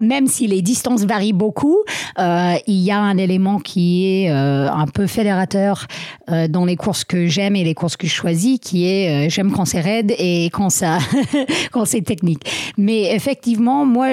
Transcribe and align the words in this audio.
Même 0.00 0.28
si 0.28 0.46
les 0.46 0.62
distances 0.62 1.04
varient 1.04 1.32
beaucoup, 1.32 1.78
euh, 2.20 2.54
il 2.68 2.76
y 2.76 2.92
a 2.92 3.00
un 3.00 3.16
élément 3.16 3.58
qui 3.58 4.06
est 4.06 4.30
euh, 4.30 4.70
un 4.70 4.86
peu 4.86 5.08
fédérateur 5.08 5.88
euh, 6.30 6.46
dans 6.46 6.64
les 6.64 6.76
courses 6.76 7.02
que 7.02 7.26
j'aime 7.26 7.56
et 7.56 7.64
les 7.64 7.74
courses 7.74 7.96
que 7.96 8.06
je 8.06 8.12
choisis, 8.12 8.60
qui 8.60 8.86
est 8.86 9.28
j'aime 9.28 9.50
quand 9.50 9.64
c'est 9.64 9.80
raide 9.80 10.14
et 10.16 10.50
quand 10.52 10.70
ça, 10.70 10.98
quand 11.72 11.84
c'est 11.84 12.02
technique. 12.02 12.48
Mais 12.76 13.12
effectivement, 13.12 13.84
moi, 13.84 14.08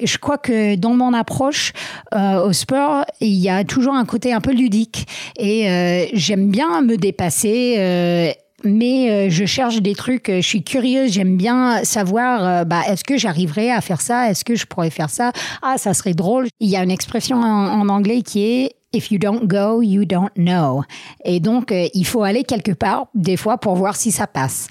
je 0.00 0.16
crois 0.18 0.38
que 0.38 0.76
dans 0.76 0.94
mon 0.94 1.12
approche 1.12 1.72
au 2.14 2.52
sport, 2.52 3.04
il 3.20 3.34
y 3.34 3.48
a 3.48 3.64
toujours 3.64 3.94
un 3.94 4.04
côté 4.04 4.32
un 4.32 4.40
peu 4.40 4.52
ludique 4.52 5.08
et 5.36 6.08
j'aime 6.14 6.50
bien 6.50 6.82
me 6.82 6.96
dépasser. 6.96 8.36
Mais 8.64 9.10
euh, 9.10 9.30
je 9.30 9.44
cherche 9.44 9.80
des 9.80 9.94
trucs, 9.94 10.28
euh, 10.28 10.40
je 10.40 10.46
suis 10.46 10.62
curieuse, 10.62 11.12
j'aime 11.12 11.36
bien 11.36 11.84
savoir, 11.84 12.44
euh, 12.44 12.64
bah, 12.64 12.82
est-ce 12.88 13.04
que 13.04 13.16
j'arriverai 13.16 13.70
à 13.70 13.80
faire 13.80 14.00
ça, 14.00 14.30
est-ce 14.30 14.44
que 14.44 14.54
je 14.54 14.66
pourrais 14.66 14.90
faire 14.90 15.10
ça, 15.10 15.32
ah, 15.62 15.76
ça 15.78 15.94
serait 15.94 16.14
drôle. 16.14 16.48
Il 16.60 16.68
y 16.68 16.76
a 16.76 16.82
une 16.82 16.90
expression 16.90 17.40
en 17.40 17.88
anglais 17.88 18.22
qui 18.22 18.44
est 18.44 18.72
If 18.92 19.12
you 19.12 19.18
don't 19.18 19.46
go, 19.46 19.82
you 19.82 20.04
don't 20.04 20.32
know. 20.36 20.82
Et 21.24 21.38
donc, 21.38 21.70
euh, 21.70 21.86
il 21.94 22.04
faut 22.04 22.24
aller 22.24 22.42
quelque 22.42 22.72
part, 22.72 23.06
des 23.14 23.36
fois, 23.36 23.56
pour 23.58 23.76
voir 23.76 23.94
si 23.94 24.10
ça 24.10 24.26
passe. 24.26 24.68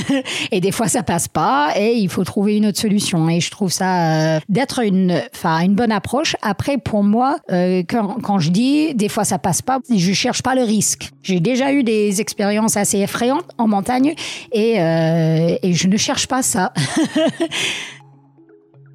et 0.50 0.60
des 0.60 0.72
fois, 0.72 0.88
ça 0.88 1.02
passe 1.02 1.28
pas, 1.28 1.72
et 1.76 1.92
il 1.96 2.08
faut 2.08 2.24
trouver 2.24 2.56
une 2.56 2.64
autre 2.66 2.78
solution. 2.78 3.28
Et 3.28 3.40
je 3.40 3.50
trouve 3.50 3.70
ça 3.70 4.36
euh, 4.36 4.40
d'être 4.48 4.82
une, 4.82 5.20
enfin, 5.34 5.60
une 5.60 5.74
bonne 5.74 5.92
approche. 5.92 6.34
Après, 6.40 6.78
pour 6.78 7.02
moi, 7.02 7.38
euh, 7.52 7.82
quand, 7.86 8.38
je 8.38 8.50
dis 8.50 8.94
des 8.94 9.10
fois 9.10 9.24
ça 9.24 9.38
passe 9.38 9.60
pas, 9.60 9.80
je 9.94 10.12
cherche 10.12 10.42
pas 10.42 10.54
le 10.54 10.62
risque. 10.62 11.10
J'ai 11.22 11.40
déjà 11.40 11.72
eu 11.72 11.82
des 11.82 12.22
expériences 12.22 12.78
assez 12.78 12.98
effrayantes 13.00 13.44
en 13.58 13.68
montagne, 13.68 14.14
et, 14.52 14.80
euh, 14.80 15.56
et 15.62 15.74
je 15.74 15.88
ne 15.88 15.96
cherche 15.98 16.26
pas 16.26 16.42
ça. 16.42 16.72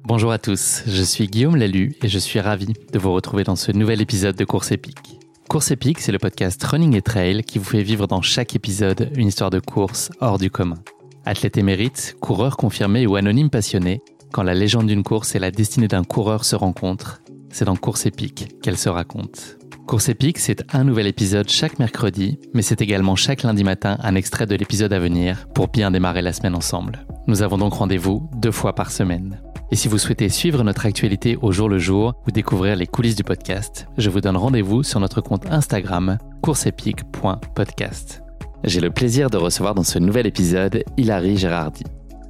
Bonjour 0.06 0.32
à 0.32 0.38
tous, 0.38 0.82
je 0.86 1.02
suis 1.02 1.28
Guillaume 1.28 1.56
Lalu 1.56 1.96
et 2.02 2.08
je 2.08 2.18
suis 2.18 2.38
ravi 2.38 2.74
de 2.92 2.98
vous 2.98 3.14
retrouver 3.14 3.42
dans 3.42 3.56
ce 3.56 3.72
nouvel 3.72 4.02
épisode 4.02 4.36
de 4.36 4.44
Course 4.44 4.70
épique. 4.70 5.18
Course 5.48 5.70
épique, 5.70 5.98
c'est 5.98 6.12
le 6.12 6.18
podcast 6.18 6.62
Running 6.62 6.94
et 6.94 7.00
Trail 7.00 7.42
qui 7.42 7.58
vous 7.58 7.64
fait 7.64 7.82
vivre 7.82 8.06
dans 8.06 8.20
chaque 8.20 8.54
épisode 8.54 9.10
une 9.16 9.28
histoire 9.28 9.48
de 9.48 9.60
course 9.60 10.10
hors 10.20 10.36
du 10.36 10.50
commun. 10.50 10.76
Athlète 11.24 11.56
émérite, 11.56 12.16
coureur 12.20 12.58
confirmé 12.58 13.06
ou 13.06 13.16
anonyme 13.16 13.48
passionné, 13.48 14.02
quand 14.30 14.42
la 14.42 14.52
légende 14.52 14.88
d'une 14.88 15.04
course 15.04 15.36
et 15.36 15.38
la 15.38 15.50
destinée 15.50 15.88
d'un 15.88 16.04
coureur 16.04 16.44
se 16.44 16.54
rencontrent, 16.54 17.22
c'est 17.48 17.64
dans 17.64 17.76
Course 17.76 18.04
épique 18.04 18.60
qu'elle 18.60 18.76
se 18.76 18.90
raconte. 18.90 19.56
Course 19.86 20.10
épique, 20.10 20.38
c'est 20.38 20.74
un 20.74 20.84
nouvel 20.84 21.06
épisode 21.06 21.48
chaque 21.48 21.78
mercredi, 21.78 22.38
mais 22.52 22.62
c'est 22.62 22.82
également 22.82 23.16
chaque 23.16 23.42
lundi 23.42 23.64
matin 23.64 23.96
un 24.02 24.16
extrait 24.16 24.46
de 24.46 24.54
l'épisode 24.54 24.92
à 24.92 24.98
venir 24.98 25.46
pour 25.54 25.68
bien 25.68 25.90
démarrer 25.90 26.20
la 26.20 26.34
semaine 26.34 26.56
ensemble. 26.56 27.06
Nous 27.26 27.40
avons 27.40 27.56
donc 27.56 27.72
rendez-vous 27.72 28.28
deux 28.36 28.52
fois 28.52 28.74
par 28.74 28.90
semaine. 28.90 29.40
Et 29.70 29.76
si 29.76 29.88
vous 29.88 29.98
souhaitez 29.98 30.28
suivre 30.28 30.62
notre 30.62 30.86
actualité 30.86 31.36
au 31.40 31.50
jour 31.50 31.68
le 31.68 31.78
jour 31.78 32.14
ou 32.26 32.30
découvrir 32.30 32.76
les 32.76 32.86
coulisses 32.86 33.16
du 33.16 33.24
podcast, 33.24 33.88
je 33.96 34.10
vous 34.10 34.20
donne 34.20 34.36
rendez-vous 34.36 34.82
sur 34.82 35.00
notre 35.00 35.20
compte 35.20 35.50
Instagram 35.50 36.18
courseepique.podcast. 36.42 38.22
J'ai 38.64 38.80
le 38.80 38.90
plaisir 38.90 39.30
de 39.30 39.36
recevoir 39.36 39.74
dans 39.74 39.82
ce 39.82 39.98
nouvel 39.98 40.26
épisode 40.26 40.84
Hilary 40.96 41.36
Gérardi. 41.36 41.84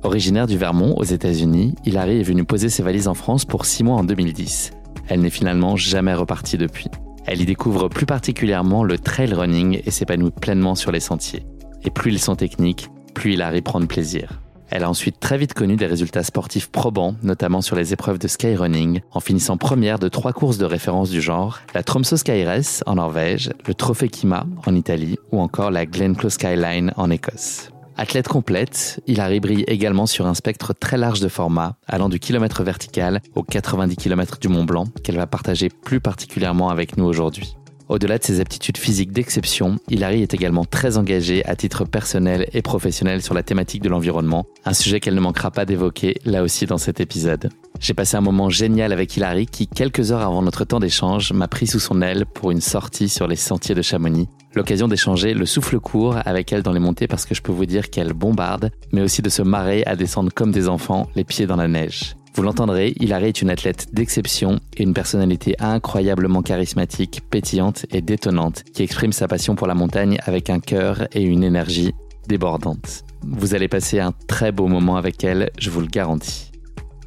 Originaire 0.05 0.47
du 0.47 0.57
Vermont 0.57 0.95
aux 0.97 1.05
États-Unis, 1.05 1.75
Hilary 1.85 2.21
est 2.21 2.25
venue 2.25 2.45
poser 2.45 2.69
ses 2.69 2.83
valises 2.83 3.09
en 3.09 3.15
France 3.15 3.45
pour 3.45 3.65
six 3.65 3.83
mois 3.83 3.97
en 3.97 4.05
2010. 4.05 4.73
Elle 5.09 5.21
n'est 5.21 5.31
finalement 5.31 5.77
jamais 5.77 6.15
repartie 6.15 6.59
depuis. 6.59 6.89
Elle 7.27 7.41
y 7.41 7.47
découvre 7.47 7.89
plus 7.89 8.07
particulièrement 8.07 8.85
le 8.85 8.99
trail 8.99 9.33
running 9.33 9.81
et 9.85 9.91
s'épanouit 9.91 10.31
pleinement 10.31 10.75
sur 10.75 10.93
les 10.93 11.01
sentiers. 11.01 11.47
Et 11.85 11.91
plus 11.91 12.13
ils 12.13 12.21
sont 12.21 12.37
techniques, 12.37 12.91
plus 13.15 13.35
Hilary 13.35 13.63
prend 13.63 13.81
de 13.81 13.87
plaisir. 13.87 14.41
Elle 14.75 14.83
a 14.83 14.91
ensuite 14.91 15.21
très 15.21 15.39
vite 15.39 15.55
connu 15.55 15.77
des 15.77 15.87
résultats 15.87 16.25
sportifs 16.25 16.69
probants, 16.69 17.15
notamment 17.23 17.61
sur 17.61 17.77
les 17.77 17.93
épreuves 17.93 18.19
de 18.19 18.27
skyrunning, 18.27 19.03
en 19.13 19.21
finissant 19.21 19.57
première 19.57 20.01
de 20.01 20.09
trois 20.09 20.33
courses 20.33 20.59
de 20.59 20.65
référence 20.65 21.11
du 21.11 21.23
genre, 21.23 21.61
la 21.75 21.85
Tromsø 21.85 22.17
Skyrace 22.17 22.83
en 22.85 22.97
Norvège, 22.97 23.53
le 23.69 23.75
Trophée 23.75 24.09
Kima 24.09 24.49
en 24.67 24.75
Italie 24.75 25.17
ou 25.31 25.39
encore 25.39 25.71
la 25.71 25.87
Glenclough 25.87 26.29
Skyline 26.29 26.93
en 26.97 27.09
Écosse. 27.09 27.71
Athlète 27.97 28.27
complète, 28.27 29.01
Hilary 29.07 29.39
brille 29.39 29.65
également 29.69 30.07
sur 30.07 30.27
un 30.27 30.35
spectre 30.35 30.75
très 30.75 30.97
large 30.97 31.21
de 31.21 31.29
formats, 31.29 31.77
allant 31.87 32.09
du 32.09 32.19
kilomètre 32.19 32.65
vertical 32.65 33.21
aux 33.37 33.45
90 33.45 33.95
km 33.95 34.39
du 34.41 34.49
Mont 34.49 34.65
Blanc, 34.65 34.87
qu'elle 35.05 35.19
va 35.19 35.29
partager 35.29 35.69
plus 35.69 36.01
particulièrement 36.01 36.71
avec 36.71 36.97
nous 36.97 37.05
aujourd'hui. 37.05 37.57
Au-delà 37.89 38.17
de 38.17 38.25
ses 38.25 38.41
aptitudes 38.41 38.79
physiques 38.79 39.13
d'exception, 39.13 39.77
Hilary 39.91 40.23
est 40.23 40.33
également 40.33 40.65
très 40.65 40.97
engagée 40.97 41.45
à 41.45 41.55
titre 41.55 41.85
personnel 41.85 42.49
et 42.55 42.63
professionnel 42.63 43.21
sur 43.21 43.35
la 43.35 43.43
thématique 43.43 43.83
de 43.83 43.91
l'environnement, 43.91 44.47
un 44.65 44.73
sujet 44.73 45.01
qu'elle 45.01 45.15
ne 45.15 45.21
manquera 45.21 45.51
pas 45.51 45.67
d'évoquer 45.67 46.17
là 46.25 46.43
aussi 46.43 46.65
dans 46.65 46.79
cet 46.79 47.01
épisode. 47.01 47.51
J'ai 47.81 47.93
passé 47.93 48.17
un 48.17 48.23
moment 48.23 48.49
génial 48.49 48.93
avec 48.93 49.15
Hilary 49.17 49.47
qui, 49.47 49.67
quelques 49.67 50.13
heures 50.13 50.23
avant 50.23 50.41
notre 50.41 50.65
temps 50.65 50.81
d'échange, 50.81 51.33
m'a 51.35 51.47
pris 51.49 51.67
sous 51.67 51.81
son 51.81 52.01
aile 52.01 52.25
pour 52.25 52.51
une 52.51 52.63
sortie 52.63 53.11
sur 53.11 53.27
les 53.27 53.37
sentiers 53.37 53.75
de 53.75 53.83
Chamonix. 53.83 54.29
L'occasion 54.55 54.89
d'échanger 54.89 55.35
le 55.35 55.45
souffle 55.45 55.79
court 55.79 56.17
avec 56.25 56.53
elle 56.53 56.63
dans 56.63 56.73
les 56.73 56.81
montées 56.81 57.09
parce 57.09 57.27
que 57.27 57.35
je 57.35 57.43
peux 57.43 57.53
vous 57.53 57.67
dire 57.67 57.91
qu'elle 57.91 58.15
bombarde, 58.15 58.71
mais 58.93 59.03
aussi 59.03 59.21
de 59.21 59.29
se 59.29 59.43
marrer 59.43 59.83
à 59.85 59.95
descendre 59.95 60.33
comme 60.33 60.53
des 60.53 60.69
enfants, 60.69 61.09
les 61.17 61.25
pieds 61.25 61.47
dans 61.47 61.57
la 61.57 61.69
neige. 61.69 62.15
Vous 62.37 62.43
l'entendrez, 62.43 62.95
Hilary 62.99 63.29
est 63.29 63.43
une 63.43 63.51
athlète 63.51 63.95
d'exception 63.95 64.59
et 64.77 64.83
une 64.83 64.93
personnalité 64.93 65.55
incroyablement 65.61 66.43
charismatique, 66.43 67.23
pétillante 67.31 67.87
et 67.93 68.03
détonnante, 68.03 68.65
qui 68.73 68.83
exprime 68.83 69.13
sa 69.13 69.29
passion 69.29 69.55
pour 69.55 69.69
la 69.69 69.75
montagne 69.75 70.19
avec 70.25 70.51
un 70.51 70.59
cœur 70.59 71.07
et 71.13 71.23
une 71.23 71.45
énergie 71.45 71.95
débordante. 72.27 73.05
Vous 73.23 73.55
allez 73.55 73.69
passer 73.69 74.01
un 74.01 74.13
très 74.27 74.51
beau 74.51 74.67
moment 74.67 74.97
avec 74.97 75.23
elle, 75.23 75.51
je 75.61 75.71
vous 75.71 75.81
le 75.81 75.87
garantis. 75.87 76.51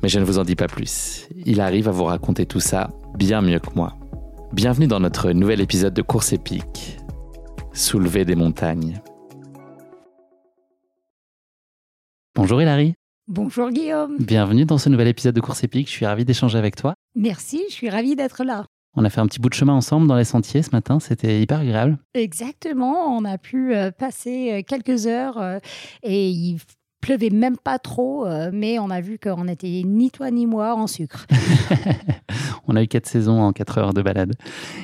Mais 0.02 0.08
je 0.08 0.20
ne 0.20 0.24
vous 0.24 0.40
en 0.40 0.44
dis 0.44 0.56
pas 0.56 0.68
plus. 0.68 1.28
Il 1.46 1.60
arrive 1.60 1.90
à 1.90 1.92
vous 1.92 2.06
raconter 2.06 2.46
tout 2.46 2.62
ça 2.62 2.92
bien 3.18 3.42
mieux 3.42 3.60
que 3.60 3.76
moi. 3.76 3.98
Bienvenue 4.54 4.88
dans 4.88 5.02
notre 5.02 5.32
nouvel 5.32 5.60
épisode 5.60 5.94
de 5.94 6.02
Course 6.02 6.32
épique. 6.32 7.00
Soulever 7.74 8.24
des 8.24 8.36
montagnes. 8.36 9.02
Bonjour 12.34 12.62
Hilary. 12.62 12.94
Bonjour 13.30 13.72
Guillaume. 13.72 14.16
Bienvenue 14.20 14.64
dans 14.64 14.78
ce 14.78 14.88
nouvel 14.88 15.10
épisode 15.10 15.36
de 15.36 15.42
Course 15.42 15.62
épique. 15.62 15.88
Je 15.88 15.92
suis 15.92 16.06
ravi 16.06 16.24
d'échanger 16.24 16.58
avec 16.58 16.78
toi. 16.78 16.94
Merci, 17.14 17.62
je 17.68 17.74
suis 17.74 17.90
ravie 17.90 18.16
d'être 18.16 18.46
là. 18.46 18.64
On 18.96 19.04
a 19.04 19.10
fait 19.10 19.20
un 19.20 19.28
petit 19.28 19.42
bout 19.42 19.50
de 19.50 19.54
chemin 19.54 19.74
ensemble 19.74 20.08
dans 20.08 20.16
les 20.16 20.24
sentiers 20.24 20.64
ce 20.64 20.72
matin. 20.72 21.02
C'était 21.02 21.42
hyper 21.42 21.60
agréable. 21.60 21.98
Exactement, 22.14 23.18
on 23.18 23.26
a 23.26 23.38
pu 23.38 23.76
euh, 23.76 23.92
passer 23.92 24.54
euh, 24.54 24.62
quelques 24.66 25.08
heures 25.08 25.40
euh, 25.40 25.60
et 26.04 26.30
il 26.30 26.60
pleuvait 27.02 27.30
même 27.30 27.58
pas 27.58 27.80
trop, 27.80 28.26
mais 28.52 28.80
on 28.80 28.90
a 28.90 29.02
vu 29.02 29.20
qu'on 29.20 29.44
n'était 29.44 29.84
ni 29.86 30.10
toi 30.10 30.32
ni 30.32 30.46
moi 30.46 30.74
en 30.74 30.88
sucre. 30.88 31.28
On 32.68 32.76
a 32.76 32.84
eu 32.84 32.88
quatre 32.88 33.08
saisons 33.08 33.42
en 33.42 33.54
quatre 33.54 33.78
heures 33.78 33.94
de 33.94 34.02
balade. 34.02 34.34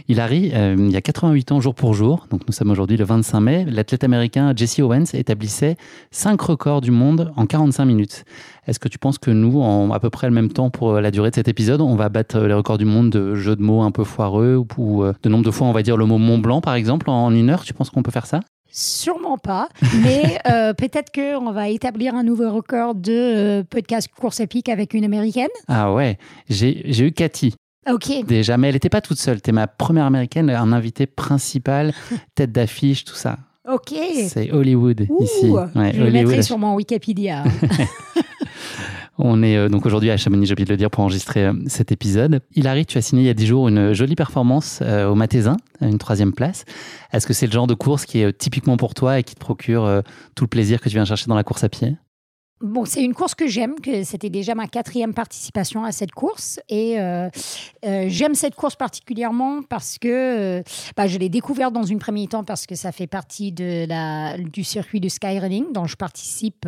Hilary, 0.08 0.52
euh, 0.54 0.76
il 0.78 0.92
y 0.92 0.96
a 0.96 1.02
88 1.02 1.52
ans 1.52 1.60
jour 1.60 1.76
pour 1.76 1.94
jour, 1.94 2.28
donc 2.30 2.42
nous 2.48 2.54
sommes 2.54 2.72
aujourd'hui 2.72 2.98
le 2.98 3.06
25 3.06 3.40
mai, 3.40 3.66
l'athlète 3.66 4.04
américain 4.04 4.54
Jesse 4.56 4.80
Owens 4.80 5.14
établissait 5.14 5.76
cinq 6.12 6.42
records 6.42 6.82
du 6.82 6.92
monde 6.92 7.32
en 7.36 7.46
45 7.46 7.86
minutes. 7.86 8.26
Est-ce 8.68 8.80
que 8.80 8.88
tu 8.88 8.98
penses 8.98 9.18
que 9.18 9.32
nous, 9.32 9.62
en 9.62 9.92
à 9.92 10.00
peu 10.00 10.10
près 10.10 10.28
le 10.28 10.34
même 10.34 10.50
temps 10.50 10.70
pour 10.70 10.94
la 10.94 11.12
durée 11.12 11.30
de 11.30 11.36
cet 11.36 11.48
épisode, 11.48 11.82
on 11.82 11.96
va 11.96 12.10
battre 12.10 12.40
les 12.40 12.54
records 12.54 12.78
du 12.78 12.86
monde 12.86 13.10
de 13.10 13.36
jeux 13.36 13.56
de 13.56 13.62
mots 13.62 13.82
un 13.82 13.92
peu 13.92 14.04
foireux 14.04 14.56
ou, 14.56 14.68
ou, 14.78 15.04
euh, 15.04 15.14
de 15.22 15.30
nombre 15.30 15.44
de 15.44 15.52
fois 15.52 15.68
on 15.68 15.74
va 15.74 15.84
dire 15.84 15.98
le 15.98 16.06
mot 16.06 16.18
Mont 16.18 16.38
Blanc 16.38 16.62
par 16.62 16.76
exemple 16.76 17.10
en 17.10 17.32
une 17.32 17.50
heure? 17.50 17.64
Tu 17.64 17.74
penses 17.74 17.90
qu'on 17.90 18.04
peut 18.04 18.12
faire 18.12 18.26
ça? 18.26 18.40
Sûrement 18.76 19.38
pas, 19.38 19.70
mais 20.02 20.40
euh, 20.50 20.74
peut-être 20.74 21.12
qu'on 21.12 21.52
va 21.52 21.70
établir 21.70 22.16
un 22.16 22.24
nouveau 22.24 22.52
record 22.52 22.96
de 22.96 23.12
euh, 23.12 23.64
podcast 23.64 24.10
course 24.20 24.40
épique 24.40 24.68
avec 24.68 24.96
une 24.96 25.04
américaine. 25.04 25.50
Ah 25.68 25.94
ouais, 25.94 26.18
j'ai 26.50 27.06
eu 27.06 27.12
Cathy. 27.12 27.54
Ok. 27.92 28.26
Déjà, 28.26 28.58
mais 28.58 28.70
elle 28.70 28.76
n'était 28.76 28.90
pas 28.90 29.02
toute 29.02 29.20
seule. 29.20 29.42
Tu 29.42 29.50
es 29.50 29.54
ma 29.54 29.68
première 29.68 30.06
américaine, 30.06 30.50
un 30.50 30.72
invité 30.72 31.06
principal, 31.06 31.94
tête 32.36 32.52
d'affiche, 32.52 33.06
tout 33.06 33.16
ça. 33.16 33.40
Ok. 33.70 33.94
C'est 34.28 34.52
Hollywood 34.52 35.08
ici. 35.22 35.50
Ouais, 35.50 35.92
je 35.94 36.04
le 36.04 36.12
mettrai 36.12 36.42
sur 36.42 36.58
mon 36.58 36.76
Wikipédia. 36.76 37.44
On 39.18 39.44
est 39.44 39.56
euh, 39.58 39.70
donc 39.70 39.86
aujourd'hui 39.86 40.10
à 40.10 40.18
Chamonix, 40.18 40.48
j'ai 40.48 40.54
oublié 40.54 40.66
de 40.66 40.72
le 40.72 40.78
dire, 40.78 40.90
pour 40.90 41.04
enregistrer 41.04 41.46
euh, 41.46 41.54
cet 41.68 41.92
épisode. 41.92 42.42
Hilary, 42.56 42.86
tu 42.86 42.98
as 42.98 43.02
signé 43.02 43.22
il 43.22 43.26
y 43.26 43.30
a 43.30 43.36
10 43.36 43.46
jours 43.46 43.68
une 43.68 43.94
jolie 43.94 44.16
performance 44.16 44.80
euh, 44.82 45.08
au 45.08 45.16
Matézin, 45.16 45.58
une 45.82 46.00
troisième 46.00 46.34
place. 46.34 46.66
Est-ce 47.12 47.28
que 47.28 47.34
c'est 47.34 47.46
le 47.46 47.52
genre 47.52 47.68
de 47.68 47.76
course 47.76 48.06
qui 48.06 48.20
est 48.20 48.34
typiquement 48.36 48.76
pour 48.76 48.96
toi 48.96 49.20
et 49.20 49.24
qui 49.24 49.36
te 49.36 49.40
procure 49.40 50.02
tout 50.36 50.46
le 50.46 50.50
plaisir 50.50 50.82
que 50.82 50.90
tu 50.90 50.96
viens 50.96 51.06
chercher 51.06 51.28
dans 51.28 51.36
la 51.36 51.44
course 51.44 51.64
à 51.64 51.70
pied? 51.70 51.96
Bon, 52.64 52.86
c'est 52.86 53.04
une 53.04 53.14
course 53.14 53.36
que 53.36 53.46
j'aime, 53.46 53.76
que 53.82 54.06
c'était 54.06 54.30
déjà 54.30 54.56
ma 54.56 54.68
quatrième 54.68 55.14
participation 55.14 55.84
à 55.84 55.92
cette 55.92 56.14
course. 56.14 56.62
Et 56.70 56.98
euh, 56.98 57.28
euh, 57.86 58.06
j'aime 58.08 58.36
cette 58.36 58.56
course 58.56 58.78
particulièrement 58.78 59.64
parce 59.64 59.98
que 59.98 60.08
euh, 60.08 60.64
bah, 60.96 61.06
je 61.08 61.18
l'ai 61.18 61.28
découverte 61.28 61.74
dans 61.74 61.84
une 61.84 62.00
première 62.00 62.30
temps 62.30 62.46
parce 62.46 62.66
que 62.66 62.76
ça 62.76 62.94
fait 62.94 63.06
partie 63.06 63.52
de 63.52 63.86
la, 63.86 64.38
du 64.38 64.64
circuit 64.64 65.02
de 65.02 65.10
skyrunning 65.10 65.74
dont 65.74 65.88
je 65.88 65.98
participe 65.98 66.66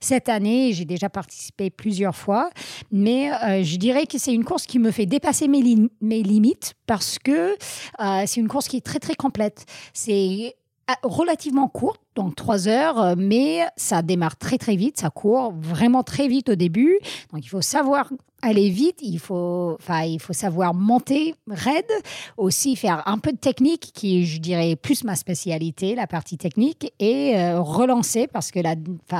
cette 0.00 0.28
année. 0.28 0.72
J'ai 0.74 0.84
déjà 0.84 1.08
participé 1.08 1.70
plusieurs 1.70 2.14
fois. 2.14 2.50
Mais 2.92 3.30
je 3.64 3.76
dirais 3.78 4.06
que 4.06 4.18
c'est 4.18 4.32
une 4.32 4.44
course 4.44 4.66
qui 4.66 4.78
me 4.78 4.92
fait 4.92 5.06
dépasser 5.06 5.48
mes, 5.48 5.62
mes 6.00 6.22
limites 6.22 6.74
parce 6.86 7.18
que 7.18 7.56
c'est 7.98 8.36
une 8.36 8.48
course 8.48 8.68
qui 8.68 8.76
est 8.76 8.86
très, 8.86 9.00
très 9.00 9.16
complète. 9.16 9.64
C'est 9.92 10.54
relativement 11.02 11.68
courte, 11.68 12.01
donc 12.14 12.34
trois 12.36 12.68
heures, 12.68 13.00
euh, 13.00 13.14
mais 13.16 13.66
ça 13.76 14.02
démarre 14.02 14.36
très 14.36 14.58
très 14.58 14.76
vite, 14.76 14.98
ça 14.98 15.10
court 15.10 15.52
vraiment 15.58 16.02
très 16.02 16.28
vite 16.28 16.50
au 16.50 16.54
début. 16.54 16.98
Donc 17.32 17.44
il 17.44 17.48
faut 17.48 17.62
savoir 17.62 18.10
aller 18.42 18.68
vite, 18.68 18.98
il 19.02 19.18
faut, 19.18 19.76
enfin, 19.80 20.02
il 20.02 20.20
faut 20.20 20.32
savoir 20.32 20.74
monter 20.74 21.34
raide, 21.48 21.90
aussi 22.36 22.76
faire 22.76 23.02
un 23.06 23.18
peu 23.18 23.32
de 23.32 23.38
technique 23.38 23.90
qui, 23.94 24.26
je 24.26 24.40
dirais, 24.40 24.76
plus 24.76 25.04
ma 25.04 25.16
spécialité, 25.16 25.94
la 25.94 26.06
partie 26.06 26.36
technique, 26.36 26.92
et 26.98 27.36
euh, 27.36 27.60
relancer 27.60 28.26
parce 28.26 28.50
que 28.50 28.60
la, 28.60 28.74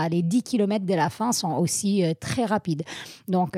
les 0.09 0.23
10 0.23 0.43
km 0.43 0.85
de 0.85 0.95
la 0.95 1.11
fin 1.11 1.33
sont 1.33 1.53
aussi 1.53 2.05
euh, 2.05 2.13
très 2.19 2.45
rapides. 2.45 2.83
Donc, 3.29 3.57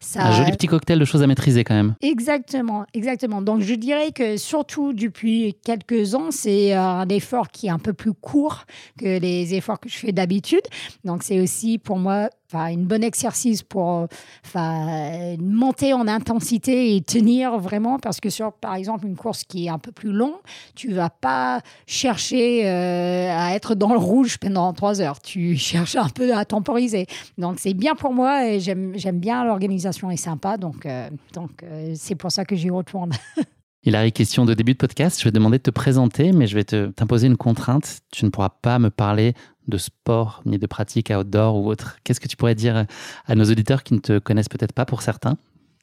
ça. 0.00 0.22
Un 0.22 0.32
joli 0.32 0.52
petit 0.52 0.66
cocktail 0.66 0.98
de 0.98 1.04
choses 1.04 1.22
à 1.22 1.26
maîtriser 1.26 1.64
quand 1.64 1.74
même. 1.74 1.94
Exactement, 2.00 2.86
exactement. 2.94 3.42
Donc, 3.42 3.60
je 3.60 3.74
dirais 3.74 4.12
que 4.12 4.36
surtout 4.36 4.92
depuis 4.92 5.56
quelques 5.64 6.14
ans, 6.14 6.30
c'est 6.30 6.72
un 6.72 7.08
effort 7.08 7.50
qui 7.50 7.66
est 7.66 7.70
un 7.70 7.78
peu 7.78 7.92
plus 7.92 8.12
court 8.14 8.64
que 8.98 9.18
les 9.18 9.54
efforts 9.54 9.80
que 9.80 9.88
je 9.88 9.96
fais 9.96 10.12
d'habitude. 10.12 10.62
Donc 11.04 11.22
c'est 11.22 11.40
aussi 11.40 11.78
pour 11.78 11.98
moi 11.98 12.30
une 12.54 12.84
bon 12.84 13.02
exercice 13.02 13.62
pour 13.62 14.06
enfin, 14.44 15.36
monter 15.40 15.92
en 15.92 16.06
intensité 16.08 16.96
et 16.96 17.00
tenir 17.00 17.58
vraiment 17.58 17.98
parce 17.98 18.20
que 18.20 18.30
sur 18.30 18.52
par 18.52 18.74
exemple 18.74 19.06
une 19.06 19.16
course 19.16 19.44
qui 19.44 19.66
est 19.66 19.68
un 19.68 19.78
peu 19.78 19.92
plus 19.92 20.12
longue, 20.12 20.40
tu 20.74 20.92
vas 20.92 21.10
pas 21.10 21.60
chercher 21.86 22.66
euh, 22.66 23.28
à 23.30 23.54
être 23.54 23.74
dans 23.74 23.92
le 23.92 23.98
rouge 23.98 24.38
pendant 24.38 24.72
trois 24.72 25.00
heures. 25.00 25.20
Tu 25.20 25.56
cherches 25.56 25.96
un 25.96 26.08
peu 26.08 26.34
à 26.34 26.44
temporiser. 26.44 27.06
Donc 27.38 27.58
c'est 27.58 27.74
bien 27.74 27.94
pour 27.94 28.12
moi 28.12 28.46
et 28.46 28.60
j'aime 28.60 28.92
bien 29.18 29.44
l'organisation 29.44 30.10
est 30.10 30.16
sympa 30.16 30.56
donc 30.56 30.86
euh, 30.86 31.08
donc 31.34 31.62
euh, 31.62 31.92
c'est 31.96 32.14
pour 32.14 32.30
ça 32.30 32.44
que 32.44 32.56
j'y 32.56 32.70
retourne. 32.70 33.12
Il 33.84 33.96
une 33.96 34.12
question 34.12 34.44
de 34.44 34.54
début 34.54 34.74
de 34.74 34.78
podcast. 34.78 35.18
Je 35.18 35.24
vais 35.24 35.32
demander 35.32 35.58
de 35.58 35.62
te 35.64 35.70
présenter, 35.72 36.30
mais 36.30 36.46
je 36.46 36.54
vais 36.54 36.62
t'imposer 36.62 37.26
une 37.26 37.36
contrainte. 37.36 37.98
Tu 38.12 38.24
ne 38.24 38.30
pourras 38.30 38.50
pas 38.50 38.78
me 38.78 38.90
parler 38.90 39.34
de 39.68 39.78
sport 39.78 40.42
ni 40.44 40.58
de 40.58 40.66
pratique 40.66 41.10
outdoor 41.10 41.56
ou 41.56 41.68
autre. 41.68 41.98
Qu'est-ce 42.04 42.20
que 42.20 42.28
tu 42.28 42.36
pourrais 42.36 42.54
dire 42.54 42.86
à 43.26 43.34
nos 43.34 43.44
auditeurs 43.44 43.82
qui 43.82 43.94
ne 43.94 44.00
te 44.00 44.18
connaissent 44.18 44.48
peut-être 44.48 44.72
pas 44.72 44.86
pour 44.86 45.02
certains? 45.02 45.36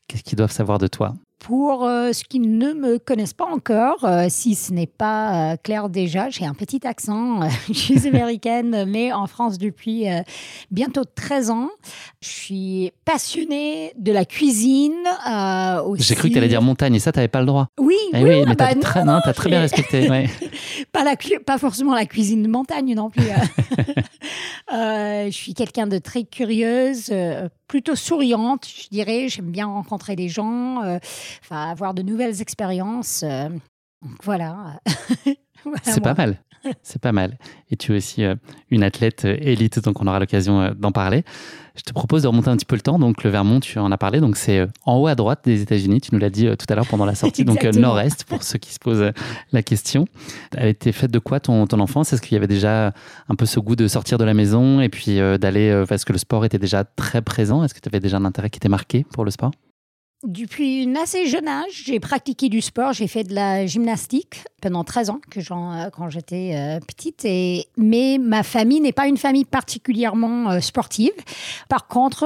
Qu'est-ce 0.08 0.24
qu'ils 0.24 0.38
doivent 0.38 0.52
savoir 0.52 0.80
de 0.80 0.88
toi? 0.88 1.16
Pour 1.40 1.86
euh, 1.86 2.12
ceux 2.12 2.26
qui 2.30 2.40
ne 2.40 2.74
me 2.74 3.00
connaissent 3.00 3.34
pas 3.34 3.46
encore, 3.46 4.04
euh, 4.04 4.26
si 4.30 4.56
ce 4.56 4.74
n'est 4.74 4.88
pas 4.88 5.54
euh, 5.54 5.56
clair 5.56 5.90
déjà, 5.90 6.30
j'ai 6.30 6.46
un 6.46 6.54
petit 6.54 6.86
accent. 6.86 7.40
je 7.68 7.74
suis 7.74 8.08
américaine, 8.08 8.86
mais 8.86 9.14
en 9.14 9.26
France 9.26 9.58
depuis 9.58 10.06
bientôt 10.70 11.04
13 11.04 11.50
ans. 11.50 11.70
Je 12.22 12.28
suis 12.28 12.92
passionnée 13.06 13.94
de 13.98 14.12
la 14.12 14.26
cuisine 14.26 14.94
aussi. 15.86 16.04
J'ai 16.04 16.16
cru 16.16 16.28
que 16.28 16.34
tu 16.34 16.38
allais 16.40 16.50
dire 16.50 16.62
montagne, 16.62 16.96
et 16.96 17.00
ça, 17.00 17.12
tu 17.12 17.20
n'avais 17.20 17.28
pas 17.30 17.40
le 17.40 17.46
droit. 17.46 17.68
Oui, 17.80 17.96
eh 18.14 18.24
oui, 18.24 18.44
mais 18.46 18.56
tu 18.56 18.64
as, 18.64 18.76
bah 18.76 19.22
as, 19.24 19.34
très 19.34 19.50
bien 19.50 19.62
respecté. 19.62 20.08
pas, 20.92 21.04
la, 21.04 21.16
pas 21.46 21.58
forcément 21.58 21.96
la 21.96 22.06
cuisine 22.06 22.44
de 22.44 22.50
montagne 22.50 22.94
non 22.96 23.10
plus. 23.10 23.24
je 24.72 25.30
suis 25.32 25.54
quelqu'un 25.54 25.88
de 25.88 25.98
très 25.98 26.24
curieuse, 26.24 27.14
plutôt 27.68 27.96
souriante, 27.96 28.68
je 28.68 28.90
dirais. 28.90 29.30
J'aime 29.30 29.52
bien 29.52 29.68
rencontrer 29.68 30.16
des 30.16 30.28
gens 30.28 31.00
enfin, 31.44 31.70
avoir 31.70 31.94
de 31.94 32.02
nouvelles 32.02 32.42
expériences. 32.42 33.24
Euh, 33.24 33.50
voilà. 34.24 34.80
C'est 35.84 36.02
pas 36.02 36.14
mal. 36.14 36.40
C'est 36.84 37.02
pas 37.02 37.14
mal. 37.14 37.38
Et 37.72 37.78
tu 37.78 37.94
es 37.94 37.98
aussi 37.98 38.22
euh, 38.22 38.36
une 38.70 38.84
athlète 38.84 39.24
euh, 39.24 39.38
élite, 39.40 39.80
donc 39.80 40.02
on 40.02 40.08
aura 40.08 40.20
l'occasion 40.20 40.76
d'en 40.78 40.92
parler. 40.92 41.24
Je 41.78 41.84
te 41.84 41.94
propose 41.94 42.24
de 42.24 42.28
remonter 42.28 42.50
un 42.50 42.58
petit 42.58 42.66
peu 42.66 42.76
le 42.76 42.82
temps. 42.82 43.00
Donc 43.00 43.24
le 43.24 43.30
Vermont, 43.30 43.62
tu 43.62 43.80
en 43.80 43.90
as 43.94 43.98
parlé, 43.98 44.20
donc 44.20 44.36
c'est 44.36 44.68
en 44.86 44.98
haut 44.98 45.08
à 45.08 45.16
droite 45.16 45.40
des 45.46 45.62
États-Unis. 45.62 46.02
Tu 46.02 46.10
nous 46.12 46.20
l'as 46.20 46.30
dit 46.30 46.50
tout 46.58 46.66
à 46.68 46.76
l'heure 46.76 46.88
pendant 46.88 47.06
la 47.06 47.16
sortie, 47.16 47.46
donc 47.46 47.64
nord-est 47.64 48.26
pour 48.26 48.44
ceux 48.44 48.60
qui 48.60 48.74
se 48.74 48.80
posent 48.80 49.14
la 49.54 49.64
question. 49.64 50.04
Elle 50.58 50.68
était 50.68 50.92
faite 50.92 51.12
de 51.12 51.20
quoi 51.20 51.40
ton, 51.40 51.66
ton 51.66 51.80
enfance? 51.80 52.12
Est-ce 52.12 52.22
qu'il 52.22 52.34
y 52.34 52.38
avait 52.38 52.48
déjà 52.48 52.94
un 53.30 53.36
peu 53.36 53.46
ce 53.46 53.62
goût 53.62 53.78
de 53.78 53.88
sortir 53.88 54.18
de 54.18 54.26
la 54.26 54.34
maison 54.34 54.82
et 54.82 54.90
puis 54.90 55.20
d'aller, 55.40 55.86
parce 55.88 56.04
que 56.04 56.12
le 56.12 56.20
sport 56.20 56.44
était 56.44 56.60
déjà 56.60 56.84
très 56.84 57.22
présent? 57.22 57.64
Est-ce 57.64 57.74
que 57.74 57.80
tu 57.80 57.88
avais 57.88 58.02
déjà 58.02 58.18
un 58.18 58.26
intérêt 58.26 58.50
qui 58.50 58.58
était 58.58 58.68
marqué 58.68 59.06
pour 59.14 59.24
le 59.24 59.32
sport? 59.32 59.52
Depuis 60.24 60.86
un 60.86 61.02
assez 61.02 61.28
jeune 61.28 61.48
âge, 61.48 61.84
j'ai 61.86 62.02
pratiqué 62.02 62.50
du 62.50 62.60
sport. 62.60 62.92
J'ai 62.92 63.08
fait 63.08 63.24
de 63.24 63.34
la 63.34 63.66
gymnastique 63.66 64.44
pendant 64.62 64.84
13 64.84 65.12
ans 65.12 65.22
que 65.30 65.40
euh, 65.40 65.90
quand 65.92 66.10
j'étais 66.10 66.52
euh, 66.56 66.80
petite. 66.82 67.24
Et, 67.24 67.68
mais 67.78 68.18
ma 68.20 68.44
famille 68.44 68.82
n'est 68.82 68.92
pas 68.92 69.08
une 69.08 69.16
famille 69.16 69.46
particulièrement 69.46 70.52
euh, 70.52 70.60
sportive. 70.60 71.14
Par 71.70 71.88
contre, 71.88 72.26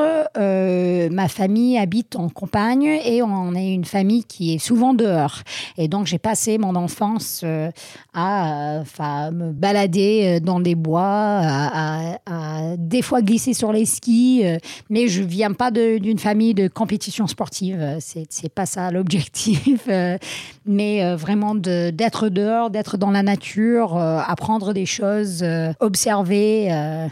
ma 1.11 1.27
famille 1.27 1.77
habite 1.77 2.15
en 2.15 2.29
campagne 2.29 2.85
et 3.05 3.21
on 3.21 3.53
est 3.53 3.73
une 3.73 3.85
famille 3.85 4.23
qui 4.23 4.55
est 4.55 4.57
souvent 4.57 4.93
dehors. 4.93 5.41
Et 5.77 5.87
donc, 5.87 6.07
j'ai 6.07 6.17
passé 6.17 6.57
mon 6.57 6.75
enfance 6.75 7.45
à, 8.13 8.81
me 9.31 9.51
balader 9.51 10.39
dans 10.39 10.59
des 10.59 10.75
bois, 10.75 11.03
à, 11.03 12.17
à, 12.25 12.77
des 12.77 13.01
fois 13.01 13.21
glisser 13.21 13.53
sur 13.53 13.71
les 13.71 13.85
skis. 13.85 14.43
mais 14.89 15.07
je 15.07 15.21
viens 15.21 15.53
pas 15.53 15.71
d'une 15.71 16.19
famille 16.19 16.53
de 16.53 16.67
compétition 16.67 17.27
sportive. 17.27 17.82
C'est 17.99 18.53
pas 18.53 18.65
ça 18.65 18.91
l'objectif. 18.91 19.87
mais 20.65 21.15
vraiment 21.15 21.55
d'être 21.55 22.29
dehors, 22.29 22.69
d'être 22.69 22.97
dans 22.97 23.11
la 23.11 23.23
nature, 23.23 23.97
euh, 23.97 24.19
apprendre 24.25 24.73
des 24.73 24.85
choses, 24.85 25.41
euh, 25.43 25.73
observer 25.79 26.71
euh, 26.71 27.07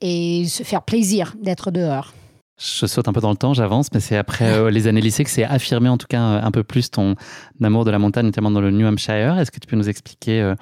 et 0.00 0.44
se 0.46 0.62
faire 0.62 0.82
plaisir 0.82 1.34
d'être 1.40 1.70
dehors. 1.70 2.12
Je 2.58 2.86
saute 2.86 3.08
un 3.08 3.12
peu 3.12 3.20
dans 3.20 3.30
le 3.30 3.36
temps, 3.36 3.52
j'avance, 3.52 3.88
mais 3.92 3.98
c'est 3.98 4.16
après 4.16 4.70
les 4.70 4.86
années 4.86 5.00
lycée 5.00 5.24
que 5.24 5.30
c'est 5.30 5.42
affirmé 5.42 5.88
en 5.88 5.98
tout 5.98 6.06
cas 6.06 6.20
un 6.20 6.50
peu 6.52 6.62
plus 6.62 6.88
ton 6.88 7.16
amour 7.60 7.84
de 7.84 7.90
la 7.90 7.98
montagne, 7.98 8.26
notamment 8.26 8.52
dans 8.52 8.60
le 8.60 8.70
New 8.70 8.86
Hampshire. 8.86 9.36
Est-ce 9.40 9.50
que 9.50 9.58
tu 9.58 9.66
peux 9.66 9.74
nous 9.74 9.88
expliquer 9.88 10.54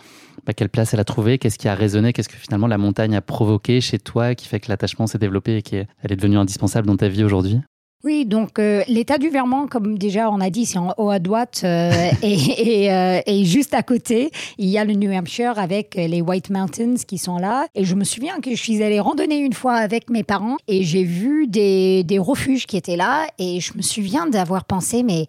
bah, 0.47 0.54
quelle 0.54 0.71
place 0.71 0.95
elle 0.95 1.00
a 1.00 1.04
trouvé, 1.04 1.37
qu'est-ce 1.37 1.59
qui 1.59 1.69
a 1.69 1.75
résonné, 1.75 2.14
qu'est-ce 2.14 2.31
que 2.31 2.37
finalement 2.37 2.66
la 2.66 2.78
montagne 2.78 3.14
a 3.14 3.21
provoqué 3.21 3.83
chez 3.83 3.99
toi 3.99 4.35
qui 4.35 4.49
fait 4.49 4.59
que 4.59 4.71
l'attachement 4.71 5.07
s'est 5.07 5.19
développé 5.19 5.59
et 5.59 5.62
qu'elle 5.62 5.87
est 6.09 6.16
devenue 6.16 6.38
indispensable 6.38 6.87
dans 6.87 6.97
ta 6.97 7.09
vie 7.09 7.25
aujourd'hui? 7.25 7.61
Oui, 8.04 8.26
donc 8.26 8.59
euh, 8.59 8.82
l'État 8.88 9.16
du 9.16 9.28
Vermont, 9.28 9.68
comme 9.68 9.97
déjà 9.97 10.28
on 10.28 10.40
a 10.40 10.50
dit, 10.50 10.66
c'est 10.66 10.78
en 10.78 10.92
haut 10.97 11.11
à 11.11 11.21
droite 11.21 11.61
euh, 11.62 11.92
et, 12.23 12.92
euh, 12.92 13.21
et, 13.26 13.44
juste 13.44 13.75
à 13.75 13.85
côté, 13.85 14.32
il 14.59 14.68
y 14.68 14.76
a 14.76 14.85
le 14.85 14.94
New 14.94 15.12
Hampshire 15.12 15.56
avec 15.56 15.94
les 15.94 16.21
White 16.21 16.50
Mountains 16.50 16.97
qui 17.06 17.16
sont 17.16 17.38
là. 17.38 17.66
Et 17.76 17.85
je 17.85 17.94
me 17.94 18.02
souviens 18.02 18.40
que 18.40 18.50
je 18.50 18.56
suis 18.56 18.82
allée 18.82 18.99
randonner 18.99 19.38
une 19.38 19.52
fois 19.52 19.75
avec 19.75 20.11
mes 20.11 20.25
parents 20.25 20.56
et 20.66 20.82
j'ai 20.82 21.04
vu 21.04 21.47
des, 21.47 22.02
des 22.02 22.18
refuges 22.18 22.66
qui 22.66 22.76
étaient 22.76 22.97
là 22.97 23.26
et 23.38 23.61
je 23.61 23.76
me 23.76 23.82
souviens 23.82 24.26
d'avoir 24.26 24.64
pensé, 24.64 25.04
mais 25.04 25.26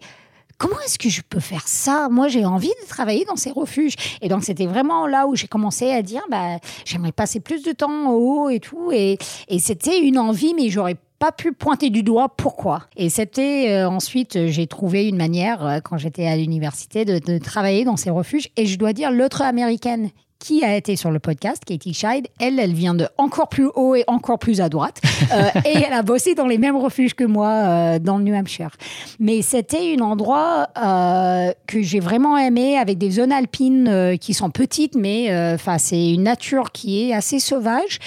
comment 0.58 0.80
est-ce 0.84 0.98
que 0.98 1.08
je 1.08 1.22
peux 1.22 1.40
faire 1.40 1.68
ça? 1.68 2.08
Moi, 2.10 2.26
j'ai 2.26 2.44
envie 2.44 2.72
de 2.82 2.88
travailler 2.88 3.24
dans 3.24 3.36
ces 3.36 3.52
refuges. 3.52 3.94
Et 4.20 4.28
donc, 4.28 4.42
c'était 4.42 4.66
vraiment 4.66 5.06
là 5.06 5.28
où 5.28 5.36
j'ai 5.36 5.46
commencé 5.46 5.92
à 5.92 6.02
dire, 6.02 6.22
bah, 6.28 6.58
j'aimerais 6.84 7.12
passer 7.12 7.38
plus 7.38 7.62
de 7.62 7.70
temps 7.70 8.08
en 8.08 8.10
haut 8.10 8.48
et 8.48 8.58
tout. 8.58 8.90
Et 8.90 9.16
c'était 9.60 10.00
une 10.00 10.18
envie, 10.18 10.54
mais 10.54 10.70
j'aurais 10.70 10.96
pas 11.24 11.32
pu 11.32 11.52
pointer 11.52 11.88
du 11.88 12.02
doigt 12.02 12.28
pourquoi. 12.36 12.82
Et 12.98 13.08
c'était 13.08 13.70
euh, 13.70 13.88
ensuite, 13.88 14.48
j'ai 14.48 14.66
trouvé 14.66 15.08
une 15.08 15.16
manière, 15.16 15.64
euh, 15.64 15.78
quand 15.80 15.96
j'étais 15.96 16.26
à 16.26 16.36
l'université, 16.36 17.06
de, 17.06 17.38
travailler 17.38 17.86
dans 17.86 17.96
ces 17.96 18.10
refuges. 18.10 18.50
Et 18.58 18.66
je 18.66 18.78
dois 18.78 18.92
dire, 18.92 19.10
l'autre 19.10 19.40
américaine 19.40 20.10
qui 20.38 20.62
a 20.62 20.76
été 20.76 20.96
sur 20.96 21.10
le 21.10 21.20
podcast, 21.20 21.64
Katie 21.64 21.94
Scheid. 21.94 22.28
Elle, 22.38 22.60
elle 22.60 22.74
vient 22.74 22.94
de 22.94 23.08
encore 23.16 23.48
plus 23.48 23.70
haut 23.74 23.94
et 23.94 24.04
encore 24.06 24.38
plus 24.38 24.60
à 24.60 24.68
droite. 24.68 25.00
Euh, 25.32 25.48
et 25.64 25.78
elle 25.78 25.94
a 25.94 26.02
bossé 26.02 26.34
dans 26.34 26.46
les 26.46 26.58
mêmes 26.58 26.76
refuges 26.76 27.14
que 27.14 27.24
moi 27.24 27.48
euh, 27.48 27.98
dans 27.98 28.18
le 28.18 28.24
New 28.24 28.34
Hampshire. 28.34 28.76
Mais 29.18 29.40
c'était 29.40 29.96
un 29.98 30.02
endroit 30.02 30.68
euh, 30.76 31.50
que 31.66 31.80
j'ai 31.80 31.98
vraiment 31.98 32.36
aimé 32.36 32.76
avec 32.76 32.98
des 32.98 33.10
zones 33.10 33.32
alpines 33.32 34.18
qui 34.20 34.34
sont 34.34 34.50
petites, 34.50 34.96
mais 34.96 35.54
enfin 35.54 35.78
c'est 35.78 36.12
une 36.12 36.24
nature 36.24 36.72
qui 36.72 37.08
est 37.08 37.14
assez 37.14 37.40
sauvage. 37.40 38.00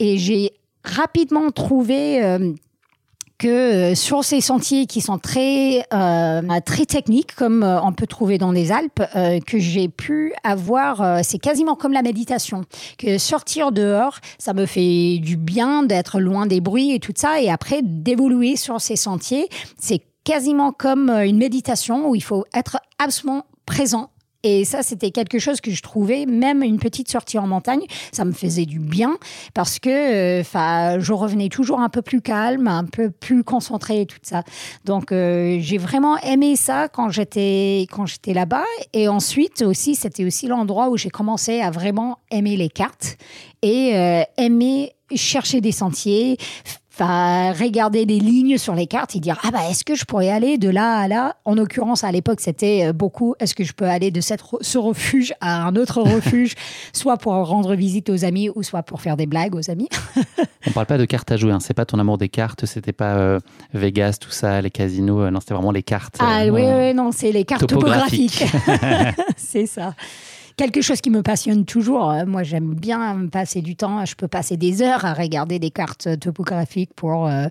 Et 0.00 0.18
j'ai 0.18 0.54
rapidement 0.86 1.50
trouvé 1.50 2.20
que 3.38 3.48
euh, 3.48 3.94
sur 3.94 4.24
ces 4.24 4.40
sentiers 4.40 4.86
qui 4.86 5.00
sont 5.00 5.18
très 5.18 5.84
euh, 5.92 6.60
très 6.64 6.86
techniques 6.86 7.34
comme 7.34 7.62
euh, 7.62 7.80
on 7.82 7.92
peut 7.92 8.06
trouver 8.06 8.38
dans 8.38 8.52
les 8.52 8.72
Alpes 8.72 9.02
que 9.46 9.58
j'ai 9.58 9.88
pu 9.88 10.32
avoir 10.42 11.24
c'est 11.24 11.38
quasiment 11.38 11.74
comme 11.74 11.92
la 11.92 12.02
méditation. 12.02 12.64
Que 12.98 13.18
sortir 13.18 13.72
dehors 13.72 14.18
ça 14.38 14.54
me 14.54 14.66
fait 14.66 15.18
du 15.18 15.36
bien 15.36 15.82
d'être 15.82 16.20
loin 16.20 16.46
des 16.46 16.60
bruits 16.60 16.92
et 16.92 17.00
tout 17.00 17.12
ça. 17.14 17.40
Et 17.40 17.50
après 17.50 17.80
d'évoluer 17.82 18.56
sur 18.56 18.80
ces 18.80 18.96
sentiers 18.96 19.48
c'est 19.78 20.02
quasiment 20.24 20.72
comme 20.72 21.10
une 21.10 21.38
méditation 21.38 22.08
où 22.08 22.14
il 22.14 22.22
faut 22.22 22.44
être 22.54 22.78
absolument 22.98 23.44
présent 23.66 24.10
et 24.48 24.64
ça, 24.64 24.84
c'était 24.84 25.10
quelque 25.10 25.40
chose 25.40 25.60
que 25.60 25.72
je 25.72 25.82
trouvais, 25.82 26.24
même 26.24 26.62
une 26.62 26.78
petite 26.78 27.10
sortie 27.10 27.36
en 27.36 27.48
montagne, 27.48 27.84
ça 28.12 28.24
me 28.24 28.30
faisait 28.30 28.64
du 28.64 28.78
bien 28.78 29.18
parce 29.54 29.80
que 29.80 29.90
euh, 30.40 31.00
je 31.00 31.12
revenais 31.12 31.48
toujours 31.48 31.80
un 31.80 31.88
peu 31.88 32.00
plus 32.00 32.20
calme, 32.20 32.68
un 32.68 32.84
peu 32.84 33.10
plus 33.10 33.42
concentré 33.42 34.02
et 34.02 34.06
tout 34.06 34.20
ça. 34.22 34.44
Donc, 34.84 35.10
euh, 35.10 35.58
j'ai 35.60 35.78
vraiment 35.78 36.16
aimé 36.18 36.54
ça 36.54 36.86
quand 36.86 37.10
j'étais 37.10 37.88
quand 37.90 38.06
j'étais 38.06 38.34
là-bas. 38.34 38.62
Et 38.92 39.08
ensuite 39.08 39.62
aussi, 39.62 39.96
c'était 39.96 40.24
aussi 40.24 40.46
l'endroit 40.46 40.90
où 40.90 40.96
j'ai 40.96 41.10
commencé 41.10 41.60
à 41.60 41.72
vraiment 41.72 42.18
aimer 42.30 42.56
les 42.56 42.68
cartes 42.68 43.16
et 43.62 43.96
euh, 43.96 44.22
aimer 44.38 44.92
chercher 45.16 45.60
des 45.60 45.72
sentiers, 45.72 46.36
va 46.98 47.52
regarder 47.52 48.06
des 48.06 48.18
lignes 48.18 48.58
sur 48.58 48.74
les 48.74 48.86
cartes 48.86 49.16
et 49.16 49.20
dire 49.20 49.38
ah 49.42 49.50
bah 49.50 49.60
est-ce 49.70 49.84
que 49.84 49.94
je 49.94 50.04
pourrais 50.04 50.30
aller 50.30 50.58
de 50.58 50.68
là 50.68 50.98
à 50.98 51.08
là? 51.08 51.36
En 51.44 51.54
l'occurrence 51.54 52.04
à 52.04 52.12
l'époque 52.12 52.40
c'était 52.40 52.86
euh, 52.86 52.92
beaucoup 52.92 53.34
est-ce 53.40 53.54
que 53.54 53.64
je 53.64 53.72
peux 53.72 53.84
aller 53.84 54.10
de 54.10 54.20
cette, 54.20 54.42
ce 54.60 54.78
refuge 54.78 55.34
à 55.40 55.66
un 55.66 55.76
autre 55.76 56.00
refuge 56.00 56.54
soit 56.92 57.16
pour 57.16 57.32
rendre 57.34 57.74
visite 57.74 58.08
aux 58.10 58.24
amis 58.24 58.50
ou 58.54 58.62
soit 58.62 58.82
pour 58.82 59.00
faire 59.00 59.16
des 59.16 59.26
blagues 59.26 59.54
aux 59.54 59.70
amis? 59.70 59.88
On 60.66 60.70
parle 60.72 60.86
pas 60.86 60.98
de 60.98 61.04
cartes 61.04 61.30
à 61.30 61.36
jouer 61.36 61.52
hein. 61.52 61.60
c'est 61.60 61.74
pas 61.74 61.84
ton 61.84 61.98
amour 61.98 62.18
des 62.18 62.28
cartes 62.28 62.66
c'était 62.66 62.92
pas 62.92 63.16
euh, 63.16 63.40
Vegas 63.74 64.18
tout 64.20 64.30
ça 64.30 64.60
les 64.60 64.70
casinos 64.70 65.20
euh, 65.20 65.30
non 65.30 65.40
c'était 65.40 65.54
vraiment 65.54 65.72
les 65.72 65.82
cartes 65.82 66.16
ah 66.18 66.42
oui, 66.44 66.62
oui 66.62 66.94
non 66.94 67.12
c'est 67.12 67.32
les 67.32 67.44
cartes 67.44 67.66
topographiques. 67.66 68.44
C'est 69.36 69.66
ça 69.66 69.94
quelque 70.56 70.80
chose 70.80 71.00
qui 71.00 71.10
me 71.10 71.22
passionne 71.22 71.64
toujours. 71.64 72.10
Euh, 72.10 72.26
moi, 72.26 72.42
j'aime 72.42 72.74
bien 72.74 73.28
passer 73.30 73.62
du 73.62 73.76
temps. 73.76 74.04
Je 74.04 74.14
peux 74.14 74.28
passer 74.28 74.56
des 74.56 74.82
heures 74.82 75.04
à 75.04 75.14
regarder 75.14 75.58
des 75.58 75.70
cartes 75.70 76.18
topographiques 76.18 76.94
pour 76.94 77.26
euh, 77.26 77.46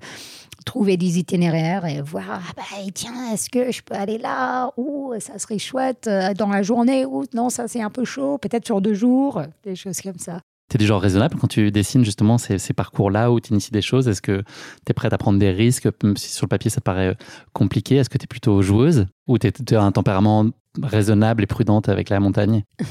trouver 0.65 0.97
des 0.97 1.19
itinéraires 1.19 1.85
et 1.85 2.01
voir, 2.01 2.41
ah 2.49 2.53
bah, 2.55 2.63
tiens, 2.93 3.31
est-ce 3.31 3.49
que 3.49 3.71
je 3.71 3.81
peux 3.81 3.95
aller 3.95 4.17
là? 4.17 4.71
Ou 4.77 5.13
ça 5.19 5.37
serait 5.37 5.59
chouette 5.59 6.07
euh, 6.07 6.33
dans 6.33 6.49
la 6.49 6.63
journée 6.63 7.05
Ou 7.05 7.23
non, 7.33 7.49
ça 7.49 7.67
c'est 7.67 7.81
un 7.81 7.91
peu 7.91 8.05
chaud, 8.05 8.37
peut-être 8.37 8.65
sur 8.65 8.81
deux 8.81 8.95
jours, 8.95 9.41
des 9.63 9.75
choses 9.75 10.01
comme 10.01 10.19
ça. 10.19 10.41
Tu 10.67 10.77
es 10.77 10.79
du 10.79 10.87
genre 10.87 10.99
raisonnable 10.99 11.37
quand 11.39 11.47
tu 11.47 11.69
dessines 11.69 12.03
justement 12.03 12.39
ces, 12.39 12.73
parcours-là 12.73 13.31
où 13.31 13.39
tu 13.39 13.51
inities 13.51 13.69
des 13.69 13.83
choses? 13.83 14.07
Est-ce 14.07 14.23
que 14.23 14.41
tu 14.41 14.89
es 14.89 14.93
prête 14.93 15.13
à 15.13 15.19
prendre 15.19 15.37
des 15.37 15.51
risques, 15.51 15.87
même 16.01 16.17
si 16.17 16.33
sur 16.33 16.45
le 16.45 16.49
papier 16.49 16.71
ça 16.71 16.81
paraît 16.81 17.15
compliqué 17.53 17.97
Est-ce 17.97 18.09
que 18.09 18.17
tu 18.17 18.23
es 18.23 18.27
plutôt 18.27 18.63
joueuse? 18.63 19.05
Ou 19.27 19.37
tu 19.37 19.47
as 19.75 19.83
un 19.83 19.91
tempérament 19.91 20.49
raisonnable 20.81 21.43
et 21.43 21.47
prudente 21.47 21.89
avec 21.89 22.09
la 22.09 22.19
montagne? 22.19 22.63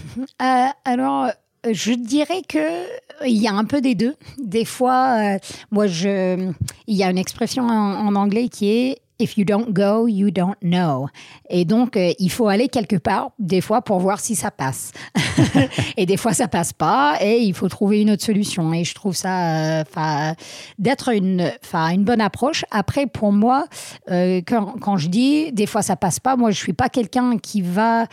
Euh, 0.43 0.67
Alors, 0.85 1.31
je 1.71 1.93
dirais 1.93 2.43
que 2.49 2.59
il 3.26 3.41
y 3.41 3.47
a 3.47 3.53
un 3.53 3.64
peu 3.64 3.81
des 3.81 3.95
deux. 3.95 4.14
Des 4.38 4.64
fois, 4.64 5.17
euh, 5.19 5.38
moi, 5.71 5.87
je, 5.87 6.50
il 6.87 6.97
y 6.97 7.03
a 7.03 7.11
une 7.11 7.19
expression 7.19 7.64
en 7.64 8.14
anglais 8.14 8.49
qui 8.49 8.69
est 8.71 8.99
If 9.21 9.38
you 9.38 9.44
don't 9.44 9.73
go, 9.73 10.09
you 10.09 10.33
don't 10.33 10.56
know. 10.61 11.06
Et 11.49 11.64
donc, 11.64 11.97
euh, 11.97 12.12
il 12.18 12.30
faut 12.30 12.49
aller 12.49 12.68
quelque 12.68 12.97
part, 12.97 13.30
des 13.38 13.61
fois, 13.61 13.80
pour 13.80 14.00
voir 14.00 14.18
si 14.18 14.35
ça 14.35 14.50
passe. 14.50 14.90
et 15.97 16.04
des 16.04 16.16
fois, 16.16 16.33
ça 16.33 16.49
passe 16.49 16.73
pas, 16.73 17.18
et 17.21 17.38
il 17.38 17.54
faut 17.54 17.68
trouver 17.68 18.00
une 18.00 18.11
autre 18.11 18.25
solution. 18.25 18.73
Et 18.73 18.83
je 18.83 18.92
trouve 18.92 19.14
ça, 19.14 19.83
euh, 19.83 20.35
d'être 20.80 21.11
une, 21.14 21.49
une 21.73 22.04
bonne 22.04 22.21
approche. 22.21 22.64
Après, 22.73 23.06
pour 23.06 23.30
moi, 23.30 23.66
euh, 24.11 24.40
quand, 24.44 24.75
quand, 24.80 24.97
je 24.97 25.09
dis, 25.09 25.52
des 25.52 25.66
fois, 25.66 25.83
ça 25.83 25.94
passe 25.94 26.18
pas, 26.18 26.35
moi, 26.35 26.50
je 26.50 26.59
suis 26.59 26.73
pas 26.73 26.88
quelqu'un 26.88 27.38
qui 27.38 27.62
va, 27.62 28.09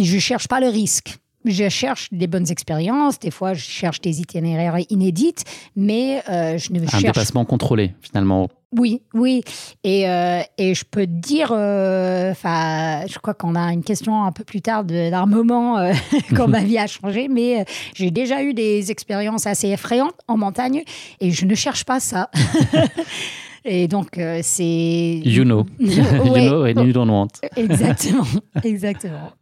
je 0.00 0.18
cherche 0.18 0.46
pas 0.46 0.60
le 0.60 0.68
risque. 0.68 1.16
Je 1.44 1.68
cherche 1.68 2.08
des 2.12 2.26
bonnes 2.26 2.50
expériences, 2.50 3.18
des 3.20 3.30
fois 3.30 3.54
je 3.54 3.62
cherche 3.62 4.00
des 4.00 4.20
itinéraires 4.20 4.76
inédites, 4.90 5.44
mais 5.76 6.20
je 6.26 6.72
ne 6.72 6.82
Un 6.82 6.88
cherche... 6.88 7.04
déplacement 7.04 7.44
contrôlé, 7.44 7.94
finalement, 8.02 8.48
oui, 8.76 9.00
oui. 9.14 9.42
Et, 9.82 10.08
euh, 10.08 10.42
et 10.58 10.74
je 10.74 10.84
peux 10.84 11.06
te 11.06 11.10
dire, 11.10 11.52
euh, 11.52 12.30
enfin, 12.30 13.06
je 13.06 13.18
crois 13.18 13.32
qu'on 13.32 13.54
a 13.54 13.72
une 13.72 13.82
question 13.82 14.24
un 14.24 14.32
peu 14.32 14.44
plus 14.44 14.60
tard 14.60 14.84
d'un 14.84 15.26
moment 15.26 15.78
euh, 15.78 15.92
quand 16.36 16.48
ma 16.48 16.60
vie 16.64 16.76
a 16.76 16.86
changé, 16.86 17.28
mais 17.28 17.64
j'ai 17.94 18.10
déjà 18.10 18.42
eu 18.42 18.52
des 18.52 18.90
expériences 18.90 19.46
assez 19.46 19.68
effrayantes 19.68 20.16
en 20.28 20.36
montagne 20.36 20.82
et 21.20 21.30
je 21.30 21.46
ne 21.46 21.54
cherche 21.54 21.84
pas 21.84 21.98
ça. 21.98 22.30
et 23.64 23.88
donc, 23.88 24.20
c'est. 24.42 25.20
You 25.24 25.44
know. 25.44 25.64
you 25.78 26.02
know 26.02 26.64
and 26.64 26.84
you 26.84 26.92
don't 26.92 27.10
want. 27.10 27.40
Exactement, 27.56 28.26
exactement. 28.62 29.32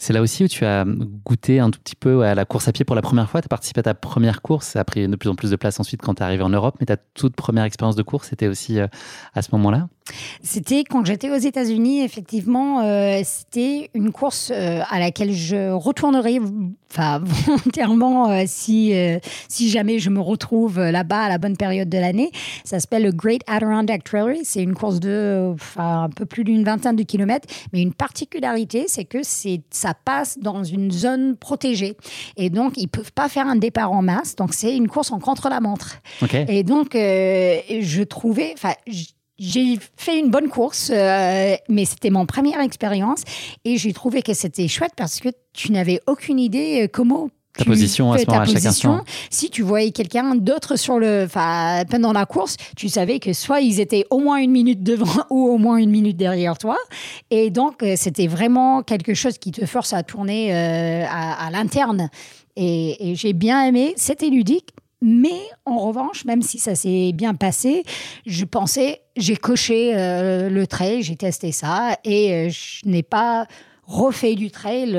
C'est 0.00 0.14
là 0.14 0.22
aussi 0.22 0.44
où 0.44 0.48
tu 0.48 0.64
as 0.64 0.86
goûté 1.26 1.60
un 1.60 1.70
tout 1.70 1.78
petit 1.78 1.94
peu 1.94 2.22
à 2.22 2.34
la 2.34 2.46
course 2.46 2.66
à 2.68 2.72
pied 2.72 2.86
pour 2.86 2.96
la 2.96 3.02
première 3.02 3.28
fois. 3.28 3.42
Tu 3.42 3.44
as 3.44 3.48
participé 3.50 3.80
à 3.80 3.82
ta 3.82 3.92
première 3.92 4.40
course. 4.40 4.68
Ça 4.68 4.80
a 4.80 4.84
pris 4.84 5.06
de 5.06 5.14
plus 5.14 5.28
en 5.28 5.34
plus 5.34 5.50
de 5.50 5.56
place 5.56 5.78
ensuite 5.78 6.00
quand 6.00 6.14
tu 6.14 6.22
es 6.22 6.24
arrivé 6.24 6.42
en 6.42 6.48
Europe. 6.48 6.76
Mais 6.80 6.86
ta 6.86 6.96
toute 6.96 7.36
première 7.36 7.64
expérience 7.64 7.96
de 7.96 8.02
course, 8.02 8.28
c'était 8.30 8.46
aussi 8.46 8.80
euh, 8.80 8.86
à 9.34 9.42
ce 9.42 9.50
moment-là? 9.52 9.88
C'était 10.42 10.84
quand 10.84 11.04
j'étais 11.04 11.30
aux 11.30 11.38
États-Unis. 11.38 12.02
Effectivement, 12.02 12.80
euh, 12.80 13.20
c'était 13.24 13.90
une 13.92 14.10
course 14.10 14.50
euh, 14.50 14.80
à 14.88 14.98
laquelle 14.98 15.34
je 15.34 15.70
retournerai 15.70 16.40
volontairement 16.96 18.44
si, 18.46 18.92
si 19.48 19.70
jamais 19.70 20.00
je 20.00 20.10
me 20.10 20.18
retrouve 20.18 20.80
là-bas 20.80 21.20
à 21.20 21.28
la 21.28 21.38
bonne 21.38 21.56
période 21.56 21.88
de 21.88 21.98
l'année. 21.98 22.32
Ça 22.64 22.80
s'appelle 22.80 23.04
le 23.04 23.12
Great 23.12 23.42
Adirondack 23.46 24.02
Trail. 24.02 24.40
C'est 24.42 24.62
une 24.62 24.74
course 24.74 24.98
de 24.98 25.54
un 25.76 26.08
peu 26.08 26.24
plus 26.26 26.42
d'une 26.42 26.64
vingtaine 26.64 26.96
de 26.96 27.04
kilomètres. 27.04 27.46
Mais 27.72 27.80
une 27.80 27.92
particularité, 27.92 28.86
c'est 28.88 29.04
que 29.04 29.22
c'est 29.30 29.62
ça 29.70 29.94
passe 29.94 30.38
dans 30.38 30.64
une 30.64 30.90
zone 30.90 31.36
protégée. 31.36 31.96
Et 32.36 32.50
donc, 32.50 32.74
ils 32.76 32.88
peuvent 32.88 33.12
pas 33.12 33.28
faire 33.28 33.46
un 33.46 33.56
départ 33.56 33.92
en 33.92 34.02
masse. 34.02 34.36
Donc, 34.36 34.54
c'est 34.54 34.76
une 34.76 34.88
course 34.88 35.12
en 35.12 35.18
contre-la-montre. 35.18 35.98
Et 36.48 36.62
donc, 36.62 36.94
euh, 36.94 37.60
je 37.80 38.02
trouvais, 38.02 38.52
enfin, 38.54 38.74
j'ai 39.40 39.78
fait 39.96 40.18
une 40.18 40.30
bonne 40.30 40.48
course, 40.48 40.90
euh, 40.92 41.56
mais 41.68 41.84
c'était 41.86 42.10
mon 42.10 42.26
première 42.26 42.60
expérience 42.60 43.22
et 43.64 43.78
j'ai 43.78 43.92
trouvé 43.94 44.22
que 44.22 44.34
c'était 44.34 44.68
chouette 44.68 44.92
parce 44.96 45.18
que 45.20 45.30
tu 45.54 45.72
n'avais 45.72 46.00
aucune 46.06 46.38
idée 46.38 46.82
euh, 46.84 46.88
comment 46.92 47.30
ta 47.64 47.70
position 47.70 48.12
à 48.12 48.18
ce 48.18 48.26
moment 48.26 48.40
à 48.40 48.44
chaque 48.44 48.64
instant. 48.64 49.04
Si 49.30 49.50
tu 49.50 49.62
voyais 49.62 49.90
quelqu'un 49.90 50.34
d'autre 50.34 50.76
sur 50.76 50.98
le, 50.98 51.24
enfin, 51.24 51.82
pendant 51.88 52.12
la 52.12 52.26
course, 52.26 52.56
tu 52.76 52.88
savais 52.88 53.18
que 53.18 53.32
soit 53.32 53.60
ils 53.60 53.80
étaient 53.80 54.04
au 54.10 54.18
moins 54.18 54.38
une 54.38 54.50
minute 54.50 54.82
devant 54.82 55.10
ou 55.30 55.48
au 55.48 55.58
moins 55.58 55.76
une 55.76 55.90
minute 55.90 56.16
derrière 56.16 56.58
toi. 56.58 56.76
Et 57.30 57.50
donc, 57.50 57.82
euh, 57.82 57.94
c'était 57.96 58.26
vraiment 58.26 58.82
quelque 58.82 59.14
chose 59.14 59.38
qui 59.38 59.52
te 59.52 59.64
force 59.66 59.92
à 59.92 60.02
tourner 60.02 60.54
euh, 60.54 61.04
à, 61.08 61.50
l'interne. 61.50 62.10
Et, 62.56 63.14
j'ai 63.14 63.32
bien 63.32 63.64
aimé. 63.64 63.94
C'était 63.96 64.28
ludique. 64.28 64.70
Mais 65.02 65.40
en 65.64 65.78
revanche, 65.78 66.26
même 66.26 66.42
si 66.42 66.58
ça 66.58 66.74
s'est 66.74 67.12
bien 67.14 67.32
passé, 67.34 67.84
je 68.26 68.44
pensais, 68.44 69.00
j'ai 69.16 69.34
coché 69.34 69.92
euh, 69.94 70.50
le 70.50 70.66
trail, 70.66 71.02
j'ai 71.02 71.16
testé 71.16 71.52
ça 71.52 71.96
et 72.04 72.50
je 72.50 72.86
n'ai 72.86 73.02
pas 73.02 73.46
refait 73.86 74.34
du 74.34 74.50
trail 74.50 74.94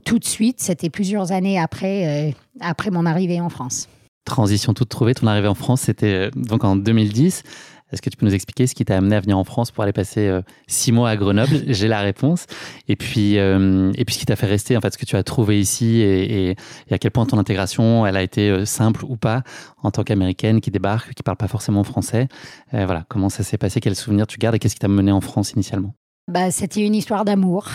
tout 0.00 0.18
de 0.18 0.24
suite. 0.24 0.60
C'était 0.60 0.90
plusieurs 0.90 1.32
années 1.32 1.58
après, 1.58 2.28
euh, 2.28 2.32
après 2.60 2.90
mon 2.90 3.06
arrivée 3.06 3.40
en 3.40 3.48
France. 3.48 3.88
Transition 4.24 4.74
toute 4.74 4.88
trouvée, 4.88 5.14
ton 5.14 5.26
arrivée 5.26 5.48
en 5.48 5.54
France, 5.54 5.82
c'était 5.82 6.28
euh, 6.28 6.30
donc 6.34 6.64
en 6.64 6.76
2010. 6.76 7.42
Est-ce 7.92 8.02
que 8.02 8.10
tu 8.10 8.16
peux 8.16 8.24
nous 8.24 8.34
expliquer 8.34 8.68
ce 8.68 8.74
qui 8.76 8.84
t'a 8.84 8.96
amené 8.96 9.16
à 9.16 9.20
venir 9.20 9.36
en 9.36 9.42
France 9.42 9.72
pour 9.72 9.82
aller 9.82 9.92
passer 9.92 10.28
euh, 10.28 10.42
six 10.68 10.92
mois 10.92 11.10
à 11.10 11.16
Grenoble? 11.16 11.62
J'ai 11.66 11.88
la 11.88 12.00
réponse. 12.00 12.46
Et 12.86 12.94
puis, 12.94 13.34
et 13.34 14.04
puis 14.04 14.14
ce 14.14 14.18
qui 14.20 14.26
t'a 14.26 14.36
fait 14.36 14.46
rester, 14.46 14.76
en 14.76 14.80
fait, 14.80 14.92
ce 14.92 14.98
que 14.98 15.06
tu 15.06 15.16
as 15.16 15.24
trouvé 15.24 15.58
ici 15.58 16.00
et, 16.00 16.56
à 16.88 16.98
quel 16.98 17.10
point 17.10 17.26
ton 17.26 17.38
intégration, 17.38 18.06
elle 18.06 18.16
a 18.16 18.22
été 18.22 18.64
simple 18.64 19.04
ou 19.08 19.16
pas 19.16 19.42
en 19.82 19.90
tant 19.90 20.04
qu'américaine 20.04 20.60
qui 20.60 20.70
débarque, 20.70 21.14
qui 21.14 21.24
parle 21.24 21.36
pas 21.36 21.48
forcément 21.48 21.82
français. 21.82 22.28
voilà, 22.72 23.04
comment 23.08 23.28
ça 23.28 23.42
s'est 23.42 23.58
passé? 23.58 23.80
Quels 23.80 23.96
souvenirs 23.96 24.28
tu 24.28 24.38
gardes 24.38 24.54
et 24.54 24.60
qu'est-ce 24.60 24.74
qui 24.74 24.80
t'a 24.80 24.86
mené 24.86 25.10
en 25.10 25.20
France 25.20 25.50
initialement? 25.52 25.94
Bah, 26.30 26.52
C'était 26.52 26.86
une 26.86 26.94
histoire 26.94 27.24
d'amour. 27.24 27.66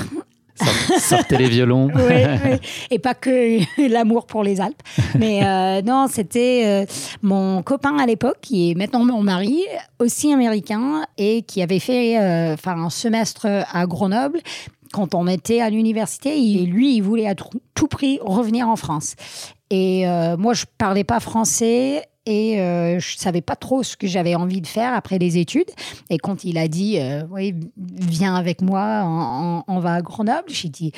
Sortez 1.00 1.38
les 1.38 1.50
violons. 1.50 1.90
oui, 1.96 2.60
Et 2.92 3.00
pas 3.00 3.14
que 3.14 3.60
l'amour 3.90 4.26
pour 4.26 4.44
les 4.44 4.62
Alpes. 4.62 4.82
Mais 5.18 5.46
euh, 5.46 5.82
non, 5.82 6.08
c'était 6.10 6.64
euh, 6.66 6.86
mon 7.22 7.62
copain 7.62 7.98
à 7.98 8.06
l'époque, 8.06 8.38
qui 8.42 8.72
est 8.72 8.76
maintenant 8.76 9.04
mon 9.06 9.22
mari, 9.22 9.64
aussi 10.00 10.32
américain, 10.32 11.06
et 11.18 11.42
qui 11.44 11.62
avait 11.62 11.80
fait 11.80 12.20
euh, 12.20 12.56
un 12.66 12.90
semestre 12.90 13.48
à 13.72 13.86
Grenoble 13.86 14.40
quand 14.92 15.14
on 15.14 15.28
était 15.28 15.60
à 15.60 15.70
l'université, 15.70 16.38
et 16.38 16.66
lui, 16.66 16.96
il 16.96 17.02
voulait 17.02 17.28
à 17.28 17.36
tout 17.36 17.88
prix 17.88 18.18
revenir 18.22 18.70
en 18.70 18.78
France. 18.78 19.16
Et 19.70 20.08
euh, 20.08 20.38
moi, 20.38 20.54
je 20.54 20.66
parlais 20.78 21.04
pas 21.04 21.20
français 21.20 22.04
et 22.26 22.60
euh, 22.60 23.00
je 23.00 23.18
savais 23.18 23.42
pas 23.42 23.56
trop 23.56 23.84
ce 23.84 23.96
que 23.96 24.08
j'avais 24.08 24.36
envie 24.36 24.62
de 24.62 24.68
faire 24.68 24.94
après 24.94 25.20
les 25.20 25.38
études. 25.38 25.70
Et 26.10 26.18
quand 26.18 26.44
il 26.44 26.58
a 26.58 26.68
dit, 26.68 26.98
euh, 27.00 27.24
oui, 27.30 27.54
viens 27.78 28.36
avec 28.36 28.62
moi, 28.62 29.64
on, 29.68 29.80
va 29.80 29.96
à 29.96 30.02
Grenoble, 30.02 30.50
j'ai 30.50 30.70
dit, 30.70 30.92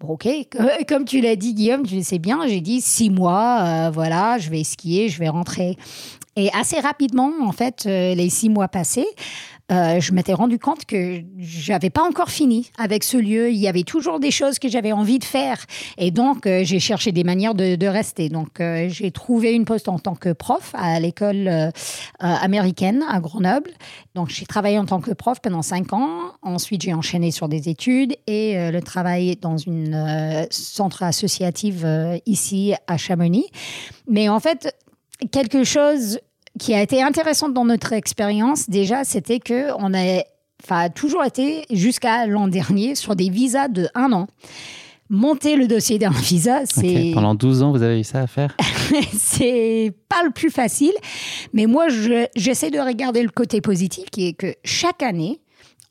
bon, 0.00 0.14
ok, 0.14 0.28
comme 0.88 1.04
tu 1.04 1.20
l'as 1.20 1.36
dit, 1.36 1.54
Guillaume, 1.54 1.86
tu 1.86 2.02
sais 2.02 2.18
bien, 2.18 2.46
j'ai 2.48 2.60
dit 2.60 2.80
six 2.80 3.10
mois, 3.10 3.90
voilà, 3.90 4.38
je 4.38 4.50
vais 4.50 4.64
skier, 4.64 5.08
je 5.08 5.18
vais 5.18 5.28
rentrer. 5.28 5.76
Et 6.34 6.50
assez 6.54 6.80
rapidement, 6.80 7.30
en 7.42 7.52
fait, 7.52 7.84
les 7.84 8.30
six 8.30 8.48
mois 8.48 8.68
passés, 8.68 9.06
euh, 9.70 10.00
je 10.00 10.12
m'étais 10.12 10.34
rendu 10.34 10.58
compte 10.58 10.84
que 10.84 11.22
j'avais 11.38 11.90
pas 11.90 12.02
encore 12.02 12.30
fini 12.30 12.70
avec 12.78 13.04
ce 13.04 13.16
lieu. 13.16 13.50
Il 13.50 13.56
y 13.56 13.68
avait 13.68 13.84
toujours 13.84 14.20
des 14.20 14.30
choses 14.30 14.58
que 14.58 14.68
j'avais 14.68 14.92
envie 14.92 15.18
de 15.18 15.24
faire. 15.24 15.64
Et 15.98 16.10
donc, 16.10 16.46
euh, 16.46 16.62
j'ai 16.64 16.80
cherché 16.80 17.12
des 17.12 17.24
manières 17.24 17.54
de, 17.54 17.86
rester. 17.86 18.28
Donc, 18.28 18.60
euh, 18.60 18.88
j'ai 18.88 19.10
trouvé 19.10 19.52
une 19.52 19.64
poste 19.64 19.88
en 19.88 19.98
tant 19.98 20.14
que 20.14 20.32
prof 20.32 20.70
à 20.74 20.98
l'école 21.00 21.72
américaine 22.18 23.04
à 23.08 23.20
Grenoble. 23.20 23.70
Donc, 24.14 24.30
j'ai 24.30 24.46
travaillé 24.46 24.78
en 24.78 24.86
tant 24.86 25.00
que 25.00 25.12
prof 25.12 25.40
pendant 25.40 25.62
cinq 25.62 25.92
ans. 25.92 26.32
Ensuite, 26.42 26.82
j'ai 26.82 26.94
enchaîné 26.94 27.30
sur 27.30 27.48
des 27.48 27.68
études 27.68 28.14
et 28.26 28.70
le 28.70 28.80
travail 28.80 29.36
dans 29.36 29.56
une 29.56 30.46
centre 30.50 31.02
associative 31.02 31.86
ici 32.26 32.74
à 32.86 32.96
Chamonix. 32.96 33.46
Mais 34.08 34.28
en 34.28 34.40
fait, 34.40 34.74
quelque 35.30 35.64
chose 35.64 36.18
qui 36.58 36.74
a 36.74 36.82
été 36.82 37.02
intéressante 37.02 37.54
dans 37.54 37.64
notre 37.64 37.92
expérience, 37.92 38.68
déjà, 38.68 39.04
c'était 39.04 39.38
que 39.38 39.72
on 39.78 39.94
a, 39.94 40.22
enfin, 40.62 40.90
toujours 40.90 41.24
été 41.24 41.64
jusqu'à 41.70 42.26
l'an 42.26 42.48
dernier 42.48 42.94
sur 42.94 43.16
des 43.16 43.30
visas 43.30 43.68
de 43.68 43.88
un 43.94 44.12
an. 44.12 44.26
Monter 45.08 45.56
le 45.56 45.66
dossier 45.66 45.98
d'un 45.98 46.10
visa, 46.22 46.62
c'est. 46.64 47.12
Pendant 47.14 47.34
12 47.34 47.62
ans, 47.62 47.70
vous 47.70 47.82
avez 47.82 48.00
eu 48.00 48.04
ça 48.04 48.20
à 48.20 48.26
faire? 48.26 48.56
C'est 49.12 49.92
pas 50.08 50.22
le 50.24 50.30
plus 50.30 50.50
facile, 50.50 50.94
mais 51.52 51.66
moi, 51.66 51.88
j'essaie 52.34 52.70
de 52.70 52.78
regarder 52.78 53.22
le 53.22 53.28
côté 53.28 53.60
positif 53.60 54.06
qui 54.10 54.28
est 54.28 54.32
que 54.32 54.54
chaque 54.64 55.02
année, 55.02 55.40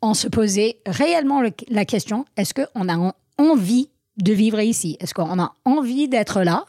on 0.02 0.16
se 0.16 0.28
posait 0.28 0.80
réellement 0.88 1.44
la 1.70 1.86
question 1.86 2.26
est-ce 2.36 2.54
qu'on 2.56 2.90
a 2.90 3.14
envie 3.38 3.90
de 4.18 4.34
vivre 4.34 4.60
ici? 4.60 4.98
Est-ce 5.00 5.14
qu'on 5.14 5.40
a 5.40 5.54
envie 5.66 6.08
d'être 6.08 6.42
là? 6.42 6.66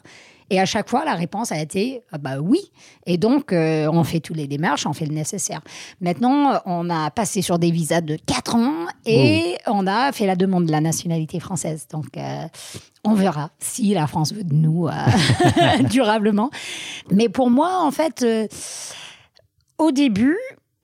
Et 0.51 0.61
à 0.61 0.67
chaque 0.67 0.89
fois, 0.89 1.05
la 1.05 1.15
réponse 1.15 1.53
a 1.53 1.61
été 1.61 2.03
ah 2.13 2.19
bah 2.19 2.39
oui. 2.41 2.61
Et 3.07 3.17
donc, 3.17 3.53
euh, 3.53 3.89
on 3.93 4.05
fait 4.05 4.21
tous 4.21 4.35
les 4.35 4.47
démarches, 4.47 4.87
on 4.87 4.93
fait 4.93 5.07
le 5.07 5.15
nécessaire. 5.15 5.61
Maintenant, 6.01 6.61
on 6.67 6.91
a 6.91 7.11
passé 7.11 7.43
sur 7.43 7.59
des 7.59 7.71
visas 7.71 8.01
de 8.01 8.17
4 8.27 8.57
ans 8.57 8.87
et 9.07 9.57
on 9.67 9.87
a 9.87 10.13
fait 10.13 10.27
la 10.27 10.37
demande 10.37 10.67
de 10.67 10.73
la 10.73 10.81
nationalité 10.81 11.41
française. 11.41 11.87
Donc, 11.91 12.17
euh, 12.17 12.47
on 13.05 13.15
verra 13.15 13.51
si 13.59 13.95
la 13.95 14.07
France 14.07 14.33
veut 14.33 14.45
de 14.45 14.55
nous 14.55 14.89
euh, 14.89 15.83
durablement. 15.91 16.51
Mais 17.11 17.29
pour 17.29 17.51
moi, 17.51 17.79
en 17.83 17.91
fait, 17.91 18.25
au 19.79 19.91
début, 19.91 20.39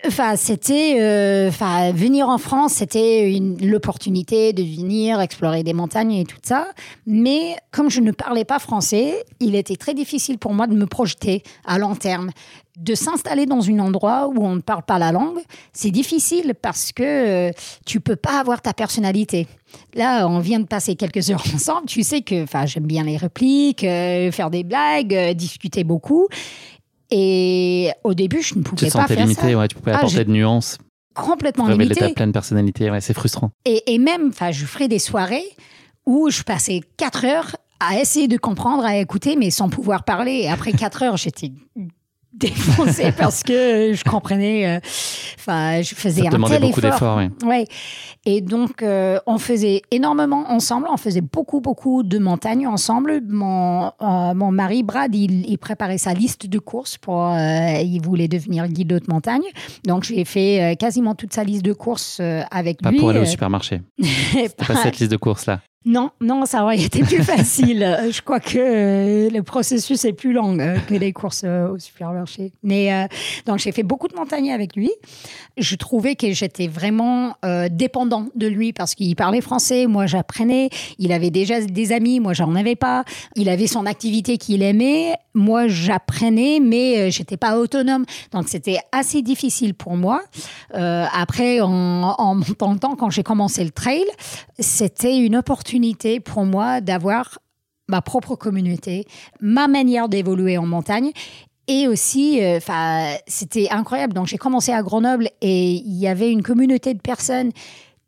Enfin, 0.07 0.37
c'était, 0.37 0.99
euh, 1.01 1.51
venir 1.93 2.29
en 2.29 2.39
France, 2.39 2.75
c'était 2.75 3.37
l'opportunité 3.61 4.53
de 4.53 4.63
venir 4.63 5.21
explorer 5.21 5.65
des 5.65 5.73
montagnes 5.73 6.13
et 6.13 6.25
tout 6.25 6.37
ça. 6.41 6.69
Mais 7.05 7.57
comme 7.73 7.91
je 7.91 8.01
ne 8.01 8.13
parlais 8.13 8.45
pas 8.45 8.61
français, 8.61 9.25
il 9.41 9.57
était 9.57 9.75
très 9.75 9.95
difficile 9.95 10.39
pour 10.39 10.55
moi 10.55 10.69
de 10.69 10.75
me 10.75 10.87
projeter 10.87 11.43
à 11.65 11.79
long 11.79 11.97
terme. 11.97 12.31
De 12.79 12.95
s'installer 12.95 13.47
dans 13.47 13.69
un 13.69 13.81
endroit 13.81 14.29
où 14.29 14.47
on 14.47 14.55
ne 14.55 14.61
parle 14.61 14.85
pas 14.85 15.01
la 15.01 15.11
langue, 15.11 15.41
c'est 15.73 15.91
difficile 15.91 16.55
parce 16.63 16.93
que 16.93 17.03
euh, 17.49 17.51
tu 17.85 17.99
peux 17.99 18.15
pas 18.15 18.39
avoir 18.39 18.63
ta 18.63 18.73
personnalité. 18.73 19.49
Là, 19.95 20.29
on 20.29 20.39
vient 20.39 20.61
de 20.61 20.67
passer 20.67 20.95
quelques 20.95 21.29
heures 21.29 21.43
ensemble. 21.55 21.89
Tu 21.89 22.05
sais 22.05 22.23
que, 22.23 22.45
enfin, 22.45 22.67
j'aime 22.67 22.87
bien 22.87 23.03
les 23.03 23.17
répliques, 23.17 23.83
euh, 23.83 24.31
faire 24.31 24.51
des 24.51 24.63
blagues, 24.63 25.35
discuter 25.35 25.83
beaucoup. 25.83 26.29
Et 27.11 27.91
au 28.05 28.15
début, 28.15 28.43
je 28.43 28.55
ne 28.57 28.63
pouvais 28.63 28.87
tu 28.87 28.93
te 28.93 28.97
pas 28.97 29.07
faire 29.07 29.21
limité, 29.25 29.55
Ouais, 29.55 29.69
tu 29.69 29.77
pouvais 29.77 29.93
ah, 29.93 29.99
apporter 29.99 30.25
de 30.25 30.31
nuances. 30.31 30.79
Complètement 31.15 31.67
limité. 31.67 31.95
ta 31.95 32.11
pleine 32.11 32.33
personnalité, 32.33 32.91
ouais, 32.91 33.01
c'est 33.01 33.15
frustrant. 33.15 33.51
Et, 33.65 33.95
et 33.95 33.99
même, 33.99 34.29
enfin, 34.29 34.51
je 34.51 34.65
ferais 34.67 34.89
des 34.89 34.99
soirées 34.99 35.45
où 36.07 36.31
je 36.31 36.43
passais 36.43 36.81
quatre 36.97 37.25
heures 37.25 37.57
à 37.81 38.01
essayer 38.01 38.29
de 38.29 38.37
comprendre, 38.37 38.85
à 38.85 38.97
écouter, 38.97 39.37
mais 39.37 39.51
sans 39.51 39.69
pouvoir 39.69 40.05
parler. 40.05 40.41
Et 40.43 40.51
après 40.51 40.73
quatre 40.73 41.03
heures, 41.03 41.17
j'étais 41.17 41.53
défoncé 42.33 43.13
parce 43.17 43.43
que 43.43 43.93
je 43.95 44.05
comprenais. 44.05 44.67
Euh, 44.67 44.81
enfin, 45.39 45.83
je 45.83 45.95
faisais 45.95 46.23
Ça 46.23 46.29
un 46.33 46.43
tel 46.43 46.61
beaucoup 46.61 46.81
d'efforts. 46.81 47.19
Oui. 47.19 47.29
Ouais. 47.47 47.67
Et 48.25 48.41
donc, 48.41 48.83
euh, 48.83 49.19
on 49.27 49.39
faisait 49.39 49.83
énormément 49.91 50.51
ensemble. 50.51 50.87
On 50.91 50.97
faisait 50.97 51.21
beaucoup, 51.21 51.61
beaucoup 51.61 52.03
de 52.03 52.19
montagnes 52.19 52.67
ensemble. 52.67 53.21
Mon, 53.27 53.87
euh, 54.01 54.35
mon 54.35 54.51
mari, 54.51 54.83
Brad, 54.83 55.15
il, 55.15 55.49
il, 55.49 55.59
préparait 55.59 55.99
sa 55.99 56.15
liste 56.15 56.47
de 56.47 56.59
courses 56.59 56.99
pour. 56.99 57.35
il 57.37 58.01
voulait 58.01 58.29
devenir 58.29 58.69
guide 58.69 58.89
de 58.89 59.13
montagne. 59.13 59.43
Donc, 59.87 60.05
j'ai 60.05 60.25
fait 60.25 60.77
quasiment 60.79 61.15
toute 61.15 61.33
sa 61.33 61.45
liste 61.45 61.65
de 61.65 61.73
courses 61.73 62.21
avec 62.51 62.83
lui. 62.83 62.93
Pas 62.97 62.99
pour 62.99 63.11
aller 63.11 63.21
au 63.21 63.25
supermarché. 63.25 63.83
pas 64.57 64.77
cette 64.77 64.99
liste 64.99 65.13
de 65.13 65.17
courses 65.17 65.47
là. 65.47 65.61
Non, 65.89 66.11
non, 66.21 66.45
ça 66.45 66.65
aurait 66.65 66.79
été 66.79 67.03
plus 67.03 67.23
facile. 67.25 67.99
Je 68.11 68.21
crois 68.21 68.41
que 68.41 68.59
euh, 68.59 69.31
le 69.31 69.43
processus 69.43 70.05
est 70.05 70.13
plus 70.13 70.35
long 70.35 70.59
euh, 70.59 70.77
que 70.87 70.93
les 70.93 71.15
courses 71.15 71.45
euh, 71.47 71.71
au 71.71 71.79
supermarché. 71.79 72.53
Mais 72.63 73.09
donc 73.47 73.59
j'ai 73.59 73.73
fait 73.73 73.83
beaucoup 73.83 74.07
de 74.07 74.15
montagnes 74.15 74.53
avec 74.53 74.77
lui. 74.77 74.91
Je 75.57 75.77
trouvais 75.77 76.15
que 76.15 76.31
j'étais 76.33 76.69
vraiment 76.69 77.35
dépendant 77.71 78.27
de 78.35 78.47
lui 78.47 78.73
parce 78.73 78.95
qu'il 78.95 79.17
parlait 79.17 79.41
français, 79.41 79.87
moi 79.87 80.07
j'apprenais. 80.07 80.69
Il 80.99 81.11
avait 81.11 81.31
déjà 81.31 81.61
des 81.61 81.93
amis, 81.93 82.21
moi 82.21 82.35
j'en 82.35 82.55
avais 82.55 82.77
pas. 82.77 83.05
Il 83.35 83.49
avait 83.49 83.67
son 83.67 83.87
activité 83.87 84.37
qu'il 84.37 84.63
aimait, 84.63 85.15
moi 85.35 85.69
j'apprenais, 85.69 86.61
mais 86.61 87.11
j'étais 87.11 87.37
pas 87.37 87.59
autonome. 87.59 88.05
Donc 88.33 88.49
c'était 88.49 88.79
assez 88.93 89.23
difficile 89.23 89.75
pour 89.75 89.97
moi. 89.97 90.23
après, 90.73 91.61
en, 91.61 91.69
en 91.71 92.35
montant 92.35 92.73
le 92.73 92.79
temps, 92.79 92.95
quand 92.95 93.11
j'ai 93.11 93.23
commencé 93.23 93.65
le 93.65 93.71
trail, 93.71 94.05
c'était 94.59 95.17
une 95.17 95.37
opportunité 95.37 95.78
pour 96.25 96.45
moi 96.45 96.81
d'avoir 96.81 97.39
ma 97.89 98.03
propre 98.03 98.37
communauté, 98.37 99.07
ma 99.41 99.67
manière 99.67 100.09
d'évoluer 100.09 100.59
en 100.59 100.67
montagne 100.67 101.13
et 101.69 101.87
aussi, 101.87 102.43
euh, 102.43 102.59
c'était 103.27 103.69
incroyable. 103.71 104.15
Donc, 104.15 104.27
j'ai 104.27 104.39
commencé 104.39 104.73
à 104.73 104.83
Grenoble 104.83 105.29
et 105.43 105.73
il 105.75 105.99
y 105.99 106.09
avait 106.09 106.33
une 106.33 106.43
communauté 106.43 106.95
de 106.95 107.01
personnes 107.01 107.53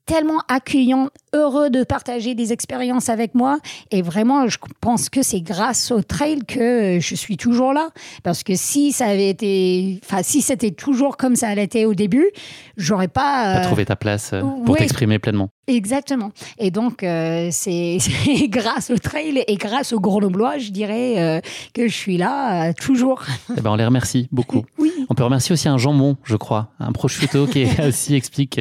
tellement 0.07 0.41
accueillantes, 0.49 1.13
heureux 1.33 1.71
de 1.71 1.85
partager 1.85 2.35
des 2.35 2.53
expériences 2.53 3.09
avec 3.09 3.35
moi. 3.35 3.59
Et 3.91 4.03
vraiment, 4.03 4.49
je 4.49 4.59
pense 4.81 5.09
que 5.09 5.23
c'est 5.23 5.41
grâce 5.41 5.93
au 5.93 6.03
trail 6.03 6.41
que 6.47 6.99
je 7.01 7.15
suis 7.15 7.37
toujours 7.37 7.73
là. 7.73 7.91
Parce 8.25 8.43
que 8.43 8.55
si 8.57 8.93
ça 8.93 9.07
avait 9.07 9.29
été, 9.29 10.01
enfin, 10.05 10.23
si 10.23 10.43
c'était 10.43 10.73
toujours 10.73 11.17
comme 11.17 11.37
ça 11.37 11.51
été 11.61 11.87
au 11.87 11.95
début, 11.95 12.29
j'aurais 12.77 13.09
pas. 13.09 13.55
Pas 13.55 13.61
trouvé 13.61 13.85
ta 13.85 13.97
place 13.97 14.33
euh, 14.33 14.43
pour 14.65 14.77
t'exprimer 14.77 15.19
pleinement. 15.19 15.51
Exactement. 15.67 16.33
Et 16.59 16.71
donc, 16.71 17.03
euh, 17.03 17.49
c'est 17.53 17.99
grâce 18.49 18.91
au 18.91 18.99
trail 18.99 19.45
et 19.47 19.57
grâce 19.57 19.93
au 19.93 20.01
Grenoblois, 20.01 20.59
je 20.59 20.71
dirais, 20.71 21.19
euh, 21.19 21.41
que 21.75 21.89
je 21.89 21.95
suis 21.95 22.17
là 22.17 22.73
toujours. 22.75 23.23
Eh 23.57 23.63
ben, 23.63 23.73
on 23.73 23.77
les 23.77 23.85
remercie 23.85 24.29
beaucoup. 24.31 24.65
Oui. 24.79 24.93
On 25.09 25.15
peut 25.15 25.25
remercier 25.25 25.53
aussi 25.53 25.69
un 25.69 25.77
jambon, 25.77 26.17
je 26.25 26.37
crois, 26.37 26.69
un 26.79 26.93
prosciutto 26.93 27.47
qui 27.47 27.67
aussi 27.87 28.15
explique 28.15 28.61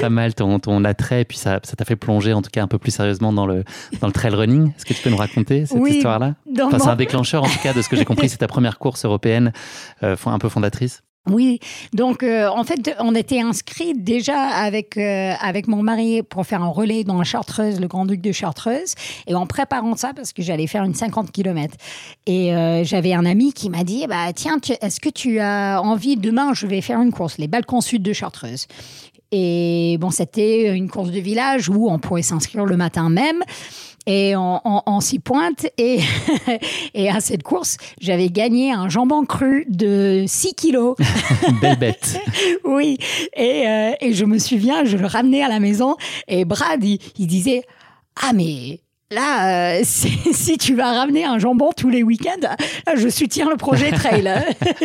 pas 0.00 0.10
mal 0.10 0.34
ton, 0.34 0.58
ton 0.58 0.84
attrait, 0.84 1.22
et 1.22 1.24
puis 1.24 1.38
ça 1.38 1.58
t'a 1.58 1.84
fait 1.84 1.96
plonger 2.06 2.32
en 2.32 2.42
tout 2.42 2.50
cas 2.50 2.62
un 2.62 2.68
peu 2.68 2.78
plus 2.78 2.92
sérieusement 2.92 3.32
dans 3.32 3.46
le, 3.46 3.64
dans 4.00 4.06
le 4.06 4.12
trail 4.12 4.34
running. 4.34 4.68
Est-ce 4.68 4.84
que 4.84 4.94
tu 4.94 5.02
peux 5.02 5.10
nous 5.10 5.16
raconter 5.16 5.66
cette 5.66 5.86
histoire-là? 5.86 6.34
enfin, 6.62 6.78
C'est 6.78 6.88
un 6.88 6.96
déclencheur 6.96 7.42
en 7.42 7.48
tout 7.48 7.58
cas 7.62 7.72
de 7.72 7.82
ce 7.82 7.88
que 7.88 7.96
j'ai 7.96 8.04
compris, 8.04 8.28
c'est 8.28 8.38
ta 8.38 8.46
première 8.46 8.78
course 8.78 9.04
européenne 9.04 9.52
euh, 10.02 10.16
un 10.24 10.38
peu 10.38 10.48
fondatrice. 10.48 11.02
Oui, 11.28 11.58
donc 11.92 12.22
euh, 12.22 12.46
en 12.46 12.62
fait, 12.62 12.94
on 13.00 13.12
était 13.16 13.40
inscrits 13.40 13.94
déjà 13.94 14.38
avec 14.38 14.96
euh, 14.96 15.32
avec 15.40 15.66
mon 15.66 15.82
mari 15.82 16.22
pour 16.22 16.46
faire 16.46 16.62
un 16.62 16.68
relais 16.68 17.02
dans 17.02 17.18
la 17.18 17.24
Chartreuse, 17.24 17.80
le 17.80 17.88
Grand-Duc 17.88 18.20
de 18.20 18.30
Chartreuse, 18.30 18.94
et 19.26 19.34
en 19.34 19.44
préparant 19.44 19.96
ça 19.96 20.12
parce 20.14 20.32
que 20.32 20.42
j'allais 20.42 20.68
faire 20.68 20.84
une 20.84 20.94
50 20.94 21.32
km. 21.32 21.74
Et 22.26 22.52
j'avais 22.84 23.12
un 23.12 23.26
ami 23.26 23.52
qui 23.52 23.70
m'a 23.70 23.82
dit, 23.82 24.06
bah 24.08 24.32
tiens, 24.36 24.58
est-ce 24.80 25.00
que 25.00 25.08
tu 25.08 25.40
as 25.40 25.80
envie 25.82 26.16
demain 26.16 26.54
Je 26.54 26.68
vais 26.68 26.80
faire 26.80 27.00
une 27.00 27.10
course, 27.10 27.38
les 27.38 27.48
Balkans 27.48 27.80
Sud 27.80 28.02
de 28.02 28.12
Chartreuse. 28.12 28.68
Et 29.32 29.96
bon, 30.00 30.10
c'était 30.10 30.74
une 30.74 30.88
course 30.88 31.10
de 31.10 31.20
village 31.20 31.68
où 31.68 31.88
on 31.90 31.98
pourrait 31.98 32.22
s'inscrire 32.22 32.64
le 32.64 32.76
matin 32.76 33.08
même. 33.08 33.42
Et 34.08 34.34
on, 34.36 35.00
s'y 35.00 35.18
pointe. 35.18 35.66
Et, 35.78 35.98
et 36.94 37.10
à 37.10 37.18
cette 37.18 37.42
course, 37.42 37.76
j'avais 38.00 38.28
gagné 38.28 38.70
un 38.70 38.88
jambon 38.88 39.24
cru 39.24 39.66
de 39.68 40.24
6 40.28 40.54
kilos. 40.54 40.94
Belle 41.60 41.76
bête. 41.76 42.20
oui. 42.64 42.98
Et, 43.34 43.66
euh, 43.66 43.92
et, 44.00 44.12
je 44.12 44.24
me 44.24 44.38
souviens, 44.38 44.84
je 44.84 44.96
le 44.96 45.06
ramenais 45.06 45.42
à 45.42 45.48
la 45.48 45.58
maison. 45.58 45.96
Et 46.28 46.44
Brad, 46.44 46.84
il, 46.84 47.26
disait 47.26 47.64
Ah, 48.22 48.32
mais 48.32 48.78
Là, 49.12 49.76
euh, 49.78 49.82
si, 49.84 50.58
tu 50.58 50.74
vas 50.74 50.90
ramener 50.90 51.24
un 51.24 51.38
jambon 51.38 51.70
tous 51.76 51.88
les 51.88 52.02
week-ends, 52.02 52.48
je 52.96 53.08
soutiens 53.08 53.48
le 53.48 53.56
projet 53.56 53.92
trail. 53.92 54.28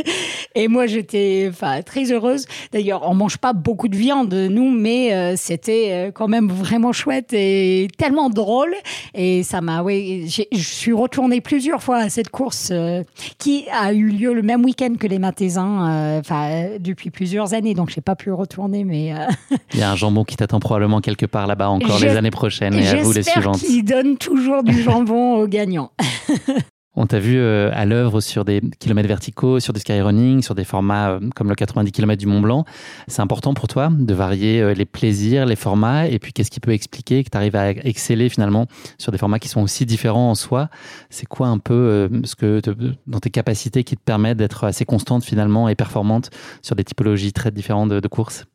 et 0.56 0.68
moi, 0.68 0.86
j'étais 0.86 1.52
très 1.86 2.12
heureuse. 2.12 2.46
D'ailleurs, 2.72 3.02
on 3.10 3.16
mange 3.16 3.38
pas 3.38 3.54
beaucoup 3.54 3.88
de 3.88 3.96
viande, 3.96 4.32
nous, 4.32 4.70
mais 4.70 5.14
euh, 5.14 5.34
c'était 5.38 5.88
euh, 5.92 6.12
quand 6.12 6.28
même 6.28 6.50
vraiment 6.50 6.92
chouette 6.92 7.34
et 7.34 7.88
tellement 7.98 8.30
drôle. 8.30 8.76
Et 9.16 9.42
ça 9.42 9.60
m'a, 9.60 9.82
oui, 9.82 10.30
je 10.52 10.62
suis 10.62 10.94
retournée 10.94 11.42
plusieurs 11.42 11.82
fois 11.82 11.98
à 11.98 12.10
cette 12.10 12.30
course 12.30 12.72
qui 13.40 13.66
a 13.72 13.92
eu 13.92 14.10
lieu 14.10 14.34
le 14.34 14.44
même 14.44 14.64
week-end 14.64 14.94
que 15.00 15.08
les 15.08 15.18
Matézins, 15.18 16.20
enfin, 16.20 16.68
depuis 16.80 17.10
plusieurs 17.10 17.56
années. 17.56 17.74
Donc, 17.74 17.90
j'ai 17.90 18.02
pas 18.02 18.16
pu 18.16 18.32
retourner, 18.32 18.84
mais. 18.84 19.14
Il 19.74 19.80
y 19.80 19.84
a 19.84 19.90
un 19.90 19.96
jambon 19.96 20.26
qui 20.26 20.36
t'attend 20.36 20.60
probablement 20.60 21.02
quelque 21.02 21.26
part 21.26 21.48
là-bas 21.48 21.70
encore 21.70 22.00
les 22.00 22.16
années 22.16 22.30
prochaines 22.30 22.76
et 22.76 22.88
à 22.88 22.96
vous 22.98 23.14
les 23.14 23.24
suivantes 23.24 23.64
toujours 24.18 24.64
du 24.64 24.82
jambon 24.82 25.36
aux 25.36 25.48
gagnants. 25.48 25.92
On 26.94 27.06
t'a 27.06 27.20
vu 27.20 27.38
euh, 27.38 27.72
à 27.74 27.86
l'œuvre 27.86 28.20
sur 28.20 28.44
des 28.44 28.62
kilomètres 28.80 29.08
verticaux, 29.08 29.62
sur 29.62 29.72
du 29.72 29.80
skyrunning, 29.80 30.42
sur 30.42 30.56
des 30.56 30.66
formats 30.66 31.12
euh, 31.12 31.20
comme 31.36 31.48
le 31.48 31.56
90 31.56 31.90
km 31.94 32.20
du 32.20 32.28
Mont 32.28 32.42
Blanc. 32.42 32.66
C'est 33.08 33.22
important 33.22 33.54
pour 33.54 33.70
toi 33.70 33.90
de 33.92 34.14
varier 34.14 34.62
euh, 34.62 34.74
les 34.74 34.84
plaisirs, 34.84 35.46
les 35.46 35.56
formats, 35.56 36.08
et 36.08 36.20
puis 36.20 36.34
qu'est-ce 36.34 36.52
qui 36.52 36.60
peut 36.60 36.74
expliquer 36.74 37.24
que 37.24 37.30
tu 37.30 37.38
arrives 37.38 37.56
à 37.56 37.70
exceller 37.70 38.28
finalement 38.28 38.68
sur 38.98 39.14
des 39.14 39.18
formats 39.18 39.40
qui 39.40 39.48
sont 39.48 39.62
aussi 39.62 39.86
différents 39.86 40.32
en 40.32 40.36
soi? 40.36 40.70
C'est 41.10 41.28
quoi 41.28 41.48
un 41.48 41.60
peu 41.60 42.10
ce 42.26 42.36
que 42.36 42.62
dans 43.08 43.20
tes 43.20 43.30
capacités 43.30 43.86
qui 43.86 43.96
te 43.96 44.04
permettent 44.04 44.38
d'être 44.38 44.66
assez 44.66 44.84
constante 44.84 45.24
finalement 45.24 45.70
et 45.70 45.76
performante 45.76 46.30
sur 46.62 46.76
des 46.76 46.84
typologies 46.84 47.32
très 47.32 47.52
différentes 47.52 47.90
de 47.90 48.08
courses? 48.08 48.46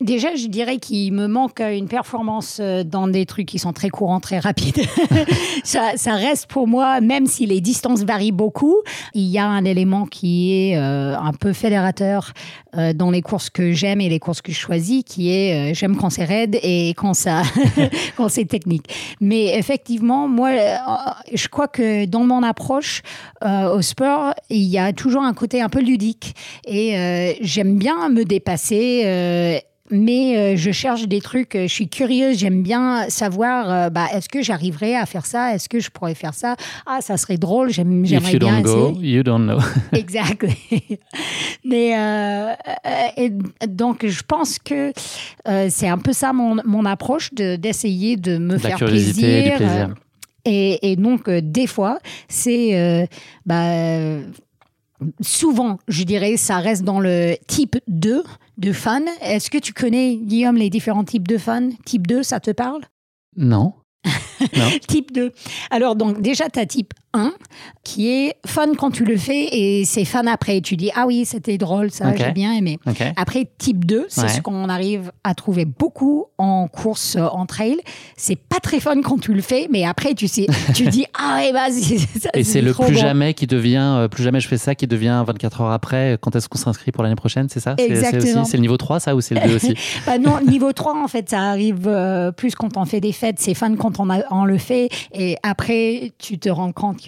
Déjà, 0.00 0.36
je 0.36 0.46
dirais 0.46 0.76
qu'il 0.76 1.12
me 1.12 1.26
manque 1.26 1.58
une 1.58 1.88
performance 1.88 2.58
euh, 2.60 2.84
dans 2.84 3.08
des 3.08 3.26
trucs 3.26 3.46
qui 3.46 3.58
sont 3.58 3.72
très 3.72 3.88
courants, 3.88 4.20
très 4.20 4.38
rapides. 4.38 4.80
ça, 5.64 5.94
ça, 5.96 6.14
reste 6.14 6.46
pour 6.46 6.68
moi, 6.68 7.00
même 7.00 7.26
si 7.26 7.46
les 7.46 7.60
distances 7.60 8.04
varient 8.04 8.30
beaucoup, 8.30 8.76
il 9.14 9.24
y 9.24 9.38
a 9.38 9.46
un 9.46 9.64
élément 9.64 10.06
qui 10.06 10.52
est 10.52 10.76
euh, 10.76 11.18
un 11.18 11.32
peu 11.32 11.52
fédérateur 11.52 12.32
euh, 12.76 12.92
dans 12.92 13.10
les 13.10 13.22
courses 13.22 13.50
que 13.50 13.72
j'aime 13.72 14.00
et 14.00 14.08
les 14.08 14.20
courses 14.20 14.40
que 14.40 14.52
je 14.52 14.58
choisis, 14.58 15.02
qui 15.02 15.30
est 15.32 15.74
j'aime 15.74 15.96
quand 15.96 16.10
c'est 16.10 16.24
raide 16.24 16.56
et 16.62 16.90
quand 16.90 17.14
ça, 17.14 17.42
quand 18.16 18.28
c'est 18.28 18.44
technique. 18.44 19.16
Mais 19.20 19.58
effectivement, 19.58 20.28
moi, 20.28 20.50
je 21.32 21.48
crois 21.48 21.66
que 21.66 22.04
dans 22.04 22.22
mon 22.22 22.44
approche 22.44 23.02
au 23.42 23.82
sport, 23.82 24.32
il 24.48 24.62
y 24.62 24.78
a 24.78 24.92
toujours 24.92 25.22
un 25.22 25.34
côté 25.34 25.60
un 25.60 25.68
peu 25.68 25.80
ludique 25.80 26.36
et 26.66 27.36
j'aime 27.40 27.78
bien 27.78 28.08
me 28.10 28.24
dépasser 28.24 29.64
mais 29.90 30.36
euh, 30.36 30.56
je 30.56 30.70
cherche 30.70 31.06
des 31.06 31.20
trucs, 31.20 31.54
euh, 31.54 31.62
je 31.62 31.72
suis 31.72 31.88
curieuse, 31.88 32.38
j'aime 32.38 32.62
bien 32.62 33.08
savoir, 33.08 33.70
euh, 33.70 33.90
bah, 33.90 34.06
est-ce 34.12 34.28
que 34.28 34.42
j'arriverai 34.42 34.96
à 34.96 35.06
faire 35.06 35.26
ça? 35.26 35.54
Est-ce 35.54 35.68
que 35.68 35.80
je 35.80 35.90
pourrais 35.90 36.14
faire 36.14 36.34
ça? 36.34 36.56
Ah, 36.86 36.98
ça 37.00 37.16
serait 37.16 37.38
drôle, 37.38 37.70
j'aimerais 37.70 38.02
bien 38.02 38.20
If 38.20 38.32
you 38.32 38.38
don't 38.38 38.62
go, 38.62 38.98
you 39.00 39.22
don't 39.22 39.44
know. 39.44 39.58
Exactly. 39.92 40.56
mais 41.64 42.56
et, 43.16 43.30
donc, 43.66 44.06
je 44.06 44.22
pense 44.26 44.58
que 44.58 44.92
c'est 45.68 45.88
un 45.88 45.98
peu 45.98 46.12
ça 46.12 46.32
mon, 46.32 46.56
mon 46.64 46.84
approche, 46.84 47.32
d'essayer 47.32 48.16
de, 48.16 48.38
me 48.38 48.58
faire 48.58 48.78
plaisir. 48.78 49.24
Et, 49.24 49.56
plaisir. 49.56 49.94
Et, 50.44 50.92
et, 50.92 50.96
donc, 50.96 51.28
des 51.28 51.66
fois, 51.66 51.98
c'est... 52.28 53.08
bah, 53.46 54.20
souvent, 55.20 55.78
je 55.88 56.04
dirais, 56.04 56.36
ça 56.36 56.58
reste 56.58 56.82
dans 56.82 57.00
le 57.00 57.36
type 57.46 57.76
2 57.86 58.22
de 58.58 58.72
fans. 58.72 59.00
Est-ce 59.22 59.50
que 59.50 59.58
tu 59.58 59.72
connais, 59.72 60.16
Guillaume, 60.16 60.56
les 60.56 60.70
différents 60.70 61.04
types 61.04 61.26
de 61.28 61.38
fans? 61.38 61.70
Type 61.84 62.06
2, 62.06 62.22
ça 62.22 62.40
te 62.40 62.50
parle? 62.50 62.82
Non. 63.36 63.74
type 64.86 65.12
2. 65.12 65.32
Alors, 65.70 65.96
donc, 65.96 66.20
déjà, 66.20 66.48
tu 66.48 66.58
as 66.58 66.66
type 66.66 66.94
1 67.14 67.32
qui 67.84 68.10
est 68.10 68.34
fun 68.46 68.74
quand 68.76 68.90
tu 68.90 69.04
le 69.04 69.16
fais 69.16 69.48
et 69.52 69.84
c'est 69.84 70.04
fun 70.04 70.26
après. 70.26 70.60
Tu 70.60 70.76
dis, 70.76 70.90
ah 70.94 71.06
oui, 71.06 71.24
c'était 71.24 71.56
drôle, 71.56 71.90
ça, 71.90 72.14
j'ai 72.14 72.32
bien 72.32 72.52
aimé. 72.52 72.78
Après, 73.16 73.50
type 73.58 73.84
2, 73.84 74.06
c'est 74.08 74.28
ce 74.28 74.40
qu'on 74.40 74.68
arrive 74.68 75.12
à 75.24 75.34
trouver 75.34 75.64
beaucoup 75.64 76.26
en 76.38 76.68
course 76.68 77.16
euh, 77.16 77.26
en 77.26 77.46
trail. 77.46 77.76
C'est 78.16 78.36
pas 78.36 78.60
très 78.60 78.80
fun 78.80 79.00
quand 79.02 79.20
tu 79.20 79.32
le 79.32 79.40
fais, 79.40 79.68
mais 79.70 79.84
après, 79.84 80.14
tu 80.14 80.28
sais, 80.28 80.46
tu 80.74 80.86
dis, 80.86 81.04
ah 81.18 81.38
ouais, 81.38 81.52
vas-y. 81.52 81.98
Et 82.34 82.44
c'est 82.44 82.60
le 82.60 82.72
plus 82.72 82.96
jamais 82.96 83.34
qui 83.34 83.46
devient, 83.46 83.96
euh, 83.96 84.08
plus 84.08 84.22
jamais 84.22 84.40
je 84.40 84.48
fais 84.48 84.58
ça, 84.58 84.74
qui 84.74 84.86
devient 84.86 85.22
24 85.26 85.60
heures 85.62 85.72
après. 85.72 86.18
Quand 86.20 86.36
est-ce 86.36 86.48
qu'on 86.48 86.58
s'inscrit 86.58 86.92
pour 86.92 87.02
l'année 87.02 87.16
prochaine, 87.16 87.48
c'est 87.48 87.60
ça? 87.60 87.74
Exactement. 87.78 88.44
C'est 88.44 88.56
le 88.56 88.62
niveau 88.62 88.76
3, 88.76 89.00
ça, 89.00 89.16
ou 89.16 89.20
c'est 89.20 89.34
le 89.34 89.48
2 89.48 89.56
aussi? 89.56 89.74
Bah 90.06 90.18
Non, 90.18 90.40
niveau 90.40 90.72
3, 90.72 91.02
en 91.02 91.08
fait, 91.08 91.30
ça 91.30 91.40
arrive 91.40 91.86
euh, 91.86 92.32
plus 92.32 92.54
quand 92.54 92.76
on 92.76 92.84
fait 92.84 93.00
des 93.00 93.12
fêtes. 93.12 93.36
C'est 93.38 93.54
fun 93.54 93.74
quand 93.76 93.98
on, 94.00 94.08
on 94.30 94.44
le 94.44 94.58
fait. 94.58 94.88
Et 95.12 95.36
après, 95.42 96.12
tu 96.18 96.38
te 96.38 96.48
rends 96.48 96.72
compte 96.72 96.98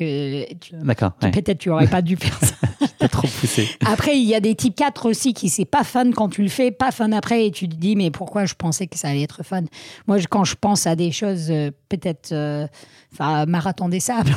D'accord. 0.72 1.12
Peut-être 1.12 1.58
tu 1.58 1.70
aurais 1.70 1.88
pas 1.88 2.02
dû 2.02 2.16
faire 2.16 2.38
ça. 2.40 2.54
trop 3.08 3.28
poussé. 3.28 3.68
Après, 3.84 4.16
il 4.18 4.26
y 4.26 4.34
a 4.34 4.40
des 4.40 4.54
types 4.54 4.74
4 4.74 5.08
aussi 5.08 5.34
qui 5.34 5.48
c'est 5.48 5.64
pas 5.64 5.84
fun 5.84 6.10
quand 6.12 6.28
tu 6.28 6.42
le 6.42 6.48
fais, 6.48 6.70
pas 6.70 6.90
fun 6.90 7.12
après, 7.12 7.46
et 7.46 7.50
tu 7.50 7.68
te 7.68 7.74
dis 7.74 7.96
mais 7.96 8.10
pourquoi 8.10 8.44
je 8.44 8.54
pensais 8.54 8.86
que 8.86 8.98
ça 8.98 9.08
allait 9.08 9.22
être 9.22 9.42
fun? 9.42 9.62
Moi, 10.06 10.18
quand 10.28 10.44
je 10.44 10.54
pense 10.60 10.86
à 10.86 10.96
des 10.96 11.12
choses, 11.12 11.50
euh, 11.50 11.70
peut-être, 11.88 12.32
euh, 12.32 12.66
enfin, 13.12 13.46
marathon 13.46 13.88
des 13.88 14.00
sables. 14.00 14.34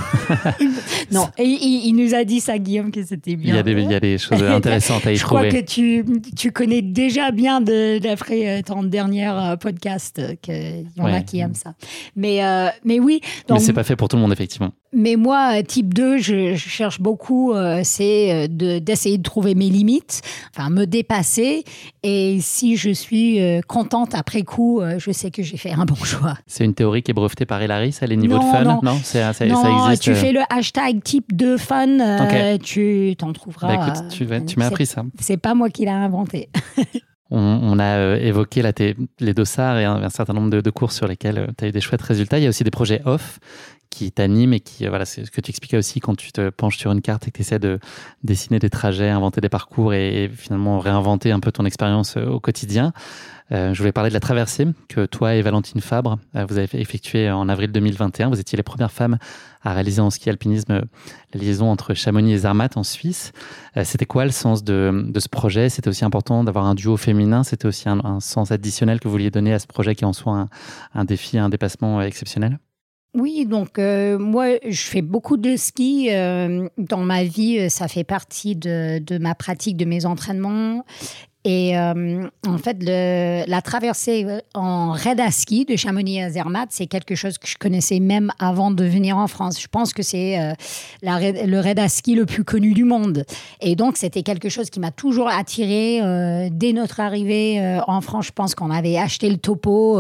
non, 1.12 1.30
et, 1.38 1.44
il, 1.44 1.94
nous 1.94 2.14
a 2.14 2.24
dit 2.24 2.40
ça, 2.40 2.58
Guillaume, 2.58 2.92
que 2.92 3.04
c'était 3.04 3.36
bien. 3.36 3.54
Il 3.54 3.56
y, 3.56 3.60
a 3.60 3.64
des, 3.64 3.72
il 3.74 3.92
y, 3.92 3.96
a 3.96 4.00
des, 4.00 4.18
choses 4.18 4.44
intéressantes 4.44 5.06
à 5.06 5.12
y 5.12 5.16
je 5.16 5.24
trouver. 5.24 5.50
Je 5.50 5.50
crois 5.50 5.62
que 5.62 5.66
tu, 5.66 6.06
tu 6.36 6.52
connais 6.52 6.82
déjà 6.82 7.32
bien 7.32 7.62
d'après 7.62 8.60
euh, 8.60 8.62
ton 8.62 8.84
dernier 8.84 9.32
podcast 9.60 10.22
qu'il 10.42 10.86
y 10.96 11.02
en 11.02 11.06
a 11.06 11.22
qui 11.22 11.40
aiment 11.40 11.56
ça. 11.56 11.74
Mais, 12.16 12.42
mais 12.84 13.00
oui. 13.00 13.22
Donc, 13.48 13.60
mais 13.60 13.64
c'est 13.64 13.74
pas 13.74 13.84
fait 13.84 13.96
pour 13.96 14.08
tout 14.08 14.16
le 14.16 14.22
monde, 14.22 14.34
effectivement. 14.34 14.72
Mais 14.94 15.16
moi, 15.16 15.64
type 15.64 15.94
2, 15.94 16.18
je, 16.20 16.56
cherche 16.56 17.02
beaucoup, 17.02 17.54
euh, 17.54 17.82
c'est 17.84 18.46
euh, 18.46 18.80
d'essayer 18.80 19.18
de, 19.18 19.24
trouver 19.24 19.56
mes 19.56 19.70
limites, 19.70 20.22
enfin 20.56 20.70
me 20.70 20.86
dépasser. 20.86 21.64
Et 22.04 22.38
si 22.42 22.78
je 22.78 22.92
suis 22.92 23.42
euh, 23.42 23.62
contente 23.68 24.14
après 24.14 24.44
coup, 24.44 24.82
je 24.98 25.12
sais 25.12 25.32
que 25.32 25.42
j'ai 25.42 25.58
fait 25.58 25.72
un 25.72 25.86
bon 25.86 25.96
choix. 26.04 26.36
C'est 26.46 26.64
une 26.64 26.76
théorie 26.76 27.02
qui 27.02 27.12
est 27.12 27.14
brevetée 27.14 27.46
par 27.46 27.62
Hilary, 27.64 27.92
ça, 27.92 28.06
les 28.06 28.18
niveaux 28.18 28.38
de 28.38 28.44
fun 28.63 28.73
Non, 28.73 28.80
non, 28.84 28.97
ça, 29.04 29.34
ça, 29.34 29.45
existe. 29.45 30.04
tu 30.04 30.15
fais 30.15 30.32
le 30.32 30.41
hashtag 30.49 31.02
type 31.04 31.36
2 31.36 31.58
fun, 31.58 32.58
tu 32.63 33.15
t'en 33.17 33.34
trouveras. 33.34 33.67
Bah, 33.67 33.88
écoute, 33.88 34.08
tu, 34.10 34.28
tu 34.45 34.60
m'as 34.60 34.67
appris 34.67 34.86
ça. 34.86 35.04
C'est 35.19 35.38
pas 35.38 35.54
moi 35.54 35.69
qui 35.69 35.86
l'ai 35.86 35.91
inventé. 35.91 36.49
On, 37.36 37.80
a 37.80 38.17
évoqué 38.17 38.62
là, 38.62 38.73
les 39.19 39.34
dossards 39.34 39.80
et 39.80 39.86
un, 39.86 40.10
certain 40.10 40.34
nombre 40.34 40.52
de, 40.52 40.62
de, 40.62 40.69
courses 40.69 40.95
sur 40.95 41.08
lesquels 41.08 41.52
tu 41.58 41.65
as 41.65 41.67
eu 41.69 41.71
des 41.71 41.82
chouettes 41.82 42.04
résultats. 42.04 42.38
Il 42.38 42.43
y 42.43 42.45
a 42.45 42.49
aussi 42.49 42.63
des 42.63 42.69
projets 42.69 43.02
off 43.06 43.39
qui 43.93 44.12
t'anime 44.12 44.54
et 44.54 44.60
qui, 44.60 44.88
voilà, 44.88 45.06
c'est 45.06 45.26
ce 45.26 45.32
que 45.32 45.39
tu 45.39 45.52
expliquais 45.52 45.78
aussi 45.78 45.99
quand 45.99 46.15
tu 46.15 46.32
te 46.32 46.49
penches 46.49 46.78
sur 46.78 46.91
une 46.91 47.02
carte 47.02 47.28
et 47.28 47.32
que 47.32 47.38
tu 47.38 47.41
essaies 47.41 47.60
de 47.60 47.80
dessiner 48.23 48.58
des 48.58 48.69
trajets, 48.69 49.10
inventer 49.10 49.39
des 49.39 49.49
parcours 49.49 49.93
et, 49.93 50.32
finalement 50.36 50.80
réinventer 50.80 51.32
un 51.32 51.39
peu 51.39 51.52
ton 51.52 51.63
expérience 51.65 52.17
euh, 52.17 52.26
au 52.26 52.39
quotidien. 52.39 52.91
Euh, 53.52 53.74
je 53.74 53.80
voulais 53.80 53.92
parler 53.92 54.10
de 54.10 54.14
la 54.14 54.20
traversée 54.20 54.68
que 54.88 55.06
toi 55.06 55.36
et 55.36 55.42
Valentine 55.42 55.82
Fabre, 55.82 56.18
euh, 56.36 56.46
vous 56.46 56.58
avez 56.58 56.68
effectuée 56.80 57.30
en 57.30 57.50
avril 57.50 57.72
2021. 57.72 58.30
Vous 58.30 58.40
étiez 58.40 58.58
les 58.58 58.64
premières 58.64 58.92
femmes 58.92 59.18
à 59.62 59.74
réaliser 59.74 60.02
en 60.02 60.10
ski 60.10 60.30
alpinisme 60.30 60.82
la 61.34 61.40
liaison 61.40 61.70
entre 61.70 61.94
Chamonix 61.94 62.34
et 62.34 62.38
Zermatt 62.40 62.78
en 62.78 62.84
Suisse. 62.84 63.32
C'était 63.84 64.06
quoi 64.06 64.26
le 64.26 64.32
sens 64.32 64.64
de, 64.64 65.12
ce 65.18 65.30
projet? 65.30 65.70
C'était 65.70 65.88
aussi 65.88 66.04
important 66.04 66.44
d'avoir 66.44 66.66
un 66.66 66.76
duo 66.76 66.98
féminin? 66.98 67.44
C'était 67.44 67.66
aussi 67.66 67.88
un, 67.88 68.20
sens 68.20 68.52
additionnel 68.52 69.00
que 69.00 69.06
vous 69.08 69.14
vouliez 69.14 69.32
donner 69.32 69.54
à 69.54 69.60
ce 69.60 69.68
projet 69.68 69.96
qui 69.96 70.04
en 70.04 70.12
soit 70.12 70.34
un, 70.34 70.50
un 70.94 71.06
défi, 71.06 71.38
un 71.38 71.48
dépassement 71.48 72.02
exceptionnel? 72.02 72.60
Oui, 73.16 73.46
donc 73.46 73.78
euh, 73.78 74.18
moi, 74.18 74.58
je 74.68 74.82
fais 74.82 75.04
beaucoup 75.04 75.38
de 75.38 75.56
ski 75.56 76.08
euh, 76.12 76.68
dans 76.80 76.98
ma 76.98 77.24
vie. 77.24 77.60
Euh, 77.60 77.70
ça 77.70 77.88
fait 77.88 78.04
partie 78.04 78.56
de, 78.56 79.18
ma 79.20 79.36
pratique, 79.36 79.78
de 79.78 79.86
mes 79.86 80.06
entraînements. 80.06 80.84
Et 81.46 81.78
euh, 81.78 82.26
en 82.48 82.58
fait, 82.58 82.78
le, 82.80 83.44
la 83.50 83.62
traversée 83.62 84.26
en 84.54 84.92
raid 84.92 85.20
à 85.20 85.30
ski 85.30 85.66
de 85.66 85.76
Chamonix 85.76 86.22
à 86.22 86.30
Zermatt, 86.30 86.70
c'est 86.72 86.88
quelque 86.88 87.16
chose 87.16 87.38
que 87.38 87.48
je 87.48 87.58
connaissais 87.58 88.00
même 88.00 88.32
avant 88.40 88.72
de 88.72 88.86
venir 88.86 89.18
en 89.18 89.28
France. 89.28 89.62
Je 89.62 89.68
pense 89.68 89.94
que 89.94 90.04
c'est 90.04 90.40
euh, 90.40 90.54
le 91.02 91.60
raid 91.60 91.80
à 91.80 91.90
ski 91.90 92.16
le 92.16 92.26
plus 92.26 92.46
connu 92.46 92.74
du 92.74 92.86
monde. 92.86 93.26
Et 93.60 93.76
donc, 93.76 93.98
c'était 93.98 94.24
quelque 94.24 94.48
chose 94.48 94.70
qui 94.70 94.80
m'a 94.80 94.92
toujours 94.92 95.28
attiré 95.28 96.00
euh, 96.02 96.48
dès 96.50 96.72
notre 96.72 97.02
arrivée 97.02 97.60
euh, 97.60 97.82
en 97.88 98.00
France. 98.00 98.28
Je 98.28 98.32
pense 98.32 98.56
qu'on 98.56 98.72
avait 98.72 98.98
acheté 98.98 99.30
le 99.30 99.38
topo 99.38 100.00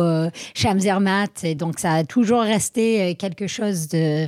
chez 0.53 0.79
Zermatt. 0.79 1.43
Et 1.43 1.55
donc, 1.55 1.79
ça 1.79 1.93
a 1.93 2.03
toujours 2.05 2.41
resté 2.41 3.15
quelque 3.15 3.47
chose 3.47 3.89
de, 3.89 4.27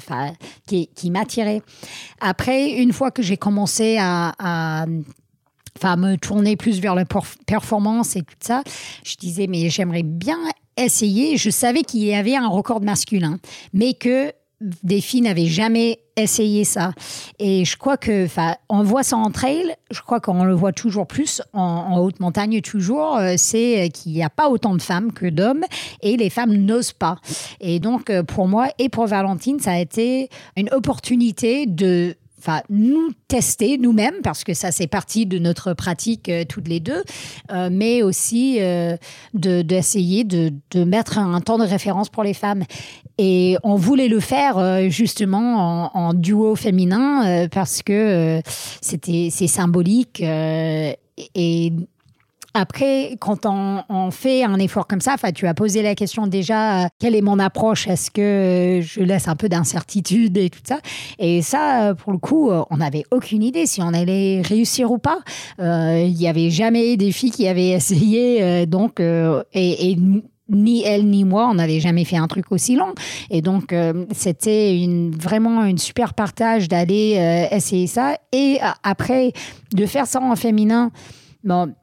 qui, 0.68 0.90
qui 0.94 1.12
m'attirait. 1.12 1.62
Après, 2.20 2.72
une 2.72 2.92
fois 2.92 3.12
que 3.12 3.22
j'ai 3.22 3.38
commencé 3.38 3.98
à, 4.00 4.34
à 4.38 4.86
enfin 5.78 5.96
me 5.96 6.16
tourner 6.16 6.56
plus 6.56 6.80
vers 6.80 6.96
la 6.96 7.06
performance 7.46 8.16
et 8.16 8.22
tout 8.22 8.36
ça, 8.40 8.64
je 9.04 9.16
disais 9.16 9.48
mais 9.48 9.70
j'aimerais 9.70 10.04
bien 10.04 10.38
essayer. 10.78 11.38
Je 11.38 11.50
savais 11.50 11.84
qu'il 11.84 12.04
y 12.04 12.14
avait 12.14 12.36
un 12.36 12.48
record 12.48 12.82
masculin, 12.82 13.38
mais 13.74 13.94
que 13.94 14.32
des 14.62 15.02
filles 15.02 15.22
n'avaient 15.22 15.48
jamais 15.48 16.00
essayer 16.16 16.64
ça. 16.64 16.94
Et 17.40 17.66
je 17.66 17.76
crois 17.78 17.98
que, 17.98 18.26
enfin, 18.26 18.56
on 18.70 18.84
voit 18.84 19.04
ça 19.04 19.18
en 19.18 19.30
trail, 19.30 19.76
je 19.92 20.02
crois 20.02 20.22
qu'on 20.22 20.46
le 20.46 20.54
voit 20.54 20.72
toujours 20.72 21.08
plus 21.08 21.42
en, 21.54 22.00
haute 22.00 22.20
montagne 22.20 22.62
toujours, 22.62 23.18
euh, 23.18 23.34
c'est 23.38 23.90
qu'il 23.94 24.14
n'y 24.14 24.24
a 24.24 24.30
pas 24.30 24.50
autant 24.50 24.74
de 24.74 24.82
femmes 24.82 25.12
que 25.12 25.26
d'hommes 25.26 25.66
et 26.02 26.16
les 26.16 26.30
femmes 26.30 26.54
n'osent 26.54 26.94
pas. 26.94 27.18
Et 27.60 27.80
donc, 27.80 28.10
euh, 28.10 28.24
pour 28.24 28.48
moi 28.48 28.70
et 28.80 28.88
pour 28.88 29.08
Valentine, 29.08 29.60
ça 29.60 29.74
a 29.74 29.80
été 29.80 30.30
une 30.56 30.70
opportunité 30.72 31.66
de 31.66 32.16
enfin 32.46 32.62
nous 32.70 33.10
tester 33.28 33.78
nous-mêmes 33.78 34.22
parce 34.24 34.44
que 34.44 34.54
ça 34.54 34.72
c'est 34.72 34.88
partie 34.88 35.26
de 35.26 35.40
notre 35.40 35.74
pratique 35.74 36.30
euh, 36.30 36.44
toutes 36.48 36.68
les 36.68 36.80
deux, 36.80 37.04
euh, 37.52 37.70
mais 37.72 38.04
aussi 38.04 38.58
euh, 38.60 38.98
d'essayer 39.34 40.24
de, 40.24 40.54
de, 40.72 40.84
mettre 40.84 41.18
un 41.18 41.42
temps 41.42 41.58
de 41.58 41.64
référence 41.64 42.10
pour 42.10 42.24
les 42.24 42.34
femmes. 42.34 42.64
Et 43.18 43.58
on 43.64 43.76
voulait 43.76 44.08
le 44.10 44.20
faire 44.20 44.90
justement 44.90 45.90
en, 45.96 46.14
duo 46.14 46.56
féminin 46.56 47.48
parce 47.48 47.82
que 47.82 48.42
c'était 48.82 49.30
c'est 49.32 49.48
symbolique 49.48 50.22
et 50.22 51.74
après, 52.56 53.18
quand 53.20 53.46
on, 53.46 54.12
fait 54.12 54.44
un 54.44 54.58
effort 54.60 54.88
comme 54.88 55.02
ça, 55.02 55.18
tu 55.34 55.46
as 55.46 55.54
posé 55.54 55.82
la 55.82 55.94
question 55.94 56.26
déjà, 56.26 56.86
euh, 56.86 56.88
quelle 57.00 57.14
est 57.14 57.22
mon 57.22 57.38
approche? 57.38 57.86
Est-ce 57.88 58.10
que 58.10 58.80
je 58.82 59.02
laisse 59.02 59.28
un 59.28 59.36
peu 59.36 59.50
d'incertitude 59.50 60.38
et 60.38 60.50
tout 60.50 60.62
ça? 60.64 60.80
Et 61.20 61.42
ça, 61.42 61.94
pour 61.96 62.14
le 62.14 62.18
coup, 62.18 62.50
euh, 62.50 62.64
on 62.70 62.78
n'avait 62.78 63.04
aucune 63.12 63.44
idée 63.44 63.66
si 63.66 63.82
on 63.82 63.94
allait 63.94 64.42
réussir 64.42 64.90
ou 64.90 64.98
pas. 64.98 65.20
Euh, 65.60 66.06
il 66.08 66.14
n'y 66.14 66.30
avait 66.30 66.50
jamais 66.50 66.96
des 66.96 67.12
filles 67.12 67.32
qui 67.32 67.46
avaient 67.50 67.70
essayé, 67.72 68.66
donc, 68.66 69.02
et, 69.02 69.98
ni 70.48 70.84
elle 70.84 71.08
ni 71.08 71.26
moi, 71.26 71.50
on 71.52 71.56
n'avait 71.56 71.82
jamais 71.82 72.06
fait 72.06 72.18
un 72.18 72.28
truc 72.28 72.54
aussi 72.54 72.78
long. 72.78 72.94
Et 73.30 73.42
donc, 73.42 73.76
c'était 74.14 74.88
vraiment 75.12 75.66
une 75.66 75.78
super 75.78 76.14
partage 76.14 76.70
d'aller 76.70 77.48
essayer 77.52 77.88
ça. 77.88 78.16
Et 78.32 78.60
après, 78.84 79.34
de 79.74 79.86
faire 79.86 80.08
ça 80.08 80.22
en 80.22 80.36
féminin, 80.38 80.92
bon, 81.44 81.74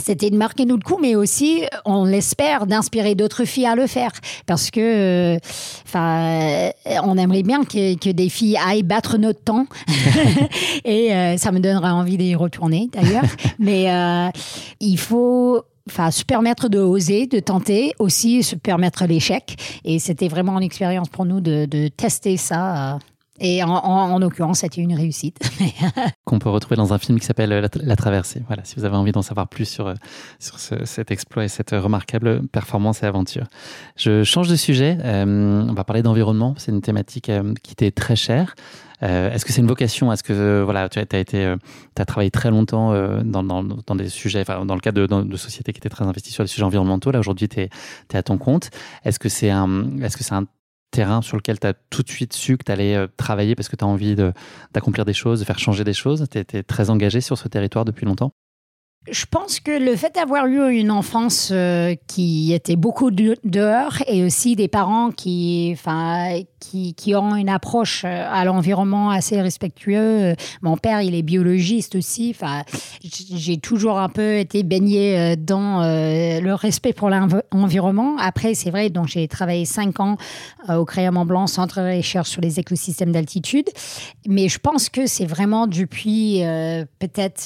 c'était 0.00 0.30
de 0.30 0.36
marquer 0.36 0.64
notre 0.64 0.84
coup, 0.84 0.98
mais 1.00 1.14
aussi, 1.14 1.62
on 1.84 2.04
l'espère, 2.04 2.66
d'inspirer 2.66 3.14
d'autres 3.14 3.44
filles 3.44 3.66
à 3.66 3.74
le 3.74 3.86
faire. 3.86 4.12
Parce 4.46 4.70
que, 4.70 5.36
enfin, 5.84 6.70
on 7.04 7.16
aimerait 7.18 7.42
bien 7.42 7.64
que, 7.64 7.96
que, 7.96 8.10
des 8.10 8.28
filles 8.28 8.56
aillent 8.56 8.82
battre 8.82 9.18
notre 9.18 9.42
temps. 9.42 9.66
Et 10.84 11.14
euh, 11.14 11.36
ça 11.36 11.52
me 11.52 11.60
donnera 11.60 11.94
envie 11.94 12.16
d'y 12.16 12.34
retourner, 12.34 12.88
d'ailleurs. 12.92 13.24
mais 13.58 13.92
euh, 13.92 14.28
il 14.80 14.98
faut 14.98 15.62
enfin 15.88 16.12
se 16.12 16.24
permettre 16.24 16.68
de 16.68 16.78
oser, 16.78 17.26
de 17.26 17.40
tenter, 17.40 17.92
aussi 17.98 18.42
se 18.42 18.54
permettre 18.54 19.04
l'échec. 19.04 19.56
Et 19.84 19.98
c'était 19.98 20.28
vraiment 20.28 20.56
une 20.58 20.64
expérience 20.64 21.08
pour 21.08 21.24
nous 21.24 21.40
de, 21.40 21.66
de 21.66 21.88
tester 21.88 22.36
ça. 22.36 22.98
Euh, 23.40 23.44
et 23.44 23.62
en, 23.62 24.18
l'occurrence, 24.18 24.60
c'était 24.60 24.80
une 24.80 24.94
réussite. 24.94 25.38
Qu'on 26.24 26.38
peut 26.38 26.50
retrouver 26.50 26.76
dans 26.76 26.92
un 26.92 26.98
film 26.98 27.18
qui 27.18 27.26
s'appelle 27.26 27.68
la, 27.74 27.96
Traversée. 27.96 28.42
Voilà, 28.46 28.64
si 28.64 28.76
vous 28.76 28.84
avez 28.84 28.96
envie 28.96 29.12
d'en 29.12 29.22
savoir 29.22 29.48
plus 29.48 29.64
sur, 29.64 29.86
euh, 29.86 29.94
sur 30.38 30.58
cet 30.58 31.10
exploit 31.10 31.44
et 31.44 31.48
cette 31.48 31.70
remarquable 31.70 32.46
performance 32.48 33.02
et 33.02 33.06
aventure. 33.06 33.46
Je 33.96 34.22
change 34.22 34.48
de 34.48 34.56
sujet. 34.56 34.98
Euh, 35.02 35.66
on 35.68 35.72
va 35.72 35.84
parler 35.84 36.02
d'environnement. 36.02 36.54
C'est 36.58 36.72
une 36.72 36.82
thématique 36.82 37.28
euh, 37.28 37.54
qui 37.62 37.74
t'est 37.74 37.90
très 37.90 38.16
chère. 38.16 38.54
Est-ce 39.04 39.44
que 39.44 39.52
c'est 39.52 39.60
une 39.60 39.66
vocation? 39.66 40.12
Est-ce 40.12 40.22
que 40.22 40.62
voilà, 40.62 40.88
tu 40.88 41.00
as, 41.00 41.18
été, 41.18 41.56
as 41.98 42.04
travaillé 42.04 42.30
très 42.30 42.52
longtemps 42.52 42.92
dans, 43.24 43.42
dans, 43.42 43.64
dans, 43.64 43.96
des 43.96 44.08
sujets, 44.08 44.42
enfin, 44.42 44.64
dans 44.64 44.76
le 44.76 44.80
cadre 44.80 45.04
de, 45.04 45.22
de, 45.24 45.36
sociétés 45.36 45.72
qui 45.72 45.78
étaient 45.78 45.88
très 45.88 46.04
investies 46.04 46.30
sur 46.30 46.44
les 46.44 46.48
sujets 46.48 46.62
environnementaux 46.62 47.10
Là, 47.10 47.18
aujourd'hui, 47.18 47.48
tu 47.48 47.62
es, 47.62 47.70
à 48.14 48.22
ton 48.22 48.38
compte. 48.38 48.70
Est-ce 49.04 49.18
que 49.18 49.28
c'est 49.28 49.50
un, 49.50 50.00
est-ce 50.02 50.16
que 50.16 50.22
c'est 50.22 50.36
un 50.36 50.46
terrain 50.92 51.22
sur 51.22 51.36
lequel 51.36 51.58
tu 51.58 51.66
as 51.66 51.74
tout 51.90 52.04
de 52.04 52.08
suite 52.08 52.32
su 52.32 52.56
que 52.56 52.64
tu 52.64 52.70
allais 52.70 52.94
euh, 52.94 53.08
travailler 53.16 53.56
parce 53.56 53.68
que 53.68 53.74
tu 53.74 53.84
as 53.84 53.88
envie 53.88 54.14
d'accomplir 54.72 55.04
des 55.04 55.12
choses, 55.12 55.40
de 55.40 55.44
faire 55.44 55.58
changer 55.58 55.82
des 55.82 55.92
choses. 55.92 56.26
Tu 56.30 56.38
étais 56.38 56.62
très 56.62 56.90
engagé 56.90 57.20
sur 57.20 57.36
ce 57.36 57.48
territoire 57.48 57.84
depuis 57.84 58.06
longtemps 58.06 58.32
je 59.10 59.24
pense 59.28 59.58
que 59.58 59.72
le 59.72 59.96
fait 59.96 60.14
d'avoir 60.14 60.46
eu 60.46 60.72
une 60.72 60.92
enfance 60.92 61.48
euh, 61.50 61.96
qui 62.06 62.52
était 62.52 62.76
beaucoup 62.76 63.10
dehors 63.10 63.94
et 64.06 64.22
aussi 64.22 64.54
des 64.54 64.68
parents 64.68 65.10
qui, 65.10 65.70
enfin, 65.72 66.40
qui, 66.60 66.94
ont 67.16 67.34
une 67.34 67.48
approche 67.48 68.04
euh, 68.04 68.26
à 68.30 68.44
l'environnement 68.44 69.10
assez 69.10 69.40
respectueux. 69.40 70.34
Mon 70.62 70.76
père, 70.76 71.02
il 71.02 71.16
est 71.16 71.22
biologiste 71.22 71.96
aussi. 71.96 72.32
Enfin, 72.32 72.62
j'ai 73.02 73.58
toujours 73.58 73.98
un 73.98 74.08
peu 74.08 74.36
été 74.36 74.62
baignée 74.62 75.18
euh, 75.18 75.36
dans 75.36 75.80
le 75.82 76.52
respect 76.52 76.92
pour 76.92 77.10
l'environnement. 77.10 78.16
Après, 78.18 78.54
c'est 78.54 78.70
vrai, 78.70 78.88
donc 78.88 79.08
j'ai 79.08 79.26
travaillé 79.26 79.64
cinq 79.64 79.98
ans 79.98 80.16
au 80.68 80.84
Créa 80.84 81.10
Mont 81.10 81.24
Blanc, 81.24 81.48
centre 81.48 81.80
de 81.80 81.96
recherche 81.96 82.28
sur 82.28 82.40
les 82.40 82.60
écosystèmes 82.60 83.10
d'altitude. 83.10 83.68
Mais 84.28 84.48
je 84.48 84.58
pense 84.58 84.88
que 84.88 85.06
c'est 85.06 85.26
vraiment 85.26 85.66
depuis 85.66 86.42
peut-être 87.00 87.40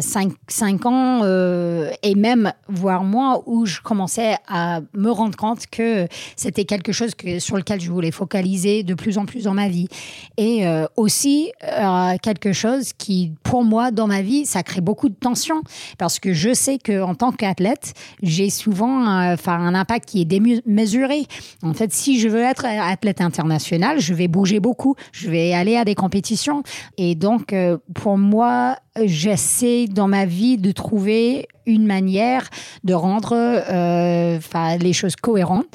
cinq, 0.00 0.32
cinq 0.48 0.86
ans 0.86 0.93
euh, 1.22 1.90
et 2.02 2.14
même 2.14 2.52
voire 2.68 3.04
moi 3.04 3.42
où 3.46 3.66
je 3.66 3.80
commençais 3.80 4.36
à 4.48 4.80
me 4.94 5.10
rendre 5.10 5.36
compte 5.36 5.66
que 5.66 6.06
c'était 6.36 6.64
quelque 6.64 6.92
chose 6.92 7.14
que, 7.14 7.38
sur 7.38 7.56
lequel 7.56 7.80
je 7.80 7.90
voulais 7.90 8.10
focaliser 8.10 8.82
de 8.82 8.94
plus 8.94 9.18
en 9.18 9.26
plus 9.26 9.44
dans 9.44 9.54
ma 9.54 9.68
vie. 9.68 9.88
Et 10.36 10.66
euh, 10.66 10.86
aussi 10.96 11.52
euh, 11.64 12.16
quelque 12.22 12.52
chose 12.52 12.92
qui, 12.92 13.32
pour 13.42 13.64
moi, 13.64 13.90
dans 13.90 14.06
ma 14.06 14.22
vie, 14.22 14.46
ça 14.46 14.62
crée 14.62 14.80
beaucoup 14.80 15.08
de 15.08 15.14
tension 15.14 15.62
parce 15.98 16.18
que 16.18 16.32
je 16.32 16.52
sais 16.52 16.78
qu'en 16.78 17.14
tant 17.14 17.32
qu'athlète, 17.32 17.94
j'ai 18.22 18.50
souvent 18.50 19.04
enfin 19.32 19.58
un 19.58 19.74
impact 19.74 20.08
qui 20.08 20.22
est 20.22 20.24
démesuré. 20.24 21.26
En 21.62 21.74
fait, 21.74 21.92
si 21.92 22.18
je 22.18 22.28
veux 22.28 22.42
être 22.42 22.64
athlète 22.64 23.20
international, 23.20 24.00
je 24.00 24.14
vais 24.14 24.28
bouger 24.28 24.60
beaucoup, 24.60 24.94
je 25.12 25.30
vais 25.30 25.52
aller 25.52 25.76
à 25.76 25.84
des 25.84 25.94
compétitions. 25.94 26.62
Et 26.98 27.14
donc, 27.14 27.54
pour 27.94 28.18
moi, 28.18 28.76
j'essaie 29.02 29.86
dans 29.86 30.08
ma 30.08 30.24
vie 30.24 30.56
de 30.58 30.72
trouver 30.72 31.48
une 31.66 31.86
manière 31.86 32.48
de 32.84 32.94
rendre 32.94 33.32
euh, 33.34 34.38
les 34.78 34.92
choses 34.92 35.16
cohérentes 35.16 35.66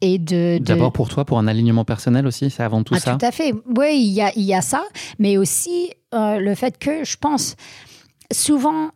et 0.00 0.18
de, 0.18 0.58
D'abord 0.60 0.92
pour 0.92 1.08
toi, 1.08 1.24
pour 1.24 1.38
un 1.38 1.48
alignement 1.48 1.84
personnel 1.84 2.26
aussi, 2.26 2.50
c'est 2.50 2.62
avant 2.62 2.84
tout 2.84 2.94
ah, 2.96 3.00
ça 3.00 3.16
Tout 3.16 3.26
à 3.26 3.32
fait. 3.32 3.52
Oui, 3.76 3.96
il 3.96 4.12
y 4.12 4.22
a, 4.22 4.30
y 4.36 4.54
a 4.54 4.62
ça, 4.62 4.84
mais 5.18 5.36
aussi 5.36 5.90
euh, 6.14 6.38
le 6.38 6.54
fait 6.54 6.78
que 6.78 7.04
je 7.04 7.16
pense 7.16 7.56
souvent 8.32 8.90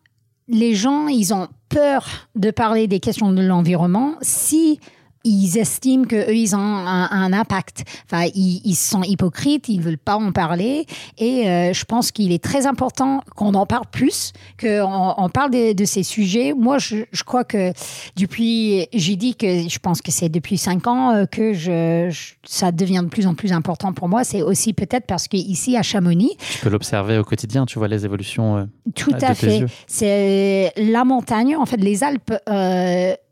les 0.48 0.74
gens, 0.74 1.08
ils 1.08 1.32
ont 1.32 1.48
peur 1.68 2.28
de 2.34 2.50
parler 2.50 2.86
des 2.86 3.00
questions 3.00 3.32
de 3.32 3.42
l'environnement 3.42 4.14
si 4.20 4.80
ils 5.24 5.58
estiment 5.58 6.04
qu'eux, 6.04 6.34
ils 6.34 6.54
ont 6.54 6.58
un, 6.58 7.32
impact. 7.32 7.84
Enfin, 8.04 8.28
ils, 8.34 8.60
ils, 8.64 8.74
sont 8.74 9.02
hypocrites, 9.02 9.68
ils 9.68 9.80
veulent 9.80 9.98
pas 9.98 10.16
en 10.16 10.32
parler. 10.32 10.86
Et 11.18 11.48
euh, 11.48 11.72
je 11.72 11.84
pense 11.84 12.10
qu'il 12.10 12.32
est 12.32 12.42
très 12.42 12.66
important 12.66 13.22
qu'on 13.36 13.54
en 13.54 13.66
parle 13.66 13.86
plus, 13.90 14.32
qu'on 14.60 15.14
on 15.16 15.28
parle 15.28 15.50
de, 15.50 15.72
de, 15.72 15.84
ces 15.84 16.02
sujets. 16.02 16.52
Moi, 16.52 16.78
je, 16.78 17.04
je 17.12 17.22
crois 17.24 17.44
que 17.44 17.72
depuis, 18.16 18.86
j'ai 18.92 19.16
dit 19.16 19.34
que 19.34 19.68
je 19.68 19.78
pense 19.78 20.02
que 20.02 20.10
c'est 20.10 20.28
depuis 20.28 20.58
cinq 20.58 20.86
ans 20.86 21.12
euh, 21.12 21.26
que 21.26 21.52
je, 21.52 22.14
ça 22.44 22.72
devient 22.72 23.02
de 23.04 23.08
plus 23.08 23.26
en 23.26 23.34
plus 23.34 23.52
important 23.52 23.92
pour 23.92 24.08
moi. 24.08 24.24
C'est 24.24 24.42
aussi 24.42 24.72
peut-être 24.72 25.06
parce 25.06 25.28
qu'ici, 25.28 25.76
à 25.76 25.82
Chamonix... 25.82 26.36
Tu 26.50 26.58
peux 26.58 26.70
l'observer 26.70 27.18
au 27.18 27.24
quotidien, 27.24 27.66
tu 27.66 27.78
vois 27.78 27.88
les 27.88 28.04
évolutions. 28.04 28.56
Euh, 28.56 28.64
tout 28.94 29.14
à 29.20 29.34
fait. 29.34 29.64
C'est 29.86 30.72
la 30.76 31.04
montagne, 31.04 31.56
en 31.56 31.66
fait, 31.66 31.76
les 31.76 32.02
Alpes 32.04 32.32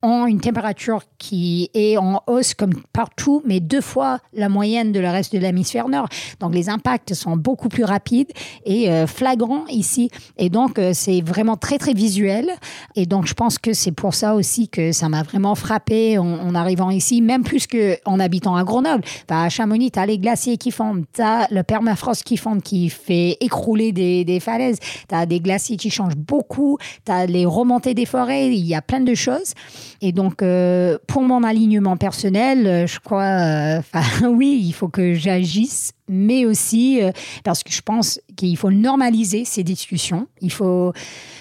ont 0.03 0.27
une 0.27 0.41
température 0.41 1.03
qui 1.19 1.71
est 1.75 1.97
en 1.97 2.23
hausse 2.27 2.55
comme 2.55 2.73
partout, 2.93 3.43
mais 3.45 3.61
deux 3.61 3.81
fois 3.81 4.19
la 4.33 4.49
moyenne 4.49 4.93
de 4.93 5.01
le 5.01 5.09
reste 5.09 5.33
de 5.33 5.39
l'hémisphère 5.39 5.89
nord. 5.89 6.09
Donc 6.41 6.55
les 6.55 6.69
impacts 6.69 7.15
sont 7.15 7.37
beaucoup 7.37 7.69
plus 7.69 7.85
rapides 7.85 8.31
et 8.65 8.91
euh, 8.91 9.07
flagrants 9.07 9.67
ici. 9.69 10.11
Et 10.39 10.49
donc 10.49 10.79
euh, 10.79 10.93
c'est 10.95 11.21
vraiment 11.21 11.57
très 11.57 11.79
très 11.79 11.93
visuel. 11.93 12.51
Et 12.97 13.07
donc 13.07 13.27
je 13.27 13.35
pense 13.35 13.59
que 13.59 13.73
c'est 13.73 13.93
pour 13.93 14.15
ça 14.15 14.35
aussi 14.35 14.69
que 14.69 14.93
ça 14.93 15.09
m'a 15.09 15.23
vraiment 15.23 15.55
frappé 15.55 16.19
en, 16.19 16.55
arrivant 16.55 16.91
ici, 16.91 17.21
même 17.21 17.43
plus 17.43 17.67
qu'en 17.67 18.19
habitant 18.19 18.57
à 18.57 18.65
Grenoble. 18.65 19.05
à 19.29 19.49
Chamonix, 19.49 19.91
tu 19.91 19.99
as 19.99 20.07
les 20.07 20.19
glaciers 20.19 20.57
qui 20.57 20.71
fondent, 20.71 21.05
tu 21.15 21.23
as 21.23 21.47
le 21.51 21.63
permafrost 21.63 22.25
qui 22.25 22.37
fond, 22.37 22.59
qui 22.61 22.89
fait 22.89 23.37
écrouler 23.41 23.93
des, 23.93 24.25
des 24.25 24.41
falaises, 24.41 24.79
tu 25.09 25.15
as 25.15 25.27
des 25.27 25.41
glaciers 25.41 25.77
qui 25.77 25.91
changent 25.91 26.17
beaucoup, 26.17 26.79
tu 27.05 27.13
as 27.13 27.27
les 27.27 27.47
remontées 27.47 27.95
des 27.95 28.07
forêts, 28.07 28.49
il 28.49 28.67
y 28.67 28.75
a 28.75 28.83
plein 28.83 29.01
de 29.01 29.15
choses. 29.15 29.55
Et 30.03 30.13
donc, 30.13 30.43
euh, 30.43 30.99
pour 31.07 31.23
mon 31.23 31.43
alignement 31.43 31.99
personnel, 31.99 32.67
euh, 32.67 32.87
je 32.87 32.99
crois, 33.01 33.23
euh, 33.23 33.81
oui, 34.27 34.63
il 34.65 34.73
faut 34.73 34.89
que 34.89 35.13
j'agisse, 35.13 35.93
mais 36.09 36.47
aussi 36.47 37.01
parce 37.45 37.63
que 37.63 37.71
je 37.71 37.83
pense 37.83 38.19
qu'il 38.35 38.57
faut 38.57 38.71
normaliser 38.71 39.45
ces 39.45 39.63
discussions. 39.63 40.27
Il 40.41 40.51
faut, 40.51 40.93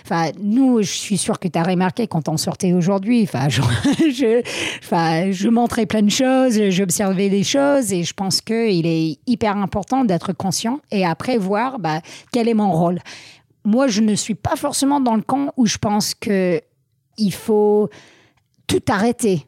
enfin, 0.05 0.31
nous, 0.41 0.81
je 0.81 0.91
suis 0.91 1.17
sûre 1.17 1.39
que 1.39 1.47
tu 1.47 1.57
as 1.57 1.63
remarqué 1.63 2.07
quand 2.07 2.27
on 2.27 2.37
sortait 2.37 2.73
aujourd'hui, 2.73 3.23
enfin, 3.23 3.47
je, 3.49 3.61
je, 4.11 5.31
je 5.31 5.49
montrais 5.49 5.85
plein 5.85 6.01
de 6.01 6.11
choses, 6.11 6.61
j'observais 6.69 7.29
des 7.29 7.43
choses, 7.43 7.93
et 7.93 8.03
je 8.03 8.13
pense 8.13 8.41
qu'il 8.41 8.85
est 8.85 9.17
hyper 9.25 9.55
important 9.55 10.03
d'être 10.03 10.33
conscient 10.33 10.81
et 10.91 11.05
après 11.05 11.37
voir 11.37 11.79
bah, 11.79 12.01
quel 12.31 12.49
est 12.49 12.53
mon 12.53 12.71
rôle. 12.71 12.99
Moi, 13.63 13.87
je 13.87 14.01
ne 14.01 14.15
suis 14.15 14.35
pas 14.35 14.55
forcément 14.55 14.99
dans 14.99 15.15
le 15.15 15.21
camp 15.21 15.53
où 15.57 15.65
je 15.65 15.77
pense 15.77 16.13
que 16.13 16.61
il 17.17 17.33
faut 17.33 17.89
tout 18.69 18.81
arrêter. 18.87 19.45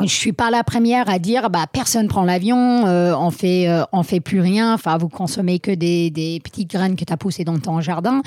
je 0.00 0.06
suis 0.06 0.34
pas 0.34 0.50
la 0.50 0.62
première 0.62 1.08
à 1.08 1.18
dire 1.18 1.48
bah 1.48 1.64
personne 1.72 2.06
prend 2.06 2.22
l'avion, 2.22 2.86
euh, 2.86 3.14
on 3.16 3.30
fait 3.30 3.66
euh, 3.66 3.82
on 3.92 4.02
fait 4.02 4.20
plus 4.20 4.40
rien, 4.40 4.74
enfin 4.74 4.98
vous 4.98 5.08
consommez 5.08 5.58
que 5.58 5.70
des, 5.70 6.10
des 6.10 6.38
petites 6.44 6.70
graines 6.70 6.96
que 6.96 7.04
tu 7.04 7.12
as 7.12 7.16
poussées 7.16 7.44
dans 7.44 7.58
ton 7.58 7.80
jardin. 7.80 8.20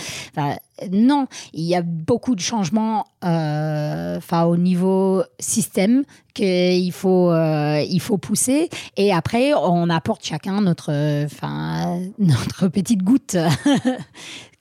Non, 0.91 1.27
il 1.53 1.63
y 1.63 1.75
a 1.75 1.81
beaucoup 1.81 2.35
de 2.35 2.41
changements 2.41 3.05
euh, 3.25 4.19
au 4.31 4.55
niveau 4.55 5.23
système 5.39 6.03
qu'il 6.33 6.91
faut 6.93 7.31
euh, 7.31 7.83
il 7.89 7.99
faut 7.99 8.17
pousser. 8.17 8.69
Et 8.95 9.11
après 9.11 9.53
on 9.53 9.89
apporte 9.89 10.23
chacun 10.23 10.61
notre 10.61 11.25
enfin 11.25 11.99
notre 12.19 12.69
petite 12.69 13.03
goutte. 13.03 13.35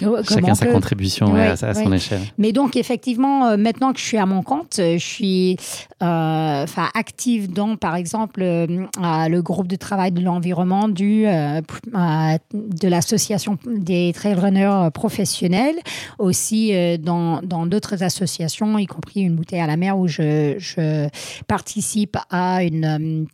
Chacun 0.00 0.54
sa 0.54 0.66
contribution 0.66 1.34
à, 1.34 1.56
son 1.74 1.92
échelle. 1.92 2.20
Mais 2.38 2.52
donc 2.52 2.76
effectivement 2.76 3.56
maintenant 3.56 3.92
que 3.92 3.98
je 3.98 4.04
suis 4.04 4.16
à 4.16 4.26
mon 4.26 4.42
compte 4.42 4.74
je 4.78 4.96
suis 4.98 5.56
active 6.00 7.52
dans 7.52 7.76
par 7.76 7.96
exemple 7.96 8.42
le 8.42 9.40
groupe 9.40 9.66
de 9.66 9.74
travail 9.74 10.12
de 10.12 10.20
l'environnement 10.20 10.88
du 10.88 11.24
de 11.24 12.88
l'association 12.88 13.58
des 13.66 14.12
trail 14.14 14.34
runners 14.34 14.88
professionnels 14.94 15.76
aussi 16.18 16.74
euh, 16.74 16.96
dans 16.96 17.66
d'autres 17.66 18.02
associations, 18.02 18.78
y 18.78 18.86
compris 18.86 19.20
une 19.20 19.36
bouteille 19.36 19.60
à 19.60 19.66
la 19.66 19.76
mer 19.76 19.98
où 19.98 20.06
je, 20.06 20.56
je 20.58 21.08
participe 21.46 22.16
à 22.30 22.62
une 22.64 22.84
euh, 22.84 23.24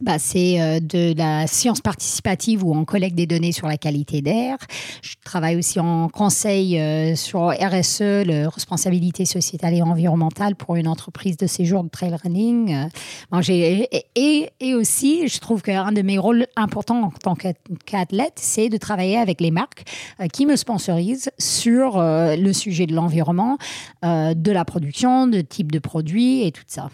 bah, 0.00 0.18
c'est 0.18 0.60
euh, 0.60 0.80
de 0.80 1.14
la 1.16 1.46
science 1.46 1.80
participative 1.80 2.64
où 2.64 2.74
on 2.74 2.84
collecte 2.84 3.14
des 3.14 3.26
données 3.26 3.52
sur 3.52 3.66
la 3.66 3.78
qualité 3.78 4.20
d'air. 4.20 4.58
Je 5.02 5.14
travaille 5.24 5.56
aussi 5.56 5.80
en 5.80 6.08
conseil 6.08 6.78
euh, 6.78 7.16
sur 7.16 7.48
RSE, 7.48 8.26
la 8.26 8.48
responsabilité 8.50 9.24
sociétale 9.24 9.74
et 9.74 9.82
environnementale 9.82 10.54
pour 10.54 10.76
une 10.76 10.88
entreprise 10.88 11.36
de 11.36 11.46
séjour 11.46 11.82
de 11.82 11.88
trail 11.88 12.14
running. 12.22 12.74
Euh, 13.32 13.42
et, 13.48 14.50
et, 14.60 14.74
aussi, 14.74 15.28
je 15.28 15.38
trouve 15.38 15.62
qu'un 15.62 15.92
de 15.92 16.02
mes 16.02 16.18
rôles 16.18 16.46
importants 16.56 17.04
en 17.04 17.10
tant 17.10 17.34
qu'athlète, 17.84 18.34
c'est 18.36 18.68
de 18.68 18.76
travailler 18.76 19.16
avec 19.16 19.40
les 19.40 19.50
marques 19.50 19.84
qui 20.32 20.44
me 20.44 20.56
sponsorisent 20.56 21.30
sur 21.38 21.98
le 22.00 22.52
sujet 22.52 22.86
de 22.86 22.94
l'environnement, 22.94 23.58
de 24.02 24.50
la 24.50 24.64
production, 24.64 25.26
de 25.26 25.40
type 25.40 25.72
de 25.72 25.78
produits 25.78 26.46
et 26.46 26.52
tout 26.52 26.64
ça. 26.66 26.90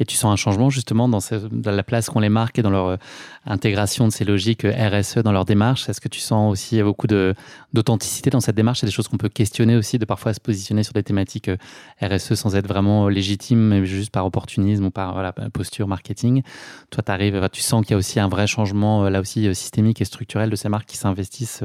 Et 0.00 0.06
tu 0.06 0.16
sens 0.16 0.32
un 0.32 0.36
changement 0.36 0.70
justement 0.70 1.08
dans, 1.08 1.20
la 1.66 1.82
place 1.82 2.08
qu'ont 2.08 2.20
les 2.20 2.30
marques 2.30 2.58
et 2.58 2.62
dans 2.62 2.70
leur 2.70 2.86
euh, 2.86 2.96
intégration 3.44 4.08
de 4.08 4.12
ces 4.12 4.24
logiques 4.24 4.64
euh, 4.64 4.88
RSE 4.88 5.18
dans 5.18 5.30
leur 5.30 5.44
démarche. 5.44 5.90
Est-ce 5.90 6.00
que 6.00 6.08
tu 6.08 6.20
sens 6.20 6.50
aussi 6.50 6.82
beaucoup 6.82 7.06
d'authenticité 7.06 8.30
dans 8.30 8.40
cette 8.40 8.56
démarche? 8.56 8.80
C'est 8.80 8.86
des 8.86 8.92
choses 8.92 9.08
qu'on 9.08 9.18
peut 9.18 9.28
questionner 9.28 9.76
aussi, 9.76 9.98
de 9.98 10.06
parfois 10.06 10.32
se 10.32 10.40
positionner 10.40 10.84
sur 10.84 10.94
des 10.94 11.02
thématiques 11.02 11.48
euh, 11.48 11.56
RSE 12.00 12.32
sans 12.32 12.56
être 12.56 12.66
vraiment 12.66 13.10
légitime, 13.10 13.60
mais 13.60 13.84
juste 13.84 14.10
par 14.10 14.24
opportunisme 14.24 14.86
ou 14.86 14.90
par 14.90 15.12
voilà, 15.12 15.32
posture 15.52 15.86
marketing. 15.86 16.42
Toi, 16.88 17.04
arrives, 17.08 17.48
tu 17.52 17.60
sens 17.60 17.84
qu'il 17.84 17.92
y 17.92 17.94
a 17.94 17.98
aussi 17.98 18.18
un 18.20 18.28
vrai 18.28 18.46
changement 18.46 19.08
là 19.10 19.20
aussi 19.20 19.54
systémique 19.54 20.00
et 20.00 20.06
structurel 20.06 20.48
de 20.48 20.56
ces 20.56 20.70
marques 20.70 20.88
qui 20.88 20.96
s'investissent 20.96 21.62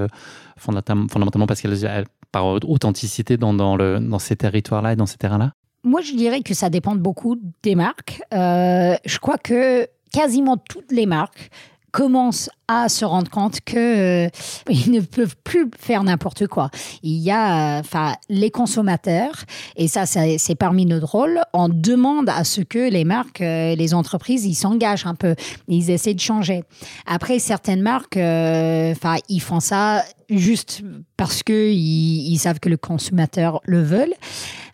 fondamentalement 0.57 1.47
parce 1.47 1.61
qu'elles 1.61 2.05
par 2.31 2.45
authenticité 2.45 3.37
dans, 3.37 3.53
dans 3.53 4.19
ces 4.19 4.35
territoires-là 4.35 4.91
et 4.93 4.95
dans 4.97 5.05
ces 5.05 5.17
terrains-là? 5.17 5.53
Moi, 5.85 6.01
je 6.01 6.13
dirais 6.13 6.41
que 6.41 6.53
ça 6.53 6.69
dépend 6.69 6.95
beaucoup 6.95 7.37
des 7.63 7.75
marques. 7.75 8.21
Euh, 8.33 8.95
je 9.05 9.19
crois 9.19 9.37
que 9.37 9.87
quasiment 10.11 10.57
toutes 10.57 10.91
les 10.91 11.05
marques 11.05 11.51
commencent 11.91 12.49
à 12.67 12.89
se 12.89 13.05
rendre 13.05 13.29
compte 13.29 13.61
que 13.61 14.25
euh, 14.25 14.29
ils 14.69 14.91
ne 14.91 14.99
peuvent 14.99 15.35
plus 15.45 15.69
faire 15.79 16.03
n'importe 16.03 16.47
quoi. 16.47 16.69
Il 17.03 17.19
y 17.19 17.31
a, 17.31 17.79
enfin, 17.79 18.15
les 18.27 18.49
consommateurs 18.51 19.45
et 19.77 19.87
ça, 19.87 20.05
c'est 20.05 20.55
parmi 20.55 20.85
nos 20.85 21.05
rôles. 21.05 21.39
On 21.53 21.69
demande 21.69 22.27
à 22.27 22.43
ce 22.43 22.59
que 22.61 22.89
les 22.89 23.05
marques, 23.05 23.39
euh, 23.39 23.75
les 23.75 23.93
entreprises, 23.93 24.43
ils 24.45 24.55
s'engagent 24.55 25.05
un 25.05 25.15
peu, 25.15 25.35
ils 25.69 25.89
essaient 25.89 26.15
de 26.15 26.19
changer. 26.19 26.63
Après, 27.05 27.39
certaines 27.39 27.81
marques, 27.81 28.17
enfin, 28.17 29.15
ils 29.29 29.41
font 29.41 29.61
ça 29.61 30.03
juste 30.29 30.81
parce 31.15 31.43
que 31.43 31.71
ils 31.71 32.37
savent 32.39 32.59
que 32.59 32.69
le 32.69 32.77
consommateur 32.77 33.61
le 33.63 33.81
veut. 33.81 34.11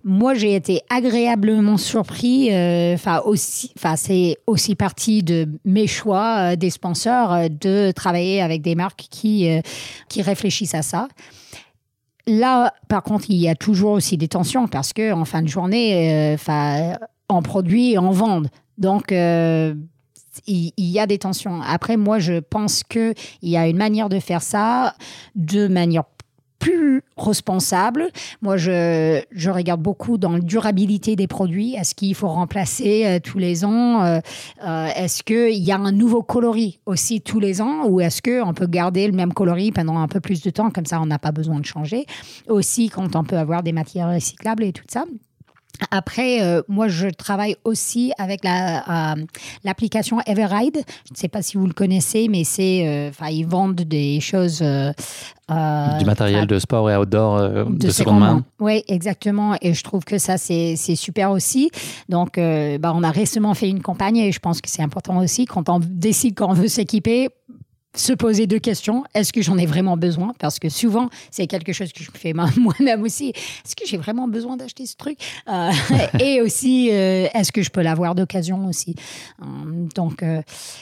Moi, 0.04 0.34
j'ai 0.34 0.56
été 0.56 0.82
agréablement 0.90 1.78
surpris. 1.78 2.52
Euh, 2.52 2.96
enfin, 2.96 3.96
c'est 3.96 4.38
aussi 4.48 4.76
partie 4.76 5.22
de 5.22 5.48
mes 5.64 5.88
choix 5.88 6.52
euh, 6.54 6.56
des 6.56 6.72
sponsors 6.72 7.34
euh, 7.34 7.48
de 7.50 7.92
travailler 7.92 8.42
avec 8.42 8.62
des 8.62 8.76
marques 8.76 9.06
qui 9.10 9.48
qui 10.10 10.22
réfléchissent 10.22 10.76
à 10.76 10.82
ça. 10.82 11.08
Là, 12.28 12.74
par 12.88 13.04
contre, 13.04 13.26
il 13.30 13.38
y 13.38 13.50
a 13.50 13.56
toujours 13.56 13.92
aussi 13.92 14.18
des 14.18 14.28
tensions 14.28 14.68
parce 14.68 14.94
que 14.94 15.12
en 15.12 15.26
fin 15.26 15.42
de 15.42 15.48
journée, 15.48 16.32
enfin, 16.34 16.94
on 17.30 17.42
produit 17.42 17.94
et 17.94 18.00
on 18.00 18.12
vend. 18.12 18.44
Donc 18.78 19.12
il, 20.48 20.74
y 20.78 21.00
a 21.00 21.08
des 21.08 21.18
tensions. 21.18 21.62
Après, 21.62 21.98
moi, 21.98 22.20
je 22.20 22.40
pense 22.40 22.84
qu'il 22.84 23.14
y 23.42 23.58
a 23.58 23.68
une 23.68 23.78
manière 23.78 24.10
de 24.10 24.20
faire 24.20 24.42
ça 24.42 24.96
de 25.36 25.68
manière 25.68 26.04
plus 26.62 27.02
responsable. 27.18 28.10
Moi, 28.42 28.56
je, 28.56 29.50
regarde 29.50 29.82
beaucoup 29.82 30.18
dans 30.18 30.34
la 30.34 30.40
durabilité 30.40 31.16
des 31.16 31.28
produits. 31.28 31.74
Est-ce 31.74 31.96
qu'il 31.96 32.16
faut 32.16 32.30
remplacer 32.30 33.06
euh, 33.06 33.20
tous 33.20 33.40
les 33.40 33.66
ans 33.66 34.04
euh, 34.04 34.20
euh, 34.66 34.88
Est-ce 34.96 35.24
qu'il 35.24 35.62
y 35.62 35.72
a 35.72 35.78
un 35.78 35.92
nouveau 35.92 36.22
coloris 36.22 36.80
aussi 36.86 37.20
tous 37.20 37.40
les 37.40 37.62
ans 37.62 37.88
Ou 37.88 38.00
est-ce 38.00 38.22
qu'on 38.22 38.54
peut 38.54 38.68
garder 38.68 39.08
le 39.08 39.14
même 39.14 39.34
coloris 39.34 39.72
pendant 39.72 39.98
un 39.98 40.08
peu 40.08 40.20
plus 40.20 40.42
de 40.42 40.52
temps? 40.52 40.70
Comme 40.70 40.86
ça, 40.86 41.02
on 41.02 41.08
n'a 41.08 41.20
pas 41.20 41.32
besoin 41.32 41.60
de 41.60 41.66
changer. 41.66 42.06
Aussi, 42.48 42.90
quand 42.90 43.16
on 43.16 43.24
peut 43.24 43.38
avoir 43.38 43.64
des 43.64 43.74
matières 43.74 44.14
recyclables 44.14 44.64
et 44.64 44.72
tout 44.72 44.86
ça. 44.88 45.06
Après, 45.90 46.42
euh, 46.42 46.62
moi, 46.68 46.88
je 46.88 47.08
travaille 47.08 47.56
aussi 47.64 48.12
avec 48.18 48.44
la, 48.44 49.14
euh, 49.14 49.26
l'application 49.64 50.20
Everride. 50.26 50.84
Je 51.06 51.14
ne 51.14 51.18
sais 51.18 51.28
pas 51.28 51.42
si 51.42 51.58
vous 51.58 51.66
le 51.66 51.74
connaissez, 51.74 52.28
mais 52.30 52.44
c'est, 52.44 52.88
euh, 52.88 53.10
enfin, 53.10 53.30
ils 53.30 53.46
vendent 53.46 53.82
des 53.82 54.20
choses. 54.20 54.62
du 54.62 56.06
matériel 56.06 56.48
de 56.48 56.60
sport 56.60 56.90
et 56.90 56.96
outdoor 56.96 57.66
de, 57.70 57.90
seconde 57.90 58.20
main. 58.20 58.46
Oui, 58.60 58.84
exactement. 58.88 59.56
Et 59.62 59.74
je 59.74 59.84
trouve 59.84 60.06
que 60.06 60.18
ça, 60.18 60.38
c'est, 60.38 60.76
c'est 60.78 60.96
super 60.96 61.32
aussi. 61.32 61.72
Donc, 62.10 62.38
bah, 62.38 62.94
on 62.96 63.04
a 63.04 63.12
récemment 63.12 63.54
fait 63.54 63.70
une 63.70 63.82
campagne 63.82 64.18
et 64.18 64.32
je 64.32 64.40
pense 64.40 64.62
que 64.62 64.70
c'est 64.70 64.84
important 64.84 65.18
aussi 65.18 65.46
quand 65.46 65.68
on 65.68 65.80
décide 65.80 66.36
qu'on 66.36 66.54
veut 66.54 66.68
s'équiper 66.68 67.30
se 67.96 68.14
poser 68.14 68.48
deux 68.48 68.60
questions. 68.60 69.04
Est-ce 69.14 69.34
que 69.34 69.42
j'en 69.42 69.58
ai 69.58 69.66
vraiment 69.66 69.98
besoin? 69.98 70.34
Parce 70.40 70.60
que 70.60 70.70
souvent, 70.70 71.10
c'est 71.30 71.48
quelque 71.48 71.74
chose 71.74 71.92
que 71.92 72.04
je 72.04 72.12
fais 72.14 72.34
moi-même 72.58 73.04
aussi. 73.04 73.30
Est-ce 73.30 73.76
que 73.76 73.86
j'ai 73.86 73.98
vraiment 73.98 74.28
besoin 74.28 74.58
d'acheter 74.58 74.86
ce 74.86 74.96
truc? 74.96 75.18
Euh, 75.50 75.72
Et 76.20 76.42
aussi, 76.42 76.90
euh, 76.92 77.28
est-ce 77.34 77.52
que 77.52 77.62
je 77.62 77.70
peux 77.70 77.82
l'avoir 77.82 78.16
d'occasion 78.16 78.66
aussi? 78.68 78.96
Euh, 79.42 79.46
Donc, 79.96 80.24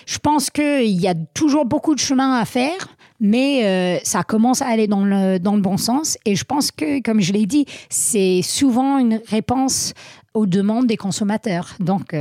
je 0.05 0.17
pense 0.19 0.49
qu'il 0.49 0.99
y 0.99 1.07
a 1.07 1.15
toujours 1.33 1.65
beaucoup 1.65 1.95
de 1.95 1.99
chemin 1.99 2.39
à 2.39 2.45
faire, 2.45 2.89
mais 3.19 3.99
ça 4.03 4.23
commence 4.23 4.61
à 4.61 4.67
aller 4.67 4.87
dans 4.87 5.03
le, 5.03 5.39
dans 5.39 5.55
le 5.55 5.61
bon 5.61 5.77
sens. 5.77 6.17
Et 6.25 6.35
je 6.35 6.43
pense 6.43 6.71
que, 6.71 7.01
comme 7.01 7.21
je 7.21 7.33
l'ai 7.33 7.45
dit, 7.45 7.65
c'est 7.89 8.41
souvent 8.43 8.97
une 8.97 9.21
réponse 9.27 9.93
aux 10.33 10.45
demandes 10.45 10.87
des 10.87 10.97
consommateurs. 10.97 11.75
Donc, 11.79 12.15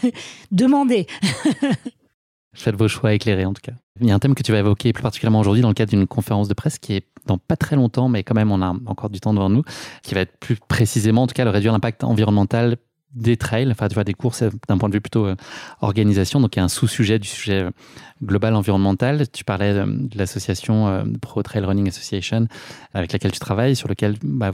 demandez. 0.50 1.06
Faites 2.56 2.76
vos 2.76 2.88
choix 2.88 3.12
éclairés 3.12 3.44
en 3.44 3.52
tout 3.52 3.62
cas. 3.62 3.72
Il 4.00 4.06
y 4.06 4.10
a 4.10 4.14
un 4.14 4.18
thème 4.18 4.34
que 4.34 4.42
tu 4.42 4.52
vas 4.52 4.58
évoquer 4.58 4.92
plus 4.92 5.02
particulièrement 5.02 5.40
aujourd'hui 5.40 5.62
dans 5.62 5.68
le 5.68 5.74
cadre 5.74 5.90
d'une 5.90 6.06
conférence 6.06 6.48
de 6.48 6.54
presse 6.54 6.78
qui 6.78 6.94
est 6.94 7.06
dans 7.26 7.38
pas 7.38 7.56
très 7.56 7.76
longtemps, 7.76 8.08
mais 8.08 8.22
quand 8.22 8.34
même 8.34 8.50
on 8.50 8.62
a 8.62 8.74
encore 8.86 9.10
du 9.10 9.20
temps 9.20 9.34
devant 9.34 9.48
nous, 9.48 9.62
qui 10.02 10.14
va 10.14 10.20
être 10.20 10.38
plus 10.38 10.56
précisément 10.56 11.22
en 11.22 11.26
tout 11.26 11.34
cas 11.34 11.44
le 11.44 11.50
réduire 11.50 11.72
l'impact 11.72 12.04
environnemental 12.04 12.76
des 13.14 13.36
trails, 13.36 13.70
enfin 13.70 13.88
tu 13.88 13.94
vois 13.94 14.04
des 14.04 14.14
courses 14.14 14.44
d'un 14.68 14.78
point 14.78 14.88
de 14.88 14.94
vue 14.94 15.00
plutôt 15.00 15.26
euh, 15.26 15.36
organisation, 15.80 16.40
donc 16.40 16.54
il 16.54 16.58
y 16.58 16.60
a 16.60 16.64
un 16.64 16.68
sous-sujet 16.68 17.18
du 17.18 17.28
sujet 17.28 17.62
euh, 17.62 17.70
global 18.22 18.54
environnemental. 18.54 19.28
Tu 19.30 19.42
parlais 19.42 19.72
euh, 19.72 19.86
de 19.86 20.18
l'association 20.18 21.04
Pro 21.20 21.42
Trail 21.42 21.64
Running 21.64 21.88
Association 21.88 22.46
avec 22.92 23.12
laquelle 23.12 23.32
tu 23.32 23.38
travailles, 23.38 23.74
sur 23.74 23.88
lequel 23.88 24.16
bah, 24.22 24.52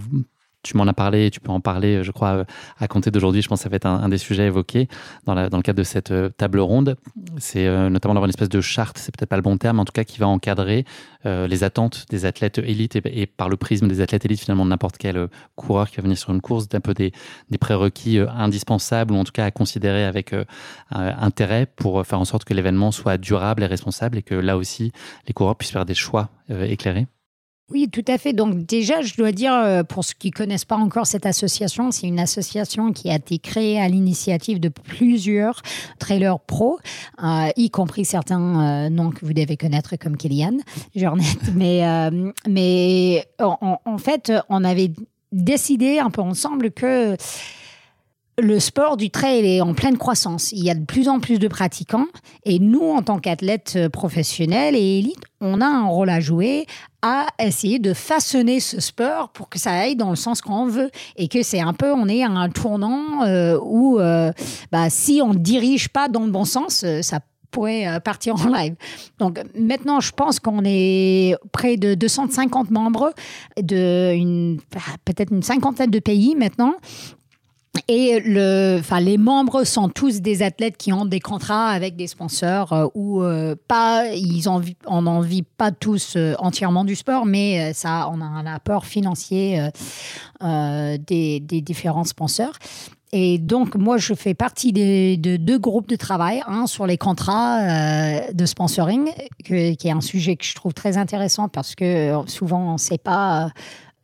tu 0.62 0.76
m'en 0.76 0.86
as 0.86 0.92
parlé, 0.92 1.30
tu 1.30 1.40
peux 1.40 1.50
en 1.50 1.60
parler, 1.60 2.04
je 2.04 2.12
crois, 2.12 2.44
à 2.78 2.88
compter 2.88 3.10
d'aujourd'hui. 3.10 3.42
Je 3.42 3.48
pense 3.48 3.60
que 3.60 3.62
ça 3.64 3.68
va 3.68 3.76
être 3.76 3.86
un, 3.86 4.08
des 4.08 4.18
sujets 4.18 4.46
évoqués 4.46 4.88
dans, 5.26 5.34
le 5.34 5.62
cadre 5.62 5.78
de 5.78 5.82
cette 5.82 6.12
euh, 6.12 6.28
table 6.28 6.60
ronde. 6.60 6.96
C'est 7.38 7.66
euh, 7.66 7.90
notamment 7.90 8.14
d'avoir 8.14 8.26
une 8.26 8.30
espèce 8.30 8.48
de 8.48 8.60
charte, 8.60 8.98
c'est 8.98 9.14
peut-être 9.14 9.28
pas 9.28 9.36
le 9.36 9.42
bon 9.42 9.56
terme, 9.56 9.80
en 9.80 9.84
tout 9.84 9.92
cas 9.92 10.04
qui 10.04 10.18
va 10.18 10.28
encadrer 10.28 10.84
euh, 11.26 11.46
les 11.46 11.64
attentes 11.64 12.06
des 12.10 12.26
athlètes 12.26 12.58
élites 12.58 12.96
et, 13.04 13.26
par 13.26 13.48
le 13.48 13.56
prisme 13.56 13.88
des 13.88 14.00
athlètes 14.00 14.24
élites, 14.24 14.40
finalement, 14.40 14.64
n'importe 14.64 14.98
quel 14.98 15.28
coureur 15.56 15.90
qui 15.90 15.96
va 15.96 16.02
venir 16.04 16.18
sur 16.18 16.32
une 16.32 16.40
course, 16.40 16.68
d'un 16.68 16.80
peu 16.80 16.94
des, 16.94 17.12
prérequis 17.60 18.18
indispensables 18.18 19.14
ou 19.14 19.16
en 19.16 19.24
tout 19.24 19.32
cas 19.32 19.44
à 19.44 19.50
considérer 19.52 20.04
avec 20.04 20.34
intérêt 20.90 21.66
pour 21.66 22.04
faire 22.04 22.18
en 22.18 22.24
sorte 22.24 22.44
que 22.44 22.54
l'événement 22.54 22.90
soit 22.90 23.18
durable 23.18 23.62
et 23.62 23.66
responsable 23.66 24.18
et 24.18 24.22
que 24.22 24.34
là 24.34 24.56
aussi, 24.56 24.90
les 25.28 25.32
coureurs 25.32 25.54
puissent 25.54 25.70
faire 25.70 25.86
des 25.86 25.94
choix 25.94 26.30
éclairés. 26.48 27.06
Oui, 27.72 27.88
tout 27.88 28.04
à 28.06 28.18
fait. 28.18 28.34
Donc 28.34 28.66
déjà, 28.66 29.00
je 29.00 29.16
dois 29.16 29.32
dire, 29.32 29.54
euh, 29.54 29.82
pour 29.82 30.04
ceux 30.04 30.12
qui 30.18 30.28
ne 30.28 30.32
connaissent 30.32 30.66
pas 30.66 30.76
encore 30.76 31.06
cette 31.06 31.24
association, 31.24 31.90
c'est 31.90 32.06
une 32.06 32.20
association 32.20 32.92
qui 32.92 33.08
a 33.08 33.14
été 33.14 33.38
créée 33.38 33.80
à 33.80 33.88
l'initiative 33.88 34.60
de 34.60 34.68
plusieurs 34.68 35.62
trailers 35.98 36.38
pro, 36.38 36.78
euh, 37.24 37.48
y 37.56 37.70
compris 37.70 38.04
certains 38.04 38.86
euh, 38.86 38.88
noms 38.90 39.10
que 39.10 39.24
vous 39.24 39.32
devez 39.32 39.56
connaître 39.56 39.96
comme 39.96 40.18
Kylian 40.18 40.58
Jornet. 40.94 41.24
Mais, 41.54 41.82
mais 42.48 43.26
en, 43.38 43.98
fait, 43.98 44.32
on 44.48 44.64
avait 44.64 44.92
décidé 45.30 45.98
un 45.98 46.10
peu 46.10 46.20
ensemble 46.20 46.70
que 46.70 47.16
le 48.38 48.60
sport 48.60 48.96
du 48.96 49.10
trail 49.10 49.46
est 49.46 49.60
en 49.60 49.74
pleine 49.74 49.98
croissance. 49.98 50.52
Il 50.52 50.64
y 50.64 50.70
a 50.70 50.74
de 50.74 50.84
plus 50.84 51.08
en 51.08 51.20
plus 51.20 51.38
de 51.38 51.48
pratiquants 51.48 52.06
et 52.44 52.58
nous, 52.58 52.82
en 52.82 53.02
tant 53.02 53.18
qu'athlètes 53.18 53.88
professionnels 53.88 54.74
et 54.74 54.98
élites, 54.98 55.24
on 55.40 55.60
a 55.60 55.66
un 55.66 55.86
rôle 55.86 56.10
à 56.10 56.20
jouer 56.20 56.66
à 57.02 57.26
essayer 57.38 57.78
de 57.78 57.94
façonner 57.94 58.60
ce 58.60 58.80
sport 58.80 59.30
pour 59.30 59.48
que 59.48 59.58
ça 59.58 59.72
aille 59.72 59.96
dans 59.96 60.10
le 60.10 60.16
sens 60.16 60.40
qu'on 60.40 60.66
veut 60.66 60.90
et 61.16 61.28
que 61.28 61.42
c'est 61.42 61.60
un 61.60 61.72
peu, 61.72 61.92
on 61.92 62.08
est 62.08 62.22
à 62.22 62.30
un 62.30 62.48
tournant 62.48 63.24
euh, 63.24 63.58
où 63.62 63.98
euh, 63.98 64.32
bah, 64.70 64.88
si 64.88 65.20
on 65.22 65.34
ne 65.34 65.38
dirige 65.38 65.88
pas 65.88 66.08
dans 66.08 66.24
le 66.24 66.30
bon 66.30 66.44
sens, 66.44 66.84
ça 67.02 67.20
pourrait 67.50 68.00
partir 68.00 68.34
en 68.46 68.48
live. 68.48 68.74
Donc 69.18 69.40
maintenant, 69.58 70.00
je 70.00 70.12
pense 70.12 70.40
qu'on 70.40 70.62
est 70.64 71.36
près 71.52 71.76
de 71.76 71.94
250 71.94 72.70
membres 72.70 73.12
de 73.60 74.56
bah, 74.72 74.80
peut-être 75.04 75.32
une 75.32 75.42
cinquantaine 75.42 75.90
de 75.90 75.98
pays 75.98 76.34
maintenant 76.34 76.74
et 77.88 78.20
le, 78.20 78.76
enfin, 78.80 79.00
les 79.00 79.16
membres 79.16 79.64
sont 79.64 79.88
tous 79.88 80.20
des 80.20 80.42
athlètes 80.42 80.76
qui 80.76 80.92
ont 80.92 81.06
des 81.06 81.20
contrats 81.20 81.68
avec 81.68 81.96
des 81.96 82.06
sponsors 82.06 82.72
euh, 82.72 82.86
ou 82.94 83.22
euh, 83.22 83.56
pas. 83.66 84.08
Ils 84.14 84.48
en, 84.48 84.60
on 84.86 85.02
n'en 85.02 85.20
vit 85.20 85.42
pas 85.42 85.72
tous 85.72 86.14
euh, 86.16 86.34
entièrement 86.38 86.84
du 86.84 86.94
sport, 86.94 87.24
mais 87.24 87.72
ça, 87.72 88.10
on 88.12 88.20
a 88.20 88.24
un 88.24 88.46
apport 88.46 88.84
financier 88.84 89.68
des, 90.40 91.40
des, 91.40 91.60
différents 91.60 92.04
sponsors. 92.04 92.54
Et 93.12 93.38
donc, 93.38 93.74
moi, 93.74 93.98
je 93.98 94.14
fais 94.14 94.34
partie 94.34 94.72
de 94.72 95.36
deux 95.36 95.58
groupes 95.58 95.88
de 95.88 95.96
travail. 95.96 96.42
Un 96.46 96.66
sur 96.66 96.86
les 96.86 96.96
contrats 96.98 97.60
de 98.32 98.46
sponsoring, 98.46 99.10
qui 99.44 99.54
est 99.54 99.90
un 99.90 100.00
sujet 100.00 100.36
que 100.36 100.44
je 100.44 100.54
trouve 100.54 100.72
très 100.72 100.96
intéressant 100.96 101.48
parce 101.48 101.74
que 101.74 102.14
souvent, 102.26 102.70
on 102.70 102.72
ne 102.74 102.78
sait 102.78 102.98
pas 102.98 103.50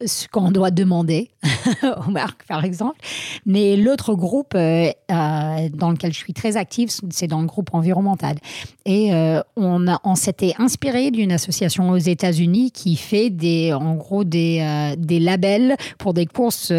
ce 0.05 0.29
qu'on 0.29 0.51
doit 0.51 0.71
demander 0.71 1.31
aux 2.07 2.11
marques, 2.11 2.45
par 2.47 2.65
exemple. 2.65 2.99
Mais 3.47 3.77
l'autre 3.77 4.15
groupe 4.15 4.55
euh, 4.55 4.91
euh, 5.11 5.69
dans 5.73 5.91
lequel 5.91 6.13
je 6.13 6.19
suis 6.19 6.33
très 6.33 6.57
active, 6.57 6.91
c'est 7.11 7.27
dans 7.27 7.41
le 7.41 7.47
groupe 7.47 7.71
environnemental. 7.73 8.37
Et 8.85 9.13
euh, 9.13 9.41
on, 9.57 9.87
on 10.05 10.15
s'était 10.15 10.55
inspiré 10.59 11.11
d'une 11.11 11.33
association 11.33 11.91
aux 11.91 11.99
États-Unis 11.99 12.71
qui 12.71 12.97
fait 12.97 13.31
des, 13.31 13.73
en 13.73 13.95
gros 13.95 14.25
des, 14.25 14.95
des 14.99 15.21
labels 15.21 15.77
pour 15.99 16.15
des 16.15 16.27
courses 16.27 16.73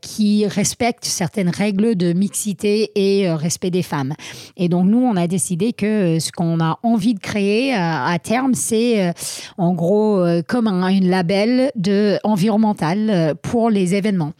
qui 0.00 0.46
respectent 0.46 1.04
certaines 1.04 1.48
règles 1.48 1.96
de 1.96 2.12
mixité 2.12 2.90
et 2.94 3.30
respect 3.30 3.70
des 3.70 3.82
femmes. 3.82 4.14
Et 4.56 4.68
donc, 4.68 4.86
nous, 4.86 4.98
on 4.98 5.16
a 5.16 5.26
décidé 5.26 5.72
que 5.72 6.18
ce 6.20 6.30
qu'on 6.30 6.60
a 6.60 6.78
envie 6.82 7.14
de 7.14 7.20
créer 7.20 7.74
à 7.74 8.16
terme, 8.22 8.54
c'est 8.54 9.12
en 9.58 9.72
gros 9.72 10.24
comme 10.46 10.68
un, 10.68 10.88
une 10.88 11.08
label 11.08 11.72
de 11.74 12.18
environnemental 12.34 13.10
euh, 13.10 13.34
pour 13.40 13.70
les 13.70 13.94
événements. 13.94 14.32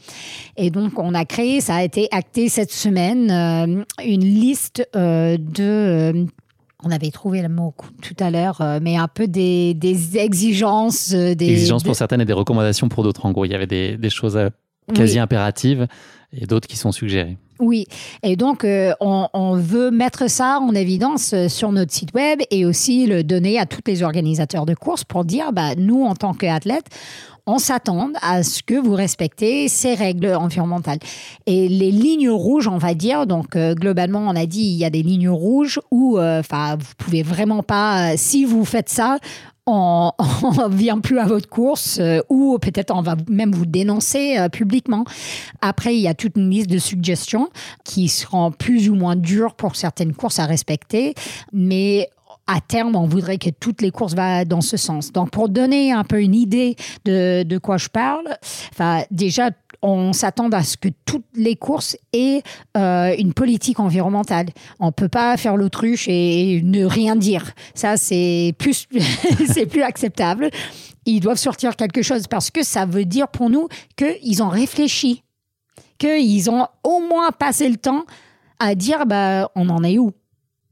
Et 0.56 0.70
donc, 0.70 0.98
on 0.98 1.14
a 1.14 1.24
créé, 1.24 1.60
ça 1.60 1.76
a 1.76 1.82
été 1.82 2.08
acté 2.10 2.48
cette 2.48 2.72
semaine, 2.72 3.30
euh, 3.30 3.84
une 4.04 4.24
liste 4.24 4.86
euh, 4.96 5.36
de 5.38 6.26
on 6.86 6.90
avait 6.90 7.10
trouvé 7.10 7.40
le 7.40 7.48
mot 7.48 7.72
tout 8.02 8.16
à 8.20 8.30
l'heure, 8.30 8.62
mais 8.82 8.98
un 8.98 9.08
peu 9.08 9.26
des, 9.26 9.74
exigences. 10.18 11.12
Des 11.12 11.50
exigences 11.50 11.82
pour 11.82 11.96
certaines 11.96 12.20
et 12.20 12.26
des 12.26 12.34
recommandations 12.34 12.90
pour 12.90 13.02
d'autres. 13.02 13.24
En 13.24 13.32
gros, 13.32 13.46
il 13.46 13.52
y 13.52 13.54
avait 13.54 13.66
des, 13.66 14.10
choses 14.10 14.38
quasi 14.92 15.18
impératives 15.18 15.86
et 16.30 16.44
d'autres 16.44 16.68
qui 16.68 16.76
sont 16.76 16.92
suggérées. 16.92 17.38
Oui, 17.58 17.86
et 18.22 18.36
donc 18.36 18.66
on, 19.00 19.28
on, 19.32 19.56
veut 19.56 19.90
mettre 19.92 20.28
ça 20.28 20.58
en 20.60 20.74
évidence 20.74 21.34
sur 21.48 21.72
notre 21.72 21.92
site 21.92 22.12
web 22.12 22.40
et 22.50 22.66
aussi 22.66 23.06
le 23.06 23.24
donner 23.24 23.58
à 23.58 23.64
tous 23.64 23.80
les 23.86 24.02
organisateurs 24.02 24.66
de 24.66 24.74
courses 24.74 25.04
pour 25.04 25.24
dire, 25.24 25.54
bah, 25.54 25.74
nous, 25.78 26.04
en 26.04 26.14
tant 26.14 26.34
qu'athlètes, 26.34 26.90
on 27.46 27.58
s'attend 27.58 28.10
à 28.22 28.42
ce 28.42 28.62
que 28.62 28.74
vous 28.74 28.94
respectez 28.94 29.68
ces 29.68 29.94
règles 29.94 30.34
environnementales. 30.34 30.98
Et 31.46 31.68
les 31.68 31.90
lignes 31.90 32.30
rouges, 32.30 32.68
on 32.68 32.78
va 32.78 32.94
dire, 32.94 33.26
donc 33.26 33.56
euh, 33.56 33.74
globalement, 33.74 34.20
on 34.20 34.34
a 34.36 34.46
dit 34.46 34.62
il 34.62 34.76
y 34.76 34.84
a 34.84 34.90
des 34.90 35.02
lignes 35.02 35.28
rouges 35.28 35.78
où, 35.90 36.18
euh, 36.18 36.40
enfin, 36.40 36.76
vous 36.76 36.94
pouvez 36.96 37.22
vraiment 37.22 37.62
pas, 37.62 38.12
euh, 38.12 38.14
si 38.16 38.44
vous 38.44 38.64
faites 38.64 38.88
ça, 38.88 39.18
on 39.66 40.12
ne 40.42 40.74
vient 40.74 41.00
plus 41.00 41.18
à 41.18 41.24
votre 41.24 41.48
course 41.48 41.98
ou 42.28 42.58
peut-être 42.58 42.94
on 42.94 43.00
va 43.00 43.16
même 43.30 43.52
vous 43.52 43.64
dénoncer 43.64 44.36
publiquement. 44.52 45.06
Après, 45.62 45.96
il 45.96 46.02
y 46.02 46.08
a 46.08 46.12
toute 46.12 46.36
une 46.36 46.50
liste 46.50 46.68
de 46.68 46.76
suggestions 46.76 47.48
qui 47.82 48.08
seront 48.08 48.50
plus 48.50 48.90
ou 48.90 48.94
moins 48.94 49.16
dures 49.16 49.54
pour 49.54 49.76
certaines 49.76 50.12
courses 50.12 50.38
à 50.38 50.44
respecter, 50.44 51.14
mais 51.54 52.10
à 52.46 52.60
terme, 52.60 52.94
on 52.96 53.06
voudrait 53.06 53.38
que 53.38 53.50
toutes 53.50 53.80
les 53.80 53.90
courses 53.90 54.14
vont 54.14 54.44
dans 54.46 54.60
ce 54.60 54.76
sens. 54.76 55.12
Donc, 55.12 55.30
pour 55.30 55.48
donner 55.48 55.92
un 55.92 56.04
peu 56.04 56.20
une 56.20 56.34
idée 56.34 56.76
de, 57.04 57.42
de 57.42 57.58
quoi 57.58 57.78
je 57.78 57.88
parle, 57.88 58.36
déjà, 59.10 59.50
on 59.84 60.12
s'attend 60.12 60.48
à 60.48 60.62
ce 60.62 60.76
que 60.76 60.88
toutes 61.04 61.26
les 61.34 61.56
courses 61.56 61.96
aient 62.12 62.42
euh, 62.76 63.14
une 63.18 63.34
politique 63.34 63.80
environnementale. 63.80 64.46
On 64.80 64.92
peut 64.92 65.08
pas 65.08 65.36
faire 65.36 65.56
l'autruche 65.56 66.06
et 66.08 66.62
ne 66.64 66.84
rien 66.86 67.16
dire. 67.16 67.52
Ça, 67.74 67.96
c'est 67.96 68.54
plus, 68.58 68.86
plus 69.70 69.82
acceptable. 69.82 70.50
Ils 71.06 71.20
doivent 71.20 71.38
sortir 71.38 71.76
quelque 71.76 72.02
chose 72.02 72.26
parce 72.26 72.50
que 72.50 72.62
ça 72.62 72.86
veut 72.86 73.04
dire 73.04 73.28
pour 73.28 73.50
nous 73.50 73.68
qu'ils 73.96 74.42
ont 74.42 74.48
réfléchi, 74.48 75.22
qu'ils 75.98 76.50
ont 76.50 76.66
au 76.82 77.00
moins 77.00 77.30
passé 77.30 77.68
le 77.68 77.76
temps 77.76 78.04
à 78.58 78.74
dire, 78.74 79.04
bah, 79.04 79.50
on 79.54 79.68
en 79.68 79.84
est 79.84 79.98
où? 79.98 80.12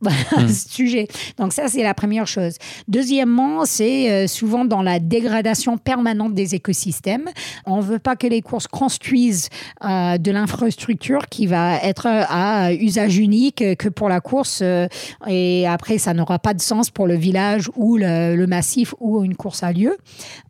Hmm. 0.32 0.48
sujet. 0.48 1.08
Donc 1.38 1.52
ça, 1.52 1.68
c'est 1.68 1.82
la 1.82 1.94
première 1.94 2.26
chose. 2.26 2.54
Deuxièmement, 2.88 3.64
c'est 3.64 4.10
euh, 4.10 4.26
souvent 4.26 4.64
dans 4.64 4.82
la 4.82 4.98
dégradation 4.98 5.76
permanente 5.76 6.34
des 6.34 6.54
écosystèmes. 6.54 7.28
On 7.66 7.78
ne 7.78 7.82
veut 7.82 7.98
pas 7.98 8.16
que 8.16 8.26
les 8.26 8.40
courses 8.40 8.66
construisent 8.66 9.48
euh, 9.84 10.16
de 10.18 10.30
l'infrastructure 10.30 11.28
qui 11.28 11.46
va 11.46 11.76
être 11.78 12.06
à 12.06 12.72
usage 12.72 13.18
unique 13.18 13.76
que 13.76 13.88
pour 13.88 14.08
la 14.08 14.20
course 14.20 14.60
euh, 14.62 14.86
et 15.28 15.66
après, 15.66 15.98
ça 15.98 16.14
n'aura 16.14 16.38
pas 16.38 16.54
de 16.54 16.60
sens 16.60 16.90
pour 16.90 17.06
le 17.06 17.14
village 17.14 17.70
ou 17.76 17.96
le, 17.96 18.46
massif 18.46 18.94
où 19.00 19.22
une 19.22 19.36
course 19.36 19.62
a 19.62 19.72
lieu. 19.72 19.96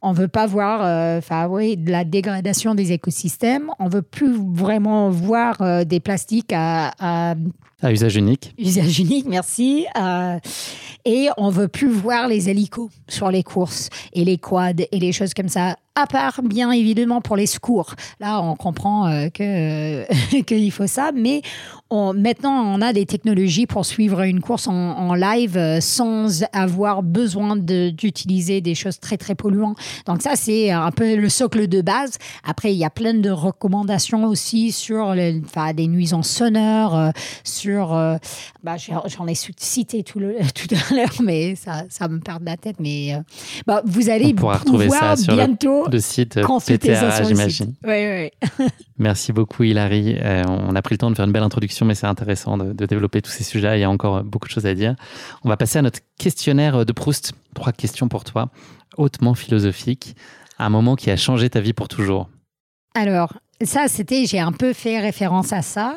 On 0.01 0.13
ne 0.13 0.17
veut 0.17 0.29
pas 0.29 0.47
voir 0.47 0.81
enfin 1.19 1.47
oui, 1.49 1.77
de 1.77 1.91
la 1.91 2.05
dégradation 2.05 2.75
des 2.75 2.93
écosystèmes. 2.93 3.71
On 3.79 3.87
ne 3.87 3.91
veut 3.91 4.03
plus 4.03 4.33
vraiment 4.33 5.11
voir 5.11 5.85
des 5.85 6.01
plastiques 6.01 6.53
à, 6.53 6.93
à 6.99 7.35
à 7.83 7.93
usage 7.93 8.17
unique. 8.17 8.55
Usage 8.59 8.99
unique, 9.01 9.27
merci. 9.27 9.87
Euh, 10.01 10.39
et 11.05 11.29
on 11.37 11.51
veut 11.51 11.69
plus 11.69 11.89
voir 11.89 12.29
les 12.29 12.49
hélicos 12.49 12.91
sur 13.09 13.31
les 13.31 13.43
courses 13.43 13.89
et 14.13 14.25
les 14.25 14.39
quads 14.39 14.85
et 14.91 14.99
les 14.99 15.13
choses 15.13 15.35
comme 15.35 15.49
ça 15.49 15.77
à 15.95 16.07
part 16.07 16.41
bien 16.43 16.71
évidemment 16.71 17.21
pour 17.21 17.37
les 17.37 17.47
secours. 17.47 17.95
Là, 18.19 18.41
on 18.41 18.57
comprend 18.57 19.07
euh, 19.07 19.29
que 19.29 20.41
qu'il 20.43 20.73
faut 20.73 20.87
ça, 20.87 21.11
mais 21.15 21.43
on, 21.91 22.15
maintenant, 22.15 22.63
on 22.65 22.81
a 22.81 22.95
des 22.95 23.05
technologies 23.05 23.67
pour 23.67 23.85
suivre 23.85 24.23
une 24.23 24.41
course 24.41 24.67
en, 24.69 25.15
live 25.15 25.59
euh, 25.59 25.81
sans 25.81 26.45
avoir 26.53 27.03
besoin 27.03 27.57
d'utiliser 27.57 28.63
des 28.63 28.75
choses 28.75 28.99
très 29.01 29.19
très 29.19 29.35
polluantes. 29.35 29.77
Donc 30.07 30.23
ça, 30.23 30.33
c'est 30.35 30.71
un 30.71 30.91
peu 30.91 31.17
le 31.17 31.29
socle 31.29 31.69
de 31.69 31.83
base. 31.83 32.17
Après, 32.45 32.73
il 32.73 32.79
y 32.79 32.85
a 32.85 32.91
plein 32.91 33.15
de 33.15 33.31
recommandations 33.31 34.25
aussi 34.25 34.73
sur 34.73 35.15
les, 35.15 35.43
des 35.75 35.87
nuisances 35.89 36.31
sonores, 36.31 36.97
euh, 36.97 37.11
sur, 37.45 37.89
bah, 38.63 38.77
j'en 38.79 39.27
ai 39.27 39.35
cité 39.35 40.03
tout, 40.03 40.19
le, 40.19 40.37
tout 40.55 40.75
à 40.75 40.95
l'heure, 40.95 41.21
mais 41.23 41.55
ça, 41.57 41.85
ça 41.91 42.09
me 42.09 42.19
perd 42.21 42.43
la 42.45 42.57
tête. 42.57 42.77
Mais 42.81 43.15
bah, 43.67 43.83
vous 43.85 44.09
allez 44.09 44.33
pouvoir 44.33 44.65
bientôt 45.29 45.82
de 45.89 45.99
site 45.99 46.35
PTRA, 46.35 47.23
j'imagine. 47.23 47.75
Oui, 47.85 48.31
oui. 48.61 48.67
Merci 48.99 49.33
beaucoup, 49.33 49.63
Hilary. 49.63 50.17
Euh, 50.21 50.45
on 50.47 50.75
a 50.75 50.83
pris 50.83 50.95
le 50.95 50.99
temps 50.99 51.11
de 51.11 51.17
faire 51.17 51.25
une 51.25 51.33
belle 51.33 51.43
introduction, 51.43 51.87
mais 51.87 51.95
c'est 51.95 52.07
intéressant 52.07 52.57
de, 52.59 52.87
développer 52.87 53.23
tous 53.23 53.31
ces 53.31 53.45
sujets. 53.45 53.79
Il 53.79 53.81
y 53.81 53.85
a 53.85 53.91
encore 53.91 54.23
beaucoup 54.23 54.49
de 54.49 54.53
choses 54.53 54.67
à 54.67 54.75
dire. 54.75 54.95
On 55.45 55.49
va 55.49 55.57
passer 55.57 55.79
à 55.79 55.83
notre 55.83 56.01
questionnaire 56.19 56.85
de 56.85 56.93
Proust. 56.93 57.33
Trois 57.55 57.73
questions 57.73 58.09
pour 58.09 58.25
toi, 58.25 58.51
hautement 58.97 59.35
philosophiques. 59.35 60.17
Un 60.59 60.71
moment 60.71 60.97
qui 60.97 61.11
a 61.11 61.17
changé 61.17 61.51
ta 61.51 61.61
vie 61.61 61.73
pour 61.73 61.89
toujours. 61.89 62.29
Alors, 62.95 63.35
ça, 63.65 63.89
c'était, 63.89 64.27
j'ai 64.27 64.41
un 64.41 64.53
peu 64.53 64.73
fait 64.73 65.01
référence 65.01 65.53
à 65.53 65.63
ça. 65.63 65.97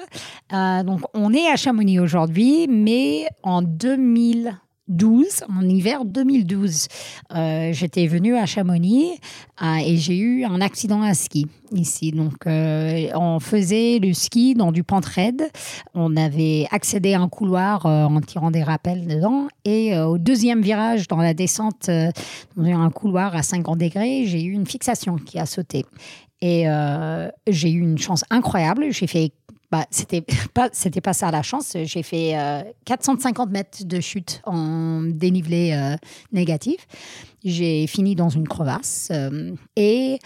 Euh, 0.54 0.84
donc, 0.84 1.02
on 1.14 1.34
est 1.34 1.48
à 1.48 1.56
Chamonix 1.56 2.00
aujourd'hui, 2.00 2.68
mais 2.68 3.28
en 3.44 3.62
2000, 3.62 4.58
12, 4.88 5.46
en 5.50 5.68
hiver 5.68 6.06
2012. 6.06 6.88
Euh, 7.34 7.74
j'étais 7.74 8.08
venue 8.08 8.36
à 8.36 8.46
Chamonix 8.46 9.20
euh, 9.62 9.78
et 9.78 9.98
j'ai 9.98 10.18
eu 10.18 10.46
un 10.46 10.62
accident 10.62 11.02
à 11.02 11.14
ski 11.14 11.48
ici. 11.72 12.12
Donc, 12.12 12.46
euh, 12.46 13.10
on 13.16 13.40
faisait 13.40 14.00
le 14.00 14.14
ski 14.14 14.54
dans 14.54 14.72
du 14.72 14.84
pente 14.84 15.06
raide. 15.06 15.50
On 15.94 16.16
avait 16.16 16.68
accédé 16.72 17.14
à 17.14 17.22
un 17.22 17.30
couloir 17.30 17.86
en 17.86 18.22
tirant 18.22 18.52
des 18.52 18.64
rappels 18.64 19.08
dedans. 19.08 19.48
Et 19.66 19.98
au 19.98 20.18
deuxième 20.18 20.62
virage, 20.62 21.08
dans 21.08 21.18
la 21.18 21.34
descente, 21.34 21.90
dans 22.56 22.64
un 22.64 22.90
couloir 22.92 23.36
à 23.36 23.42
50 23.42 23.80
degrés, 23.80 24.26
j'ai 24.26 24.44
eu 24.44 24.52
une 24.52 24.68
fixation 24.68 25.18
qui 25.18 25.40
a 25.40 25.46
sauté. 25.46 25.86
Et 26.42 26.66
j'ai 27.48 27.72
eu 27.72 27.82
une 27.82 27.98
chance 27.98 28.24
incroyable. 28.30 28.92
J'ai 28.92 29.08
fait 29.08 29.32
bah, 29.72 29.86
c'était 29.92 30.22
pas 30.54 30.70
c'était 30.72 31.02
pas 31.02 31.14
ça 31.14 31.32
la 31.32 31.42
chance. 31.42 31.76
J'ai 31.84 32.04
fait 32.04 32.36
450 32.86 33.48
euh, 33.48 33.52
mètres 33.52 33.86
de 33.86 34.00
chute 34.00 34.42
en 34.46 35.02
dénivelé 35.04 35.72
euh, 35.74 35.96
négatif. 36.32 36.88
J'ai 37.44 37.88
fini 37.88 38.16
dans 38.16 38.30
une 38.30 38.48
crevasse 38.48 39.10
euh, 39.12 39.54
et 39.76 40.20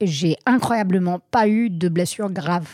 j'ai 0.00 0.36
incroyablement 0.46 1.20
pas 1.30 1.48
eu 1.48 1.70
de 1.70 1.88
blessure 1.88 2.30
grave. 2.30 2.66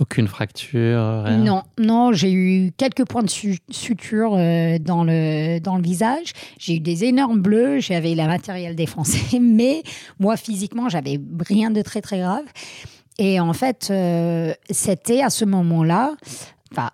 Aucune 0.00 0.26
fracture, 0.26 1.22
rien? 1.24 1.36
Non, 1.36 1.62
non, 1.78 2.12
j'ai 2.12 2.32
eu 2.32 2.72
quelques 2.78 3.04
points 3.04 3.22
de 3.22 3.30
suture 3.30 4.34
euh, 4.34 4.78
dans, 4.78 5.04
le, 5.04 5.58
dans 5.58 5.76
le 5.76 5.82
visage. 5.82 6.32
J'ai 6.58 6.76
eu 6.76 6.80
des 6.80 7.04
énormes 7.04 7.42
bleus, 7.42 7.80
j'avais 7.80 8.14
la 8.14 8.26
matériel 8.26 8.74
défoncé, 8.74 9.38
mais 9.40 9.82
moi, 10.18 10.38
physiquement, 10.38 10.88
j'avais 10.88 11.20
rien 11.46 11.70
de 11.70 11.82
très, 11.82 12.00
très 12.00 12.20
grave. 12.20 12.44
Et 13.18 13.40
en 13.40 13.52
fait, 13.52 13.88
euh, 13.90 14.54
c'était 14.70 15.22
à 15.22 15.30
ce 15.30 15.44
moment-là, 15.44 16.14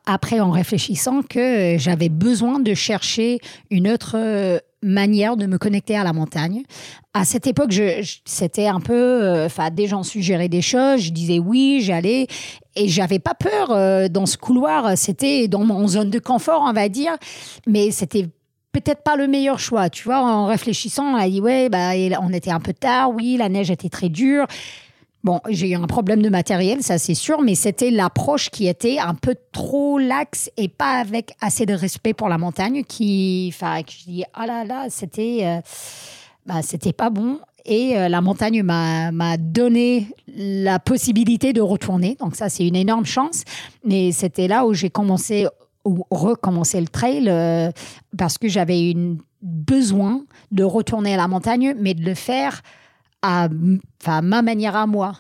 après 0.07 0.41
en 0.41 0.51
réfléchissant, 0.51 1.23
que 1.23 1.77
j'avais 1.79 2.09
besoin 2.09 2.59
de 2.59 2.75
chercher 2.75 3.39
une 3.71 3.89
autre 3.89 4.17
euh, 4.17 4.59
manière 4.83 5.37
de 5.37 5.47
me 5.47 5.59
connecter 5.59 5.97
à 5.97 6.03
la 6.03 6.13
montagne. 6.13 6.63
À 7.15 7.25
cette 7.25 7.47
époque, 7.47 7.71
je, 7.71 8.05
c'était 8.25 8.67
un 8.67 8.81
peu, 8.81 8.95
euh, 8.95 9.47
enfin, 9.47 9.71
des 9.71 9.87
gens 9.87 10.03
suggéraient 10.03 10.49
des 10.49 10.63
choses, 10.63 11.01
je 11.01 11.13
disais 11.13 11.39
oui, 11.39 11.81
j'allais, 11.83 12.27
et 12.75 12.89
j'avais 12.89 13.21
pas 13.21 13.35
peur 13.35 14.11
dans 14.11 14.27
ce 14.27 14.37
couloir. 14.37 14.97
C'était 14.97 15.49
dans 15.49 15.65
mon 15.65 15.87
zone 15.87 16.11
de 16.11 16.19
confort, 16.19 16.65
on 16.67 16.73
va 16.73 16.89
dire, 16.89 17.17
mais 17.67 17.91
c'était 17.91 18.29
peut-être 18.73 19.03
pas 19.03 19.17
le 19.17 19.27
meilleur 19.27 19.59
choix. 19.59 19.91
Tu 19.91 20.05
vois, 20.05 20.21
en 20.21 20.47
réfléchissant, 20.47 21.05
on 21.05 21.17
a 21.17 21.29
dit 21.29 21.41
ouais, 21.41 21.69
bah, 21.69 21.91
on 22.21 22.33
était 22.33 22.51
un 22.51 22.61
peu 22.61 22.73
tard, 22.73 23.11
oui, 23.13 23.37
la 23.37 23.49
neige 23.49 23.71
était 23.71 23.89
très 23.89 24.09
dure. 24.09 24.47
Bon, 25.29 25.43
j'ai 25.51 25.69
eu 25.69 25.75
un 25.75 25.87
problème 25.87 26.23
de 26.23 26.31
matériel, 26.31 26.83
ça 26.83 26.97
c'est 26.97 27.13
sûr, 27.13 27.43
mais 27.43 27.55
c'était 27.55 27.91
l'approche 27.91 28.49
qui 28.49 28.67
était 28.67 28.99
un 28.99 29.13
peu 29.13 29.37
trop 29.53 29.99
laxe 29.99 30.51
et 30.57 30.69
pas 30.69 30.93
avec 30.93 31.35
assez 31.43 31.67
de 31.67 31.75
respect 31.75 32.15
pour 32.15 32.31
la 32.31 32.39
montagne 32.39 32.83
qui, 32.83 33.53
enfin, 33.53 33.83
je 33.87 34.05
dis, 34.05 34.25
ah 34.33 34.47
là 34.47 34.65
là, 34.65 34.87
c'était, 34.89 35.41
euh, 35.43 35.61
bah, 36.47 36.63
c'était 36.63 36.95
pas 36.95 37.11
bon. 37.11 37.41
Et 37.67 37.99
euh, 37.99 38.09
la 38.09 38.23
montagne 38.23 38.63
m'a 38.63 39.37
donné 39.37 40.07
la 40.35 40.79
possibilité 40.79 41.53
de 41.53 41.61
retourner. 41.61 42.17
Donc 42.19 42.35
ça, 42.35 42.49
c'est 42.49 42.67
une 42.67 42.77
énorme 42.77 43.05
chance. 43.05 43.43
Mais 43.85 44.13
c'était 44.13 44.49
là 44.49 44.65
où 44.65 44.73
j'ai 44.73 44.89
commencé 44.89 45.47
ou 45.85 46.07
recommencé 46.11 46.81
le 46.81 46.89
trail 46.89 47.29
euh, 47.29 47.71
parce 48.17 48.39
que 48.39 48.49
j'avais 48.49 48.93
une 48.93 49.19
besoin 49.43 50.23
de 50.53 50.65
retourner 50.65 51.13
à 51.13 51.17
la 51.19 51.29
montagne, 51.29 51.75
mais 51.79 51.93
de 51.93 52.03
le 52.03 52.15
faire 52.15 52.63
à, 53.23 53.49
ma 54.23 54.43
manière 54.43 54.77
à 54.77 54.87
moi. 54.87 55.13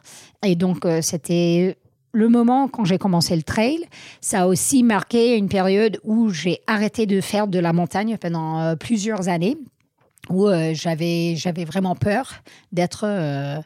Et 0.44 0.55
donc, 0.55 0.84
euh, 0.84 1.01
c'était 1.03 1.76
le 2.12 2.28
moment 2.28 2.68
quand 2.68 2.84
j'ai 2.84 2.99
commencé 2.99 3.36
le 3.36 3.42
trail. 3.42 3.84
Ça 4.20 4.42
a 4.42 4.46
aussi 4.46 4.82
marqué 4.82 5.36
une 5.36 5.49
période 5.49 6.01
où 6.05 6.30
j'ai 6.30 6.61
arrêté 6.66 7.07
de 7.07 7.20
faire 7.20 7.49
de 7.49 7.59
la 7.59 7.72
montagne 7.72 8.16
pendant 8.18 8.61
euh, 8.61 8.76
plusieurs 8.76 9.28
années, 9.28 9.57
où 10.30 10.46
euh, 10.49 10.72
j'avais, 10.74 11.34
vraiment 11.66 11.94
peur 11.94 12.34
d'être 12.72 13.62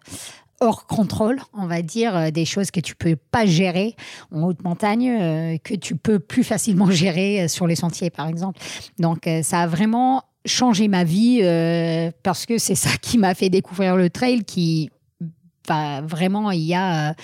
hors 0.60 0.86
contrôle, 0.86 1.40
on 1.54 1.66
va 1.66 1.82
dire, 1.82 2.30
des 2.30 2.44
choses 2.44 2.70
que 2.70 2.78
tu 2.78 2.94
peux 2.94 3.16
pas 3.16 3.46
gérer 3.46 3.96
en 4.30 4.44
haute 4.44 4.62
montagne, 4.62 5.58
que 5.58 5.74
tu 5.74 5.96
peux 5.96 6.20
plus 6.20 6.44
facilement 6.44 6.88
gérer 6.90 7.48
sur 7.48 7.66
les 7.66 7.74
sentiers, 7.74 8.10
par 8.10 8.28
exemple. 8.28 8.60
Donc, 8.98 9.28
ça 9.42 9.62
a 9.62 9.66
vraiment 9.66 10.22
changé 10.44 10.88
ma 10.88 11.04
vie 11.04 11.40
euh, 11.42 12.10
parce 12.22 12.46
que 12.46 12.58
c'est 12.58 12.74
ça 12.76 12.96
qui 13.00 13.18
m'a 13.18 13.34
fait 13.34 13.50
découvrir 13.50 13.96
le 13.96 14.10
trail 14.10 14.44
qui 14.44 14.90
vraiment 15.68 16.50
il 16.50 16.62
y 16.62 16.74
a 16.74 17.14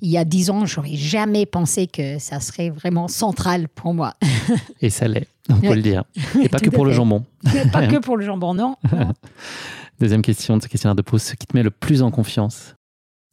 il 0.00 0.10
y 0.10 0.16
a 0.16 0.24
dix 0.24 0.50
ans 0.50 0.66
j'aurais 0.66 0.94
jamais 0.94 1.46
pensé 1.46 1.86
que 1.86 2.18
ça 2.18 2.40
serait 2.40 2.70
vraiment 2.70 3.08
central 3.08 3.68
pour 3.68 3.92
moi. 3.92 4.14
Et 4.80 4.90
ça 4.90 5.08
l'est 5.08 5.28
on 5.48 5.60
peut 5.60 5.74
le 5.74 5.82
dire. 5.82 6.04
Et 6.40 6.48
pas 6.48 6.58
que 6.60 6.70
pour 6.70 6.84
le 6.84 6.92
jambon. 6.92 7.24
Pas 7.72 7.88
que 7.88 7.98
pour 7.98 8.16
le 8.16 8.24
jambon 8.24 8.54
non, 8.54 8.76
deuxième 10.00 10.22
question 10.22 10.56
de 10.56 10.62
ce 10.62 10.68
questionnaire 10.68 10.94
de 10.94 11.02
pause 11.02 11.22
ce 11.22 11.34
qui 11.34 11.46
te 11.46 11.56
met 11.56 11.62
le 11.62 11.70
plus 11.70 12.02
en 12.02 12.10
confiance? 12.10 12.74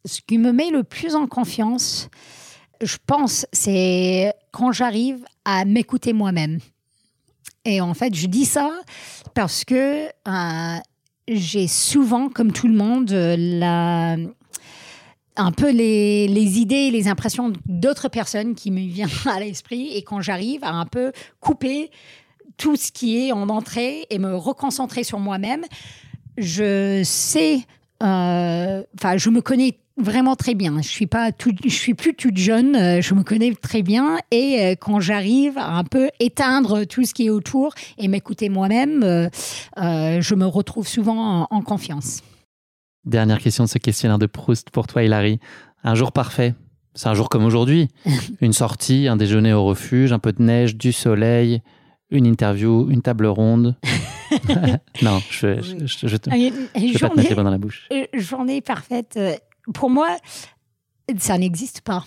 Ce 0.04 0.20
qui 0.26 0.38
me 0.38 0.52
met 0.52 0.70
le 0.70 0.82
plus 0.82 1.14
en 1.14 1.26
confiance 1.26 2.08
je 2.82 2.96
pense 3.06 3.46
c'est 3.52 4.32
quand 4.52 4.72
j'arrive 4.72 5.24
à 5.44 5.64
m'écouter 5.64 6.12
moi-même 6.12 6.58
et 7.70 7.80
en 7.80 7.94
fait, 7.94 8.14
je 8.14 8.26
dis 8.26 8.44
ça 8.44 8.70
parce 9.34 9.64
que 9.64 10.06
euh, 10.06 10.78
j'ai 11.28 11.68
souvent, 11.68 12.28
comme 12.28 12.52
tout 12.52 12.66
le 12.66 12.74
monde, 12.74 13.10
la, 13.10 14.16
un 15.36 15.52
peu 15.52 15.70
les, 15.70 16.28
les 16.28 16.58
idées, 16.58 16.90
les 16.90 17.08
impressions 17.08 17.52
d'autres 17.66 18.08
personnes 18.08 18.54
qui 18.54 18.70
me 18.70 18.80
viennent 18.80 19.08
à 19.26 19.40
l'esprit. 19.40 19.96
Et 19.96 20.02
quand 20.02 20.20
j'arrive 20.20 20.64
à 20.64 20.72
un 20.72 20.86
peu 20.86 21.12
couper 21.40 21.90
tout 22.56 22.76
ce 22.76 22.92
qui 22.92 23.26
est 23.26 23.32
en 23.32 23.48
entrée 23.48 24.06
et 24.10 24.18
me 24.18 24.34
reconcentrer 24.36 25.04
sur 25.04 25.18
moi-même, 25.18 25.64
je 26.36 27.02
sais, 27.04 27.60
euh, 28.02 28.82
enfin, 28.98 29.16
je 29.16 29.30
me 29.30 29.40
connais 29.40 29.78
vraiment 30.00 30.36
très 30.36 30.54
bien. 30.54 30.80
Je 30.82 30.88
suis 30.88 31.06
pas 31.06 31.30
je 31.64 31.68
suis 31.68 31.94
plus 31.94 32.14
toute 32.14 32.36
jeune, 32.36 32.76
euh, 32.76 33.00
je 33.00 33.14
me 33.14 33.22
connais 33.22 33.54
très 33.54 33.82
bien 33.82 34.18
et 34.30 34.60
euh, 34.60 34.74
quand 34.78 35.00
j'arrive 35.00 35.56
à 35.58 35.76
un 35.76 35.84
peu 35.84 36.10
éteindre 36.18 36.84
tout 36.84 37.04
ce 37.04 37.14
qui 37.14 37.26
est 37.26 37.30
autour 37.30 37.74
et 37.98 38.08
m'écouter 38.08 38.48
moi-même, 38.48 39.02
euh, 39.02 39.28
je 39.76 40.34
me 40.34 40.46
retrouve 40.46 40.86
souvent 40.86 41.46
en, 41.50 41.60
confiance. 41.62 42.22
Dernière 43.04 43.38
question 43.38 43.64
de 43.64 43.68
ce 43.68 43.78
questionnaire 43.78 44.18
de 44.18 44.26
Proust 44.26 44.70
pour 44.70 44.86
toi, 44.86 45.02
Hilary. 45.02 45.38
Un 45.84 45.94
jour 45.94 46.12
parfait, 46.12 46.54
c'est 46.94 47.08
un 47.08 47.14
jour 47.14 47.28
comme 47.28 47.44
aujourd'hui. 47.44 47.88
une 48.40 48.52
sortie, 48.52 49.08
un 49.08 49.16
déjeuner 49.16 49.52
au 49.52 49.64
refuge, 49.64 50.12
un 50.12 50.18
peu 50.18 50.32
de 50.32 50.42
neige, 50.42 50.76
du 50.76 50.92
soleil, 50.92 51.62
une 52.10 52.26
interview, 52.26 52.90
une 52.90 53.02
table 53.02 53.26
ronde. 53.26 53.76
non, 55.02 55.20
je, 55.30 55.60
je, 55.60 55.86
je, 55.86 56.06
je, 56.06 56.16
te, 56.16 56.30
je 56.30 56.36
vais 56.36 56.98
pas 57.00 57.08
te 57.08 57.16
mettre 57.16 57.30
les 57.30 57.34
dans 57.34 57.50
la 57.50 57.58
bouche. 57.58 57.88
Journée 58.14 58.60
parfaite 58.60 59.18
pour 59.74 59.90
moi, 59.90 60.16
ça 61.18 61.38
n'existe 61.38 61.80
pas. 61.80 62.04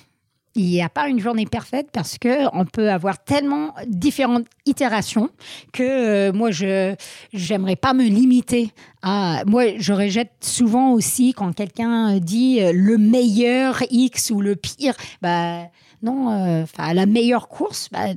Il 0.56 0.66
n'y 0.66 0.84
a 0.84 0.90
pas 0.90 1.08
une 1.08 1.20
journée 1.20 1.48
parfaite 1.48 1.88
parce 1.92 2.20
que 2.20 2.48
on 2.56 2.66
peut 2.66 2.92
avoir 2.92 3.24
tellement 3.24 3.74
différentes 3.88 4.46
itérations 4.68 5.32
que 5.72 5.82
euh, 5.82 6.32
moi 6.32 6.52
je 6.52 6.94
j'aimerais 7.34 7.76
pas 7.76 7.94
me 7.94 8.04
limiter 8.04 8.72
à 9.02 9.42
moi 9.48 9.80
je 9.80 9.94
rejette 9.94 10.32
souvent 10.42 10.92
aussi 10.92 11.34
quand 11.34 11.54
quelqu'un 11.54 12.20
dit 12.20 12.62
euh, 12.62 12.72
le 12.72 13.00
meilleur 13.00 13.82
X 13.90 14.30
ou 14.30 14.42
le 14.42 14.56
pire 14.56 14.94
bah 15.24 15.64
non 16.04 16.30
euh, 16.30 16.62
enfin 16.62 16.94
la 16.94 17.08
meilleure 17.08 17.48
course 17.48 17.90
bah, 17.92 18.10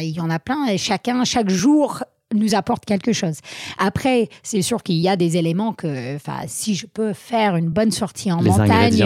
il 0.00 0.10
y 0.10 0.20
en 0.20 0.30
a 0.30 0.38
plein 0.38 0.76
chacun 0.76 1.24
chaque 1.24 1.50
jour 1.50 2.04
nous 2.34 2.54
apporte 2.54 2.84
quelque 2.84 3.12
chose. 3.12 3.36
Après, 3.78 4.28
c'est 4.42 4.62
sûr 4.62 4.82
qu'il 4.82 4.96
y 4.96 5.08
a 5.08 5.16
des 5.16 5.36
éléments 5.36 5.72
que, 5.72 6.16
enfin, 6.16 6.40
si 6.46 6.74
je 6.74 6.86
peux 6.86 7.12
faire 7.12 7.56
une 7.56 7.68
bonne 7.68 7.92
sortie 7.92 8.32
en 8.32 8.42
montagne, 8.42 9.04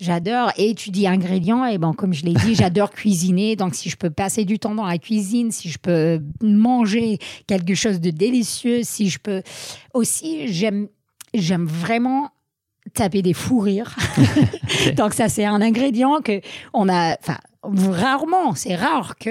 j'adore. 0.00 0.52
Et 0.58 0.74
tu 0.74 0.90
dis 0.90 1.06
ingrédients, 1.06 1.64
et 1.64 1.78
bon, 1.78 1.94
comme 1.94 2.12
je 2.12 2.24
l'ai 2.24 2.34
dit, 2.34 2.54
j'adore 2.54 2.90
cuisiner. 2.92 3.56
Donc, 3.56 3.74
si 3.74 3.88
je 3.88 3.96
peux 3.96 4.10
passer 4.10 4.44
du 4.44 4.58
temps 4.58 4.74
dans 4.74 4.86
la 4.86 4.98
cuisine, 4.98 5.50
si 5.52 5.70
je 5.70 5.78
peux 5.78 6.20
manger 6.42 7.18
quelque 7.46 7.74
chose 7.74 8.00
de 8.00 8.10
délicieux, 8.10 8.80
si 8.82 9.08
je 9.08 9.18
peux 9.18 9.42
aussi, 9.94 10.48
j'aime, 10.48 10.88
j'aime 11.32 11.64
vraiment 11.64 12.30
taper 12.94 13.22
des 13.22 13.34
fous 13.34 13.60
rires. 13.60 13.96
Donc 14.96 15.14
ça 15.14 15.28
c'est 15.28 15.44
un 15.44 15.60
ingrédient 15.60 16.20
que 16.22 16.40
on 16.72 16.88
a 16.88 17.16
enfin 17.20 17.38
rarement, 17.62 18.54
c'est 18.54 18.74
rare 18.74 19.16
que 19.16 19.28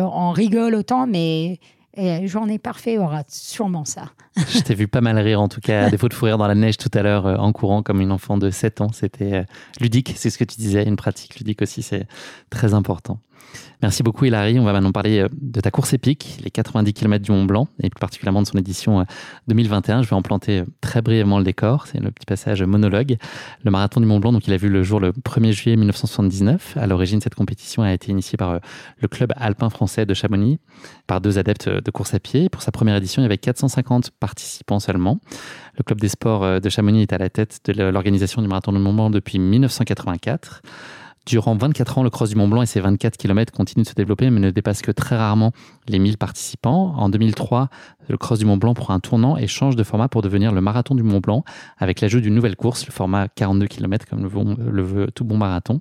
euh, 0.00 0.04
on 0.04 0.32
rigole 0.32 0.74
autant 0.74 1.06
mais 1.06 1.60
et 1.94 2.26
journée 2.26 2.58
parfaite 2.58 2.98
aura 2.98 3.22
sûrement 3.28 3.84
ça. 3.84 4.10
Je 4.36 4.60
t'ai 4.60 4.74
vu 4.74 4.88
pas 4.88 5.00
mal 5.00 5.18
rire, 5.18 5.40
en 5.40 5.48
tout 5.48 5.60
cas, 5.60 5.86
à 5.86 5.90
défaut 5.90 6.08
de 6.08 6.14
rire 6.14 6.38
dans 6.38 6.46
la 6.46 6.54
neige 6.54 6.78
tout 6.78 6.90
à 6.94 7.02
l'heure 7.02 7.26
euh, 7.26 7.36
en 7.36 7.52
courant 7.52 7.82
comme 7.82 8.00
une 8.00 8.12
enfant 8.12 8.38
de 8.38 8.50
7 8.50 8.80
ans. 8.80 8.92
C'était 8.92 9.34
euh, 9.34 9.44
ludique, 9.80 10.14
c'est 10.16 10.30
ce 10.30 10.38
que 10.38 10.44
tu 10.44 10.56
disais, 10.56 10.84
une 10.84 10.96
pratique 10.96 11.36
ludique 11.36 11.60
aussi, 11.62 11.82
c'est 11.82 12.06
très 12.50 12.72
important. 12.74 13.18
Merci 13.82 14.04
beaucoup 14.04 14.24
Hilary. 14.24 14.60
On 14.60 14.64
va 14.64 14.72
maintenant 14.72 14.92
parler 14.92 15.18
euh, 15.18 15.28
de 15.32 15.60
ta 15.60 15.72
course 15.72 15.92
épique, 15.92 16.38
les 16.44 16.50
90 16.50 16.92
km 16.92 17.24
du 17.24 17.32
Mont 17.32 17.44
Blanc, 17.44 17.66
et 17.82 17.90
plus 17.90 17.98
particulièrement 17.98 18.40
de 18.40 18.46
son 18.46 18.56
édition 18.56 19.04
2021. 19.48 19.98
Euh, 19.98 20.02
Je 20.02 20.08
vais 20.08 20.14
en 20.14 20.22
planter 20.22 20.60
euh, 20.60 20.64
très 20.80 21.02
brièvement 21.02 21.38
le 21.38 21.44
décor. 21.44 21.88
C'est 21.88 21.98
le 21.98 22.12
petit 22.12 22.24
passage 22.24 22.62
monologue. 22.62 23.16
Le 23.64 23.70
marathon 23.72 24.00
du 24.00 24.06
Mont 24.06 24.20
Blanc, 24.20 24.32
donc 24.32 24.46
il 24.46 24.52
a 24.52 24.56
vu 24.56 24.68
le 24.68 24.84
jour 24.84 25.00
le 25.00 25.10
1er 25.10 25.50
juillet 25.50 25.76
1979. 25.76 26.76
À 26.76 26.86
l'origine, 26.86 27.20
cette 27.20 27.34
compétition 27.34 27.82
a 27.82 27.92
été 27.92 28.12
initiée 28.12 28.36
par 28.36 28.60
le 28.98 29.08
club 29.08 29.32
alpin 29.36 29.68
français 29.68 30.06
de 30.06 30.14
Chamonix, 30.14 30.60
par 31.08 31.20
deux 31.20 31.38
adeptes 31.38 31.68
de 31.68 31.90
course 31.90 32.14
à 32.14 32.20
pied. 32.20 32.48
Pour 32.48 32.62
sa 32.62 32.70
première 32.70 32.94
édition, 32.94 33.20
il 33.20 33.24
y 33.24 33.26
avait 33.26 33.38
450 33.38 34.10
participants 34.12 34.78
seulement. 34.78 35.18
Le 35.76 35.82
club 35.82 36.00
des 36.00 36.08
sports 36.08 36.60
de 36.60 36.68
Chamonix 36.68 37.02
est 37.02 37.12
à 37.12 37.18
la 37.18 37.30
tête 37.30 37.58
de 37.64 37.82
l'organisation 37.82 38.42
du 38.42 38.48
marathon 38.48 38.72
du 38.72 38.78
Mont 38.78 38.94
Blanc 38.94 39.10
depuis 39.10 39.40
1984. 39.40 40.62
Durant 41.24 41.54
24 41.54 41.98
ans, 41.98 42.02
le 42.02 42.10
Cross 42.10 42.30
du 42.30 42.36
Mont 42.36 42.48
Blanc 42.48 42.62
et 42.62 42.66
ses 42.66 42.80
24 42.80 43.16
km 43.16 43.52
continuent 43.52 43.84
de 43.84 43.88
se 43.88 43.94
développer, 43.94 44.28
mais 44.30 44.40
ne 44.40 44.50
dépassent 44.50 44.82
que 44.82 44.90
très 44.90 45.16
rarement 45.16 45.52
les 45.86 46.00
1000 46.00 46.18
participants. 46.18 46.94
En 46.96 47.08
2003, 47.10 47.68
le 48.08 48.16
Cross 48.16 48.40
du 48.40 48.44
Mont 48.44 48.56
Blanc 48.56 48.74
prend 48.74 48.92
un 48.92 48.98
tournant 48.98 49.36
et 49.36 49.46
change 49.46 49.76
de 49.76 49.84
format 49.84 50.08
pour 50.08 50.22
devenir 50.22 50.50
le 50.50 50.60
Marathon 50.60 50.96
du 50.96 51.04
Mont 51.04 51.20
Blanc, 51.20 51.44
avec 51.78 52.00
l'ajout 52.00 52.20
d'une 52.20 52.34
nouvelle 52.34 52.56
course, 52.56 52.86
le 52.86 52.92
format 52.92 53.28
42 53.28 53.68
km, 53.68 54.04
comme 54.08 54.22
le 54.22 54.82
veut, 54.82 55.12
tout 55.14 55.24
bon 55.24 55.36
marathon. 55.36 55.80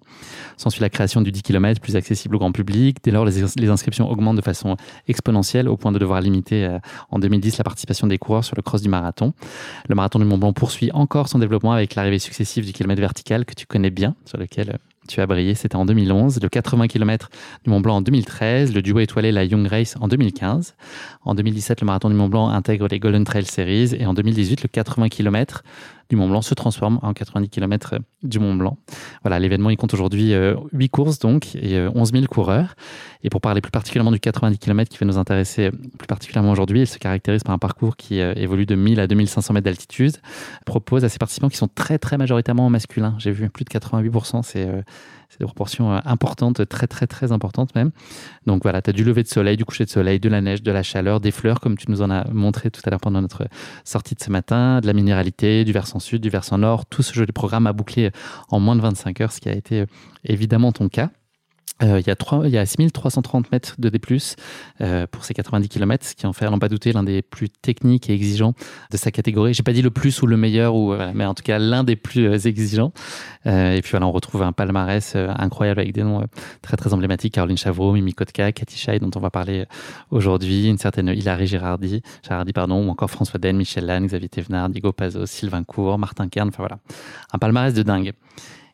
S'ensuit 0.57 0.81
la 0.81 0.91
création 0.91 1.21
du 1.21 1.31
10 1.31 1.41
km, 1.41 1.81
plus 1.81 1.95
accessible 1.95 2.35
au 2.35 2.39
grand 2.39 2.51
public. 2.51 2.97
Dès 3.03 3.09
lors, 3.09 3.25
les, 3.25 3.69
inscriptions 3.69 4.11
augmentent 4.11 4.37
de 4.37 4.43
façon 4.43 4.77
exponentielle, 5.07 5.67
au 5.67 5.75
point 5.75 5.91
de 5.91 5.97
devoir 5.97 6.21
limiter 6.21 6.65
euh, 6.65 6.77
en 7.09 7.17
2010 7.17 7.57
la 7.57 7.63
participation 7.63 8.05
des 8.05 8.19
coureurs 8.19 8.43
sur 8.43 8.55
le 8.55 8.61
Cross 8.61 8.83
du 8.83 8.89
Marathon. 8.89 9.33
Le 9.89 9.95
Marathon 9.95 10.19
du 10.19 10.25
Mont 10.25 10.37
Blanc 10.37 10.53
poursuit 10.53 10.91
encore 10.93 11.29
son 11.29 11.39
développement 11.39 11.71
avec 11.71 11.95
l'arrivée 11.95 12.19
successive 12.19 12.63
du 12.63 12.73
kilomètre 12.73 13.01
vertical, 13.01 13.45
que 13.45 13.55
tu 13.55 13.65
connais 13.65 13.89
bien, 13.89 14.15
sur 14.25 14.37
lequel 14.37 14.77
tu 15.07 15.19
as 15.19 15.25
brillé, 15.25 15.55
c'était 15.55 15.75
en 15.75 15.85
2011. 15.85 16.39
Le 16.41 16.49
80 16.49 16.87
km 16.87 17.29
du 17.63 17.69
Mont 17.69 17.81
Blanc 17.81 17.97
en 17.97 18.01
2013. 18.01 18.73
Le 18.73 18.81
duo 18.81 18.99
étoilé, 18.99 19.31
la 19.31 19.43
Young 19.43 19.67
Race 19.67 19.95
en 19.99 20.07
2015. 20.07 20.75
En 21.23 21.35
2017, 21.35 21.81
le 21.81 21.85
marathon 21.85 22.09
du 22.09 22.15
Mont 22.15 22.29
Blanc 22.29 22.49
intègre 22.49 22.87
les 22.87 22.99
Golden 22.99 23.23
Trail 23.23 23.45
Series. 23.45 23.95
Et 23.95 24.05
en 24.05 24.13
2018, 24.13 24.63
le 24.63 24.67
80 24.67 25.09
km 25.09 25.63
du 26.09 26.15
Mont 26.15 26.29
Blanc 26.29 26.41
se 26.41 26.53
transforme 26.53 26.99
en 27.01 27.13
90 27.13 27.49
km 27.49 27.95
du 28.23 28.39
Mont 28.39 28.55
Blanc. 28.55 28.77
Voilà, 29.23 29.39
l'événement, 29.39 29.69
il 29.69 29.77
compte 29.77 29.93
aujourd'hui 29.93 30.29
8 30.29 30.33
euh, 30.33 30.87
courses 30.91 31.19
donc 31.19 31.55
et 31.55 31.79
11 31.93 32.09
euh, 32.09 32.17
000 32.17 32.25
coureurs. 32.27 32.75
Et 33.23 33.29
pour 33.29 33.41
parler 33.41 33.61
plus 33.61 33.71
particulièrement 33.71 34.11
du 34.11 34.19
90 34.19 34.57
km 34.57 34.89
qui 34.89 34.97
va 34.97 35.05
nous 35.05 35.17
intéresser 35.17 35.71
plus 35.97 36.07
particulièrement 36.07 36.51
aujourd'hui, 36.51 36.81
il 36.81 36.87
se 36.87 36.97
caractérise 36.97 37.43
par 37.43 37.53
un 37.53 37.59
parcours 37.59 37.95
qui 37.95 38.19
euh, 38.19 38.33
évolue 38.35 38.65
de 38.65 38.75
1000 38.75 38.99
à 38.99 39.07
2500 39.07 39.53
mètres 39.53 39.65
d'altitude, 39.65 40.17
propose 40.65 41.05
à 41.05 41.09
ses 41.09 41.19
participants 41.19 41.49
qui 41.49 41.57
sont 41.57 41.69
très 41.69 41.97
très 41.97 42.17
majoritairement 42.17 42.69
masculins. 42.69 43.15
J'ai 43.17 43.31
vu 43.31 43.49
plus 43.49 43.65
de 43.65 43.69
88%, 43.69 44.43
c'est 44.43 44.67
c'est 45.31 45.39
des 45.39 45.45
proportions 45.45 45.93
euh, 45.93 45.99
importantes, 46.03 46.67
très 46.67 46.87
très 46.87 47.07
très 47.07 47.31
importantes 47.31 47.73
même. 47.73 47.91
Donc 48.45 48.63
voilà, 48.63 48.81
tu 48.81 48.89
as 48.89 48.93
du 48.93 49.05
lever 49.05 49.23
de 49.23 49.29
soleil, 49.29 49.55
du 49.55 49.63
coucher 49.63 49.85
de 49.85 49.89
soleil, 49.89 50.19
de 50.19 50.27
la 50.27 50.41
neige, 50.41 50.61
de 50.61 50.71
la 50.71 50.83
chaleur, 50.83 51.21
des 51.21 51.31
fleurs 51.31 51.61
comme 51.61 51.77
tu 51.77 51.89
nous 51.89 52.01
en 52.01 52.09
as 52.09 52.29
montré 52.31 52.69
tout 52.69 52.81
à 52.85 52.89
l'heure 52.89 52.99
pendant 52.99 53.21
notre 53.21 53.47
sortie 53.85 54.13
de 54.13 54.21
ce 54.21 54.29
matin, 54.29 54.81
de 54.81 54.87
la 54.87 54.93
minéralité, 54.93 55.63
du 55.63 55.71
versant 55.71 55.99
sud, 55.99 56.21
du 56.21 56.29
versant 56.29 56.57
nord, 56.57 56.85
tout 56.85 57.01
ce 57.01 57.13
joli 57.13 57.31
programme 57.31 57.65
à 57.65 57.73
boucler 57.73 58.11
en 58.49 58.59
moins 58.59 58.75
de 58.75 58.81
25 58.81 59.21
heures, 59.21 59.31
ce 59.31 59.39
qui 59.39 59.47
a 59.47 59.53
été 59.53 59.81
euh, 59.81 59.85
évidemment 60.25 60.73
ton 60.73 60.89
cas. 60.89 61.09
Euh, 61.83 61.99
il, 61.99 62.07
y 62.07 62.09
a 62.09 62.15
3, 62.15 62.47
il 62.47 62.51
y 62.51 62.57
a 62.57 62.65
6330 62.65 63.51
mètres 63.51 63.75
de 63.79 63.89
D+, 63.89 63.99
euh, 64.81 65.07
pour 65.07 65.25
ces 65.25 65.33
90 65.33 65.69
km, 65.69 66.05
ce 66.05 66.15
qui 66.15 66.27
en 66.27 66.33
fait, 66.33 66.45
à 66.45 66.49
n'en 66.49 66.59
pas 66.59 66.69
douter, 66.69 66.91
l'un 66.93 67.03
des 67.03 67.21
plus 67.21 67.49
techniques 67.49 68.09
et 68.09 68.13
exigeants 68.13 68.53
de 68.91 68.97
sa 68.97 69.11
catégorie. 69.11 69.53
J'ai 69.53 69.63
pas 69.63 69.73
dit 69.73 69.81
le 69.81 69.89
plus 69.89 70.21
ou 70.21 70.27
le 70.27 70.37
meilleur, 70.37 70.75
ou, 70.75 70.93
mais 71.13 71.25
en 71.25 71.33
tout 71.33 71.43
cas 71.43 71.59
l'un 71.59 71.83
des 71.83 71.95
plus 71.95 72.27
euh, 72.27 72.37
exigeants. 72.37 72.93
et 73.45 73.79
puis 73.81 73.91
voilà, 73.91 74.07
on 74.07 74.11
retrouve 74.11 74.43
un 74.43 74.51
palmarès 74.51 75.15
incroyable 75.15 75.79
avec 75.79 75.93
des 75.93 76.03
noms 76.03 76.25
très 76.61 76.77
très 76.77 76.93
emblématiques. 76.93 77.33
Caroline 77.33 77.57
Chavreau, 77.57 77.93
Mimi 77.93 78.13
Kotka, 78.13 78.51
Cathy 78.51 78.77
Schei, 78.77 78.99
dont 78.99 79.11
on 79.15 79.19
va 79.19 79.29
parler 79.29 79.65
aujourd'hui, 80.11 80.67
une 80.67 80.77
certaine 80.77 81.09
Hilary 81.09 81.47
Girardi, 81.47 82.01
Girardi 82.23 82.53
pardon, 82.53 82.85
ou 82.85 82.89
encore 82.89 83.09
François 83.09 83.39
Den, 83.39 83.57
Michel 83.57 83.85
Lannes, 83.85 84.05
Xavier 84.05 84.29
Thévenard, 84.29 84.69
Diego 84.69 84.91
Pazos, 84.91 85.25
Sylvain 85.25 85.63
Cour, 85.63 85.97
Martin 85.97 86.27
Kern, 86.27 86.49
enfin 86.49 86.63
voilà. 86.63 86.79
Un 87.33 87.37
palmarès 87.39 87.73
de 87.73 87.83
dingue. 87.83 88.13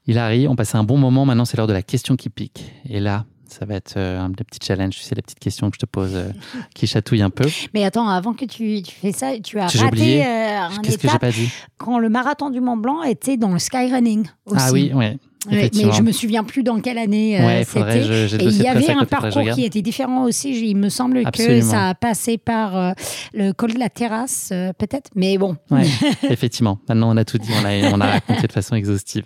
Hilary, 0.08 0.48
on 0.48 0.56
passait 0.56 0.78
un 0.78 0.84
bon 0.84 0.98
moment. 0.98 1.26
Maintenant, 1.26 1.46
c'est 1.46 1.58
l'heure 1.58 1.68
de 1.68 1.74
la 1.74 1.84
question 1.84 2.16
qui 2.16 2.30
pique. 2.30 2.72
Et 2.90 3.00
là, 3.00 3.26
ça 3.50 3.66
va 3.66 3.76
être 3.76 3.96
euh, 3.98 4.20
un 4.22 4.32
petit 4.32 4.60
challenge. 4.66 4.96
Tu 4.96 5.02
sais, 5.02 5.16
les 5.16 5.22
petites 5.22 5.40
questions 5.40 5.70
que 5.70 5.76
je 5.76 5.80
te 5.80 5.86
pose 5.86 6.12
euh, 6.14 6.32
qui 6.76 6.88
chatouillent 6.88 7.22
un 7.22 7.30
peu. 7.30 7.48
Mais 7.74 7.84
attends, 7.84 8.08
avant 8.08 8.34
que 8.34 8.46
tu, 8.46 8.82
tu 8.82 8.96
fais 8.96 9.12
ça, 9.12 9.38
tu 9.40 9.60
as 9.60 9.68
raté 9.68 10.26
euh, 10.26 10.60
un 10.62 10.82
Qu'est-ce 10.82 10.98
que 10.98 11.10
j'ai 11.10 11.20
pas 11.20 11.32
dit? 11.32 11.52
Quand 11.78 12.00
le 12.00 12.10
marathon 12.10 12.50
du 12.50 12.62
Mont 12.62 12.78
Blanc 12.78 13.04
était 13.04 13.38
dans 13.38 13.52
le 13.52 13.60
skyrunning 13.60 14.28
aussi. 14.46 14.58
Ah 14.60 14.72
oui, 14.72 14.92
ouais 14.94 15.18
mais 15.50 15.70
je 15.74 16.02
me 16.02 16.12
souviens 16.12 16.44
plus 16.44 16.64
dans 16.64 16.80
quelle 16.80 16.98
année 16.98 17.40
euh, 17.40 17.64
c'était. 17.66 18.00
Et 18.36 18.46
il 18.46 18.62
y 18.62 18.68
avait 18.68 18.92
un 18.92 19.06
parcours 19.06 19.50
qui 19.54 19.64
était 19.64 19.82
différent 19.82 20.24
aussi. 20.24 20.70
Il 20.70 20.78
me 20.78 20.90
semble 20.90 21.24
que 21.32 21.62
ça 21.62 21.90
a 21.90 21.96
passé 21.96 22.38
par 22.38 22.76
euh, 22.76 22.92
le 23.34 23.52
col 23.52 23.74
de 23.74 23.80
la 23.80 23.90
terrasse, 23.90 24.50
euh, 24.52 24.74
peut-être. 24.74 25.10
Mais 25.16 25.38
bon. 25.38 25.58
effectivement. 26.30 26.80
Maintenant, 26.88 27.14
on 27.14 27.18
a 27.18 27.26
tout 27.26 27.38
dit. 27.38 27.50
On 27.62 27.66
a, 27.66 27.92
on 27.92 28.02
a 28.02 28.12
raconté 28.12 28.48
de 28.48 28.52
façon 28.52 28.76
exhaustive. 28.76 29.26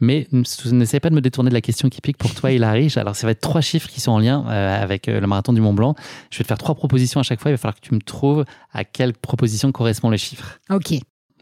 Mais 0.00 0.26
n'essayez 0.32 1.00
pas 1.00 1.10
de 1.10 1.14
me 1.14 1.20
détourner 1.20 1.50
de 1.50 1.54
la 1.54 1.60
question 1.60 1.88
qui 1.88 2.00
pique 2.00 2.18
pour 2.18 2.34
toi, 2.34 2.50
Hilary. 2.50 2.92
Alors, 2.96 3.16
ça 3.16 3.26
va 3.26 3.32
être 3.32 3.40
trois 3.40 3.60
chiffres 3.60 3.88
qui 3.88 4.00
sont 4.00 4.12
en 4.12 4.18
lien 4.18 4.44
avec 4.46 5.06
le 5.06 5.26
marathon 5.26 5.52
du 5.52 5.60
Mont 5.60 5.74
Blanc. 5.74 5.94
Je 6.30 6.38
vais 6.38 6.44
te 6.44 6.48
faire 6.48 6.58
trois 6.58 6.74
propositions 6.74 7.20
à 7.20 7.22
chaque 7.22 7.40
fois. 7.40 7.50
Il 7.50 7.54
va 7.54 7.58
falloir 7.58 7.76
que 7.76 7.86
tu 7.86 7.94
me 7.94 8.00
trouves 8.00 8.44
à 8.72 8.84
quelle 8.84 9.12
proposition 9.12 9.72
correspond 9.72 10.10
le 10.10 10.16
chiffre. 10.16 10.58
Ok. 10.70 10.94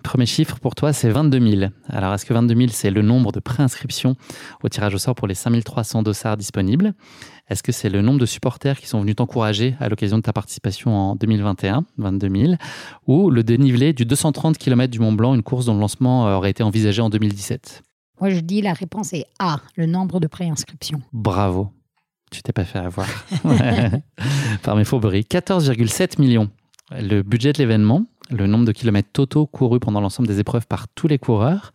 Premier 0.02 0.26
chiffre 0.26 0.58
pour 0.60 0.74
toi, 0.74 0.92
c'est 0.92 1.10
22 1.10 1.40
000. 1.58 1.70
Alors, 1.88 2.14
est-ce 2.14 2.24
que 2.24 2.32
22 2.32 2.54
000, 2.54 2.68
c'est 2.70 2.90
le 2.90 3.02
nombre 3.02 3.32
de 3.32 3.40
préinscriptions 3.40 4.16
au 4.62 4.68
tirage 4.68 4.94
au 4.94 4.98
sort 4.98 5.14
pour 5.14 5.26
les 5.26 5.34
5300 5.34 6.02
dossards 6.02 6.36
disponibles? 6.36 6.94
Est-ce 7.48 7.62
que 7.62 7.72
c'est 7.72 7.88
le 7.88 8.02
nombre 8.02 8.18
de 8.18 8.26
supporters 8.26 8.78
qui 8.78 8.86
sont 8.86 9.00
venus 9.00 9.16
t'encourager 9.16 9.76
à 9.80 9.88
l'occasion 9.88 10.18
de 10.18 10.22
ta 10.22 10.32
participation 10.32 10.94
en 10.94 11.16
2021, 11.16 11.84
22 11.98 12.28
000 12.28 12.54
Ou 13.06 13.30
le 13.30 13.42
dénivelé 13.42 13.92
du 13.92 14.04
230 14.04 14.58
km 14.58 14.90
du 14.90 15.00
Mont 15.00 15.12
Blanc, 15.12 15.34
une 15.34 15.42
course 15.42 15.66
dont 15.66 15.74
le 15.74 15.80
lancement 15.80 16.36
aurait 16.36 16.50
été 16.50 16.62
envisagé 16.62 17.02
en 17.02 17.10
2017 17.10 17.82
Moi, 18.20 18.30
je 18.30 18.40
dis 18.40 18.62
la 18.62 18.72
réponse 18.72 19.12
est 19.12 19.26
A, 19.38 19.60
le 19.76 19.86
nombre 19.86 20.20
de 20.20 20.26
préinscriptions. 20.26 21.02
Bravo. 21.12 21.70
Tu 22.30 22.42
t'es 22.42 22.52
pas 22.52 22.64
fait 22.64 22.78
avoir. 22.78 23.06
Par 24.62 24.76
mes 24.76 24.84
fourberies. 24.84 25.26
14,7 25.30 26.20
millions. 26.20 26.50
Le 26.92 27.22
budget 27.22 27.52
de 27.52 27.58
l'événement, 27.58 28.06
le 28.30 28.46
nombre 28.46 28.64
de 28.64 28.72
kilomètres 28.72 29.10
totaux 29.12 29.46
courus 29.46 29.80
pendant 29.80 30.00
l'ensemble 30.00 30.28
des 30.28 30.40
épreuves 30.40 30.66
par 30.66 30.88
tous 30.88 31.08
les 31.08 31.18
coureurs, 31.18 31.72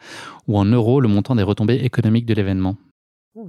ou 0.48 0.58
en 0.58 0.66
euros 0.66 1.00
le 1.00 1.08
montant 1.08 1.36
des 1.36 1.44
retombées 1.44 1.84
économiques 1.84 2.26
de 2.26 2.34
l'événement? 2.34 2.76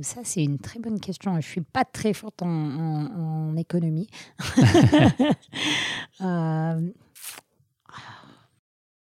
Ça, 0.02 0.20
c'est 0.22 0.44
une 0.44 0.58
très 0.58 0.78
bonne 0.78 1.00
question. 1.00 1.32
Je 1.32 1.36
ne 1.38 1.42
suis 1.42 1.60
pas 1.60 1.84
très 1.84 2.12
forte 2.12 2.42
en, 2.42 3.56
économie. 3.56 4.08
euh, 6.20 6.80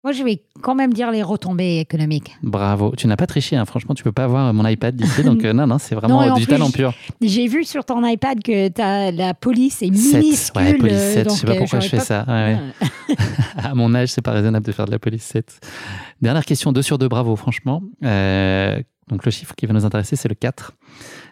moi, 0.08 0.14
je 0.14 0.24
vais 0.24 0.42
quand 0.62 0.74
même 0.74 0.94
dire 0.94 1.12
les 1.12 1.22
retombées 1.22 1.80
économiques. 1.80 2.38
Bravo. 2.42 2.94
Tu 2.96 3.08
n'as 3.08 3.18
pas 3.18 3.28
triché, 3.28 3.58
hein. 3.58 3.66
franchement, 3.66 3.94
tu 3.94 4.04
peux 4.04 4.14
pas 4.14 4.24
avoir 4.24 4.54
mon 4.54 4.66
iPad 4.66 4.96
d'ici. 4.96 5.22
donc, 5.22 5.44
euh, 5.44 5.52
non, 5.52 5.68
non, 5.68 5.80
c'est 5.80 5.96
vraiment 5.96 6.34
du 6.34 6.48
talent 6.48 6.72
pur. 6.72 6.94
J'ai 7.20 7.46
vu 7.48 7.66
sur 7.66 7.84
ton 7.84 8.06
iPad 8.06 8.42
que 8.42 8.82
as, 8.82 9.12
la 9.12 9.34
police 9.34 9.82
est 9.82 9.90
minuscule. 9.90 10.62
Ouais, 10.62 10.74
police 10.76 10.98
7. 10.98 11.30
je 11.30 11.36
sais 11.36 11.46
pas 11.46 11.52
euh, 11.52 11.58
pourquoi 11.58 11.82
je 11.82 11.90
fais 11.90 12.00
ça. 12.00 12.26
à 13.58 13.76
mon 13.76 13.94
âge, 13.96 14.08
c'est 14.14 14.22
pas 14.22 14.32
raisonnable 14.32 14.66
de 14.66 14.72
faire 14.72 14.86
de 14.86 14.92
la 14.92 15.00
police 15.00 15.24
7. 15.24 15.60
Dernière 16.22 16.46
question, 16.46 16.72
2 16.72 16.82
sur 16.82 16.98
2, 16.98 17.10
bravo, 17.10 17.36
franchement. 17.36 17.84
Euh, 18.06 18.82
donc, 19.10 19.26
le 19.26 19.32
chiffre 19.32 19.56
qui 19.56 19.66
va 19.66 19.74
nous 19.74 19.84
intéresser, 19.84 20.16
c'est 20.16 20.30
le 20.30 20.36
4. 20.36 20.72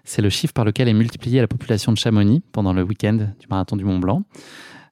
C'est 0.03 0.21
le 0.21 0.29
chiffre 0.29 0.53
par 0.53 0.65
lequel 0.65 0.89
est 0.89 0.93
multipliée 0.93 1.39
la 1.39 1.47
population 1.47 1.93
de 1.93 1.97
Chamonix 1.97 2.43
pendant 2.51 2.73
le 2.73 2.83
week-end 2.83 3.13
du 3.13 3.47
marathon 3.49 3.77
du 3.77 3.85
Mont 3.85 3.99
Blanc. 3.99 4.23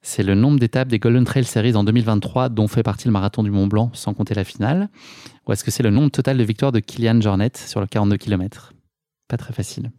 C'est 0.05 0.21
le 0.21 0.35
nombre 0.35 0.59
d'étapes 0.59 0.89
des 0.89 0.99
Golden 0.99 1.23
Trail 1.23 1.45
Series 1.45 1.75
en 1.77 1.85
2023 1.85 2.49
dont 2.49 2.67
fait 2.67 2.83
partie 2.83 3.07
le 3.07 3.13
marathon 3.13 3.41
du 3.41 3.51
Mont 3.51 3.67
Blanc 3.67 3.89
sans 3.93 4.13
compter 4.13 4.33
la 4.33 4.43
finale 4.43 4.89
Ou 5.47 5.53
est-ce 5.53 5.63
que 5.63 5.71
c'est 5.71 5.81
le 5.81 5.91
nombre 5.91 6.11
total 6.11 6.37
de 6.37 6.43
victoires 6.43 6.73
de 6.73 6.81
Kylian 6.81 7.21
Jornet 7.21 7.51
sur 7.55 7.79
le 7.79 7.87
42 7.87 8.17
km 8.17 8.73
Pas 9.29 9.37
très 9.37 9.53
facile. 9.53 9.91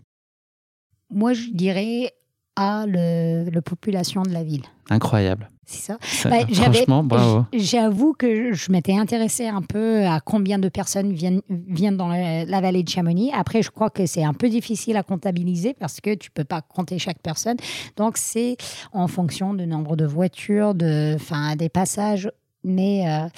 Moi, 1.10 1.32
je 1.32 1.48
dirais 1.52 2.12
à 2.54 2.84
la 2.86 3.62
population 3.62 4.22
de 4.22 4.30
la 4.30 4.44
ville. 4.44 4.64
Incroyable. 4.90 5.48
C'est 5.66 5.92
ça. 5.92 5.98
Bah, 6.28 6.46
franchement, 6.52 7.02
bravo. 7.02 7.44
J'avoue 7.52 8.12
que 8.12 8.52
je 8.52 8.70
m'étais 8.70 8.96
intéressée 8.96 9.46
un 9.46 9.62
peu 9.62 10.04
à 10.04 10.20
combien 10.20 10.58
de 10.58 10.68
personnes 10.68 11.12
viennent, 11.12 11.42
viennent 11.48 11.96
dans 11.96 12.08
la, 12.08 12.60
vallée 12.60 12.82
de 12.82 12.88
Chamonix. 12.88 13.30
Après, 13.32 13.62
je 13.62 13.70
crois 13.70 13.90
que 13.90 14.06
c'est 14.06 14.24
un 14.24 14.34
peu 14.34 14.48
difficile 14.48 14.96
à 14.96 15.02
comptabiliser 15.02 15.74
parce 15.74 16.00
que 16.00 16.14
tu 16.14 16.30
peux 16.30 16.44
pas 16.44 16.62
compter 16.62 16.98
chaque 16.98 17.20
personne. 17.20 17.56
Donc, 17.96 18.16
c'est 18.16 18.56
en 18.92 19.08
fonction 19.08 19.54
du 19.54 19.66
nombre 19.66 19.96
de 19.96 20.04
voitures, 20.04 20.74
de, 20.74 21.14
enfin, 21.14 21.56
des 21.56 21.68
passages. 21.68 22.30
Mais 22.62 23.08
euh, 23.08 23.28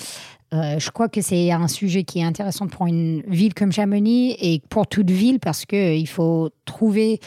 euh, 0.55 0.79
je 0.79 0.91
crois 0.91 1.09
que 1.09 1.20
c'est 1.20 1.51
un 1.51 1.68
sujet 1.68 2.05
qui 2.05 2.20
est 2.20 2.24
intéressant 2.24 2.68
pour 2.68 2.87
une 2.87 3.22
ville 3.27 3.55
comme 3.55 3.72
Chamonix 3.72 4.37
et 4.41 4.62
pour 4.68 4.87
toute 4.87 5.11
ville 5.11 5.41
parce 5.41 5.64
qu'il 5.64 6.09
faut 6.09 6.51
trouver 6.64 7.20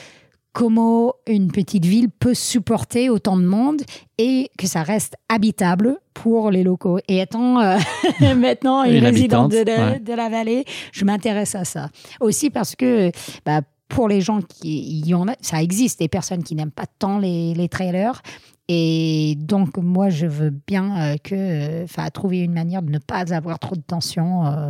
comment 0.54 1.14
une 1.28 1.52
petite 1.52 1.86
ville 1.86 2.10
peut 2.10 2.34
supporter 2.34 3.10
autant 3.10 3.38
de 3.38 3.46
monde 3.46 3.82
et 4.18 4.50
que 4.58 4.68
ça 4.68 4.84
reste 4.84 5.16
habitable 5.30 5.98
pour 6.14 6.52
les 6.52 6.64
locaux. 6.64 7.00
Et 7.08 7.20
étant 7.20 7.60
euh, 7.60 7.78
maintenant 8.36 8.84
une, 8.84 9.04
résidente 9.04 9.52
de, 9.52 10.14
la 10.14 10.30
vallée, 10.30 10.66
je 10.92 11.06
m'intéresse 11.06 11.56
à 11.56 11.66
ça. 11.66 11.90
Aussi 12.20 12.50
parce 12.50 12.76
que 12.76 13.12
bah, 13.46 13.62
pour 13.88 14.08
les 14.08 14.22
gens 14.22 14.42
qui 14.42 15.02
y 15.06 15.14
en 15.14 15.28
a, 15.28 15.34
ça 15.42 15.62
existe 15.62 16.00
des 16.00 16.08
personnes 16.08 16.44
qui 16.44 16.56
n'aiment 16.56 16.72
pas 16.72 16.86
tant 17.00 17.20
les, 17.20 17.54
les, 17.54 17.70
trailers. 17.70 18.22
Et 18.68 19.36
donc, 19.40 19.78
moi, 19.78 20.10
je 20.10 20.28
veux 20.28 20.52
bien 20.52 21.14
euh, 21.14 21.18
que, 21.24 21.84
enfin, 21.84 22.08
trouver 22.10 22.40
une 22.40 22.54
manière 22.54 22.84
de 22.84 22.92
ne 22.92 23.00
pas 23.00 23.34
avoir 23.34 23.58
trop 23.58 23.76
de 23.76 23.82
tension 23.82 24.46
euh, 24.46 24.70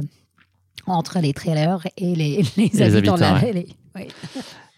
entre 0.87 1.19
les 1.19 1.33
trailers 1.33 1.85
et 1.97 2.15
les, 2.15 2.43
les, 2.57 2.81
habitants, 2.81 3.15
de 3.15 3.21
la 3.21 3.33
vallée. 3.33 3.67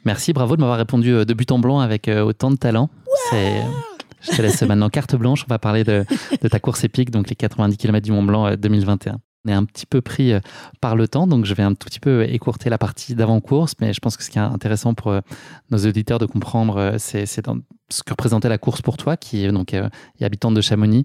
Merci, 0.03 0.33
bravo 0.33 0.55
de 0.55 0.61
m'avoir 0.61 0.79
répondu 0.79 1.13
euh, 1.13 1.25
de 1.25 1.33
but 1.33 1.51
en 1.51 1.59
blanc 1.59 1.79
avec 1.79 2.07
euh, 2.07 2.23
autant 2.23 2.49
de 2.49 2.55
talent. 2.55 2.89
Je 3.31 4.35
te 4.35 4.41
laisse 4.41 4.61
maintenant 4.63 4.89
carte 4.89 5.15
blanche. 5.15 5.45
On 5.47 5.49
va 5.49 5.59
parler 5.59 5.83
de, 5.83 6.05
ta 6.49 6.59
course 6.59 6.83
épique, 6.83 7.11
donc 7.11 7.29
les 7.29 7.35
90 7.35 7.77
km 7.77 8.03
du 8.03 8.11
Mont 8.11 8.23
Blanc 8.23 8.55
2021. 8.55 9.13
Euh, 9.13 9.17
On 9.45 9.49
est 9.49 9.53
un 9.53 9.63
petit 9.63 9.85
peu 9.85 10.01
pris 10.01 10.33
par 10.79 10.95
le 10.95 11.07
temps, 11.07 11.27
donc 11.27 11.45
je 11.45 11.53
vais 11.53 11.63
un 11.63 11.73
tout 11.73 11.87
petit 11.87 11.99
peu 11.99 12.23
écourter 12.23 12.69
la 12.69 12.77
partie 12.77 13.15
d'avant-course, 13.15 13.73
mais 13.79 13.93
je 13.93 13.99
pense 13.99 14.17
que 14.17 14.23
ce 14.23 14.29
qui 14.29 14.37
est 14.37 14.41
intéressant 14.41 14.93
pour 14.93 15.15
nos 15.71 15.77
auditeurs 15.77 16.19
de 16.19 16.27
comprendre, 16.27 16.95
c'est 16.97 17.25
ce 17.91 18.03
que 18.03 18.11
représentait 18.11 18.49
la 18.49 18.57
course 18.57 18.81
pour 18.81 18.97
toi, 18.97 19.17
qui 19.17 19.45
est 19.45 19.51
donc 19.51 19.75
habitante 20.21 20.53
de 20.53 20.61
Chamonix. 20.61 21.03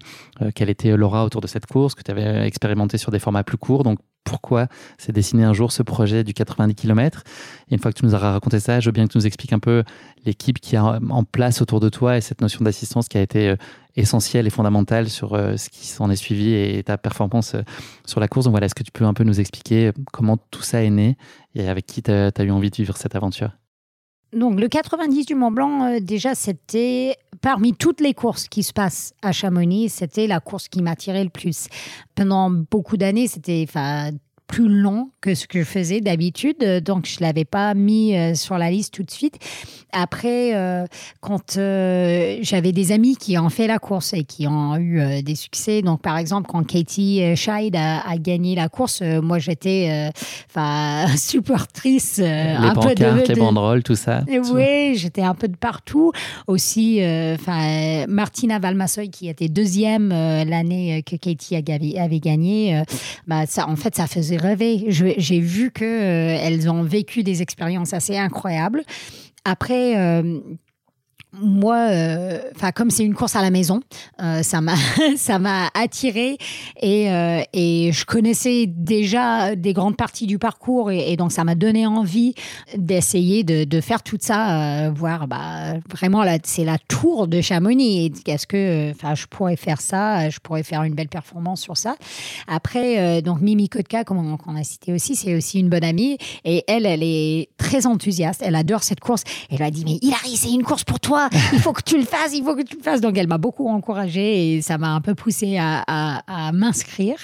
quelle 0.55 0.71
était 0.71 0.97
l'aura 0.97 1.25
autour 1.25 1.41
de 1.41 1.47
cette 1.47 1.67
course 1.67 1.95
que 1.95 2.03
tu 2.03 2.11
avais 2.11 2.47
expérimenté 2.47 2.99
sur 2.99 3.11
des 3.11 3.19
formats 3.19 3.45
plus 3.45 3.59
courts. 3.59 3.83
Donc 3.83 3.99
pourquoi 4.27 4.67
s'est 4.99 5.13
dessiné 5.13 5.45
un 5.45 5.55
jour 5.55 5.73
ce 5.73 5.83
projet 5.83 6.25
du 6.25 6.35
90 6.35 6.75
km. 6.75 7.23
Et 7.71 7.75
une 7.75 7.81
fois 7.81 7.93
que 7.93 7.99
tu 7.99 8.05
nous 8.05 8.15
auras 8.15 8.33
raconté 8.33 8.61
ça, 8.61 8.81
je 8.81 8.87
veux 8.87 8.93
bien 8.93 9.07
que 9.07 9.13
tu 9.13 9.19
nous 9.19 9.27
expliques 9.27 9.55
un 9.55 9.59
peu 9.59 9.85
l'équipe 10.27 10.61
qui 10.61 10.75
est 10.75 10.79
en 10.79 11.25
place 11.25 11.63
autour 11.63 11.81
de 11.81 11.89
toi 11.89 12.19
et 12.19 12.21
cette 12.21 12.43
notion 12.43 12.63
d'assistance 12.63 13.09
qui 13.09 13.17
a 13.17 13.23
été 13.23 13.51
euh, 13.51 13.57
essentielle 13.95 14.47
et 14.47 14.51
fondamentale 14.51 15.09
sur 15.09 15.35
euh, 15.35 15.57
ce 15.57 15.71
qui 15.71 15.87
s'en 15.87 16.11
est 16.11 16.17
suivi 16.17 16.53
et 16.53 16.83
ta 16.83 16.99
performance 16.99 17.55
euh, 17.55 17.63
sur 18.05 18.21
la 18.21 18.29
course. 18.29 18.45
Donc 18.45 18.53
voilà, 18.53 18.67
est-ce 18.67 18.75
que 18.75 18.83
tu 18.83 18.93
peux 18.93 19.05
un 19.05 19.15
peu 19.15 19.25
nous 19.25 19.41
expliquer 19.41 19.93
comment 20.13 20.37
tout 20.51 20.63
ça 20.63 20.83
est 20.83 20.91
né 20.91 21.17
et 21.55 21.69
avec 21.69 21.87
qui 21.87 22.03
tu 22.03 22.11
as, 22.11 22.33
eu 22.41 22.51
envie 22.51 22.71
de 22.71 22.77
vivre 22.77 22.97
cette 22.97 23.15
aventure? 23.15 23.51
Donc 24.33 24.61
le 24.61 24.69
90 24.69 25.27
du 25.27 25.35
Mont 25.35 25.51
Blanc, 25.51 25.99
déjà, 26.01 26.35
c'était 26.35 27.17
parmi 27.41 27.75
toutes 27.75 28.01
les 28.01 28.15
courses 28.15 28.49
qui 28.49 28.63
se 28.63 28.73
passent 28.73 29.15
à 29.23 29.33
Chamonix, 29.33 29.89
c'était 29.89 30.27
la 30.27 30.41
course 30.41 30.69
qui 30.69 30.83
m'attirait 30.83 31.25
le 31.25 31.31
plus. 31.31 31.69
Pendant 32.15 32.51
beaucoup 32.51 32.97
d'années, 32.97 33.29
c'était 33.29 33.67
plus 34.47 34.69
long 34.69 35.11
que 35.21 35.35
ce 35.35 35.47
que 35.47 35.61
je 35.61 35.65
faisais 35.65 36.01
d'habitude, 36.01 36.59
donc 36.85 37.07
je 37.07 37.19
l'avais 37.21 37.45
pas 37.45 37.75
mis 37.75 38.17
euh, 38.17 38.35
sur 38.35 38.59
la 38.59 38.71
liste 38.71 38.95
tout 38.95 39.03
de 39.03 39.11
suite. 39.11 39.39
Après, 39.93 40.55
euh, 40.55 40.85
quand 41.21 41.57
euh, 41.57 42.39
j'avais 42.43 42.73
des 42.73 42.93
amis 42.93 43.17
qui 43.17 43.39
ont 43.39 43.49
fait 43.49 43.67
la 43.67 43.79
course 43.79 44.13
et 44.13 44.25
qui 44.25 44.47
ont 44.47 44.77
eu 44.77 45.23
des 45.23 45.35
succès, 45.35 45.83
donc 45.83 46.03
par 46.03 46.19
exemple 46.19 46.49
quand 46.49 46.65
Katie 46.65 47.35
Scheid 47.35 47.75
a, 47.77 48.17
gagné 48.19 48.55
la 48.55 48.69
course, 48.69 49.03
moi 49.23 49.39
j'étais 49.39 50.11
enfin 50.51 51.07
supportrice 51.17 52.21
un 52.21 52.75
peu 52.75 52.95
de, 52.95 53.27
les 53.27 53.35
banderoles, 53.35 53.83
tout 53.83 53.95
ça. 53.95 54.23
Oui, 54.29 54.97
j'étais 54.97 55.23
un 55.23 55.35
peu 55.35 55.49
de 55.49 55.57
partout. 55.57 56.13
Aussi, 56.47 57.01
enfin 57.35 58.05
Martina 58.09 58.59
Valmasoy 58.59 59.09
qui 59.09 59.29
était 59.29 59.49
deuxième 59.49 60.11
l'année 60.11 61.03
que 61.05 61.17
Katie 61.17 61.57
avait 61.57 62.21
gagné, 62.21 62.83
bah 63.27 63.47
ça, 63.47 63.69
en 63.69 63.77
fait 63.77 63.95
ça 63.97 64.07
faisait 64.07 64.36
rêver. 64.39 64.85
J'ai 64.89 65.41
vu 65.41 65.71
qu'elles 65.71 66.71
ont 66.71 66.83
vécu 66.83 67.23
des 67.23 67.43
expériences 67.43 67.93
assez 67.93 68.17
incroyables. 68.17 68.83
Après, 69.45 69.97
euh, 69.97 70.41
moi, 71.33 71.89
euh, 71.91 72.39
enfin 72.55 72.73
comme 72.73 72.91
c'est 72.91 73.05
une 73.05 73.15
course 73.15 73.37
à 73.37 73.43
la 73.43 73.51
maison, 73.51 73.81
euh, 74.23 74.43
ça 74.43 74.61
m'a 74.61 74.77
ça 75.17 75.39
m'a 75.39 75.69
attiré 75.75 76.39
et, 76.81 77.11
euh, 77.11 77.43
et 77.53 77.91
je 77.93 78.05
connaissais 78.05 78.67
déjà 78.67 79.55
des 79.55 79.73
grandes 79.73 79.97
parties 79.97 80.27
du 80.27 80.39
parcours 80.39 80.91
et, 80.91 81.17
donc 81.17 81.33
ça 81.33 81.45
m'a 81.45 81.55
donné 81.55 81.87
envie 81.87 82.35
d'essayer 82.77 83.45
de, 83.45 83.81
faire 83.81 84.03
tout 84.03 84.19
ça, 84.21 84.91
voir 84.91 85.29
bah 85.29 85.75
vraiment 85.91 86.25
là 86.25 86.39
c'est 86.43 86.65
la 86.65 86.79
tour 86.79 87.29
de 87.29 87.41
Chamonix. 87.41 88.13
Est-ce 88.27 88.47
que 88.47 88.91
enfin 88.91 89.15
je 89.15 89.27
pourrais 89.27 89.57
faire 89.57 89.81
ça, 89.81 90.31
je 90.31 90.39
pourrais 90.41 90.63
faire 90.63 90.83
une 90.83 90.95
belle 90.95 91.09
performance 91.09 91.61
sur 91.61 91.77
ça. 91.77 91.97
Après 92.49 93.21
donc 93.23 93.41
Mimi 93.41 93.69
Kotka, 93.69 94.05
comme 94.05 94.37
on, 94.47 94.57
a 94.57 94.65
cité 94.65 94.93
aussi, 94.93 95.15
c'est 95.17 95.35
aussi 95.35 95.61
une 95.61 95.69
bonne 95.69 95.85
amie 95.85 96.17
et 96.45 96.65
elle 96.67 96.87
elle 96.87 97.03
est 97.03 97.49
très 97.59 97.87
enthousiaste, 97.87 98.43
elle 98.45 98.55
adore 98.55 98.83
cette 98.83 99.01
course. 99.01 99.23
Elle 99.51 99.59
m'a 99.59 99.71
dit 99.71 99.85
mais 99.85 99.99
Hilary 100.03 100.37
c'est 100.37 100.53
une 100.53 100.63
course 100.65 100.85
pour 100.85 101.01
toi 101.01 101.16
il 101.53 101.59
faut 101.61 101.73
que 101.73 101.83
tu 101.83 101.99
le 101.99 102.05
fasses, 102.05 102.33
il 102.35 102.45
faut 102.45 102.55
que 102.55 102.63
tu 102.63 102.77
le 102.77 102.83
fasses. 102.83 103.01
Donc 103.01 103.17
elle 103.17 103.29
m'a 103.29 103.39
beaucoup 103.39 103.69
encouragée 103.69 104.57
et 104.57 104.63
ça 104.63 104.79
m'a 104.79 104.91
un 104.95 105.01
peu 105.01 105.15
poussé 105.15 105.57
à, 105.59 106.53
m'inscrire. 106.53 107.19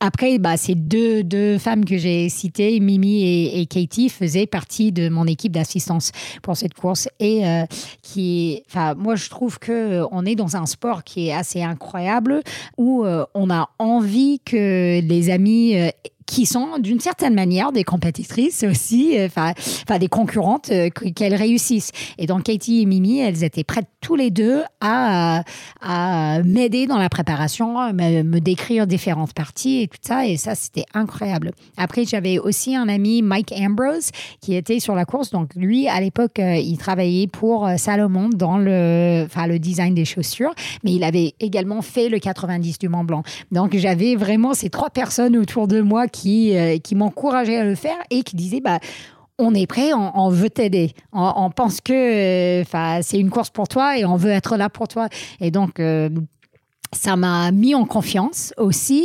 Après, 0.00 0.38
bah, 0.38 0.56
ces 0.56 0.76
deux, 0.76 1.58
femmes 1.58 1.84
que 1.84 1.96
j'ai 1.96 2.28
citées, 2.28 2.78
Mimi 2.78 3.24
et, 3.24 3.66
Katie, 3.66 4.08
faisaient 4.08 4.46
partie 4.46 4.92
de 4.92 5.08
mon 5.08 5.26
équipe 5.26 5.50
d'assistance 5.50 6.12
pour 6.40 6.56
cette 6.56 6.74
course. 6.74 7.08
Et 7.18 7.44
euh, 7.44 7.64
qui, 8.02 8.62
moi, 8.96 9.16
je 9.16 9.28
trouve 9.28 9.58
que 9.58 10.04
on 10.12 10.24
est 10.24 10.36
dans 10.36 10.56
un 10.56 10.66
sport 10.66 11.02
qui 11.02 11.28
est 11.28 11.32
assez 11.32 11.62
incroyable 11.62 12.42
où 12.76 13.04
euh, 13.04 13.24
on 13.34 13.50
a 13.50 13.70
envie 13.80 14.38
que 14.44 15.00
les 15.00 15.30
amis 15.30 15.76
euh, 15.76 15.90
qui 16.28 16.44
sont 16.44 16.78
d'une 16.78 17.00
certaine 17.00 17.34
manière 17.34 17.72
des 17.72 17.84
compétitrices 17.84 18.62
aussi, 18.62 19.18
euh, 19.18 19.26
enfin, 19.26 19.54
des 19.98 20.08
concurrentes, 20.08 20.70
euh, 20.70 20.90
qu'elles 20.90 21.34
réussissent. 21.34 21.90
Et 22.18 22.26
donc 22.26 22.44
Katie 22.44 22.82
et 22.82 22.84
Mimi, 22.84 23.18
elles 23.18 23.44
étaient 23.44 23.64
prêtes 23.64 23.88
tous 24.02 24.14
les 24.14 24.30
deux 24.30 24.62
à, 24.80 25.42
m'aider 26.44 26.86
dans 26.86 26.98
la 26.98 27.08
préparation, 27.08 27.92
me, 27.92 28.38
décrire 28.40 28.86
différentes 28.86 29.32
parties 29.32 29.82
et 29.82 29.88
tout 29.88 29.96
ça. 30.02 30.26
Et 30.26 30.36
ça, 30.36 30.54
c'était 30.54 30.84
incroyable. 30.92 31.52
Après, 31.78 32.04
j'avais 32.04 32.38
aussi 32.38 32.76
un 32.76 32.88
ami, 32.88 33.22
Mike 33.22 33.52
Ambrose, 33.58 34.10
qui 34.40 34.54
était 34.54 34.80
sur 34.80 34.94
la 34.94 35.06
course. 35.06 35.30
Donc 35.30 35.54
lui, 35.56 35.88
à 35.88 35.98
l'époque, 36.00 36.38
euh, 36.40 36.56
il 36.56 36.76
travaillait 36.76 37.26
pour 37.26 37.68
Salomon 37.78 38.28
dans 38.28 38.58
le, 38.58 39.26
le 39.26 39.58
design 39.58 39.94
des 39.94 40.04
chaussures, 40.04 40.54
mais 40.84 40.92
il 40.92 41.04
avait 41.04 41.34
également 41.40 41.80
fait 41.80 42.10
le 42.10 42.18
90 42.18 42.78
du 42.78 42.90
Mont 42.90 43.04
Blanc. 43.04 43.22
Donc 43.50 43.74
j'avais 43.74 44.14
vraiment 44.14 44.52
ces 44.52 44.68
trois 44.68 44.90
personnes 44.90 45.36
autour 45.36 45.68
de 45.68 45.80
moi 45.80 46.06
qui 46.06 46.17
qui, 46.18 46.56
euh, 46.56 46.78
qui 46.78 46.94
m'encourageait 46.94 47.58
à 47.58 47.64
le 47.64 47.74
faire 47.74 47.98
et 48.10 48.22
qui 48.22 48.36
disait 48.36 48.60
bah, 48.60 48.80
on 49.38 49.54
est 49.54 49.66
prêt, 49.66 49.92
on, 49.92 50.28
veut 50.30 50.50
t'aider. 50.50 50.92
On, 51.12 51.50
pense 51.50 51.80
que 51.80 52.62
euh, 52.62 52.98
c'est 53.02 53.20
une 53.20 53.30
course 53.30 53.50
pour 53.50 53.68
toi 53.68 53.96
et 53.96 54.04
on 54.04 54.16
veut 54.16 54.30
être 54.30 54.56
là 54.56 54.68
pour 54.68 54.88
toi. 54.88 55.08
Et 55.40 55.52
donc, 55.52 55.78
euh, 55.78 56.08
ça 56.92 57.16
m'a 57.16 57.50
mis 57.50 57.74
en 57.74 57.84
confiance 57.84 58.54
aussi 58.56 59.04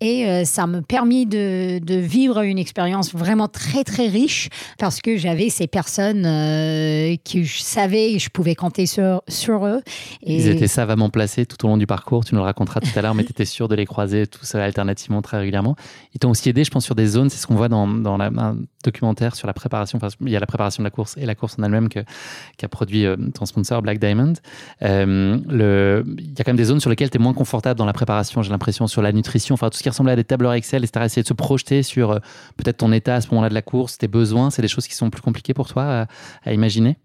et 0.00 0.26
euh, 0.26 0.44
ça 0.44 0.66
m'a 0.66 0.82
permis 0.82 1.26
de, 1.26 1.78
de, 1.80 1.94
vivre 1.96 2.42
une 2.42 2.58
expérience 2.58 3.12
vraiment 3.12 3.48
très 3.48 3.82
très 3.82 4.08
riche 4.08 4.48
parce 4.78 5.00
que 5.00 5.16
j'avais 5.16 5.48
ces 5.48 5.66
personnes 5.66 6.26
euh, 6.26 7.16
que 7.24 7.42
je 7.42 7.58
savais 7.60 8.12
et 8.12 8.18
je 8.18 8.30
pouvais 8.30 8.54
compter 8.54 8.86
sur, 8.86 9.22
sur 9.28 9.66
eux. 9.66 9.82
Ils 10.22 10.48
étaient 10.48 10.68
savamment 10.68 11.10
placés 11.10 11.44
tout 11.46 11.64
au 11.66 11.68
long 11.68 11.76
du 11.76 11.86
parcours, 11.86 12.24
tu 12.24 12.34
nous 12.34 12.40
le 12.40 12.44
raconteras 12.44 12.80
tout 12.80 12.96
à 12.96 13.02
l'heure, 13.02 13.14
mais 13.14 13.24
tu 13.24 13.30
étais 13.30 13.44
sûr 13.44 13.68
de 13.68 13.74
les 13.74 13.86
croiser 13.86 14.26
tout 14.26 14.44
seul 14.44 14.60
alternativement 14.60 15.22
très 15.22 15.38
régulièrement. 15.38 15.76
Ils 16.14 16.18
t'ont 16.18 16.30
aussi 16.30 16.48
aidé, 16.48 16.62
je 16.62 16.70
pense, 16.70 16.84
sur 16.84 16.94
des 16.94 17.06
zones, 17.06 17.30
c'est 17.30 17.38
ce 17.38 17.46
qu'on 17.46 17.56
voit 17.56 17.68
dans, 17.68 17.88
dans 17.88 18.18
un 18.20 18.56
documentaire 18.84 19.34
sur 19.34 19.46
la 19.46 19.54
préparation, 19.54 19.96
enfin 19.96 20.08
il 20.20 20.30
y 20.30 20.36
a 20.36 20.40
la 20.40 20.46
préparation 20.46 20.82
de 20.82 20.86
la 20.86 20.90
course 20.90 21.16
et 21.16 21.26
la 21.26 21.34
course 21.34 21.56
en 21.58 21.62
elle-même 21.62 21.88
qu'a 21.88 22.68
produit 22.68 23.06
euh, 23.06 23.16
ton 23.34 23.46
sponsor 23.46 23.82
Black 23.82 23.98
Diamond. 23.98 24.34
le, 24.80 26.04
il 26.18 26.38
y 26.38 26.40
a 26.40 26.44
quand 26.44 26.50
même 26.50 26.56
des 26.56 26.64
zones 26.64 26.80
sur 26.80 26.90
lesquelles 26.90 27.10
tu 27.10 27.18
moins 27.24 27.34
confortable 27.34 27.76
dans 27.76 27.86
la 27.86 27.92
préparation, 27.92 28.42
j'ai 28.42 28.50
l'impression, 28.50 28.86
sur 28.86 29.02
la 29.02 29.10
nutrition, 29.10 29.54
enfin 29.54 29.70
tout 29.70 29.78
ce 29.78 29.82
qui 29.82 29.88
ressemblait 29.88 30.12
à 30.12 30.16
des 30.16 30.24
tableurs 30.24 30.52
Excel, 30.52 30.84
etc. 30.84 31.06
Essayer 31.06 31.22
de 31.22 31.28
se 31.28 31.34
projeter 31.34 31.82
sur 31.82 32.12
euh, 32.12 32.18
peut-être 32.56 32.76
ton 32.76 32.92
état 32.92 33.16
à 33.16 33.20
ce 33.20 33.28
moment-là 33.30 33.48
de 33.48 33.54
la 33.54 33.62
course, 33.62 33.98
tes 33.98 34.08
besoins, 34.08 34.50
c'est 34.50 34.62
des 34.62 34.68
choses 34.68 34.86
qui 34.86 34.94
sont 34.94 35.10
plus 35.10 35.22
compliquées 35.22 35.54
pour 35.54 35.66
toi 35.66 36.06
à, 36.44 36.52
imaginer? 36.52 36.98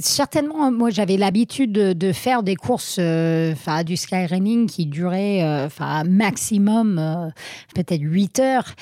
Certainement, 0.00 0.72
moi 0.72 0.90
j'avais 0.90 1.16
l'habitude 1.16 1.72
de, 1.72 2.12
faire 2.12 2.42
des 2.42 2.56
courses 2.56 2.96
euh, 2.98 3.52
enfin 3.52 3.84
du 3.84 3.96
skyrunning 3.96 4.66
qui 4.66 4.86
duraient 4.86 5.44
euh, 5.44 5.66
enfin 5.66 6.02
maximum 6.02 7.32
peut-être 7.72 8.02
8 8.02 8.40
heures, 8.40 8.74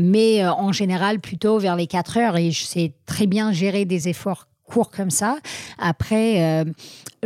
mais 0.00 0.46
en 0.46 0.70
général 0.70 1.18
plutôt 1.18 1.58
vers 1.58 1.74
les 1.74 1.88
4 1.88 2.18
heures 2.18 2.36
et 2.36 2.52
je 2.52 2.64
sais 2.64 2.94
très 3.04 3.26
bien 3.26 3.52
gérer 3.52 3.84
des 3.84 4.08
efforts 4.08 4.46
courts 4.62 4.92
comme 4.92 5.10
ça. 5.10 5.38
Après, 5.78 6.64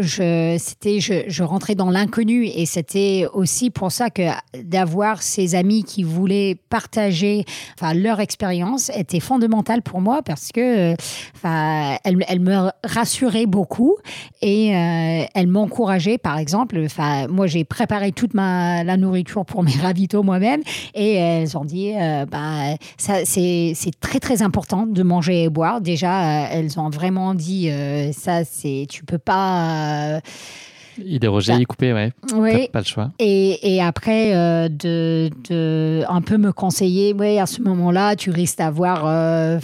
je, 0.01 0.57
c'était, 0.59 1.01
je, 1.01 1.43
rentrais 1.43 1.75
dans 1.75 1.91
l'inconnu 1.91 2.47
et 2.47 2.67
c'était 2.67 3.27
aussi 3.33 3.71
pour 3.71 3.91
ça 3.93 4.11
que 4.11 4.23
d'avoir 4.63 5.23
ces 5.23 5.55
amis 5.55 5.83
qui 5.83 6.03
voulaient 6.03 6.57
partager 6.69 7.45
enfin, 7.79 7.95
leur 7.95 8.21
expérience 8.21 8.91
était 8.95 9.21
fondamental 9.21 9.83
pour 9.83 10.01
moi 10.01 10.23
parce 10.23 10.51
que 10.53 10.95
enfin, 11.35 11.97
elle, 12.05 12.25
elle 12.29 12.41
me 12.41 12.71
rassurait 12.85 13.47
beaucoup 13.47 13.97
et 14.43 14.75
euh, 14.75 15.25
elle 15.35 15.47
m'encourageait 15.47 16.19
par 16.19 16.39
exemple. 16.39 16.81
Enfin, 16.85 17.27
moi, 17.29 17.47
j'ai 17.47 17.65
préparé 17.65 18.13
toute 18.13 18.35
ma, 18.35 18.85
la 18.85 18.97
nourriture 18.97 19.45
pour 19.45 19.63
mes 19.63 19.73
ravitaux 19.83 20.23
moi-même 20.23 20.61
et 20.95 21.15
elles 21.15 21.57
ont 21.57 21.65
dit 21.65 21.93
euh, 21.95 22.27
bah, 22.27 22.77
ça, 22.97 23.25
c'est, 23.25 23.73
c'est 23.75 23.99
très 24.01 24.21
très 24.21 24.43
important 24.43 24.87
de 24.87 25.03
manger 25.03 25.45
et 25.45 25.49
boire. 25.49 25.81
Déjà, 25.81 26.49
elles 26.51 26.79
ont 26.79 26.91
vraiment 26.91 27.35
dit 27.35 27.71
euh, 27.71 28.13
ça, 28.13 28.45
c'est, 28.45 28.87
tu 28.89 29.05
peux 29.05 29.19
pas 29.19 29.88
euh, 29.89 30.21
il 31.05 31.19
dérogeait, 31.19 31.53
bah, 31.53 31.59
il 31.61 31.67
coupait, 31.67 31.93
ouais. 31.93 32.13
Oui. 32.35 32.69
Pas 32.69 32.81
le 32.81 32.85
choix. 32.85 33.11
Et, 33.19 33.75
et 33.75 33.83
après, 33.83 34.35
euh, 34.35 34.69
de, 34.69 35.31
de, 35.49 36.05
un 36.09 36.21
peu 36.21 36.37
me 36.37 36.53
conseiller, 36.53 37.13
ouais, 37.13 37.39
à 37.39 37.47
ce 37.47 37.63
moment-là, 37.63 38.17
tu 38.17 38.31
risques 38.31 38.59
d'avoir 38.59 39.03
euh, 39.07 39.59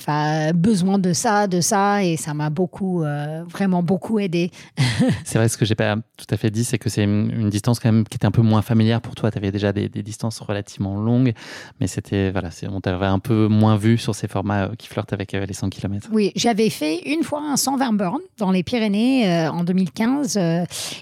besoin 0.54 0.98
de 0.98 1.12
ça, 1.12 1.46
de 1.46 1.60
ça. 1.60 2.04
Et 2.04 2.16
ça 2.16 2.34
m'a 2.34 2.50
beaucoup, 2.50 3.02
euh, 3.02 3.42
vraiment 3.48 3.82
beaucoup 3.82 4.18
aidé. 4.18 4.50
c'est 5.24 5.38
vrai, 5.38 5.48
ce 5.48 5.56
que 5.56 5.64
j'ai 5.64 5.74
pas 5.74 5.96
tout 6.16 6.26
à 6.30 6.36
fait 6.36 6.50
dit, 6.50 6.64
c'est 6.64 6.78
que 6.78 6.88
c'est 6.88 7.04
une, 7.04 7.50
distance 7.50 7.78
quand 7.78 7.92
même 7.92 8.04
qui 8.04 8.16
était 8.16 8.26
un 8.26 8.30
peu 8.30 8.42
moins 8.42 8.62
familière 8.62 9.00
pour 9.00 9.14
toi. 9.14 9.30
Tu 9.30 9.38
avais 9.38 9.52
déjà 9.52 9.72
des, 9.72 9.88
des, 9.88 10.02
distances 10.02 10.40
relativement 10.40 10.96
longues, 10.96 11.32
mais 11.80 11.86
c'était, 11.86 12.30
voilà, 12.30 12.50
on 12.70 12.80
t'avait 12.80 13.06
un 13.06 13.18
peu 13.18 13.48
moins 13.48 13.76
vu 13.76 13.98
sur 13.98 14.14
ces 14.14 14.28
formats 14.28 14.70
qui 14.78 14.88
flirtent 14.88 15.12
avec 15.12 15.32
les 15.32 15.52
100 15.52 15.70
km. 15.70 16.08
Oui, 16.12 16.32
j'avais 16.36 16.70
fait 16.70 17.00
une 17.06 17.22
fois 17.22 17.40
un 17.40 17.56
120 17.56 17.92
bornes 17.92 18.20
dans 18.38 18.50
les 18.50 18.62
Pyrénées 18.62 19.48
en 19.48 19.64
2015. 19.64 20.36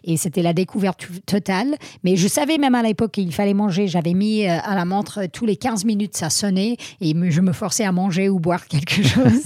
et 0.05 0.17
c'était 0.23 0.43
la 0.43 0.53
découverte 0.53 1.07
totale. 1.27 1.77
Mais 2.05 2.17
je 2.17 2.29
savais 2.29 2.59
même 2.59 2.75
à 2.75 2.83
l'époque 2.83 3.13
qu'il 3.13 3.33
fallait 3.33 3.55
manger. 3.55 3.89
J'avais 3.89 4.15
mis 4.15 4.47
euh, 4.47 4.59
à 4.63 4.75
la 4.75 4.85
montre 4.85 5.27
tous 5.27 5.47
les 5.47 5.57
15 5.57 5.85
minutes, 5.85 6.17
ça 6.17 6.31
sonnait 6.31 6.77
et 7.01 7.15
je 7.31 7.41
me 7.41 7.53
forçais 7.53 7.85
à 7.85 7.93
manger 7.93 8.29
ou 8.29 8.39
boire 8.39 8.67
quelque 8.67 9.03
chose. 9.03 9.43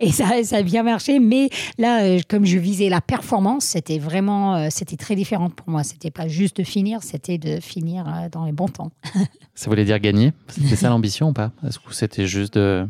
Et 0.00 0.12
ça, 0.12 0.42
ça 0.44 0.56
a 0.56 0.62
bien 0.62 0.82
marché. 0.82 1.18
Mais 1.18 1.48
là, 1.78 2.02
euh, 2.02 2.20
comme 2.28 2.44
je 2.44 2.58
visais 2.58 2.88
la 2.88 3.00
performance, 3.00 3.64
c'était 3.64 3.98
vraiment, 3.98 4.56
euh, 4.56 4.68
c'était 4.70 4.96
très 4.96 5.14
différent 5.14 5.50
pour 5.50 5.68
moi. 5.68 5.84
C'était 5.84 6.10
pas 6.10 6.28
juste 6.28 6.58
de 6.58 6.64
finir, 6.64 7.02
c'était 7.02 7.38
de 7.38 7.60
finir 7.60 8.06
euh, 8.06 8.28
dans 8.30 8.44
les 8.44 8.52
bons 8.52 8.68
temps. 8.68 8.90
ça 9.54 9.70
voulait 9.70 9.84
dire 9.84 9.98
gagner 9.98 10.32
C'était 10.48 10.76
ça 10.76 10.88
l'ambition 10.88 11.30
ou 11.30 11.32
pas? 11.32 11.52
Est-ce 11.66 11.78
que 11.78 11.94
c'était 11.94 12.26
juste 12.26 12.54
de 12.54 12.86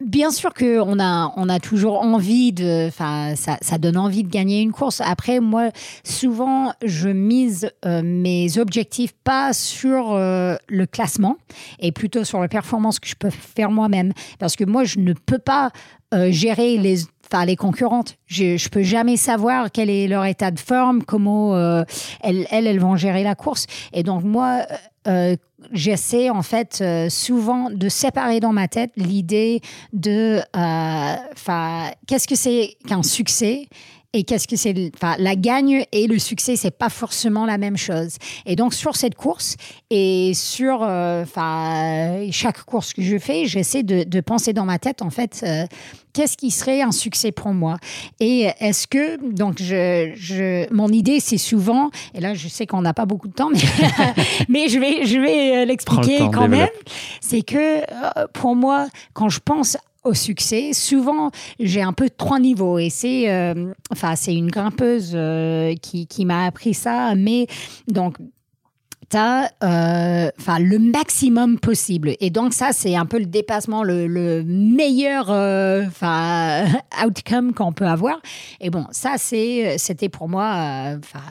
Bien 0.00 0.32
sûr 0.32 0.52
qu'on 0.54 0.98
a, 0.98 1.32
on 1.36 1.48
a 1.48 1.60
toujours 1.60 2.02
envie 2.02 2.52
de, 2.52 2.88
enfin, 2.88 3.34
ça, 3.36 3.78
donne 3.78 3.96
envie 3.96 4.24
de 4.24 4.28
gagner 4.28 4.60
une 4.60 4.72
course. 4.72 5.00
Après, 5.00 5.38
moi, 5.38 5.70
souvent, 6.02 6.72
je 6.84 7.08
mise 7.08 7.70
euh, 7.86 8.02
mes 8.02 8.58
objectifs 8.58 9.12
pas 9.22 9.52
sur 9.52 10.12
euh, 10.12 10.56
le 10.68 10.86
classement 10.86 11.36
et 11.78 11.92
plutôt 11.92 12.24
sur 12.24 12.40
la 12.40 12.48
performance 12.48 12.98
que 12.98 13.06
je 13.06 13.14
peux 13.14 13.30
faire 13.30 13.70
moi-même. 13.70 14.12
Parce 14.40 14.56
que 14.56 14.64
moi, 14.64 14.82
je 14.82 14.98
ne 14.98 15.12
peux 15.12 15.38
pas 15.38 15.70
euh, 16.12 16.32
gérer 16.32 16.76
les, 16.76 17.04
enfin, 17.30 17.44
les 17.44 17.54
concurrentes. 17.54 18.16
Je, 18.26 18.56
je 18.56 18.68
peux 18.70 18.82
jamais 18.82 19.16
savoir 19.16 19.70
quel 19.70 19.90
est 19.90 20.08
leur 20.08 20.24
état 20.24 20.50
de 20.50 20.58
forme, 20.58 21.04
comment 21.04 21.56
elles, 22.20 22.48
elles, 22.50 22.80
vont 22.80 22.96
gérer 22.96 23.22
la 23.22 23.36
course. 23.36 23.66
Et 23.92 24.02
donc, 24.02 24.24
moi, 24.24 24.66
j'essaie 25.72 26.30
en 26.30 26.42
fait 26.42 26.80
euh, 26.80 27.08
souvent 27.08 27.70
de 27.70 27.88
séparer 27.88 28.40
dans 28.40 28.52
ma 28.52 28.68
tête 28.68 28.92
l'idée 28.96 29.60
de, 29.92 30.40
euh, 30.56 31.14
qu'est-ce 32.06 32.28
que 32.28 32.36
c'est 32.36 32.76
qu'un 32.86 33.02
succès 33.02 33.66
et 34.14 34.24
qu'est-ce 34.24 34.48
que 34.48 34.56
c'est 34.56 34.90
enfin 34.94 35.16
la 35.18 35.36
gagne 35.36 35.84
et 35.92 36.06
le 36.06 36.18
succès 36.18 36.56
c'est 36.56 36.70
pas 36.70 36.88
forcément 36.88 37.44
la 37.44 37.58
même 37.58 37.76
chose. 37.76 38.16
Et 38.46 38.56
donc 38.56 38.72
sur 38.72 38.96
cette 38.96 39.14
course 39.14 39.56
et 39.90 40.32
sur 40.34 40.82
euh, 40.82 41.22
enfin 41.24 42.30
chaque 42.30 42.62
course 42.64 42.94
que 42.94 43.02
je 43.02 43.18
fais 43.18 43.44
j'essaie 43.44 43.82
de, 43.82 44.04
de, 44.04 44.20
penser 44.20 44.54
dans 44.54 44.64
ma 44.64 44.78
tête 44.78 45.02
en 45.02 45.10
fait 45.10 45.44
qu'est-ce 46.14 46.38
qui 46.38 46.50
serait 46.50 46.80
un 46.80 46.92
succès 46.92 47.32
pour 47.32 47.52
moi. 47.52 47.76
Et 48.20 48.48
est-ce 48.60 48.86
que, 48.86 49.18
donc, 49.30 49.60
je, 49.60 50.12
je 50.14 50.72
mon 50.72 50.88
idée, 50.88 51.20
c'est 51.20 51.36
souvent, 51.38 51.90
et 52.14 52.20
là, 52.20 52.32
je 52.32 52.48
sais 52.48 52.66
qu'on 52.66 52.80
n'a 52.80 52.94
pas 52.94 53.04
beaucoup 53.04 53.28
de 53.28 53.34
temps, 53.34 53.50
mais, 53.50 53.58
mais 54.48 54.68
je 54.68 54.78
vais, 54.78 55.04
je 55.04 55.18
vais 55.18 55.56
euh, 55.56 55.64
l'expliquer 55.66 56.20
quand 56.32 56.48
même, 56.48 56.68
c'est 57.20 57.42
que 57.42 57.80
euh, 57.80 58.26
pour 58.32 58.56
moi, 58.56 58.86
quand 59.12 59.28
je 59.28 59.40
pense 59.44 59.76
au 60.04 60.14
succès. 60.14 60.72
Souvent, 60.72 61.30
j'ai 61.58 61.82
un 61.82 61.92
peu 61.92 62.10
trois 62.10 62.38
niveaux 62.38 62.78
et 62.78 62.90
c'est, 62.90 63.30
euh, 63.30 63.72
enfin, 63.90 64.16
c'est 64.16 64.34
une 64.34 64.50
grimpeuse 64.50 65.16
qui, 65.80 66.06
qui 66.06 66.24
m'a 66.24 66.46
appris 66.46 66.74
ça. 66.74 67.14
Mais 67.14 67.46
donc, 67.88 68.16
euh, 69.14 70.30
enfin 70.38 70.58
le 70.58 70.78
maximum 70.78 71.58
possible. 71.58 72.14
Et 72.20 72.30
donc 72.30 72.52
ça, 72.52 72.70
c'est 72.72 72.96
un 72.96 73.06
peu 73.06 73.18
le 73.18 73.26
dépassement, 73.26 73.82
le, 73.82 74.42
meilleur 74.44 75.30
euh, 75.30 75.84
enfin 75.86 76.64
outcome 77.04 77.52
qu'on 77.52 77.72
peut 77.72 77.86
avoir. 77.86 78.20
Et 78.60 78.70
bon, 78.70 78.86
ça, 78.90 79.14
c'est, 79.18 79.76
c'était 79.78 80.08
pour 80.08 80.28
moi, 80.28 80.54
euh, 80.54 80.98
enfin 80.98 81.24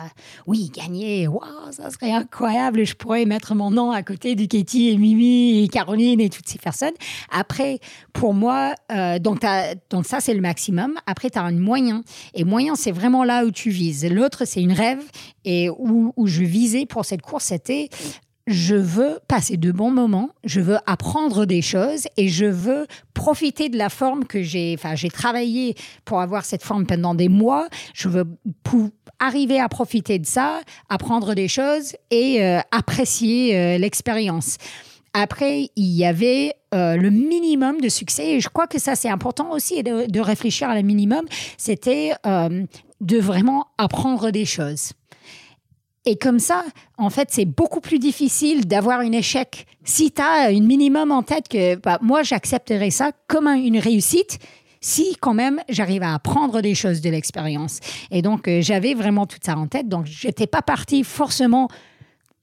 oui, 0.47 0.71
gagner, 0.73 1.27
waouh, 1.27 1.41
ça 1.71 1.89
serait 1.89 2.11
incroyable. 2.11 2.86
Je 2.86 2.95
pourrais 2.95 3.25
mettre 3.25 3.55
mon 3.55 3.71
nom 3.71 3.91
à 3.91 4.03
côté 4.03 4.36
du 4.36 4.47
Katie 4.47 4.89
et 4.89 4.97
Mimi 4.97 5.63
et 5.63 5.67
Caroline 5.67 6.21
et 6.21 6.29
toutes 6.29 6.47
ces 6.47 6.59
personnes. 6.59 6.93
Après, 7.31 7.79
pour 8.13 8.34
moi, 8.34 8.73
donc, 9.19 9.41
donc 9.89 10.05
ça, 10.05 10.19
c'est 10.19 10.34
le 10.34 10.41
maximum. 10.41 10.93
Après, 11.05 11.29
tu 11.29 11.39
as 11.39 11.43
un 11.43 11.51
moyen. 11.51 12.03
Et 12.34 12.43
moyen, 12.43 12.75
c'est 12.75 12.91
vraiment 12.91 13.23
là 13.23 13.45
où 13.45 13.51
tu 13.51 13.69
vises. 13.69 14.05
L'autre, 14.09 14.45
c'est 14.45 14.61
une 14.61 14.73
rêve. 14.73 15.01
Et 15.45 15.69
où, 15.69 16.13
où 16.15 16.27
je 16.27 16.43
visais 16.43 16.86
pour 16.86 17.03
cette 17.03 17.21
course, 17.21 17.45
c'était 17.45 17.72
je 18.45 18.76
veux 18.76 19.19
passer 19.28 19.55
de 19.55 19.71
bons 19.71 19.91
moments, 19.91 20.30
je 20.43 20.59
veux 20.59 20.78
apprendre 20.86 21.45
des 21.45 21.61
choses 21.61 22.07
et 22.17 22.28
je 22.28 22.45
veux 22.45 22.88
profiter 23.13 23.69
de 23.69 23.78
la 23.78 23.89
forme 23.89 24.26
que 24.26 24.43
j'ai. 24.43 24.76
Enfin, 24.78 24.95
j'ai 24.95 25.09
travaillé 25.09 25.76
pour 26.03 26.19
avoir 26.19 26.43
cette 26.43 26.63
forme 26.63 26.86
pendant 26.86 27.15
des 27.15 27.30
mois. 27.30 27.67
Je 27.93 28.09
veux 28.09 28.26
arriver 29.19 29.59
à 29.59 29.69
profiter 29.69 30.19
de 30.19 30.26
ça, 30.26 30.59
apprendre 30.89 31.36
des 31.36 31.47
choses 31.47 31.95
et 32.11 32.43
euh, 32.43 32.59
apprécier 32.71 33.57
euh, 33.57 33.78
l'expérience. 33.78 34.57
Après, 35.13 35.69
il 35.76 35.91
y 35.91 36.03
avait 36.03 36.53
euh, 36.74 36.97
le 36.97 37.11
minimum 37.11 37.80
de 37.80 37.88
succès 37.88 38.32
et 38.32 38.39
je 38.41 38.49
crois 38.49 38.67
que 38.67 38.80
ça 38.80 38.95
c'est 38.95 39.09
important 39.09 39.51
aussi 39.51 39.84
de, 39.84 40.09
de 40.09 40.19
réfléchir 40.19 40.69
à 40.69 40.76
le 40.76 40.82
minimum. 40.82 41.26
C'était 41.57 42.11
de 42.26 43.17
vraiment 43.17 43.67
apprendre 43.78 44.32
des 44.32 44.45
choses. 44.45 44.93
Et 46.06 46.18
comme 46.18 46.39
ça, 46.39 46.66
en 46.97 47.10
fait, 47.10 47.30
c'est 47.32 47.45
beaucoup 47.45 47.80
plus 47.80 47.97
difficile 47.97 48.68
d'avoir 48.68 48.99
un 48.99 49.12
échec. 49.12 49.66
Si 49.86 50.12
tu 50.12 50.22
as 50.22 50.49
un 50.49 50.60
minimum 50.60 51.12
en 51.12 51.24
tête 51.24 51.47
que 51.47 51.76
bah, 51.76 51.97
moi, 52.01 52.24
j'accepterais 52.24 52.89
ça 52.89 53.12
comme 53.28 53.47
une 53.47 53.78
réussite, 53.78 54.39
si 54.82 55.16
quand 55.22 55.34
même 55.34 55.62
j'arrive 55.70 56.04
à 56.04 56.14
apprendre 56.14 56.62
des 56.62 56.76
choses 56.76 56.99
de 56.99 57.10
l'expérience. 57.10 57.80
Et 58.12 58.22
donc, 58.22 58.47
euh, 58.49 58.62
j'avais 58.62 58.93
vraiment 58.93 59.26
tout 59.26 59.38
ça 59.41 59.58
en 59.58 59.68
tête. 59.68 59.88
Donc, 59.88 60.06
je 60.06 60.28
n'étais 60.28 60.47
pas 60.47 60.62
partie 60.62 61.06
forcément, 61.06 61.70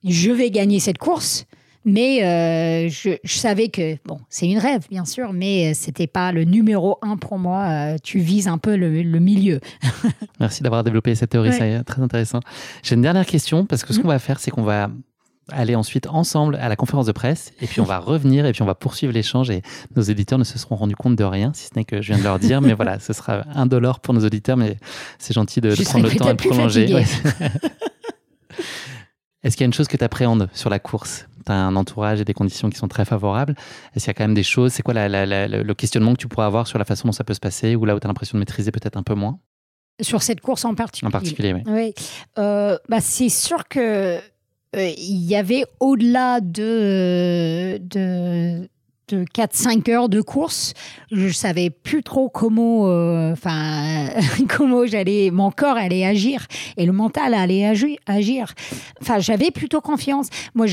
je 0.04 0.30
vais 0.30 0.50
gagner 0.50 0.80
cette 0.80 0.98
course. 0.98 1.44
Mais 1.84 2.22
euh, 2.22 2.90
je, 2.90 3.16
savais 3.24 3.68
que, 3.68 3.96
bon, 4.04 4.20
c'est 4.28 4.46
une 4.46 4.58
rêve, 4.58 4.86
bien 4.90 5.06
sûr, 5.06 5.32
mais 5.32 5.70
euh, 5.70 5.72
c'était 5.74 6.06
pas 6.06 6.30
le 6.30 6.44
numéro 6.44 6.98
un 7.00 7.16
pour 7.16 7.38
moi. 7.38 7.64
Euh, 7.68 7.96
tu 8.02 8.18
vises 8.18 8.48
un 8.48 8.58
peu 8.58 8.76
le, 8.76 9.18
milieu. 9.18 9.60
Merci 10.40 10.62
d'avoir 10.62 10.84
développé 10.84 11.14
cette 11.14 11.30
théorie, 11.30 11.52
c'est 11.52 11.82
très 11.84 12.02
intéressant. 12.02 12.40
J'ai 12.82 12.96
une 12.96 13.02
dernière 13.02 13.24
question, 13.24 13.64
parce 13.64 13.84
que 13.84 13.94
ce 13.94 13.98
mhm. 13.98 14.02
qu'on 14.02 14.08
va 14.08 14.18
faire, 14.18 14.40
c'est 14.40 14.50
qu'on 14.50 14.62
va 14.62 14.90
aller 15.52 15.74
ensuite 15.74 16.06
ensemble 16.06 16.56
à 16.56 16.68
la 16.68 16.76
conférence 16.76 17.06
de 17.06 17.12
presse, 17.12 17.52
et 17.62 17.66
puis 17.66 17.80
on 17.80 17.84
va 17.84 17.98
revenir, 17.98 18.44
et 18.46 18.52
puis 18.52 18.62
on 18.62 18.66
va 18.66 18.74
poursuivre 18.74 19.12
l'échange, 19.12 19.50
et 19.50 19.62
nos 19.96 20.02
éditeurs 20.02 20.38
ne 20.38 20.44
se 20.44 20.58
seront 20.58 20.76
rendus 20.76 20.96
compte 20.96 21.16
de 21.16 21.24
rien, 21.24 21.52
si 21.54 21.66
ce 21.66 21.70
n'est 21.76 21.84
que 21.84 22.02
je 22.02 22.08
viens 22.08 22.18
de 22.18 22.24
leur 22.24 22.38
dire, 22.38 22.60
mais 22.60 22.74
voilà, 22.74 23.00
ce 23.00 23.14
sera 23.14 23.44
un 23.54 23.66
dollar 23.66 24.00
pour 24.00 24.12
nos 24.14 24.24
auditeurs, 24.24 24.56
mais 24.58 24.76
c'est 25.18 25.34
gentil 25.34 25.60
de, 25.60 25.74
prendre 25.84 26.08
le 26.08 26.14
temps 26.14 26.28
et 26.28 26.34
de 26.34 26.42
prolonger. 26.42 26.94
Est-ce 29.42 29.56
qu'il 29.56 29.64
y 29.64 29.64
a 29.64 29.66
une 29.66 29.72
chose 29.72 29.88
que 29.88 29.96
tu 29.96 30.04
appréhendes 30.04 30.50
sur 30.52 30.68
la 30.68 30.78
course? 30.78 31.26
Tu 31.44 31.52
as 31.52 31.54
un 31.54 31.76
entourage 31.76 32.20
et 32.20 32.24
des 32.24 32.34
conditions 32.34 32.70
qui 32.70 32.78
sont 32.78 32.88
très 32.88 33.04
favorables. 33.04 33.54
Est-ce 33.94 34.04
qu'il 34.04 34.10
y 34.10 34.10
a 34.10 34.14
quand 34.14 34.24
même 34.24 34.34
des 34.34 34.42
choses 34.42 34.72
C'est 34.72 34.82
quoi 34.82 34.94
le 34.94 35.72
questionnement 35.74 36.12
que 36.12 36.18
tu 36.18 36.28
pourrais 36.28 36.46
avoir 36.46 36.66
sur 36.66 36.78
la 36.78 36.84
façon 36.84 37.08
dont 37.08 37.12
ça 37.12 37.24
peut 37.24 37.34
se 37.34 37.40
passer 37.40 37.76
ou 37.76 37.84
là 37.84 37.94
où 37.94 38.00
tu 38.00 38.06
as 38.06 38.08
l'impression 38.08 38.36
de 38.36 38.40
maîtriser 38.40 38.70
peut-être 38.70 38.96
un 38.96 39.02
peu 39.02 39.14
moins? 39.14 39.38
Sur 40.00 40.22
cette 40.22 40.40
course 40.40 40.64
en 40.64 40.74
particulier 40.74 41.08
En 41.08 41.10
particulier, 41.10 41.52
oui. 41.52 41.62
oui. 41.66 41.94
Euh, 42.38 42.78
bah, 42.88 43.00
c'est 43.00 43.28
sûr 43.28 43.68
que 43.68 44.18
euh, 44.76 44.92
y 44.96 45.34
avait 45.34 45.64
au-delà 45.80 46.40
de, 46.40 47.78
de 47.82 48.60
de 48.62 48.68
4-5 49.14 49.90
heures 49.90 50.08
de 50.08 50.20
course. 50.20 50.74
Je 51.10 51.28
savais 51.28 51.70
plus 51.70 52.02
trop 52.02 52.28
comment, 52.28 52.86
euh, 52.86 53.34
comment 54.48 54.86
j'allais, 54.86 55.30
mon 55.30 55.50
corps 55.50 55.76
allait 55.76 56.04
agir 56.04 56.46
et 56.76 56.86
le 56.86 56.92
mental 56.92 57.34
allait 57.34 57.66
agir. 58.06 58.54
Enfin, 59.00 59.18
j'avais 59.18 59.50
plutôt 59.50 59.80
confiance. 59.80 60.28
Moi, 60.54 60.66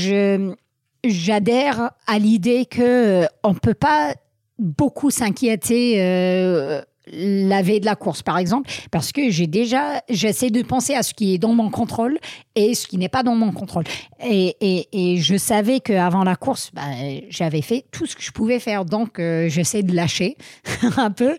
j'adhère 1.04 1.90
à 2.06 2.18
l'idée 2.18 2.66
que 2.66 2.82
euh, 3.22 3.26
on 3.44 3.54
peut 3.54 3.74
pas 3.74 4.14
beaucoup 4.58 5.10
s'inquiéter 5.10 5.96
euh, 5.98 6.82
la 7.12 7.62
veille 7.62 7.80
de 7.80 7.86
la 7.86 7.96
course, 7.96 8.22
par 8.22 8.38
exemple, 8.38 8.70
parce 8.90 9.12
que 9.12 9.30
j'ai 9.30 9.46
déjà, 9.46 10.02
j'essaie 10.08 10.50
de 10.50 10.62
penser 10.62 10.94
à 10.94 11.02
ce 11.02 11.14
qui 11.14 11.34
est 11.34 11.38
dans 11.38 11.52
mon 11.52 11.70
contrôle 11.70 12.18
et 12.54 12.74
ce 12.74 12.86
qui 12.86 12.98
n'est 12.98 13.08
pas 13.08 13.22
dans 13.22 13.34
mon 13.34 13.52
contrôle. 13.52 13.84
Et, 14.24 14.56
et, 14.60 14.88
et 14.92 15.16
je 15.18 15.36
savais 15.36 15.80
qu'avant 15.80 16.24
la 16.24 16.36
course, 16.36 16.70
bah, 16.72 16.82
j'avais 17.28 17.62
fait 17.62 17.84
tout 17.90 18.06
ce 18.06 18.16
que 18.16 18.22
je 18.22 18.32
pouvais 18.32 18.58
faire, 18.58 18.84
donc 18.84 19.18
euh, 19.18 19.48
j'essaie 19.48 19.82
de 19.82 19.94
lâcher 19.94 20.36
un 20.96 21.10
peu. 21.10 21.36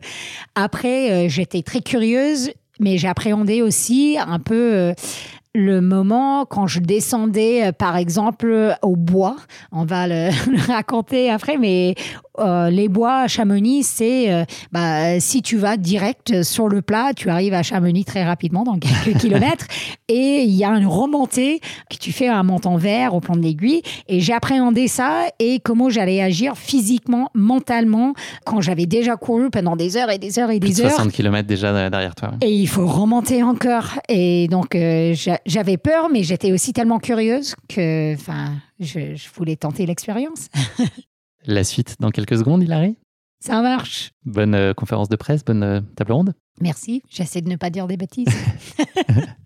Après, 0.56 1.12
euh, 1.12 1.30
j'étais 1.30 1.62
très 1.62 1.82
curieuse, 1.82 2.52
mais 2.80 2.98
j'appréhendais 2.98 3.62
aussi 3.62 4.18
un 4.20 4.40
peu. 4.40 4.74
Euh, 4.74 4.94
le 5.56 5.82
moment 5.82 6.46
quand 6.46 6.68
je 6.68 6.80
descendais, 6.80 7.72
par 7.72 7.98
exemple, 7.98 8.76
au 8.84 8.96
bois. 8.96 9.36
On 9.72 9.84
va 9.84 10.08
le 10.08 10.30
raconter 10.68 11.32
après, 11.32 11.58
mais 11.58 11.96
euh, 12.40 12.70
les 12.70 12.90
bois 12.90 13.22
à 13.22 13.28
Chamonix, 13.28 13.84
c'est 13.84 14.32
euh, 14.32 14.44
bah, 14.72 15.20
si 15.20 15.42
tu 15.42 15.58
vas 15.58 15.78
direct 15.78 16.44
sur 16.44 16.68
le 16.68 16.82
plat, 16.82 17.12
tu 17.16 17.30
arrives 17.30 17.54
à 17.54 17.64
Chamonix 17.64 18.06
très 18.06 18.24
rapidement, 18.24 18.64
dans 18.64 18.78
quelques 18.78 19.18
kilomètres, 19.22 19.68
et 20.08 20.44
il 20.44 20.56
y 20.56 20.64
a 20.64 20.70
une 20.70 20.88
remontée 20.88 21.60
que 21.90 21.98
tu 21.98 22.12
fais 22.12 22.28
un 22.28 22.44
montant 22.44 22.78
vert 22.78 23.14
au 23.14 23.20
plan 23.20 23.36
de 23.36 23.42
l'aiguille. 23.42 23.82
Et 24.08 24.20
j'appréhendais 24.20 24.88
ça 24.88 25.26
et 25.40 25.60
comment 25.60 25.90
j'allais 25.90 26.22
agir 26.22 26.58
physiquement, 26.58 27.30
mentalement, 27.34 28.14
quand 28.46 28.62
j'avais 28.62 28.86
déjà 28.86 29.16
couru 29.16 29.50
pendant 29.50 29.76
des 29.76 29.98
heures 29.98 30.10
et 30.10 30.18
des 30.18 30.40
heures 30.40 30.52
et 30.52 30.60
des 30.60 30.82
heures. 30.82 30.92
60 30.92 31.12
km 31.12 31.48
déjà 31.48 31.90
derrière 31.90 32.16
toi. 32.16 32.32
Et 32.42 32.52
il 32.52 32.68
faut 32.68 32.88
remonter 32.88 33.44
encore. 33.44 34.00
Et 34.08 34.48
donc, 34.48 34.76
euh, 34.76 35.16
j'avais 35.46 35.78
peur, 35.78 36.10
mais 36.12 36.24
j'étais 36.24 36.52
aussi 36.52 36.74
tellement 36.74 37.00
curieuse 37.00 37.56
que, 37.68 38.14
enfin, 38.14 38.54
je, 38.80 39.16
je 39.16 39.28
voulais 39.36 39.56
tenter 39.56 39.86
l'expérience. 39.86 40.48
La 41.50 41.64
suite 41.64 41.96
dans 42.00 42.12
quelques 42.12 42.38
secondes, 42.38 42.62
Hilary? 42.62 42.96
Ça 43.44 43.64
marche. 43.64 44.12
Bonne 44.24 44.54
euh, 44.54 44.76
conférence 44.76 45.10
de 45.10 45.16
presse, 45.16 45.44
bonne 45.44 45.64
euh, 45.64 45.82
table 45.96 46.12
ronde. 46.12 46.36
Merci, 46.62 47.02
j'essaie 47.10 47.42
de 47.42 47.50
ne 47.50 47.56
pas 47.56 47.72
dire 47.72 47.88
des 47.88 47.98
bêtises. 47.98 48.28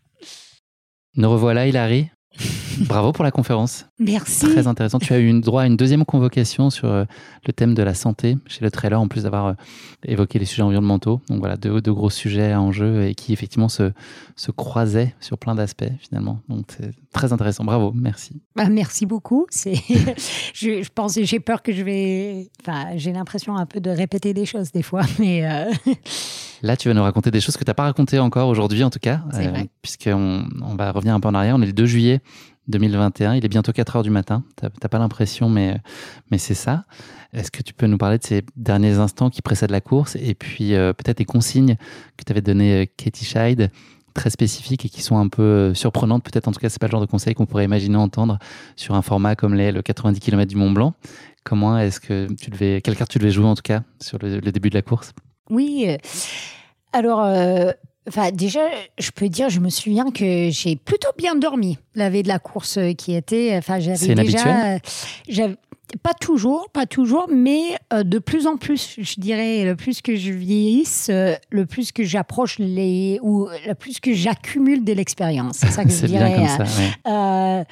Nous 1.16 1.32
revoilà, 1.32 1.66
Hilary. 1.66 2.12
Bravo 2.88 3.12
pour 3.12 3.24
la 3.24 3.32
conférence. 3.32 3.86
Merci. 4.00 4.50
Très 4.50 4.66
intéressant. 4.68 4.98
Tu 5.00 5.14
as 5.14 5.20
eu 5.20 5.40
droit 5.40 5.62
à 5.64 5.66
une 5.68 5.78
deuxième 5.78 6.06
convocation 6.06 6.70
sur 6.70 6.90
euh, 6.90 7.06
le 7.46 7.54
thème 7.54 7.76
de 7.76 7.84
la 7.84 7.94
santé 7.94 8.38
chez 8.48 8.62
le 8.66 8.72
trailer, 8.72 9.00
en 9.00 9.08
plus 9.08 9.24
d'avoir 9.24 9.46
euh, 9.46 9.54
évoqué 10.06 10.40
les 10.40 10.46
sujets 10.46 10.64
environnementaux. 10.64 11.22
Donc 11.30 11.40
voilà, 11.40 11.56
deux, 11.58 11.80
deux 11.82 11.94
gros 11.94 12.10
sujets 12.10 12.56
en 12.56 12.72
jeu 12.72 13.06
et 13.06 13.16
qui 13.16 13.34
effectivement 13.34 13.70
se, 13.70 13.92
se 14.36 14.52
croisaient 14.52 15.14
sur 15.20 15.38
plein 15.38 15.54
d'aspects 15.56 15.92
finalement. 16.00 16.40
Donc 16.50 16.66
c'est 16.76 16.92
très 17.14 17.32
intéressant. 17.32 17.64
Bravo, 17.64 17.92
merci. 17.96 18.42
Bah, 18.56 18.70
merci 18.70 19.06
beaucoup. 19.06 19.46
C'est, 19.50 19.76
je, 20.54 20.82
je 20.82 20.90
pense, 20.94 21.20
j'ai 21.22 21.40
peur 21.40 21.62
que 21.62 21.72
je 21.72 21.84
vais, 21.84 22.50
enfin, 22.62 22.88
j'ai 22.96 23.12
l'impression 23.14 23.56
un 23.56 23.66
peu 23.68 23.80
de 23.80 23.92
répéter 23.92 24.34
des 24.34 24.46
choses 24.46 24.72
des 24.72 24.84
fois, 24.84 25.04
mais. 25.20 25.46
euh, 25.46 25.72
Là, 26.64 26.78
tu 26.78 26.88
vas 26.88 26.94
nous 26.94 27.04
raconter 27.04 27.30
des 27.30 27.42
choses 27.42 27.58
que 27.58 27.66
tu 27.66 27.70
n'as 27.70 27.74
pas 27.74 27.84
racontées 27.84 28.20
encore 28.20 28.48
aujourd'hui, 28.48 28.86
en 28.86 28.90
tout 28.90 29.00
cas, 29.00 29.22
vrai. 29.32 29.70
puisqu'on 29.82 30.48
on 30.62 30.76
va 30.76 30.94
revenir 30.94 31.14
un 31.14 31.20
peu 31.20 31.28
en 31.28 31.34
arrière. 31.34 31.56
On 31.58 31.62
est 31.62 31.68
le 31.68 31.74
2 31.74 31.86
juillet 31.86 32.22
2021. 32.70 33.36
Il 33.36 33.44
est 33.44 33.50
bientôt 33.50 33.74
4 33.74 33.98
heures 33.98 34.04
du 34.04 34.10
matin. 34.10 34.46
Tu 34.58 34.66
n'as 34.66 34.90
pas 34.90 34.98
l'impression, 34.98 35.50
mais, 35.50 35.82
mais 36.32 36.38
c'est 36.38 36.54
ça. 36.54 36.86
Est-ce 37.34 37.52
que 37.52 37.64
tu 37.64 37.74
peux 37.74 37.86
nous 37.88 37.98
parler 37.98 38.18
de 38.18 38.24
ces 38.24 38.44
derniers 38.56 38.94
instants 38.94 39.30
qui 39.30 39.42
précèdent 39.42 39.72
la 39.72 39.82
course 39.82 40.16
et 40.16 40.36
puis 40.36 40.74
euh, 40.74 40.94
peut-être 40.94 41.18
des 41.18 41.26
consignes 41.26 41.76
que 42.16 42.24
tu 42.24 42.32
avais 42.32 42.42
données 42.42 42.84
euh, 42.84 42.86
Katie 42.96 43.26
Scheid 43.26 43.70
très 44.14 44.30
spécifiques 44.30 44.86
et 44.86 44.90
qui 44.90 45.02
sont 45.02 45.18
un 45.18 45.28
peu 45.28 45.42
euh, 45.42 45.74
surprenantes. 45.74 46.24
Peut-être, 46.24 46.48
en 46.48 46.54
tout 46.54 46.62
cas, 46.62 46.70
c'est 46.70 46.80
pas 46.80 46.88
le 46.88 46.92
genre 46.92 47.02
de 47.02 47.08
conseil 47.08 47.34
qu'on 47.34 47.48
pourrait 47.48 47.66
imaginer 47.66 47.98
entendre 47.98 48.40
sur 48.78 48.96
un 48.96 49.02
format 49.02 49.36
comme 49.36 49.54
les, 49.56 49.74
le 49.74 49.82
90 49.82 50.22
km 50.22 50.48
du 50.48 50.56
Mont 50.56 50.72
Blanc. 50.72 50.94
Comment 51.44 51.78
est-ce 51.78 52.00
que 52.00 52.32
tu 52.36 52.52
devais, 52.52 52.80
quelle 52.82 52.96
carte 52.96 53.12
tu 53.12 53.20
devais 53.20 53.32
jouer 53.32 53.48
en 53.48 53.56
tout 53.56 53.64
cas 53.64 53.84
sur 54.00 54.18
le, 54.20 54.40
le 54.40 54.52
début 54.54 54.70
de 54.70 54.76
la 54.76 54.82
course? 54.82 55.12
Oui. 55.50 55.86
euh, 55.88 55.98
Alors, 56.94 57.24
euh, 57.24 57.72
déjà, 58.34 58.62
je 59.00 59.12
peux 59.12 59.30
dire, 59.30 59.50
je 59.50 59.60
me 59.60 59.70
souviens 59.70 60.12
que 60.12 60.50
j'ai 60.52 60.76
plutôt 60.76 61.10
bien 61.18 61.36
dormi 61.36 61.78
la 61.96 62.10
veille 62.10 62.24
de 62.24 62.28
la 62.28 62.40
course 62.40 62.78
euh, 62.78 62.94
qui 62.94 63.14
était. 63.16 63.56
Enfin, 63.58 63.80
C'est 63.80 64.08
j'avais 64.08 64.24
déjà. 64.24 64.76
euh, 64.76 65.56
pas 66.02 66.14
toujours, 66.20 66.70
pas 66.74 66.86
toujours, 66.88 67.28
mais 67.32 67.78
euh, 67.94 68.04
de 68.04 68.18
plus 68.18 68.48
en 68.48 68.58
plus, 68.58 68.96
je 68.98 69.16
dirais, 69.20 69.64
le 69.64 69.76
plus 69.76 70.02
que 70.02 70.16
je 70.16 70.32
vieillisse, 70.32 71.10
le 71.12 71.66
plus 71.66 71.92
que 71.92 72.04
j'approche 72.04 72.58
les. 72.58 73.20
ou 73.22 73.48
le 73.68 73.74
plus 73.76 74.00
que 74.00 74.14
j'accumule 74.14 74.84
de 74.84 74.94
l'expérience. 74.94 75.58
C'est 75.58 75.72
ça 75.72 75.84
que 75.84 75.92
je 75.92 76.06
dirais. 76.08 76.36
bien 76.38 76.58
comme 76.58 76.66
ça. 76.68 76.82
ouais. 77.60 77.66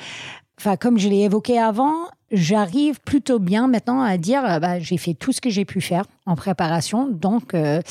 Enfin, 0.60 0.76
comme 0.78 1.00
je 1.00 1.10
l'ai 1.10 1.22
évoqué 1.22 1.58
avant, 1.58 1.96
j'arrive 2.32 3.00
plutôt 3.02 3.40
bien 3.40 3.68
maintenant 3.68 4.02
à 4.02 4.18
dire, 4.18 4.44
euh, 4.46 4.60
bah, 4.60 4.80
j'ai 4.80 4.98
fait 4.98 5.14
tout 5.14 5.32
ce 5.32 5.42
que 5.42 5.50
j'ai 5.50 5.66
pu 5.66 5.82
faire 5.82 6.06
en 6.26 6.36
préparation, 6.36 7.10
donc, 7.10 7.54
euh, 7.54 7.82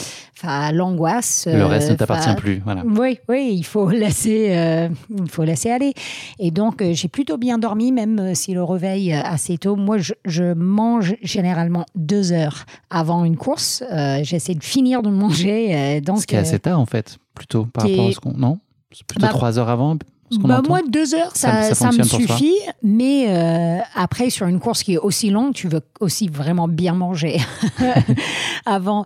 l'angoisse. 0.73 1.47
Le 1.51 1.65
reste 1.67 1.89
ne 1.89 1.95
euh, 1.95 1.97
t'appartient 1.97 2.35
plus. 2.37 2.61
Voilà. 2.65 2.83
Oui, 2.87 3.19
oui, 3.29 3.55
il 3.55 3.65
faut 3.65 3.91
laisser, 3.91 4.49
euh, 4.57 4.89
il 5.19 5.29
faut 5.31 5.45
laisser 5.45 5.71
aller. 5.71 5.95
Et 6.39 6.51
donc, 6.51 6.81
euh, 6.83 6.93
j'ai 6.95 7.09
plutôt 7.09 7.37
bien 7.37 7.59
dormi, 7.59 7.93
même 7.93 8.19
euh, 8.19 8.35
si 8.35 8.55
le 8.55 8.63
réveil 8.65 9.13
euh, 9.13 9.21
assez 9.23 9.59
tôt. 9.59 9.77
Moi, 9.77 9.99
je, 9.99 10.13
je 10.25 10.53
mange 10.55 11.15
généralement 11.23 11.85
deux 11.95 12.33
heures 12.33 12.65
avant 12.91 13.25
une 13.25 13.37
course. 13.37 13.83
Euh, 13.93 14.21
J'essaie 14.23 14.55
de 14.55 14.65
finir 14.65 15.03
de 15.03 15.11
manger. 15.11 15.75
euh, 15.75 16.01
donc, 16.01 16.21
Ce 16.21 16.27
qui 16.27 16.35
est 16.35 16.39
euh, 16.39 16.43
assez 16.43 16.59
tard 16.59 16.81
en 16.81 16.87
fait, 16.87 17.19
plutôt 17.35 17.67
par 17.67 17.85
rapport 17.89 18.09
à 18.09 18.13
ce 18.13 18.21
qu'on. 18.21 18.33
Non? 18.33 18.59
C'est 18.93 19.05
plutôt 19.07 19.23
Bah, 19.27 19.29
trois 19.33 19.59
heures 19.59 19.69
avant 19.69 19.97
Bah, 20.39 20.63
moi, 20.69 20.81
deux 20.89 21.15
heures, 21.15 21.33
Ça- 21.35 21.63
ça, 21.63 21.75
ça 21.75 21.75
ça, 21.75 21.93
me 21.99 22.03
suffit. 22.05 22.55
Mais 22.83 23.27
euh, 23.29 23.79
après, 23.95 24.31
sur 24.31 24.47
une 24.47 24.61
course 24.61 24.83
qui 24.83 24.95
est 24.95 24.99
aussi 24.99 25.31
longue, 25.31 25.53
tu 25.55 25.69
veux 25.69 25.81
aussi 26.01 26.29
vraiment 26.29 26.69
bien 26.69 26.95
manger 26.95 27.39
avant. 28.67 29.05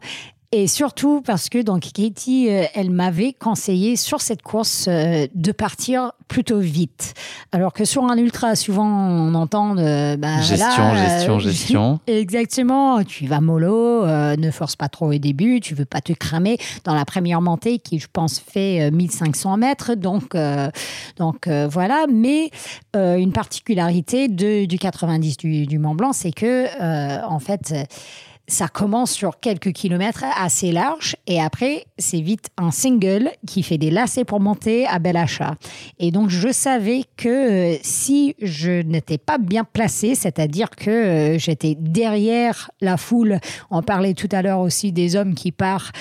Et 0.57 0.69
surtout 0.69 1.21
parce 1.21 1.49
que 1.49 1.61
donc 1.61 1.83
Katie, 1.93 2.49
euh, 2.49 2.63
elle 2.75 2.91
m'avait 2.91 3.33
conseillé 3.33 3.97
sur 3.97 4.21
cette 4.21 4.43
course 4.43 4.87
euh, 4.87 5.27
de 5.35 5.51
partir 5.51 6.13
plutôt 6.29 6.61
vite. 6.61 7.15
Alors 7.51 7.73
que 7.73 7.85
sur 7.85 8.05
un 8.05 8.17
ultra, 8.17 8.55
souvent 8.55 8.87
on 8.87 9.35
entend 9.35 9.75
bah, 9.75 10.41
Gestion, 10.43 10.69
voilà, 10.77 11.09
gestion, 11.09 11.35
euh, 11.35 11.39
gestion. 11.41 12.01
Exactement, 12.07 13.03
tu 13.03 13.27
vas 13.27 13.41
mollo, 13.41 14.05
euh, 14.05 14.37
ne 14.37 14.53
force 14.53 14.77
pas 14.77 14.89
trop 14.89 15.13
au 15.13 15.19
début, 15.19 15.59
tu 15.59 15.75
veux 15.75 15.87
pas 15.87 16.01
te 16.01 16.13
cramer 16.13 16.57
dans 16.85 16.95
la 16.95 17.05
première 17.05 17.41
montée 17.41 17.81
qui, 17.81 17.99
je 17.99 18.07
pense, 18.13 18.39
fait 18.39 18.81
euh, 18.83 18.91
1500 18.93 19.57
mètres. 19.57 19.95
Donc, 19.97 20.37
euh, 20.37 20.71
donc 21.17 21.49
euh, 21.49 21.67
voilà. 21.69 22.07
Mais 22.09 22.51
euh, 22.95 23.17
une 23.17 23.33
particularité 23.33 24.29
de, 24.29 24.67
du 24.67 24.79
90 24.79 25.37
du, 25.37 25.67
du 25.67 25.81
Mont 25.81 25.97
Blanc, 25.97 26.13
c'est 26.13 26.31
que, 26.31 26.67
euh, 26.81 27.19
en 27.27 27.41
fait, 27.41 27.73
euh, 27.73 27.83
ça 28.47 28.69
commence 28.69 29.11
sur 29.13 29.41
quelques 29.41 29.73
kilomètres 29.73 30.25
assez 30.39 30.71
larges 30.71 31.17
et 31.27 31.41
après, 31.41 31.87
c'est 31.99 32.21
vite 32.21 32.49
un 32.59 32.71
single 32.71 33.31
qui 33.47 33.63
fait 33.63 33.79
des 33.79 33.91
lacets 33.91 34.25
pour 34.25 34.41
monter 34.41 34.87
à 34.87 34.99
Bel 34.99 35.17
Achat. 35.17 35.55
Et 35.99 36.11
donc, 36.11 36.29
je 36.29 36.53
savais 36.53 37.05
que 37.17 37.75
euh, 37.75 37.77
si 37.83 38.35
je 38.43 38.83
n'étais 38.83 39.17
pas 39.19 39.39
bien 39.39 39.65
placée, 39.65 40.15
c'est-à-dire 40.15 40.69
que 40.71 40.91
euh, 40.91 41.39
j'étais 41.39 41.75
derrière 41.79 42.71
la 42.81 42.97
foule, 42.97 43.39
on 43.71 43.83
parlait 43.83 44.15
tout 44.15 44.29
à 44.33 44.43
l'heure 44.43 44.61
aussi 44.61 44.93
des 44.93 45.17
hommes 45.17 45.35
qui 45.35 45.51
partent 45.53 45.95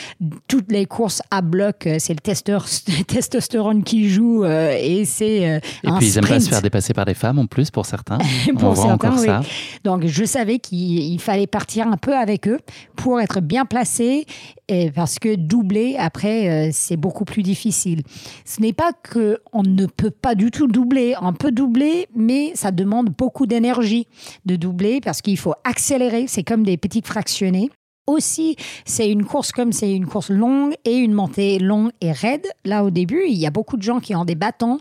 toutes 0.47 0.71
les 0.71 0.85
courses 0.85 1.21
à 1.31 1.41
bloc, 1.41 1.87
euh, 1.87 1.95
c'est 1.99 2.13
le 2.13 2.19
testeur- 2.19 2.67
testostérone 3.07 3.83
qui 3.83 4.09
joue 4.09 4.43
euh, 4.43 4.75
et 4.79 5.05
c'est 5.05 5.33
Et 5.37 5.59
un 5.85 5.97
puis 5.97 6.07
ils 6.07 6.17
aiment 6.17 6.27
pas 6.27 6.39
se 6.39 6.49
faire 6.49 6.61
dépasser 6.61 6.93
par 6.93 7.05
des 7.05 7.13
femmes 7.13 7.39
en 7.39 7.45
plus 7.45 7.71
pour 7.71 7.85
certains. 7.85 8.17
Pour 8.57 8.69
On 8.69 8.73
voit 8.73 8.91
encore 8.91 9.15
oui. 9.17 9.25
ça. 9.25 9.41
Donc, 9.83 10.05
je 10.05 10.23
savais 10.25 10.59
qu'il 10.59 10.99
il 10.99 11.19
fallait 11.19 11.47
partir 11.47 11.87
un 11.87 11.97
peu 11.97 12.15
avec 12.15 12.32
eux 12.47 12.59
pour 12.95 13.19
être 13.21 13.39
bien 13.39 13.65
placé, 13.65 14.25
et 14.67 14.91
parce 14.91 15.19
que 15.19 15.35
doubler, 15.35 15.95
après, 15.97 16.49
euh, 16.49 16.69
c'est 16.71 16.97
beaucoup 16.97 17.25
plus 17.25 17.43
difficile. 17.43 18.01
Ce 18.45 18.61
n'est 18.61 18.73
pas 18.73 18.91
que 18.93 19.39
on 19.51 19.63
ne 19.63 19.85
peut 19.85 20.11
pas 20.11 20.35
du 20.35 20.51
tout 20.51 20.67
doubler. 20.67 21.15
On 21.21 21.33
peut 21.33 21.51
doubler, 21.51 22.07
mais 22.15 22.51
ça 22.55 22.71
demande 22.71 23.09
beaucoup 23.09 23.45
d'énergie 23.45 24.07
de 24.45 24.55
doubler 24.55 25.01
parce 25.01 25.21
qu'il 25.21 25.37
faut 25.37 25.53
accélérer. 25.63 26.25
C'est 26.27 26.43
comme 26.43 26.63
des 26.63 26.77
petites 26.77 27.07
fractionnés. 27.07 27.69
Aussi, 28.05 28.57
c'est 28.83 29.09
une 29.09 29.23
course 29.23 29.53
comme 29.53 29.71
c'est 29.71 29.93
une 29.93 30.05
course 30.05 30.29
longue 30.29 30.73
et 30.83 30.97
une 30.97 31.13
montée 31.13 31.57
longue 31.57 31.91
et 32.01 32.11
raide. 32.11 32.45
Là, 32.65 32.83
au 32.83 32.89
début, 32.89 33.23
il 33.27 33.37
y 33.37 33.47
a 33.47 33.49
beaucoup 33.49 33.77
de 33.77 33.81
gens 33.81 34.01
qui 34.01 34.13
ont 34.13 34.25
des 34.25 34.35
bâtons 34.35 34.77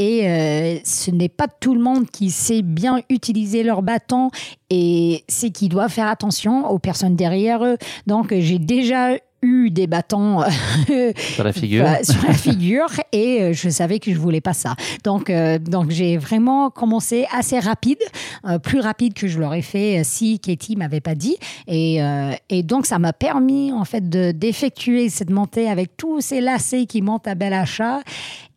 et 0.00 0.28
euh, 0.28 0.78
ce 0.84 1.12
n'est 1.12 1.28
pas 1.28 1.46
tout 1.46 1.74
le 1.74 1.80
monde 1.80 2.10
qui 2.10 2.30
sait 2.30 2.62
bien 2.62 3.00
utiliser 3.10 3.62
leurs 3.62 3.82
bâtons 3.82 4.30
et 4.70 5.22
c'est 5.28 5.50
qui 5.50 5.68
doit 5.68 5.88
faire 5.88 6.08
attention 6.08 6.68
aux 6.68 6.80
personnes 6.80 7.14
derrière 7.14 7.64
eux. 7.64 7.76
Donc, 8.08 8.34
j'ai 8.36 8.58
déjà 8.58 9.18
eu 9.44 9.70
des 9.70 9.86
bâtons 9.86 10.42
euh, 10.42 11.12
Sur 11.16 11.44
la 11.44 11.52
figure. 11.52 11.86
sur 12.02 12.26
la 12.26 12.32
figure 12.32 12.88
et 13.12 13.42
euh, 13.42 13.52
je 13.52 13.68
savais 13.68 13.98
que 13.98 14.12
je 14.12 14.18
voulais 14.18 14.40
pas 14.40 14.54
ça. 14.54 14.74
Donc, 15.04 15.30
euh, 15.30 15.58
donc 15.58 15.90
j'ai 15.90 16.16
vraiment 16.16 16.70
commencé 16.70 17.26
assez 17.32 17.58
rapide, 17.58 18.02
euh, 18.46 18.58
plus 18.58 18.80
rapide 18.80 19.14
que 19.14 19.26
je 19.26 19.38
l'aurais 19.38 19.62
fait 19.62 20.02
si 20.04 20.38
Katie 20.40 20.76
m'avait 20.76 21.00
pas 21.00 21.14
dit. 21.14 21.36
Et, 21.66 22.02
euh, 22.02 22.32
et 22.48 22.62
donc, 22.62 22.86
ça 22.86 22.98
m'a 22.98 23.12
permis 23.12 23.72
en 23.72 23.84
fait 23.84 24.08
de 24.08 24.32
d'effectuer 24.32 25.08
cette 25.08 25.30
montée 25.30 25.68
avec 25.68 25.96
tous 25.96 26.20
ces 26.20 26.40
lacets 26.40 26.86
qui 26.86 27.02
montent 27.02 27.28
à 27.28 27.34
bel 27.34 27.52
achat 27.52 28.00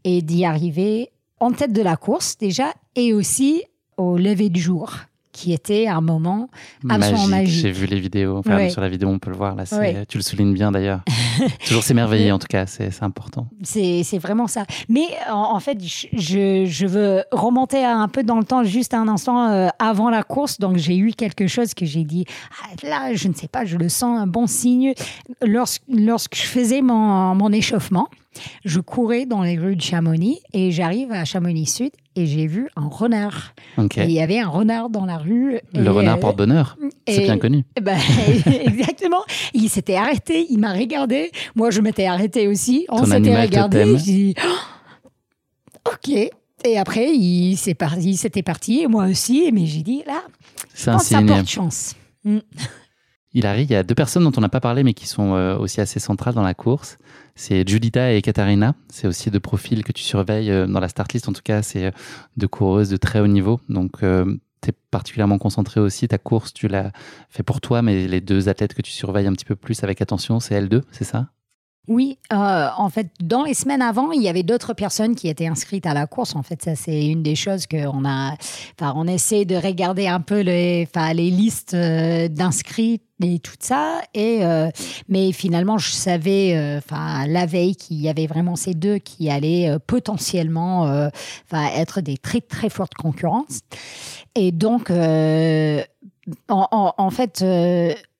et 0.03 0.21
d'y 0.21 0.45
arriver 0.45 1.11
en 1.39 1.51
tête 1.51 1.73
de 1.73 1.81
la 1.81 1.97
course 1.97 2.37
déjà 2.37 2.73
et 2.95 3.13
aussi 3.13 3.63
au 3.97 4.17
lever 4.17 4.49
du 4.49 4.61
jour 4.61 4.93
qui 5.37 5.53
était 5.53 5.87
un 5.87 6.01
moment 6.01 6.49
absolument 6.89 7.27
magique. 7.27 7.61
J'ai 7.61 7.71
vu 7.71 7.85
les 7.85 7.99
vidéos. 7.99 8.37
Enfin, 8.37 8.55
Ouais. 8.55 8.69
sur 8.71 8.81
la 8.81 8.89
vidéo, 8.89 9.07
on 9.09 9.19
peut 9.19 9.29
le 9.29 9.35
voir. 9.37 9.55
Là, 9.55 9.65
Ouais. 9.73 10.05
Tu 10.09 10.17
le 10.17 10.23
soulignes 10.23 10.53
bien 10.53 10.71
d'ailleurs. 10.71 11.01
Toujours 11.67 11.83
s'émerveiller 11.83 12.31
en 12.31 12.39
tout 12.39 12.47
cas, 12.49 12.65
c'est 12.65 12.89
important. 13.03 13.47
C'est 13.63 14.17
vraiment 14.17 14.47
ça. 14.47 14.65
Mais 14.89 15.05
en, 15.29 15.55
en 15.55 15.59
fait, 15.59 15.77
je- 15.83 16.07
je, 16.13 16.65
je 16.65 16.87
veux 16.87 17.23
remonter 17.31 17.85
un 17.85 18.07
peu 18.07 18.23
dans 18.23 18.39
le 18.39 18.43
temps, 18.45 18.63
juste 18.63 18.93
un 18.95 19.07
instant 19.07 19.47
euh, 19.49 19.67
avant 19.79 20.09
la 20.09 20.23
course. 20.23 20.59
Donc, 20.59 20.77
j'ai 20.77 20.97
eu 20.97 21.11
quelque 21.11 21.45
chose 21.47 21.73
que 21.75 21.85
j'ai 21.85 22.03
dit, 22.03 22.25
ah, 22.63 22.87
là, 22.87 23.13
je 23.13 23.27
ne 23.27 23.33
sais 23.33 23.47
pas, 23.47 23.63
je 23.65 23.77
le 23.77 23.89
sens 23.89 24.19
un 24.19 24.25
bon 24.27 24.47
signe. 24.47 24.93
Lorsque, 25.45 25.83
lorsque 25.87 26.35
je 26.35 26.41
faisais 26.43 26.81
mon, 26.81 27.35
mon 27.35 27.51
échauffement, 27.51 28.07
je 28.65 28.79
courais 28.79 29.25
dans 29.25 29.41
les 29.41 29.57
rues 29.57 29.75
de 29.75 29.81
Chamonix 29.81 30.39
et 30.53 30.71
j'arrive 30.71 31.11
à 31.11 31.25
Chamonix 31.25 31.65
Sud 31.65 31.91
et 32.15 32.25
j'ai 32.25 32.47
vu 32.47 32.67
un 32.75 32.87
renard. 32.87 33.53
Et 33.77 34.03
il 34.03 34.11
y 34.11 34.19
avait 34.19 34.39
un 34.39 34.47
renard 34.47 34.89
dans 34.89 35.05
la 35.05 35.17
rue. 35.17 35.59
Le 35.73 35.89
renard 35.89 36.17
euh, 36.17 36.19
porte 36.19 36.37
bonheur. 36.37 36.77
C'est 37.07 37.21
bien 37.21 37.37
connu. 37.37 37.63
ben, 37.81 37.97
exactement. 38.65 39.21
Il 39.53 39.69
s'était 39.69 39.95
arrêté, 39.95 40.47
il 40.49 40.57
m'a 40.57 40.73
regardé. 40.73 41.31
Moi, 41.55 41.69
je 41.69 41.81
m'étais 41.81 42.05
arrêté 42.05 42.47
aussi. 42.47 42.85
On 42.89 43.05
s'était 43.05 43.39
regardé. 43.39 43.85
J'ai 43.97 43.97
dit, 43.97 44.35
Oh, 44.43 45.91
ok. 45.93 46.29
Et 46.65 46.77
après, 46.77 47.13
il 47.13 47.55
s'est 47.55 47.75
parti, 47.75 48.17
s'était 48.17 48.41
parti, 48.41 48.81
et 48.81 48.87
moi 48.87 49.05
aussi. 49.05 49.51
Mais 49.53 49.65
j'ai 49.65 49.83
dit, 49.83 50.03
là, 50.07 50.23
je 50.73 50.85
pense 50.85 51.03
que 51.03 51.09
ça 51.09 51.21
porte 51.21 51.47
chance. 51.47 51.95
Hilary, 53.37 53.65
il 53.65 53.69
y 53.69 53.75
a 53.75 53.83
deux 53.83 53.93
personnes 53.93 54.23
dont 54.23 54.31
on 54.35 54.41
n'a 54.41 54.49
pas 54.49 54.59
parlé, 54.59 54.81
mais 54.81 54.95
qui 54.95 55.05
sont 55.05 55.35
euh, 55.35 55.55
aussi 55.59 55.79
assez 55.79 55.99
centrales 55.99 56.33
dans 56.33 56.41
la 56.41 56.55
course. 56.55 56.97
C'est 57.35 57.69
Julita 57.69 58.11
et 58.11 58.23
Katharina. 58.23 58.73
C'est 58.89 59.05
aussi 59.05 59.29
deux 59.29 59.39
profils 59.39 59.83
que 59.83 59.91
tu 59.91 60.01
surveilles 60.01 60.49
euh, 60.49 60.65
dans 60.65 60.79
la 60.79 60.87
start 60.87 61.13
list. 61.13 61.29
En 61.29 61.33
tout 61.33 61.43
cas, 61.43 61.61
c'est 61.61 61.85
euh, 61.85 61.91
deux 62.35 62.47
coureuses 62.47 62.89
de 62.89 62.97
très 62.97 63.19
haut 63.19 63.27
niveau. 63.27 63.59
Donc, 63.69 63.99
tu 63.99 64.69
es 64.69 64.73
particulièrement 64.89 65.37
concentré 65.37 65.79
aussi. 65.79 66.07
Ta 66.07 66.17
course, 66.17 66.51
tu 66.51 66.67
l'as 66.67 66.91
fait 67.29 67.43
pour 67.43 67.61
toi, 67.61 67.83
mais 67.83 68.07
les 68.07 68.21
deux 68.21 68.49
athlètes 68.49 68.73
que 68.73 68.81
tu 68.81 68.91
surveilles 68.91 69.27
un 69.27 69.33
petit 69.33 69.45
peu 69.45 69.55
plus 69.55 69.83
avec 69.83 70.01
attention, 70.01 70.39
c'est 70.39 70.59
L2, 70.59 70.81
c'est 70.89 71.03
ça? 71.03 71.27
Oui, 71.87 72.17
euh, 72.33 72.67
en 72.77 72.89
fait, 72.89 73.07
dans 73.21 73.43
les 73.43 73.53
semaines 73.53 73.81
avant, 73.81 74.11
il 74.11 74.21
y 74.21 74.27
avait 74.27 74.43
d'autres 74.43 74.73
personnes 74.73 75.15
qui 75.15 75.29
étaient 75.29 75.47
inscrites 75.47 75.85
à 75.85 75.93
la 75.93 76.05
course. 76.05 76.35
En 76.35 76.43
fait, 76.43 76.61
ça, 76.61 76.75
c'est 76.75 77.05
une 77.05 77.23
des 77.23 77.35
choses 77.35 77.65
qu'on 77.65 78.03
a. 78.03 78.33
Enfin, 78.77 78.93
on 78.97 79.07
essaie 79.07 79.45
de 79.45 79.55
regarder 79.55 80.05
un 80.05 80.19
peu 80.19 80.41
les, 80.41 80.85
enfin, 80.89 81.13
les 81.13 81.31
listes 81.31 81.75
euh, 81.75 82.27
d'inscrits 82.27 82.99
et 83.23 83.39
tout 83.39 83.55
ça. 83.59 84.01
Et, 84.13 84.43
euh, 84.43 84.69
mais 85.07 85.31
finalement, 85.31 85.77
je 85.77 85.91
savais, 85.91 86.77
enfin, 86.77 87.25
la 87.25 87.45
veille 87.45 87.77
qu'il 87.77 88.01
y 88.01 88.09
avait 88.09 88.27
vraiment 88.27 88.57
ces 88.57 88.73
deux 88.73 88.97
qui 88.97 89.29
allaient 89.29 89.77
potentiellement 89.87 90.81
enfin, 90.81 91.69
être 91.73 92.01
des 92.01 92.17
très, 92.17 92.41
très 92.41 92.69
fortes 92.69 92.95
concurrences. 92.95 93.61
Et 94.35 94.51
donc, 94.51 94.91
en, 94.91 95.83
en, 96.97 97.09
fait, 97.09 97.43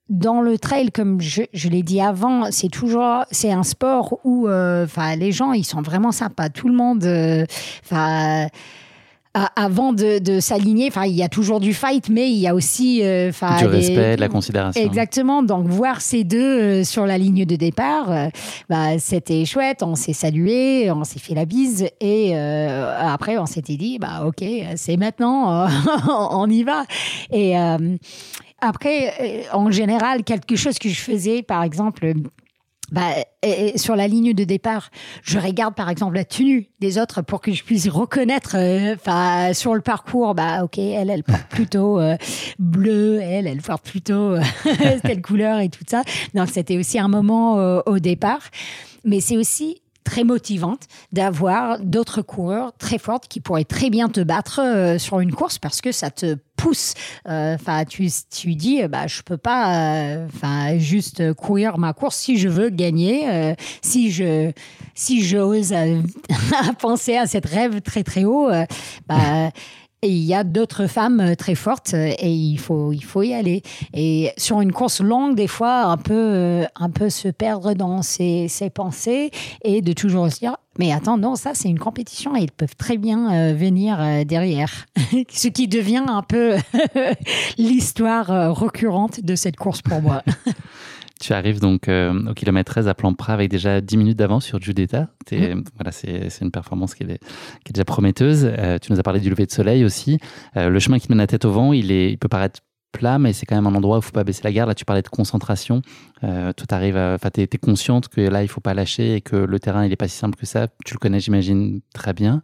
dans 0.10 0.42
le 0.42 0.58
trail, 0.58 0.92
comme 0.92 1.20
je, 1.20 1.68
l'ai 1.68 1.84
dit 1.84 2.00
avant, 2.00 2.52
c'est 2.52 2.70
toujours 2.70 3.26
c'est 3.32 3.52
un 3.52 3.64
sport 3.64 4.20
où 4.24 4.48
euh, 4.48 4.86
enfin 4.86 5.16
les 5.16 5.32
gens 5.32 5.52
ils 5.52 5.66
sont 5.66 5.82
vraiment 5.82 6.12
sympas. 6.12 6.50
Tout 6.50 6.70
le 6.70 6.76
monde, 6.76 7.04
euh, 7.04 7.46
enfin. 7.86 8.48
avant 9.56 9.94
de, 9.94 10.40
s'aligner, 10.40 10.88
enfin, 10.88 11.06
il 11.06 11.14
y 11.14 11.22
a 11.22 11.30
toujours 11.30 11.60
du 11.60 11.72
fight, 11.72 12.10
mais 12.10 12.32
il 12.32 12.38
y 12.38 12.48
a 12.48 12.56
aussi 12.56 13.02
euh, 13.04 13.32
du 13.60 13.66
respect, 13.66 14.16
de 14.16 14.22
la 14.22 14.30
considération. 14.30 14.82
Exactement. 14.82 15.44
Donc 15.44 15.68
voir 15.68 16.02
ces 16.02 16.24
deux 16.24 16.84
sur 16.84 17.06
la 17.06 17.20
ligne 17.20 17.46
de 17.46 17.56
départ, 17.56 18.30
bah, 18.68 18.98
c'était 18.98 19.46
chouette. 19.46 19.84
On 19.84 19.94
s'est 19.94 20.14
salué, 20.14 20.90
on 20.90 21.04
s'est 21.04 21.20
fait 21.20 21.36
la 21.36 21.46
bise, 21.46 21.88
et 22.00 22.36
après 22.36 23.38
on 23.38 23.46
s'était 23.46 23.78
dit, 23.78 24.00
bah 24.00 24.24
ok, 24.26 24.44
c'est 24.76 24.98
maintenant, 24.98 25.68
on 26.32 26.50
y 26.50 26.64
va. 26.64 26.86
Et 27.32 27.56
après, 28.60 29.14
euh, 29.20 29.44
en 29.54 29.72
général, 29.72 30.24
quelque 30.24 30.56
chose 30.56 30.80
que 30.80 30.90
je 30.90 31.00
faisais, 31.00 31.44
par 31.44 31.64
exemple, 31.64 32.14
bah, 32.92 33.14
sur 33.76 33.96
la 33.96 34.08
ligne 34.08 34.34
de 34.34 34.46
départ, 34.46 34.90
je 35.22 35.38
regarde 35.40 35.76
par 35.76 35.90
exemple 35.90 36.16
la 36.16 36.24
tenue 36.24 36.70
des 36.80 36.98
autres 36.98 37.22
pour 37.22 37.42
que 37.42 37.52
je 37.52 37.64
puisse 37.64 37.90
reconnaître, 37.90 38.56
euh, 38.56 38.96
enfin 38.96 39.54
sur 39.54 39.76
le 39.76 39.82
parcours, 39.82 40.34
bah 40.36 40.64
ok, 40.64 40.78
elle, 40.78 41.10
elle 41.10 41.24
porte 41.24 41.48
plutôt 41.50 42.00
euh, 42.00 42.16
bleu, 42.60 43.20
elle, 43.22 43.46
elle 43.46 43.62
porte 43.62 43.84
plutôt 43.84 44.36
telle 45.04 45.22
couleur 45.22 45.60
et 45.60 45.68
tout 45.68 45.84
ça. 45.86 46.04
Donc 46.34 46.48
c'était 46.50 46.78
aussi 46.78 46.98
un 46.98 47.10
moment 47.10 47.56
au 47.86 48.00
départ, 48.00 48.42
mais 49.04 49.20
c'est 49.20 49.36
aussi 49.36 49.82
très 50.08 50.24
motivante 50.24 50.88
d'avoir 51.12 51.80
d'autres 51.80 52.22
coureurs 52.22 52.72
très 52.78 52.98
fortes 52.98 53.28
qui 53.28 53.42
pourraient 53.42 53.66
très 53.66 53.90
bien 53.90 54.08
te 54.08 54.22
battre 54.22 54.62
euh, 54.64 54.98
sur 54.98 55.20
une 55.20 55.34
course 55.34 55.60
parce 55.60 55.82
que 55.82 55.92
ça 55.92 56.10
te 56.12 56.38
pousse. 56.56 56.94
Euh, 57.28 57.56
enfin, 57.56 57.84
tu, 57.84 58.08
tu 58.32 58.56
dis, 58.56 58.82
euh, 58.82 58.88
bah, 58.88 59.08
je 59.08 59.22
peux 59.22 59.36
pas, 59.36 60.16
enfin, 60.28 60.78
juste 60.78 61.34
courir 61.34 61.78
ma 61.78 61.92
course 61.92 62.16
si 62.16 62.38
je 62.38 62.48
veux 62.48 62.70
gagner, 62.70 63.54
si 63.82 64.10
je, 64.12 64.52
si 64.96 65.26
j'ose 65.26 65.76
penser 66.80 67.18
à 67.18 67.28
cette 67.28 67.46
rêve 67.46 67.82
très 67.82 68.04
très 68.04 68.24
haut, 68.24 68.50
bah, 69.08 69.52
et 70.04 70.10
il 70.10 70.24
y 70.24 70.36
a 70.36 70.44
d'autres 70.44 70.86
femmes 70.86 71.20
euh, 71.20 71.36
très 71.36 71.56
fortes 71.56 71.94
euh, 71.96 72.14
et 72.20 72.32
il 72.32 72.60
faut, 72.60 72.94
il 72.94 73.04
faut 73.04 73.24
y 73.24 73.34
aller. 73.34 73.64
Et 73.94 74.32
sur 74.38 74.62
une 74.62 74.72
course 74.72 75.02
longue, 75.02 75.36
des 75.36 75.48
fois, 75.48 75.86
un 75.86 75.98
peu, 75.98 76.14
euh, 76.14 76.66
un 76.76 76.90
peu 76.92 77.10
se 77.10 77.28
perdre 77.30 77.74
dans 77.74 78.04
ses, 78.04 78.48
ses 78.48 78.70
pensées 78.70 79.32
et 79.64 79.82
de 79.82 79.94
toujours 79.94 80.32
se 80.32 80.40
dire 80.40 80.58
mais 80.80 80.94
attends, 80.94 81.18
non, 81.18 81.36
ça 81.36 81.56
c'est 81.56 81.70
une 81.70 81.80
compétition 81.80 82.36
et 82.36 82.42
ils 82.42 82.52
peuvent 82.52 82.76
très 82.76 82.98
bien 82.98 83.52
venir 83.54 83.98
derrière. 84.28 84.86
Ce 85.32 85.48
qui 85.48 85.68
devient 85.68 86.04
un 86.08 86.22
peu 86.22 86.54
l'histoire 87.58 88.56
récurrente 88.56 89.22
de 89.22 89.34
cette 89.34 89.56
course 89.56 89.82
pour 89.82 90.04
moi. 90.04 90.22
Tu 91.20 91.34
arrives 91.34 91.60
donc 91.60 91.88
euh, 91.88 92.30
au 92.30 92.34
kilomètre 92.34 92.72
13 92.72 92.88
à 92.88 92.94
plan 92.94 93.14
prat 93.14 93.34
avec 93.34 93.50
déjà 93.50 93.82
10 93.82 93.98
minutes 93.98 94.18
d'avance 94.18 94.46
sur 94.46 94.62
Judeta. 94.62 95.10
Mmh. 95.32 95.64
Voilà, 95.76 95.92
c'est 95.92 96.42
une 96.42 96.52
performance 96.52 96.96
qui 96.96 97.04
est, 97.04 97.08
qui 97.08 97.70
est 97.70 97.74
déjà 97.74 97.86
prometteuse. 97.86 98.46
Euh, 98.46 98.78
tu 98.80 98.92
nous 98.92 99.00
as 99.00 99.04
parlé 99.04 99.20
du 99.20 99.30
lever 99.30 99.46
de 99.46 99.52
soleil 99.52 99.84
aussi. 99.84 100.20
Euh, 100.56 100.70
le 100.70 100.80
chemin 100.80 101.00
qui 101.00 101.08
mène 101.10 101.18
la 101.18 101.28
tête 101.28 101.46
au 101.46 101.52
vent, 101.52 101.74
il, 101.74 101.92
est, 101.92 102.12
il 102.12 102.18
peut 102.18 102.28
paraître 102.28 102.60
plat, 102.92 103.20
mais 103.20 103.34
c'est 103.34 103.46
quand 103.46 103.56
même 103.56 103.68
un 103.68 103.76
endroit 103.76 103.98
où 103.98 104.00
il 104.00 104.04
ne 104.04 104.06
faut 104.06 104.12
pas 104.12 104.24
baisser 104.24 104.42
la 104.44 104.52
garde. 104.52 104.70
Là, 104.70 104.76
tu 104.76 104.86
parlais 104.86 105.02
de 105.02 105.08
concentration. 105.08 105.82
Euh, 106.24 106.52
tu 106.56 106.66
es, 106.74 107.44
es, 107.44 107.58
consciente 107.58 108.10
que 108.10 108.22
là, 108.22 108.42
il 108.42 108.46
ne 108.46 108.50
faut 108.50 108.62
pas 108.62 108.74
lâcher 108.74 109.16
et 109.16 109.22
que 109.22 109.36
le 109.36 109.60
terrain, 109.60 109.86
il 109.86 109.90
n'est 109.90 109.96
pas 109.96 110.08
si 110.08 110.18
simple 110.18 110.38
que 110.38 110.46
ça. 110.46 110.68
Tu 110.86 110.94
le 110.94 111.00
connais, 111.00 111.20
j'imagine, 111.20 111.82
très 111.94 112.14
bien. 112.14 112.42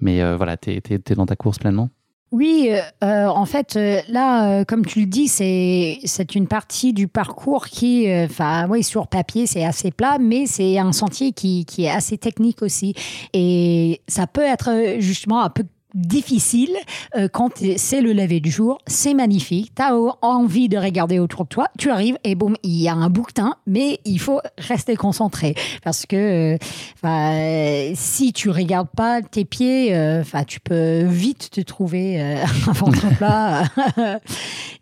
Mais 0.00 0.34
voilà, 0.34 0.56
tu 0.56 0.70
es, 0.70 0.82
es, 0.90 1.14
dans 1.14 1.26
ta 1.26 1.36
course 1.36 1.58
pleinement 1.58 1.90
oui, 2.32 2.68
euh, 2.70 2.80
euh, 3.02 3.26
en 3.26 3.44
fait, 3.44 3.74
euh, 3.74 4.00
là, 4.08 4.64
comme 4.64 4.86
tu 4.86 5.00
le 5.00 5.06
dis, 5.06 5.26
c'est 5.26 5.98
c'est 6.04 6.36
une 6.36 6.46
partie 6.46 6.92
du 6.92 7.08
parcours 7.08 7.66
qui, 7.66 8.06
enfin, 8.08 8.68
oui, 8.68 8.84
sur 8.84 9.08
papier, 9.08 9.46
c'est 9.46 9.64
assez 9.64 9.90
plat, 9.90 10.18
mais 10.20 10.46
c'est 10.46 10.78
un 10.78 10.92
sentier 10.92 11.32
qui, 11.32 11.64
qui 11.64 11.84
est 11.86 11.90
assez 11.90 12.18
technique 12.18 12.62
aussi. 12.62 12.94
Et 13.32 14.00
ça 14.06 14.28
peut 14.28 14.44
être 14.44 14.96
justement 15.00 15.42
un 15.42 15.50
peu 15.50 15.64
difficile 15.94 16.76
euh, 17.16 17.28
quand 17.28 17.62
c'est 17.76 18.00
le 18.00 18.12
lever 18.12 18.40
du 18.40 18.50
jour, 18.50 18.78
c'est 18.86 19.14
magnifique, 19.14 19.72
tu 19.74 19.82
as 19.82 19.94
envie 20.22 20.68
de 20.68 20.78
regarder 20.78 21.18
autour 21.18 21.44
de 21.44 21.48
toi, 21.48 21.68
tu 21.78 21.90
arrives 21.90 22.16
et 22.24 22.34
boum, 22.34 22.56
il 22.62 22.80
y 22.80 22.88
a 22.88 22.94
un 22.94 23.10
bouquetin, 23.10 23.54
mais 23.66 24.00
il 24.04 24.20
faut 24.20 24.40
rester 24.58 24.96
concentré 24.96 25.54
parce 25.82 26.06
que 26.06 26.56
euh, 27.04 27.92
si 27.94 28.32
tu 28.32 28.50
regardes 28.50 28.90
pas 28.96 29.22
tes 29.22 29.44
pieds, 29.44 29.94
euh, 29.94 30.20
enfin 30.20 30.44
tu 30.44 30.60
peux 30.60 31.02
vite 31.04 31.50
te 31.50 31.60
trouver 31.60 32.20
un 32.66 32.72
ventre 32.72 33.06
plat. 33.16 33.64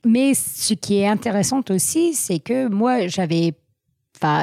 mais 0.04 0.34
ce 0.34 0.74
qui 0.74 0.98
est 0.98 1.06
intéressant 1.08 1.62
aussi, 1.70 2.14
c'est 2.14 2.38
que 2.38 2.68
moi 2.68 3.06
j'avais 3.06 3.54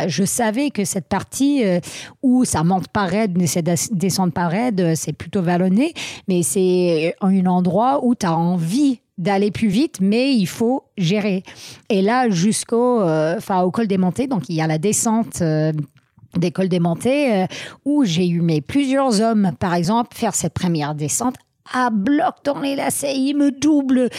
Je 0.07 0.23
savais 0.23 0.69
que 0.69 0.85
cette 0.85 1.07
partie 1.07 1.63
euh, 1.65 1.79
où 2.21 2.45
ça 2.45 2.63
monte 2.63 2.87
pas 2.87 3.05
raide, 3.05 3.37
mais 3.37 3.47
ça 3.47 3.61
descend 3.91 4.33
pas 4.33 4.47
raide, 4.47 4.81
euh, 4.81 4.93
c'est 4.95 5.13
plutôt 5.13 5.41
vallonné, 5.41 5.93
mais 6.27 6.43
c'est 6.43 7.15
un 7.21 7.45
endroit 7.45 8.03
où 8.03 8.15
tu 8.15 8.25
as 8.25 8.35
envie 8.35 8.99
d'aller 9.17 9.51
plus 9.51 9.69
vite, 9.69 9.99
mais 10.01 10.33
il 10.35 10.47
faut 10.47 10.83
gérer. 10.97 11.43
Et 11.89 12.01
là, 12.01 12.29
jusqu'au 12.29 13.01
euh, 13.01 13.39
col 13.71 13.87
des 13.87 13.97
Montées, 13.97 14.27
donc 14.27 14.49
il 14.49 14.55
y 14.55 14.61
a 14.61 14.67
la 14.67 14.77
descente 14.77 15.41
des 15.41 16.51
cols 16.51 16.67
des 16.67 16.81
Montées, 16.81 17.45
où 17.85 18.03
j'ai 18.03 18.27
eu 18.27 18.41
mes 18.41 18.59
plusieurs 18.59 19.21
hommes, 19.21 19.51
par 19.57 19.73
exemple, 19.73 20.15
faire 20.17 20.35
cette 20.35 20.53
première 20.53 20.93
descente 20.93 21.35
à 21.73 21.89
bloc 21.89 22.35
dans 22.43 22.59
les 22.59 22.75
lacets, 22.75 23.15
ils 23.15 23.35
me 23.35 23.51
doublent. 23.51 24.09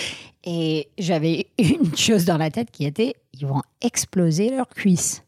Et 0.44 0.88
j'avais 0.98 1.48
une 1.58 1.94
chose 1.94 2.24
dans 2.24 2.38
la 2.38 2.50
tête 2.50 2.70
qui 2.70 2.86
était, 2.86 3.14
ils 3.34 3.46
vont 3.46 3.62
exploser 3.82 4.50
leurs 4.50 4.68
cuisses. 4.68 5.25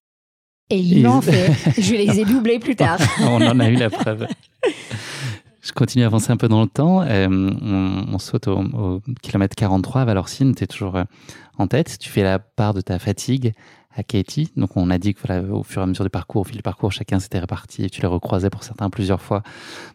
Et 0.71 0.79
ils 0.79 1.03
l'ont 1.03 1.21
fait. 1.21 1.53
Je 1.81 1.95
les 1.95 2.21
ai 2.21 2.25
doublés 2.25 2.59
plus 2.59 2.77
tard. 2.77 2.99
on 3.21 3.41
en 3.41 3.59
a 3.59 3.69
eu 3.69 3.77
la 3.77 3.91
preuve. 3.91 4.27
Je 5.63 5.73
continue 5.73 6.05
à 6.05 6.07
avancer 6.07 6.31
un 6.31 6.37
peu 6.37 6.49
dans 6.49 6.61
le 6.63 6.69
temps. 6.69 7.03
Euh, 7.03 7.29
on, 7.29 8.19
saute 8.19 8.49
au, 8.49 9.01
kilomètre 9.23 9.55
43 9.57 10.03
à 10.03 10.05
Valorcine. 10.05 10.55
Tu 10.55 10.65
es 10.65 10.67
toujours 10.67 10.97
euh, 10.97 11.05
en 11.57 11.67
tête. 11.67 11.99
Tu 11.99 12.11
fais 12.11 12.23
la 12.23 12.39
part 12.39 12.75
de 12.75 12.81
ta 12.81 12.99
fatigue 12.99 13.53
à 13.97 14.03
Katie. 14.03 14.51
Donc, 14.57 14.77
on 14.77 14.91
a 14.91 14.99
dit 14.99 15.15
que 15.15 15.21
voilà, 15.27 15.43
au 15.43 15.63
fur 15.63 15.81
et 15.81 15.85
à 15.85 15.87
mesure 15.87 16.05
du 16.05 16.11
parcours, 16.11 16.43
au 16.43 16.45
fil 16.45 16.57
du 16.57 16.63
parcours, 16.63 16.93
chacun 16.93 17.19
s'était 17.19 17.39
réparti 17.39 17.85
et 17.85 17.91
tu 17.91 18.01
les 18.03 18.09
recroisais 18.09 18.51
pour 18.51 18.63
certains 18.63 18.91
plusieurs 18.91 19.21
fois 19.21 19.43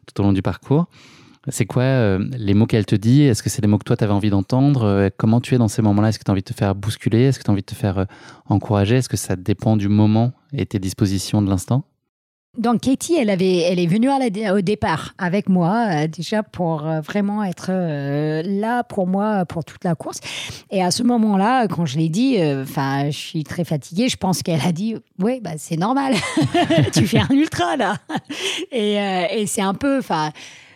tout 0.08 0.22
au 0.22 0.24
long 0.24 0.34
du 0.34 0.42
parcours. 0.42 0.88
C'est 1.50 1.66
quoi 1.66 1.84
euh, 1.84 2.26
les 2.38 2.54
mots 2.54 2.66
qu'elle 2.66 2.86
te 2.86 2.96
dit? 2.96 3.24
Est-ce 3.24 3.44
que 3.44 3.50
c'est 3.50 3.62
les 3.62 3.68
mots 3.68 3.78
que 3.78 3.84
toi, 3.84 3.98
tu 3.98 4.04
avais 4.04 4.14
envie 4.14 4.30
d'entendre? 4.30 4.84
Euh, 4.84 5.10
Comment 5.16 5.42
tu 5.42 5.56
es 5.56 5.58
dans 5.58 5.68
ces 5.68 5.82
moments-là? 5.82 6.10
Est-ce 6.10 6.20
que 6.20 6.24
tu 6.24 6.32
as 6.32 6.34
envie 6.34 6.42
de 6.42 6.48
te 6.48 6.54
faire 6.54 6.74
bousculer? 6.74 7.24
Est-ce 7.24 7.40
que 7.40 7.44
tu 7.44 7.50
as 7.50 7.54
envie 7.54 7.62
de 7.62 7.66
te 7.66 7.76
faire 7.76 7.98
euh, 7.98 8.06
encourager? 8.48 8.96
Est-ce 8.96 9.10
que 9.10 9.18
ça 9.18 9.36
dépend 9.36 9.76
du 9.76 9.90
moment 9.90 10.32
et 10.54 10.66
tes 10.66 10.80
dispositions 10.80 11.42
de 11.42 11.50
l'instant? 11.50 11.84
Donc 12.58 12.82
Katie, 12.82 13.16
elle 13.16 13.32
avait, 13.32 13.58
elle 13.58 13.80
est 13.80 13.88
venue 13.88 14.10
au 14.52 14.62
départ 14.62 15.16
avec 15.18 15.50
moi 15.50 16.06
déjà 16.06 16.44
pour 16.44 16.84
vraiment 17.02 17.44
être 17.44 17.72
là 17.72 18.84
pour 18.84 19.08
moi 19.08 19.44
pour 19.46 19.66
toute 19.66 19.84
la 19.84 19.96
course. 19.96 20.20
Et 20.70 20.84
à 20.84 20.92
ce 20.92 21.02
moment-là, 21.02 21.68
quand 21.68 21.88
je 21.88 21.98
l'ai 21.98 22.10
dit, 22.10 22.38
enfin, 22.62 23.06
je 23.10 23.18
suis 23.18 23.44
très 23.44 23.64
fatiguée. 23.64 24.08
Je 24.08 24.18
pense 24.18 24.44
qu'elle 24.44 24.62
a 24.62 24.72
dit, 24.72 24.96
oui, 25.18 25.40
bah 25.42 25.54
c'est 25.58 25.78
normal, 25.78 26.14
tu 26.94 27.08
fais 27.08 27.22
un 27.22 27.34
ultra 27.34 27.76
là. 27.76 27.98
Et, 28.72 28.98
et 29.32 29.48
c'est 29.48 29.64
un 29.64 29.74
peu, 29.74 29.98
enfin 29.98 30.30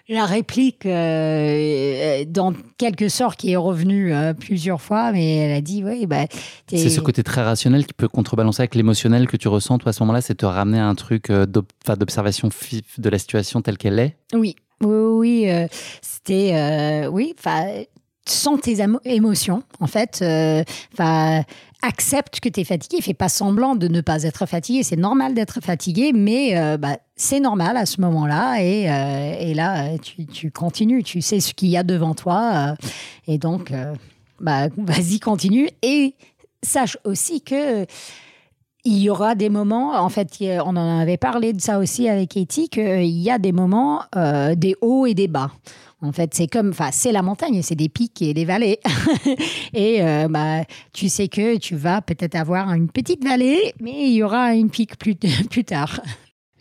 la 0.09 0.25
réplique, 0.25 0.85
euh, 0.85 2.23
dans 2.27 2.53
quelque 2.77 3.09
sorte, 3.09 3.39
qui 3.39 3.51
est 3.51 3.57
revenue 3.57 4.13
euh, 4.13 4.33
plusieurs 4.33 4.81
fois, 4.81 5.11
mais 5.11 5.37
elle 5.37 5.51
a 5.51 5.61
dit, 5.61 5.83
oui, 5.83 6.05
bah, 6.05 6.25
C'est 6.67 6.89
ce 6.89 7.01
côté 7.01 7.23
très 7.23 7.43
rationnel 7.43 7.85
qui 7.85 7.93
peut 7.93 8.07
contrebalancer 8.07 8.61
avec 8.61 8.75
l'émotionnel 8.75 9.27
que 9.27 9.37
tu 9.37 9.47
ressens, 9.47 9.79
toi, 9.79 9.89
à 9.89 9.93
ce 9.93 10.01
moment-là, 10.03 10.21
c'est 10.21 10.35
te 10.35 10.45
ramener 10.45 10.79
à 10.79 10.87
un 10.87 10.95
truc 10.95 11.29
euh, 11.29 11.45
d'observation 11.45 12.49
de 12.97 13.09
la 13.09 13.19
situation 13.19 13.61
telle 13.61 13.77
qu'elle 13.77 13.99
est? 13.99 14.15
Oui, 14.33 14.55
oui, 14.81 15.47
oui. 15.47 15.67
C'était, 16.01 17.07
oui, 17.07 17.33
enfin, 17.37 17.65
sans 18.25 18.57
tes 18.57 18.77
émotions, 19.05 19.63
en 19.79 19.87
fait. 19.87 20.23
Enfin 20.93 21.43
accepte 21.81 22.39
que 22.39 22.49
tu 22.49 22.61
es 22.61 22.63
fatigué, 22.63 23.01
fais 23.01 23.13
pas 23.13 23.29
semblant 23.29 23.75
de 23.75 23.87
ne 23.87 24.01
pas 24.01 24.23
être 24.23 24.45
fatigué. 24.45 24.83
C'est 24.83 24.95
normal 24.95 25.33
d'être 25.33 25.61
fatigué, 25.61 26.11
mais 26.13 26.57
euh, 26.57 26.77
bah, 26.77 26.97
c'est 27.15 27.39
normal 27.39 27.77
à 27.77 27.85
ce 27.85 28.01
moment-là. 28.01 28.61
Et, 28.61 28.89
euh, 28.89 29.53
là, 29.53 29.97
tu, 29.97 30.51
continues, 30.51 31.03
tu 31.03 31.21
sais 31.21 31.39
ce 31.39 31.53
qu'il 31.53 31.69
y 31.69 31.77
a 31.77 31.83
devant 31.83 32.15
toi. 32.15 32.71
Euh, 32.71 32.75
et 33.27 33.37
donc, 33.37 33.71
bah, 34.39 34.67
vas-y, 34.77 35.19
continue. 35.19 35.69
Et 35.81 36.15
sache 36.63 36.97
aussi 37.03 37.41
que 37.41 37.85
il 38.87 38.99
y 38.99 39.09
aura 39.09 39.35
des 39.35 39.49
moments, 39.49 39.99
en 39.99 40.07
fait, 40.07 40.37
on 40.41 40.77
en 40.77 40.99
avait 40.99 41.17
parlé 41.17 41.51
de 41.51 41.59
ça 41.59 41.77
aussi 41.77 42.07
avec 42.07 42.29
Katie, 42.29 42.69
qu'il 42.69 43.05
y 43.05 43.29
a 43.29 43.37
des 43.37 43.51
moments, 43.51 44.03
euh, 44.15 44.55
des 44.55 44.75
hauts 44.79 45.05
et 45.05 45.13
des 45.13 45.27
bas. 45.27 45.51
En 46.01 46.11
fait, 46.11 46.33
c'est 46.35 46.47
comme, 46.47 46.69
enfin, 46.69 46.89
c'est 46.91 47.11
la 47.11 47.23
montagne, 47.23 47.61
c'est 47.63 47.75
des 47.75 47.89
pics 47.89 48.21
et 48.21 48.33
des 48.35 48.45
vallées. 48.45 48.79
et 49.73 50.03
euh, 50.03 50.27
bah, 50.29 50.63
tu 50.93 51.09
sais 51.09 51.27
que 51.27 51.57
tu 51.57 51.75
vas 51.75 52.01
peut-être 52.01 52.35
avoir 52.35 52.71
une 52.71 52.87
petite 52.87 53.23
vallée, 53.23 53.73
mais 53.81 54.09
il 54.09 54.13
y 54.13 54.23
aura 54.23 54.53
une 54.53 54.69
pic 54.69 54.97
plus, 54.97 55.15
plus 55.49 55.63
tard. 55.63 55.99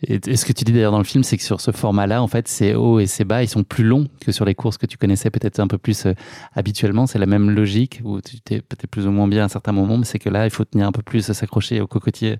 Et, 0.03 0.35
ce 0.35 0.45
que 0.45 0.53
tu 0.53 0.63
dis 0.63 0.71
d'ailleurs 0.71 0.91
dans 0.91 0.99
le 0.99 1.03
film, 1.03 1.23
c'est 1.23 1.37
que 1.37 1.43
sur 1.43 1.59
ce 1.59 1.71
format-là, 1.71 2.21
en 2.21 2.27
fait, 2.27 2.47
ces 2.47 2.75
hauts 2.75 2.99
et 2.99 3.07
ces 3.07 3.23
bas, 3.23 3.41
ils 3.41 3.47
sont 3.47 3.63
plus 3.63 3.83
longs 3.83 4.07
que 4.21 4.31
sur 4.31 4.45
les 4.45 4.53
courses 4.53 4.77
que 4.77 4.85
tu 4.85 4.97
connaissais 4.97 5.31
peut-être 5.31 5.59
un 5.59 5.67
peu 5.67 5.79
plus 5.79 6.05
euh, 6.05 6.13
habituellement. 6.53 7.07
C'est 7.07 7.17
la 7.17 7.25
même 7.25 7.49
logique 7.49 8.01
où 8.03 8.21
tu 8.21 8.39
t'es 8.39 8.61
peut-être 8.61 8.87
plus 8.87 9.07
ou 9.07 9.11
moins 9.11 9.27
bien 9.27 9.41
à 9.41 9.45
un 9.45 9.49
certain 9.49 9.71
moment, 9.71 9.97
mais 9.97 10.05
c'est 10.05 10.19
que 10.19 10.29
là, 10.29 10.45
il 10.45 10.51
faut 10.51 10.65
tenir 10.65 10.85
un 10.87 10.91
peu 10.91 11.01
plus, 11.01 11.31
s'accrocher 11.31 11.81
au 11.81 11.87
cocotier 11.87 12.37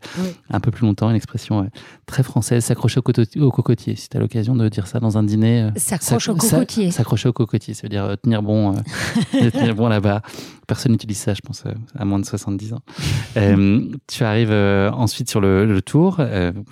un 0.50 0.60
peu 0.60 0.70
plus 0.70 0.86
longtemps. 0.86 1.10
Une 1.10 1.16
expression 1.16 1.70
très 2.06 2.22
française, 2.24 2.64
s'accrocher 2.64 3.00
au, 3.00 3.52
cocotier. 3.52 3.96
Si 3.96 4.10
tu 4.10 4.18
as 4.18 4.20
l'occasion 4.20 4.56
de 4.56 4.70
dire 4.70 4.86
ça 4.86 5.00
dans 5.00 5.18
un 5.18 5.24
dîner. 5.24 5.64
Euh, 5.64 5.72
s'accrocher 5.76 6.32
au 6.32 6.36
cocotier. 6.36 6.92
S'accrocher 6.92 7.30
au 7.30 7.34
cocotier, 7.34 7.74
ça 7.74 7.82
veut 7.84 7.90
dire 7.90 8.04
euh, 8.04 8.16
tenir 8.16 8.44
bon, 8.44 8.76
tenir 9.32 9.76
bon 9.76 9.88
là-bas. 9.88 10.22
Personne 10.68 10.91
n'utilise 10.91 11.18
ça, 11.18 11.34
je 11.34 11.41
pense, 11.41 11.64
à 11.98 12.06
moins 12.06 12.19
de 12.19 12.26
70 12.26 12.73
ans. 12.73 12.81
tu 14.07 14.23
arrives 14.23 14.52
ensuite 14.52 15.30
sur 15.30 15.41
le, 15.41 15.81
tour, 15.81 16.19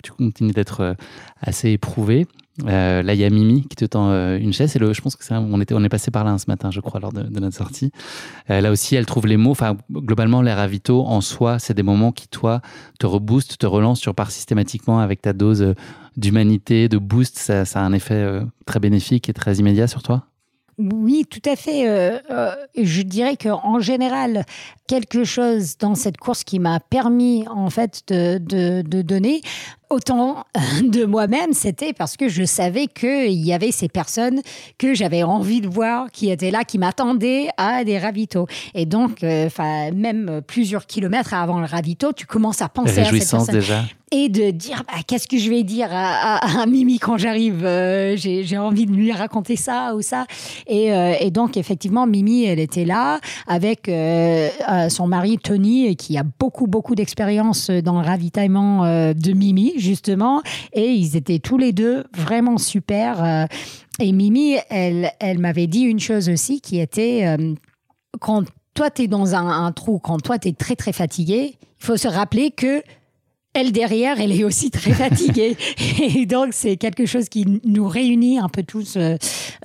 tu 0.04 0.12
continues 0.12 0.52
d'être 0.52 0.82
euh, 0.82 0.94
assez 1.42 1.70
éprouvé. 1.72 2.28
Euh, 2.66 3.04
là, 3.04 3.14
il 3.14 3.20
y 3.20 3.26
a 3.26 3.30
Mimi 3.30 3.68
qui 3.68 3.76
te 3.76 3.86
tend 3.86 4.10
euh, 4.10 4.38
une 4.38 4.54
chaise. 4.54 4.76
Et 4.76 4.80
le, 4.80 4.94
je 4.94 5.02
pense 5.02 5.16
que 5.16 5.26
c'est 5.26 5.36
on 5.36 5.60
était, 5.60 5.76
on 5.76 5.84
est 5.84 5.90
passé 5.90 6.10
par 6.10 6.24
là 6.24 6.38
ce 6.38 6.46
matin, 6.48 6.72
je 6.72 6.80
crois, 6.80 7.00
lors 7.00 7.12
de, 7.12 7.22
notre 7.40 7.56
sortie. 7.56 7.92
là 8.48 8.72
aussi, 8.72 8.96
elle 8.96 9.06
trouve 9.06 9.28
les 9.28 9.38
mots. 9.38 9.52
Enfin, 9.52 9.76
globalement, 9.92 10.42
les 10.42 10.54
ravitaux 10.54 11.06
en 11.06 11.22
soi, 11.22 11.60
c'est 11.60 11.74
des 11.74 11.84
moments 11.84 12.12
qui, 12.12 12.28
toi, 12.28 12.62
te 12.98 13.06
reboostent, 13.06 13.58
te 13.58 13.68
relancent. 13.68 14.02
Tu 14.02 14.10
repars 14.10 14.32
systématiquement 14.32 15.00
avec 15.00 15.22
ta 15.22 15.34
dose 15.34 15.76
d'humanité, 16.18 16.88
de 16.88 16.98
boost. 16.98 17.38
Ça, 17.38 17.66
ça, 17.66 17.82
a 17.82 17.84
un 17.84 17.94
effet 17.94 18.42
très 18.66 18.80
bénéfique 18.80 19.30
et 19.30 19.34
très 19.34 19.56
immédiat 19.56 19.88
sur 19.88 20.02
toi? 20.02 20.26
Oui, 20.78 21.26
tout 21.30 21.42
à 21.46 21.56
fait. 21.56 21.88
Euh, 21.88 22.20
euh, 22.30 22.54
je 22.76 23.02
dirais 23.02 23.38
qu'en 23.38 23.80
général, 23.80 24.46
quelque 24.88 25.24
chose 25.24 25.78
dans 25.78 25.96
cette 25.96 26.18
course 26.18 26.44
qui 26.44 26.60
m'a 26.60 26.80
permis 26.80 27.48
en 27.48 27.70
fait 27.70 28.04
de 28.10 28.82
donner 29.02 29.42
autant 29.90 30.46
de 30.84 31.06
moi-même, 31.06 31.54
c'était 31.54 31.94
parce 31.94 32.18
que 32.18 32.30
je 32.30 32.44
savais 32.44 32.88
qu'il 32.88 33.34
y 33.34 33.54
avait 33.54 33.72
ces 33.72 33.90
personnes 33.90 34.42
que 34.78 34.94
j'avais 34.94 35.24
envie 35.24 35.62
de 35.62 35.68
voir, 35.68 36.12
qui 36.12 36.30
étaient 36.30 36.52
là, 36.52 36.64
qui 36.64 36.78
m'attendaient 36.78 37.50
à 37.58 37.84
des 37.84 37.98
ravitaux. 37.98 38.48
Et 38.74 38.86
donc, 38.86 39.24
euh, 39.24 39.50
même 39.94 40.42
plusieurs 40.46 40.86
kilomètres 40.86 41.34
avant 41.34 41.60
le 41.60 41.66
ravito, 41.66 42.14
tu 42.14 42.26
commences 42.26 42.62
à 42.62 42.70
penser 42.70 43.02
à 43.02 43.06
cette 43.06 43.30
personne. 43.30 43.56
déjà 43.56 43.84
et 44.12 44.30
de 44.30 44.52
dire 44.52 44.84
bah, 44.88 45.00
qu'est-ce 45.06 45.28
que 45.28 45.38
je 45.38 45.50
vais 45.50 45.64
dire 45.64 45.90
à, 45.92 46.66
Mimi 46.68 47.00
quand 47.00 47.18
j'arrive. 47.18 47.66
Euh, 47.66 48.16
j'ai 48.18 48.58
envie 48.58 48.86
de 48.86 48.92
lui 48.92 49.12
raconter 49.12 49.56
ça 49.56 49.94
ou 49.96 50.02
ça. 50.02 50.26
Et, 50.68 50.94
euh, 50.94 51.14
et, 51.20 51.32
donc, 51.32 51.58
effectivement, 51.58 52.08
Mimi, 52.08 52.46
elle 52.46 52.60
était 52.60 52.86
là 52.86 53.20
avec 53.48 53.90
euh, 53.90 54.50
son 54.90 55.08
mari 55.08 55.38
Tony, 55.38 55.96
qui 55.96 56.18
a 56.18 56.24
beaucoup, 56.24 56.68
beaucoup 56.68 56.96
d'expérience 56.96 57.70
dans 57.70 58.00
le 58.00 58.06
ravitaillement 58.06 58.84
de 59.14 59.32
Mimi, 59.32 59.74
justement. 59.78 60.42
Et 60.74 60.92
ils 60.92 61.16
étaient 61.16 61.40
tous 61.40 61.58
les 61.58 61.74
deux 61.74 62.06
vraiment 62.14 62.58
super. 62.58 63.48
et 64.00 64.12
Mimi, 64.12 64.58
elle, 64.70 65.12
elle 65.20 65.40
m'avait 65.40 65.68
dit 65.68 65.82
une 65.82 66.00
chose 66.00 66.30
aussi 66.30 66.62
qui 66.62 66.80
était 66.80 67.38
quand 68.20 68.46
toi, 68.74 68.92
tu 68.92 69.04
es 69.04 69.08
dans 69.08 69.36
un, 69.36 69.66
un 69.66 69.72
trou, 69.72 70.00
quand 70.00 70.22
toi, 70.22 70.38
tu 70.38 70.50
es 70.50 70.54
très, 70.54 70.76
très 70.76 70.92
fatigué, 70.92 71.58
il 71.62 71.86
faut 71.86 71.98
se 71.98 72.08
rappeler 72.08 72.52
que 72.52 72.84
elle 73.56 73.72
derrière, 73.72 74.20
elle 74.20 74.34
est 74.34 74.44
aussi 74.44 74.70
très 74.70 74.92
fatiguée. 74.94 75.58
et 76.00 76.26
donc, 76.26 76.50
c'est 76.52 76.76
quelque 76.76 77.06
chose 77.06 77.30
qui 77.30 77.62
nous 77.64 77.88
réunit 77.88 78.38
un 78.38 78.50
peu 78.50 78.64
tous 78.64 78.98
euh, 78.98 79.16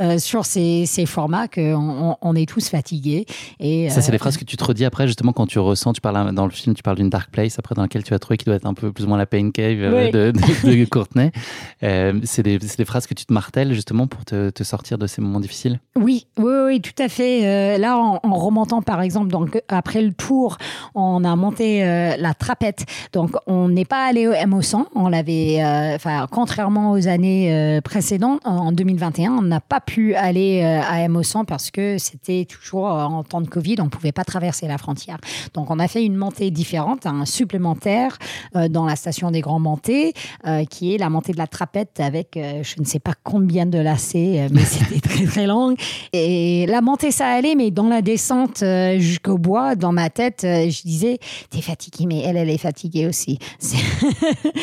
euh, 0.00 0.18
sur 0.18 0.46
ces, 0.46 0.86
formats, 1.06 1.48
qu'on 1.48 2.16
on 2.20 2.34
est 2.36 2.48
tous 2.48 2.68
fatigués. 2.68 3.26
Et, 3.58 3.90
Ça, 3.90 4.00
c'est 4.00 4.12
des 4.12 4.16
euh, 4.16 4.18
phrases 4.18 4.36
que 4.36 4.44
tu 4.44 4.56
te 4.56 4.64
redis 4.64 4.84
après, 4.84 5.06
justement, 5.06 5.32
quand 5.32 5.46
tu 5.46 5.58
ressens, 5.58 5.92
tu 5.92 6.00
parles 6.00 6.32
dans 6.32 6.44
le 6.44 6.52
film, 6.52 6.74
tu 6.74 6.82
parles 6.82 6.96
d'une 6.96 7.10
dark 7.10 7.30
place, 7.30 7.58
après, 7.58 7.74
dans 7.74 7.82
laquelle 7.82 8.04
tu 8.04 8.14
as 8.14 8.18
trouvé 8.20 8.36
qui 8.36 8.44
doit 8.44 8.54
être 8.54 8.66
un 8.66 8.74
peu 8.74 8.92
plus 8.92 9.04
ou 9.04 9.08
moins 9.08 9.18
la 9.18 9.26
pain 9.26 9.50
cave 9.50 9.78
de, 10.12 10.84
Courtenay. 10.84 11.32
c'est 11.80 12.42
des, 12.42 12.58
des, 12.58 12.84
phrases 12.84 13.08
que 13.08 13.14
tu 13.14 13.26
te 13.26 13.32
martèles, 13.32 13.74
justement, 13.74 14.06
pour 14.06 14.24
te, 14.24 14.50
te, 14.50 14.62
sortir 14.62 14.98
de 14.98 15.08
ces 15.08 15.20
moments 15.20 15.40
difficiles? 15.40 15.80
Oui, 15.96 16.26
oui, 16.38 16.52
oui, 16.66 16.80
tout 16.80 17.02
à 17.02 17.08
fait. 17.08 17.76
là, 17.78 17.98
en, 17.98 18.20
remontant, 18.34 18.82
par 18.82 19.02
exemple, 19.02 19.28
donc, 19.28 19.60
après 19.68 20.00
le 20.00 20.12
tour, 20.12 20.58
on 20.94 21.24
a 21.24 21.34
monté 21.34 21.80
la 21.80 22.34
trapette. 22.34 22.84
Donc, 23.12 23.32
on 23.46 23.74
n'est 23.80 23.86
pas 23.86 24.04
allé 24.04 24.28
au 24.28 24.32
MO100. 24.32 24.84
On 24.94 25.08
l'avait, 25.08 25.64
euh, 25.64 25.94
enfin, 25.94 26.26
contrairement 26.30 26.92
aux 26.92 27.08
années 27.08 27.52
euh, 27.52 27.80
précédentes, 27.80 28.40
en 28.44 28.72
2021, 28.72 29.32
on 29.32 29.42
n'a 29.42 29.60
pas 29.60 29.80
pu 29.80 30.14
aller 30.14 30.60
euh, 30.62 30.82
à 30.82 31.08
MO100 31.08 31.46
parce 31.46 31.70
que 31.70 31.96
c'était 31.96 32.44
toujours 32.44 32.84
en 32.84 33.24
temps 33.24 33.40
de 33.40 33.48
Covid, 33.48 33.76
on 33.78 33.84
ne 33.84 33.88
pouvait 33.88 34.12
pas 34.12 34.24
traverser 34.24 34.68
la 34.68 34.76
frontière. 34.76 35.16
Donc, 35.54 35.70
on 35.70 35.78
a 35.78 35.88
fait 35.88 36.04
une 36.04 36.16
montée 36.16 36.50
différente, 36.50 37.06
un 37.06 37.24
supplémentaire 37.24 38.18
dans 38.68 38.84
la 38.84 38.96
station 38.96 39.30
des 39.30 39.40
Grands 39.40 39.60
Montées, 39.60 40.12
qui 40.68 40.94
est 40.94 40.98
la 40.98 41.08
montée 41.08 41.32
de 41.32 41.38
la 41.38 41.46
trapette 41.46 42.00
avec 42.00 42.30
je 42.34 42.80
ne 42.80 42.84
sais 42.84 42.98
pas 42.98 43.12
combien 43.22 43.66
de 43.66 43.78
lacets, 43.78 44.48
mais 44.50 44.60
c'était 44.64 45.00
très 45.00 45.24
très 45.24 45.46
long. 45.46 45.74
Et 46.12 46.66
la 46.66 46.80
montée, 46.80 47.10
ça 47.10 47.28
allait, 47.28 47.54
mais 47.54 47.70
dans 47.70 47.88
la 47.88 48.02
descente 48.02 48.62
jusqu'au 48.98 49.38
bois, 49.38 49.74
dans 49.74 49.92
ma 49.92 50.10
tête, 50.10 50.40
je 50.42 50.82
disais, 50.82 51.18
t'es 51.50 51.62
fatiguée, 51.62 52.06
mais 52.06 52.20
elle, 52.20 52.36
elle 52.36 52.50
est 52.50 52.58
fatiguée 52.58 53.06
aussi. 53.06 53.38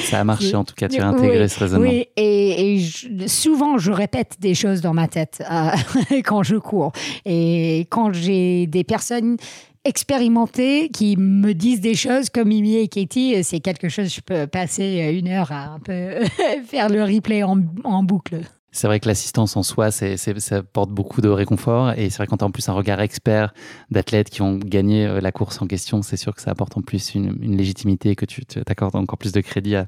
Ça 0.03 0.19
a 0.19 0.23
marché 0.23 0.55
en 0.55 0.63
tout 0.63 0.75
cas, 0.75 0.87
tu 0.87 0.99
as 0.99 1.07
intégré 1.07 1.47
ce 1.47 1.59
raisonnement. 1.59 1.89
Oui, 1.89 2.07
et, 2.15 2.81
souvent 3.27 3.77
je 3.77 3.91
répète 3.91 4.37
des 4.39 4.55
choses 4.55 4.81
dans 4.81 4.93
ma 4.93 5.07
tête 5.07 5.43
euh, 5.49 6.21
quand 6.25 6.43
je 6.43 6.55
cours. 6.55 6.91
Et 7.25 7.87
quand 7.89 8.13
j'ai 8.13 8.67
des 8.67 8.83
personnes 8.83 9.37
expérimentées 9.85 10.89
qui 10.89 11.15
me 11.17 11.53
disent 11.53 11.81
des 11.81 11.95
choses 11.95 12.29
comme 12.29 12.49
Mimi 12.49 12.75
et 12.75 12.87
Katie, 12.87 13.43
c'est 13.43 13.59
quelque 13.59 13.89
chose, 13.89 14.13
je 14.13 14.21
peux 14.21 14.47
passer 14.47 15.17
une 15.17 15.29
heure 15.29 15.51
à 15.51 15.73
un 15.73 15.79
peu 15.79 16.25
faire 16.65 16.89
le 16.89 17.03
replay 17.03 17.43
en 17.43 17.55
boucle. 18.03 18.41
C'est 18.71 18.87
vrai 18.87 18.99
que 18.99 19.07
l'assistance 19.07 19.55
en 19.55 19.63
soi, 19.63 19.91
c'est, 19.91 20.17
ça 20.17 20.57
apporte 20.57 20.91
beaucoup 20.91 21.21
de 21.21 21.29
réconfort. 21.29 21.93
Et 21.93 22.09
c'est 22.09 22.17
vrai 22.17 22.27
quand 22.27 22.37
tu 22.37 22.43
en 22.43 22.51
plus 22.51 22.67
un 22.69 22.73
regard 22.73 22.99
expert 22.99 23.53
d'athlètes 23.91 24.29
qui 24.29 24.41
ont 24.41 24.57
gagné 24.57 25.07
euh, 25.07 25.21
la 25.21 25.31
course 25.31 25.61
en 25.61 25.67
question, 25.67 26.01
c'est 26.01 26.17
sûr 26.17 26.35
que 26.35 26.41
ça 26.41 26.51
apporte 26.51 26.77
en 26.77 26.81
plus 26.81 27.15
une, 27.15 27.55
légitimité 27.55 28.11
et 28.11 28.15
que 28.15 28.25
tu 28.25 28.45
t'accordes 28.45 28.95
encore 28.95 29.17
plus 29.17 29.31
de 29.31 29.41
crédit 29.41 29.75
à, 29.75 29.87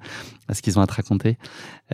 ce 0.54 0.62
qu'ils 0.62 0.80
ont 0.80 0.82
à 0.82 0.88
te 0.88 0.94
raconter. 0.94 1.38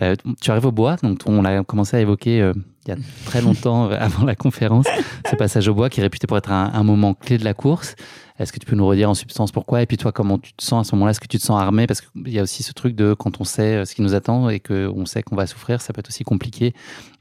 Euh, 0.02 0.14
tu 0.40 0.50
arrives 0.50 0.66
au 0.66 0.72
bois, 0.72 0.96
donc 1.02 1.20
on 1.26 1.42
l'a 1.42 1.64
commencé 1.64 1.96
à 1.96 2.00
évoquer 2.00 2.42
euh, 2.42 2.52
il 2.86 2.90
y 2.90 2.92
a 2.92 2.96
très 3.24 3.40
longtemps 3.40 3.88
avant 3.90 4.24
la 4.24 4.34
conférence, 4.34 4.86
ce 5.30 5.36
passage 5.36 5.68
au 5.68 5.74
bois 5.74 5.88
qui 5.88 6.00
est 6.00 6.02
réputé 6.02 6.26
pour 6.26 6.36
être 6.36 6.52
un 6.52 6.82
moment 6.82 7.14
clé 7.14 7.38
de 7.38 7.44
la 7.44 7.54
course. 7.54 7.96
Est-ce 8.38 8.52
que 8.52 8.58
tu 8.58 8.66
peux 8.66 8.76
nous 8.76 8.86
redire 8.86 9.08
en 9.08 9.14
substance 9.14 9.50
pourquoi? 9.50 9.82
Et 9.82 9.86
puis 9.86 9.96
toi, 9.96 10.12
comment 10.12 10.38
tu 10.38 10.52
te 10.52 10.62
sens 10.62 10.86
à 10.86 10.90
ce 10.90 10.94
moment-là? 10.94 11.12
Est-ce 11.12 11.20
que 11.20 11.26
tu 11.26 11.38
te 11.38 11.42
sens 11.42 11.60
armé? 11.60 11.86
Parce 11.86 12.02
qu'il 12.02 12.28
y 12.28 12.38
a 12.38 12.42
aussi 12.42 12.62
ce 12.62 12.72
truc 12.72 12.94
de 12.94 13.14
quand 13.14 13.40
on 13.40 13.44
sait 13.44 13.76
euh, 13.76 13.84
ce 13.86 13.94
qui 13.94 14.02
nous 14.02 14.14
attend 14.14 14.50
et 14.50 14.60
qu'on 14.60 15.06
sait 15.06 15.22
qu'on 15.22 15.36
va 15.36 15.46
souffrir, 15.46 15.80
ça 15.80 15.92
peut 15.92 16.00
être 16.00 16.08
aussi 16.08 16.24
compliqué. 16.24 16.74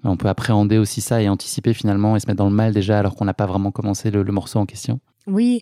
On 0.04 0.18
peut 0.18 0.28
appréhender 0.28 0.78
aussi 0.78 1.00
ça 1.00 1.22
et 1.22 1.30
anticiper 1.30 1.74
finalement 1.74 2.16
et 2.16 2.20
se 2.20 2.28
mettre 2.28 2.40
dans 2.40 2.50
le 2.50 2.56
mal 2.56 2.74
déjà 2.74 3.00
alors 3.00 3.16
qu'on 3.16 3.26
n'a 3.26 3.34
pas 3.34 3.46
vraiment 3.46 3.72
commencé 3.72 4.12
le, 4.12 4.24
morceau 4.26 4.60
en 4.60 4.66
question. 4.66 5.00
Oui. 5.28 5.62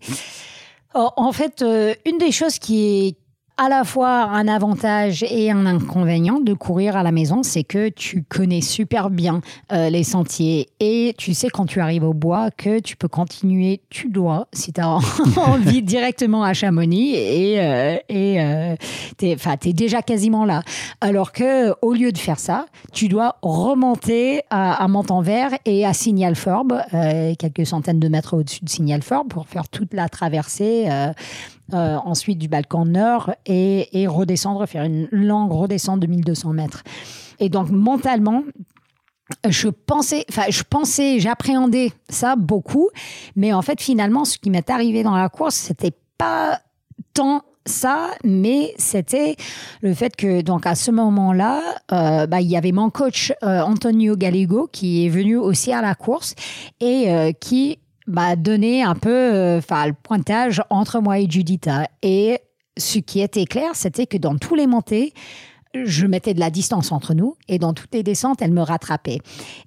En 0.95 1.31
fait, 1.31 1.63
une 2.05 2.17
des 2.19 2.31
choses 2.31 2.59
qui 2.59 3.07
est, 3.07 3.17
à 3.57 3.69
la 3.69 3.83
fois 3.83 4.23
un 4.23 4.47
avantage 4.47 5.23
et 5.23 5.51
un 5.51 5.65
inconvénient 5.65 6.39
de 6.39 6.53
courir 6.53 6.97
à 6.97 7.03
la 7.03 7.11
maison, 7.11 7.43
c'est 7.43 7.63
que 7.63 7.89
tu 7.89 8.23
connais 8.23 8.61
super 8.61 9.11
bien 9.11 9.41
euh, 9.71 9.89
les 9.89 10.03
sentiers 10.03 10.69
et 10.79 11.13
tu 11.17 11.35
sais 11.35 11.49
quand 11.49 11.67
tu 11.67 11.79
arrives 11.79 12.03
au 12.03 12.13
bois 12.13 12.49
que 12.49 12.79
tu 12.79 12.97
peux 12.97 13.07
continuer, 13.07 13.81
tu 13.89 14.09
dois, 14.09 14.47
si 14.53 14.73
tu 14.73 14.81
as 14.81 14.89
envie, 15.37 15.81
directement 15.83 16.43
à 16.43 16.53
Chamonix 16.53 17.13
et 17.15 17.59
euh, 17.59 17.97
et 18.09 18.41
euh, 18.41 18.75
t'es, 19.17 19.37
es 19.65 19.73
déjà 19.73 20.01
quasiment 20.01 20.45
là. 20.45 20.63
Alors 20.99 21.31
que 21.31 21.73
au 21.81 21.93
lieu 21.93 22.11
de 22.11 22.17
faire 22.17 22.39
ça, 22.39 22.65
tu 22.91 23.07
dois 23.07 23.37
remonter 23.43 24.41
à, 24.49 24.83
à 24.83 24.87
Montanvert 24.87 25.51
et 25.65 25.85
à 25.85 25.93
Signalforbe, 25.93 26.81
quelques 27.37 27.65
centaines 27.65 27.99
de 27.99 28.07
mètres 28.07 28.35
au-dessus 28.35 28.63
de 28.63 28.69
Signalforbe 28.69 29.27
pour 29.27 29.47
faire 29.47 29.69
toute 29.69 29.93
la 29.93 30.09
traversée 30.09 30.87
euh, 31.73 31.95
ensuite 32.03 32.39
du 32.39 32.49
Balkan 32.49 32.85
Nord 32.85 33.33
et, 33.45 34.05
redescendre, 34.07 34.65
faire 34.65 34.83
une 34.83 35.07
longue 35.11 35.53
redescente 35.53 36.01
de 36.01 36.07
1200 36.07 36.49
mètres. 36.51 36.83
Et 37.39 37.47
donc 37.47 37.69
mentalement, 37.69 38.43
je 39.47 39.69
pensais, 39.69 40.25
enfin, 40.29 40.43
je 40.49 40.61
pensais, 40.63 41.19
j'appréhendais 41.19 41.93
ça 42.09 42.35
beaucoup, 42.35 42.89
mais 43.37 43.53
en 43.53 43.61
fait, 43.61 43.81
finalement, 43.81 44.25
ce 44.25 44.37
qui 44.37 44.49
m'est 44.49 44.69
arrivé 44.69 45.03
dans 45.03 45.15
la 45.15 45.29
course, 45.29 45.55
c'était 45.55 45.93
pas 46.17 46.59
tant 47.13 47.43
ça, 47.65 48.09
mais 48.25 48.73
c'était 48.77 49.37
le 49.81 49.93
fait 49.93 50.17
que 50.17 50.41
donc 50.41 50.67
à 50.67 50.75
ce 50.75 50.91
moment-là, 50.91 51.61
euh, 51.93 52.27
bah, 52.27 52.41
il 52.41 52.49
y 52.49 52.57
avait 52.57 52.73
mon 52.73 52.89
coach 52.89 53.31
euh, 53.41 53.61
Antonio 53.61 54.17
Gallego 54.17 54.67
qui 54.69 55.05
est 55.05 55.09
venu 55.09 55.37
aussi 55.37 55.71
à 55.71 55.81
la 55.81 55.95
course 55.95 56.35
et 56.81 57.33
qui 57.39 57.79
m'a 58.07 58.35
donné 58.35 58.83
un 58.83 58.95
peu 58.95 59.09
euh, 59.09 59.57
enfin 59.57 59.87
le 59.87 59.93
pointage 59.93 60.61
entre 60.69 60.99
moi 60.99 61.19
et 61.19 61.29
Judith. 61.29 61.69
Et 62.01 62.39
ce 62.77 62.99
qui 62.99 63.21
était 63.21 63.45
clair, 63.45 63.71
c'était 63.73 64.07
que 64.07 64.17
dans 64.17 64.37
tous 64.37 64.55
les 64.55 64.67
montées, 64.67 65.13
je 65.73 66.05
mettais 66.05 66.33
de 66.33 66.39
la 66.39 66.49
distance 66.49 66.91
entre 66.91 67.13
nous 67.13 67.35
et 67.47 67.57
dans 67.57 67.73
toutes 67.73 67.93
les 67.93 68.03
descentes, 68.03 68.41
elle 68.41 68.51
me 68.51 68.61
rattrapait. 68.61 69.19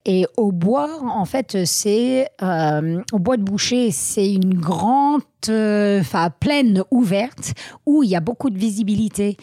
Et 0.05 0.27
au 0.37 0.53
bois, 0.53 1.03
en 1.03 1.25
fait, 1.25 1.65
c'est 1.65 2.29
euh, 2.43 3.03
au 3.13 3.19
bois 3.19 3.37
de 3.37 3.43
boucher, 3.43 3.91
c'est 3.91 4.33
une 4.33 4.55
grande, 4.55 5.23
euh, 5.49 6.01
enfin 6.01 6.31
plaine 6.31 6.85
ouverte 6.91 7.55
où 7.87 8.03
il 8.03 8.11
y 8.11 8.17
a 8.17 8.21
beaucoup 8.21 8.51
de 8.51 8.59
visibilité. 8.59 9.37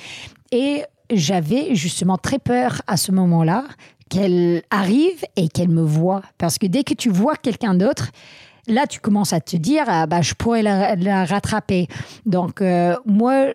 Et 0.52 0.84
j'avais 1.12 1.76
justement 1.76 2.18
très 2.18 2.40
peur 2.40 2.82
à 2.88 2.96
ce 2.96 3.12
moment-là 3.12 3.66
qu'elle 4.10 4.64
arrive 4.70 5.26
et 5.36 5.50
qu'elle 5.50 5.70
me 5.70 5.82
voit, 5.82 6.22
parce 6.38 6.58
que 6.58 6.68
dès 6.68 6.84
que 6.84 6.94
tu 6.94 7.10
vois 7.10 7.36
quelqu'un 7.36 7.74
d'autre, 7.74 8.12
là, 8.68 8.88
tu 8.88 9.00
commences 9.00 9.34
à 9.34 9.42
te 9.42 9.58
dire, 9.58 9.86
ah, 9.88 10.06
bah, 10.08 10.22
je 10.22 10.34
pourrais 10.34 10.62
la, 10.62 11.26
rattraper. 11.26 11.88
Donc, 12.26 12.62
euh, 12.62 12.96
moi, 13.06 13.54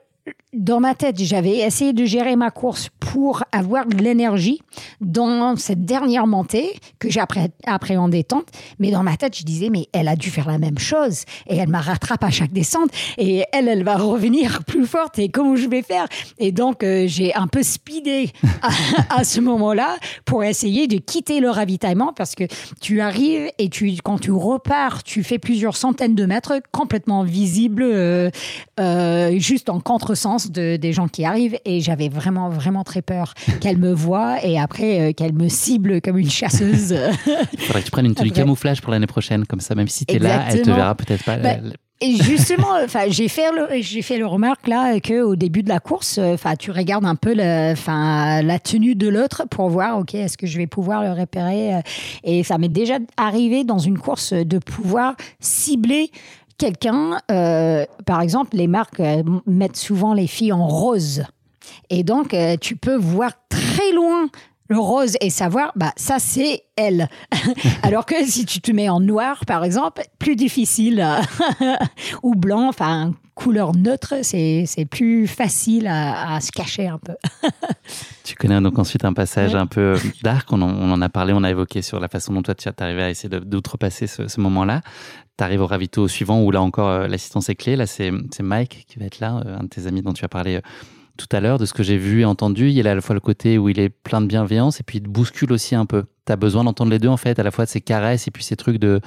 dans 0.54 0.80
ma 0.80 0.94
tête, 0.94 1.22
j'avais 1.22 1.58
essayé 1.58 1.92
de 1.92 2.06
gérer 2.06 2.34
ma 2.34 2.50
course 2.50 2.88
pour 3.00 3.42
avoir 3.52 3.84
de 3.84 3.98
l'énergie 3.98 4.62
dans 5.02 5.56
cette 5.56 5.84
dernière 5.84 6.26
montée 6.26 6.80
que 6.98 7.10
j'ai 7.10 7.20
appréhendée 7.66 8.24
tant. 8.24 8.42
Mais 8.78 8.90
dans 8.90 9.02
ma 9.02 9.18
tête, 9.18 9.36
je 9.36 9.44
disais, 9.44 9.68
mais 9.68 9.88
elle 9.92 10.08
a 10.08 10.16
dû 10.16 10.30
faire 10.30 10.48
la 10.48 10.56
même 10.56 10.78
chose. 10.78 11.24
Et 11.48 11.56
elle 11.56 11.68
m'a 11.68 11.82
rattrape 11.82 12.24
à 12.24 12.30
chaque 12.30 12.52
descente. 12.52 12.88
Et 13.18 13.44
elle, 13.52 13.68
elle 13.68 13.84
va 13.84 13.98
revenir 13.98 14.64
plus 14.66 14.86
forte. 14.86 15.18
Et 15.18 15.28
comment 15.28 15.54
je 15.54 15.68
vais 15.68 15.82
faire? 15.82 16.06
Et 16.38 16.50
donc, 16.50 16.82
euh, 16.82 17.04
j'ai 17.06 17.34
un 17.34 17.46
peu 17.46 17.62
speedé 17.62 18.32
à, 19.10 19.24
ce 19.24 19.40
moment-là 19.40 19.96
pour 20.24 20.44
essayer 20.44 20.86
de 20.86 20.96
quitter 20.96 21.40
le 21.40 21.50
ravitaillement 21.50 22.14
parce 22.14 22.34
que 22.34 22.44
tu 22.80 23.02
arrives 23.02 23.50
et 23.58 23.68
tu, 23.68 23.94
quand 24.02 24.18
tu 24.18 24.32
repars, 24.32 25.02
tu 25.02 25.22
fais 25.22 25.38
plusieurs 25.38 25.76
centaines 25.76 26.14
de 26.14 26.24
mètres 26.24 26.54
complètement 26.72 27.22
visibles, 27.22 27.82
euh, 27.82 28.30
euh, 28.80 29.38
juste 29.38 29.68
en 29.68 29.80
contresens 29.80 30.37
de, 30.46 30.76
des 30.76 30.92
gens 30.92 31.08
qui 31.08 31.24
arrivent. 31.24 31.58
Et 31.64 31.80
j'avais 31.80 32.08
vraiment, 32.08 32.48
vraiment 32.48 32.84
très 32.84 33.02
peur 33.02 33.34
qu'elle 33.60 33.78
me 33.78 33.92
voie 33.92 34.44
et 34.44 34.58
après 34.58 35.00
euh, 35.00 35.12
qu'elle 35.12 35.34
me 35.34 35.48
cible 35.48 36.00
comme 36.00 36.18
une 36.18 36.30
chasseuse. 36.30 36.92
Il 37.52 37.60
faudrait 37.60 37.80
que 37.80 37.86
tu 37.86 37.90
prennes 37.90 38.06
une 38.06 38.14
tenue 38.14 38.30
camouflage 38.30 38.80
pour 38.80 38.92
l'année 38.92 39.06
prochaine, 39.06 39.46
comme 39.46 39.60
ça, 39.60 39.74
même 39.74 39.88
si 39.88 40.06
tu 40.06 40.16
es 40.16 40.18
là, 40.18 40.44
elle 40.50 40.62
te 40.62 40.70
verra 40.70 40.94
peut-être 40.94 41.24
pas. 41.24 41.36
Bah, 41.36 41.56
et 42.00 42.16
justement, 42.16 42.74
enfin, 42.84 43.04
j'ai 43.08 43.28
fait 43.28 43.50
le, 43.52 43.82
j'ai 43.82 44.02
fait 44.02 44.18
le 44.18 44.26
remarque 44.26 44.68
là 44.68 45.00
que 45.00 45.22
au 45.22 45.36
début 45.36 45.62
de 45.62 45.68
la 45.68 45.80
course, 45.80 46.18
enfin, 46.18 46.54
tu 46.54 46.70
regardes 46.70 47.04
un 47.04 47.16
peu 47.16 47.32
enfin, 47.72 48.42
la 48.42 48.58
tenue 48.58 48.94
de 48.94 49.08
l'autre 49.08 49.44
pour 49.50 49.68
voir, 49.68 49.98
ok, 49.98 50.14
est-ce 50.14 50.38
que 50.38 50.46
je 50.46 50.58
vais 50.58 50.66
pouvoir 50.66 51.02
le 51.02 51.12
repérer 51.12 51.74
euh, 51.74 51.80
Et 52.24 52.44
ça 52.44 52.58
m'est 52.58 52.68
déjà 52.68 52.98
arrivé 53.16 53.64
dans 53.64 53.78
une 53.78 53.98
course 53.98 54.32
de 54.32 54.58
pouvoir 54.58 55.16
cibler 55.40 56.10
quelqu'un. 56.58 57.20
Euh, 57.30 57.86
par 58.04 58.20
exemple, 58.20 58.56
les 58.56 58.66
marques 58.66 59.00
mettent 59.46 59.76
souvent 59.76 60.12
les 60.12 60.26
filles 60.26 60.52
en 60.52 60.66
rose. 60.66 61.24
Et 61.90 62.02
donc, 62.02 62.34
euh, 62.34 62.56
tu 62.60 62.76
peux 62.76 62.96
voir 62.96 63.32
très 63.48 63.92
loin 63.92 64.28
le 64.70 64.78
rose 64.78 65.16
et 65.22 65.30
savoir, 65.30 65.72
bah, 65.76 65.92
ça, 65.96 66.18
c'est 66.18 66.64
elle. 66.76 67.08
Alors 67.82 68.04
que 68.04 68.22
si 68.26 68.44
tu 68.44 68.60
te 68.60 68.70
mets 68.70 68.90
en 68.90 69.00
noir, 69.00 69.46
par 69.46 69.64
exemple, 69.64 70.02
plus 70.18 70.36
difficile, 70.36 71.06
ou 72.22 72.34
blanc, 72.34 72.68
enfin, 72.68 73.14
couleur 73.34 73.74
neutre, 73.74 74.16
c'est 74.22 74.66
plus 74.90 75.26
facile 75.26 75.86
à, 75.86 76.38
se 76.40 76.52
cacher 76.52 76.86
un 76.86 76.98
peu. 76.98 77.14
tu 78.24 78.34
connais 78.34 78.60
donc 78.60 78.78
ensuite 78.78 79.04
un 79.06 79.14
passage 79.14 79.54
un 79.54 79.66
peu 79.66 79.94
euh, 79.94 79.98
dark, 80.22 80.52
on 80.52 80.60
en, 80.60 81.00
a 81.00 81.08
parlé, 81.08 81.32
on 81.32 81.44
a 81.44 81.50
évoqué 81.50 81.80
sur 81.80 81.98
la 82.00 82.08
façon 82.08 82.34
dont 82.34 82.42
toi 82.42 82.54
tu 82.54 82.68
arrivé 82.78 83.02
à 83.04 83.10
essayer 83.10 83.28
d'outrepasser 83.40 84.06
ce, 84.06 84.28
ce 84.28 84.40
moment-là. 84.40 84.82
Tu 85.38 85.44
arrives 85.44 85.62
au 85.62 85.66
ravito 85.66 86.08
suivant 86.08 86.42
où 86.42 86.50
là 86.50 86.60
encore 86.60 86.88
euh, 86.88 87.08
l'assistance 87.08 87.48
est 87.48 87.54
clé. 87.54 87.76
Là, 87.76 87.86
c'est 87.86 88.10
Mike 88.40 88.84
qui 88.88 88.98
va 88.98 89.06
être 89.06 89.20
là, 89.20 89.42
un 89.46 89.62
de 89.62 89.68
tes 89.68 89.86
amis 89.86 90.02
dont 90.02 90.12
tu 90.12 90.24
as 90.24 90.28
parlé 90.28 90.60
tout 91.18 91.26
à 91.32 91.40
l'heure, 91.40 91.58
de 91.58 91.66
ce 91.66 91.74
que 91.74 91.82
j'ai 91.82 91.98
vu 91.98 92.20
et 92.20 92.24
entendu, 92.24 92.70
il 92.70 92.86
a 92.86 92.92
à 92.92 92.94
la 92.94 93.00
fois 93.00 93.14
le 93.14 93.20
côté 93.20 93.58
où 93.58 93.68
il 93.68 93.78
est 93.78 93.88
plein 93.88 94.20
de 94.20 94.26
bienveillance 94.26 94.80
et 94.80 94.84
puis 94.84 94.98
il 94.98 95.02
te 95.02 95.08
bouscule 95.08 95.52
aussi 95.52 95.74
un 95.74 95.84
peu. 95.84 96.04
Tu 96.26 96.32
as 96.32 96.36
besoin 96.36 96.64
d'entendre 96.64 96.90
les 96.90 96.98
deux 96.98 97.08
en 97.08 97.16
fait, 97.16 97.38
à 97.38 97.42
la 97.42 97.50
fois 97.50 97.66
de 97.66 97.70
ses 97.70 97.80
caresses 97.80 98.28
et 98.28 98.30
puis 98.30 98.44
ces 98.44 98.56
trucs 98.56 98.78
de, 98.78 99.00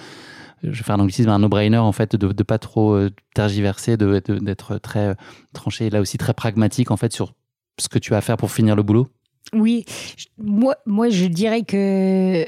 je 0.61 0.69
vais 0.69 0.75
faire 0.75 0.95
un 0.95 0.99
anglicisme, 0.99 1.29
un 1.29 1.39
no-brainer 1.39 1.77
en 1.77 1.91
fait, 1.91 2.15
de, 2.15 2.31
de 2.31 2.43
pas 2.43 2.59
trop 2.59 2.93
euh, 2.93 3.09
tergiverser, 3.33 3.97
d'être 3.97 4.31
de, 4.33 4.53
très 4.53 5.07
euh, 5.07 5.13
tranché, 5.53 5.89
là 5.89 6.01
aussi 6.01 6.17
très 6.17 6.33
pragmatique 6.33 6.91
en 6.91 6.97
fait 6.97 7.13
sur 7.13 7.33
ce 7.79 7.87
que 7.87 7.97
tu 7.97 8.11
vas 8.11 8.21
faire 8.21 8.37
pour 8.37 8.51
finir 8.51 8.75
le 8.75 8.83
boulot. 8.83 9.07
Oui, 9.53 9.85
moi, 10.37 10.75
moi 10.85 11.09
je 11.09 11.25
dirais 11.25 11.63
que, 11.63 12.45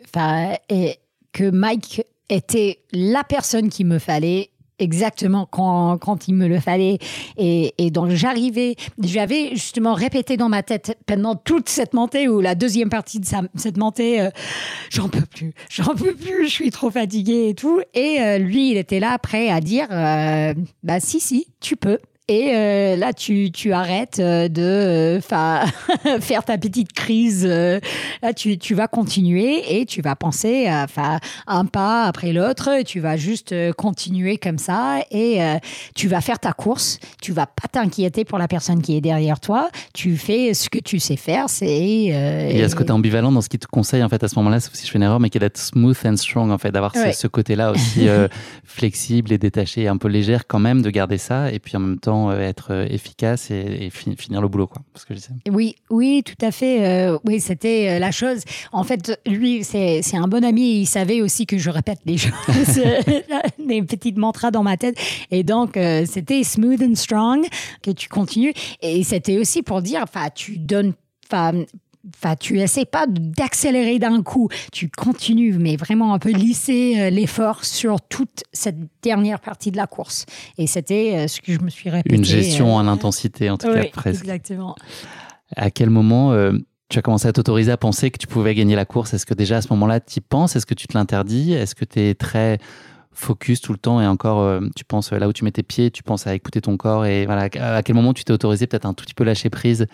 que 1.32 1.50
Mike 1.50 2.04
était 2.30 2.80
la 2.92 3.24
personne 3.24 3.70
qu'il 3.70 3.86
me 3.86 4.00
fallait 4.00 4.52
exactement 4.80 5.48
quand, 5.50 5.98
quand 5.98 6.28
il 6.28 6.36
me 6.36 6.48
le 6.48 6.60
fallait. 6.60 7.00
Et, 7.38 7.72
donc 7.92 8.10
j'arrivais, 8.10 8.76
j'avais 9.02 9.52
justement 9.52 9.94
répété 9.94 10.38
dans 10.38 10.50
ma 10.50 10.64
tête 10.64 10.98
pendant 11.06 11.36
toute 11.36 11.70
cette 11.70 11.94
montée 11.94 12.28
ou 12.28 12.42
la 12.42 12.56
deuxième 12.56 12.90
partie 12.90 13.20
de 13.20 13.26
cette 13.56 13.78
montée, 13.78 14.22
euh, 14.22 14.30
j'en 14.90 15.10
peux 15.10 15.26
plus, 15.26 15.54
j'en 15.70 15.96
peux 15.96 16.16
plus, 16.16 16.48
je 16.48 16.52
suis 16.52 16.72
trop 16.72 16.90
fatiguée 16.90 17.50
et 17.50 17.56
tout. 17.56 17.82
Et 17.94 18.20
euh, 18.20 18.38
lui, 18.38 18.72
il 18.72 18.78
était 18.78 19.00
là 19.00 19.18
prêt 19.20 19.50
à 19.50 19.62
dire, 19.62 19.88
euh, 19.92 20.54
bah 20.84 21.00
si, 21.00 21.20
si, 21.20 21.48
tu 21.60 21.76
peux. 21.76 22.00
Et 22.30 22.52
euh, 22.56 22.96
là, 22.96 23.12
tu, 23.12 23.52
tu 23.52 23.74
arrêtes 23.74 24.20
euh, 24.20 24.48
de 24.48 24.62
euh, 24.62 25.20
faire 26.22 26.46
ta 26.46 26.58
petite 26.58 26.94
crise. 26.94 27.46
Là, 27.46 28.34
tu, 28.34 28.58
tu 28.58 28.76
vas 28.76 28.88
continuer 28.88 29.78
et 29.78 29.86
tu 29.86 30.02
vas 30.02 30.16
penser 30.16 30.68
à 30.68 30.88
un 31.48 31.66
pas 31.66 32.06
après 32.06 32.32
l'autre. 32.32 32.84
Tu 32.86 33.02
vas 33.02 33.18
juste 33.18 33.54
continuer 33.74 34.38
comme 34.38 34.58
ça 34.58 35.00
et 35.12 35.40
tu 35.96 36.08
vas 36.08 36.22
faire 36.22 36.40
ta 36.40 36.54
course. 36.54 37.00
Tu 37.22 37.34
vas 37.34 37.46
pas 37.46 37.68
t'inquiéter 37.70 38.24
pour 38.24 38.38
la 38.38 38.48
personne 38.48 38.82
qui 38.82 38.96
est 38.96 39.02
derrière 39.02 39.42
toi. 39.42 39.70
Tu 39.94 40.16
fais 40.16 40.54
ce 40.54 40.70
que 40.70 40.80
tu 40.80 41.00
sais 41.00 41.18
faire. 41.18 41.50
C'est. 41.50 41.68
il 41.68 42.58
y 42.58 42.62
a 42.62 42.70
ce 42.70 42.76
côté 42.76 42.92
ambivalent 42.92 43.34
dans 43.34 43.42
ce 43.42 43.50
qui 43.50 43.60
te 43.60 43.68
conseille 43.68 44.04
en 44.04 44.10
fait 44.10 44.24
à 44.24 44.30
ce 44.30 44.36
moment-là, 44.40 44.62
si 44.62 44.70
je 44.74 44.90
fais 44.90 44.98
une 44.98 45.04
erreur, 45.04 45.20
mais 45.20 45.30
qui 45.30 45.40
est 45.40 45.42
d'être 45.42 45.58
smooth 45.58 45.98
and 46.06 46.16
strong 46.16 46.52
en 46.52 46.58
fait, 46.58 46.72
d'avoir 46.72 46.94
ce, 46.96 47.28
côté-là 47.28 47.72
aussi 47.72 48.08
flexible 48.64 49.34
et 49.34 49.38
détaché, 49.38 49.90
un 49.90 49.98
peu 49.98 50.08
légère 50.08 50.48
quand 50.48 50.60
même, 50.60 50.82
de 50.82 50.90
garder 50.90 51.18
ça 51.18 51.52
et 51.52 51.60
puis 51.60 51.76
en 51.76 51.82
même 51.82 52.00
temps 52.00 52.13
euh, 52.14 52.40
être 52.40 52.72
euh, 52.72 52.88
efficace 52.90 53.52
et, 53.52 53.90
finir 53.90 54.42
le 54.42 54.48
boulot, 54.48 54.68
quoi. 54.68 54.82
Parce 54.94 55.06
que 55.06 55.14
je 55.16 55.22
Oui, 55.50 55.76
oui, 55.90 56.24
tout 56.24 56.46
à 56.46 56.52
fait. 56.52 56.86
Euh, 56.86 57.18
oui, 57.26 57.40
c'était 57.40 58.00
la 58.00 58.12
chose. 58.12 58.42
En 58.72 58.84
fait, 58.84 59.20
lui, 59.26 59.64
c'est 59.64 60.02
un 60.14 60.28
bon 60.28 60.44
ami. 60.44 60.82
Il 60.82 60.86
savait 60.86 61.22
aussi 61.22 61.46
que 61.46 61.58
je 61.58 61.70
répète 61.70 62.00
les 62.06 62.18
choses, 62.18 62.82
des 63.60 63.82
petites 63.84 64.18
mantras 64.18 64.52
dans 64.52 64.64
ma 64.64 64.78
tête. 64.78 64.98
Et 65.32 65.44
donc, 65.44 65.78
c'était 66.06 66.44
smooth 66.44 66.82
and 66.82 66.96
strong 66.96 67.46
que 67.82 67.92
tu 67.92 68.10
continues. 68.10 68.54
Et 68.82 69.04
c'était 69.04 69.38
aussi 69.38 69.64
pour 69.64 69.82
dire, 69.82 70.02
enfin, 70.04 70.30
tu 70.34 70.58
donnes 70.58 70.94
tu 72.40 72.60
essaies 72.60 72.86
pas 72.86 73.06
d'accélérer 73.08 74.00
d'un 74.00 74.22
coup, 74.24 74.50
tu 74.72 74.90
continues, 74.90 75.58
mais 75.58 75.76
vraiment 75.76 76.14
un 76.14 76.20
peu 76.20 76.32
lisser 76.32 76.96
euh, 76.98 77.10
l'effort 77.10 77.64
sur 77.64 78.02
toute 78.02 78.44
cette 78.52 78.78
dernière 79.02 79.40
partie 79.40 79.72
de 79.72 79.78
la 79.78 79.88
course. 79.88 80.26
Et 80.58 80.68
c'était 80.68 81.16
euh, 81.16 81.28
ce 81.28 81.40
que 81.40 81.54
je 81.54 81.60
me 81.60 81.70
suis 81.70 81.90
répété. 81.90 82.16
Une 82.16 82.26
gestion 82.26 82.78
euh, 82.78 82.82
en 82.82 82.88
intensité, 82.88 83.50
en 83.50 83.58
tout 83.58 83.72
cas, 83.72 83.86
presque. 83.86 84.22
Exactement. 84.22 84.76
À 85.56 85.72
quel 85.72 85.90
moment 85.90 86.36
tu 86.90 87.00
as 87.00 87.02
commencé 87.02 87.28
à 87.28 87.34
t'autoriser 87.34 87.72
à 87.72 87.78
penser 87.78 88.10
que 88.10 88.18
tu 88.18 88.28
pouvais 88.28 88.56
gagner 88.56 88.76
la 88.76 88.86
course? 88.86 89.14
Est-ce 89.14 89.26
que 89.26 89.34
déjà 89.34 89.58
à 89.58 89.62
ce 89.62 89.68
moment-là, 89.70 90.00
tu 90.00 90.18
y 90.18 90.22
penses? 90.22 90.56
Est-ce 90.56 90.66
que 90.66 90.74
tu 90.74 90.88
te 90.88 90.98
l'interdis? 90.98 91.54
Est-ce 91.54 91.76
que 91.76 91.86
tu 91.86 92.00
es 92.00 92.16
très 92.16 92.58
focus 93.14 93.62
tout 93.62 93.72
le 93.72 93.78
temps 93.78 94.02
et 94.02 94.08
encore, 94.08 94.40
euh, 94.40 94.62
tu 94.76 94.86
penses 94.86 95.12
là 95.12 95.28
où 95.28 95.34
tu 95.34 95.44
mets 95.44 95.52
tes 95.52 95.64
pieds, 95.64 95.92
tu 95.92 96.04
penses 96.04 96.28
à 96.28 96.36
écouter 96.36 96.62
ton 96.62 96.78
corps 96.78 97.06
et 97.06 97.26
voilà, 97.26 97.50
à 97.60 97.84
quel 97.84 97.96
moment 97.96 98.14
tu 98.14 98.24
t'es 98.24 98.34
autorisé 98.34 98.68
peut-être 98.68 98.86
un 98.86 98.94
tout 98.94 99.06
petit 99.06 99.14
peu 99.14 99.24
lâcher 99.24 99.50
prise 99.50 99.88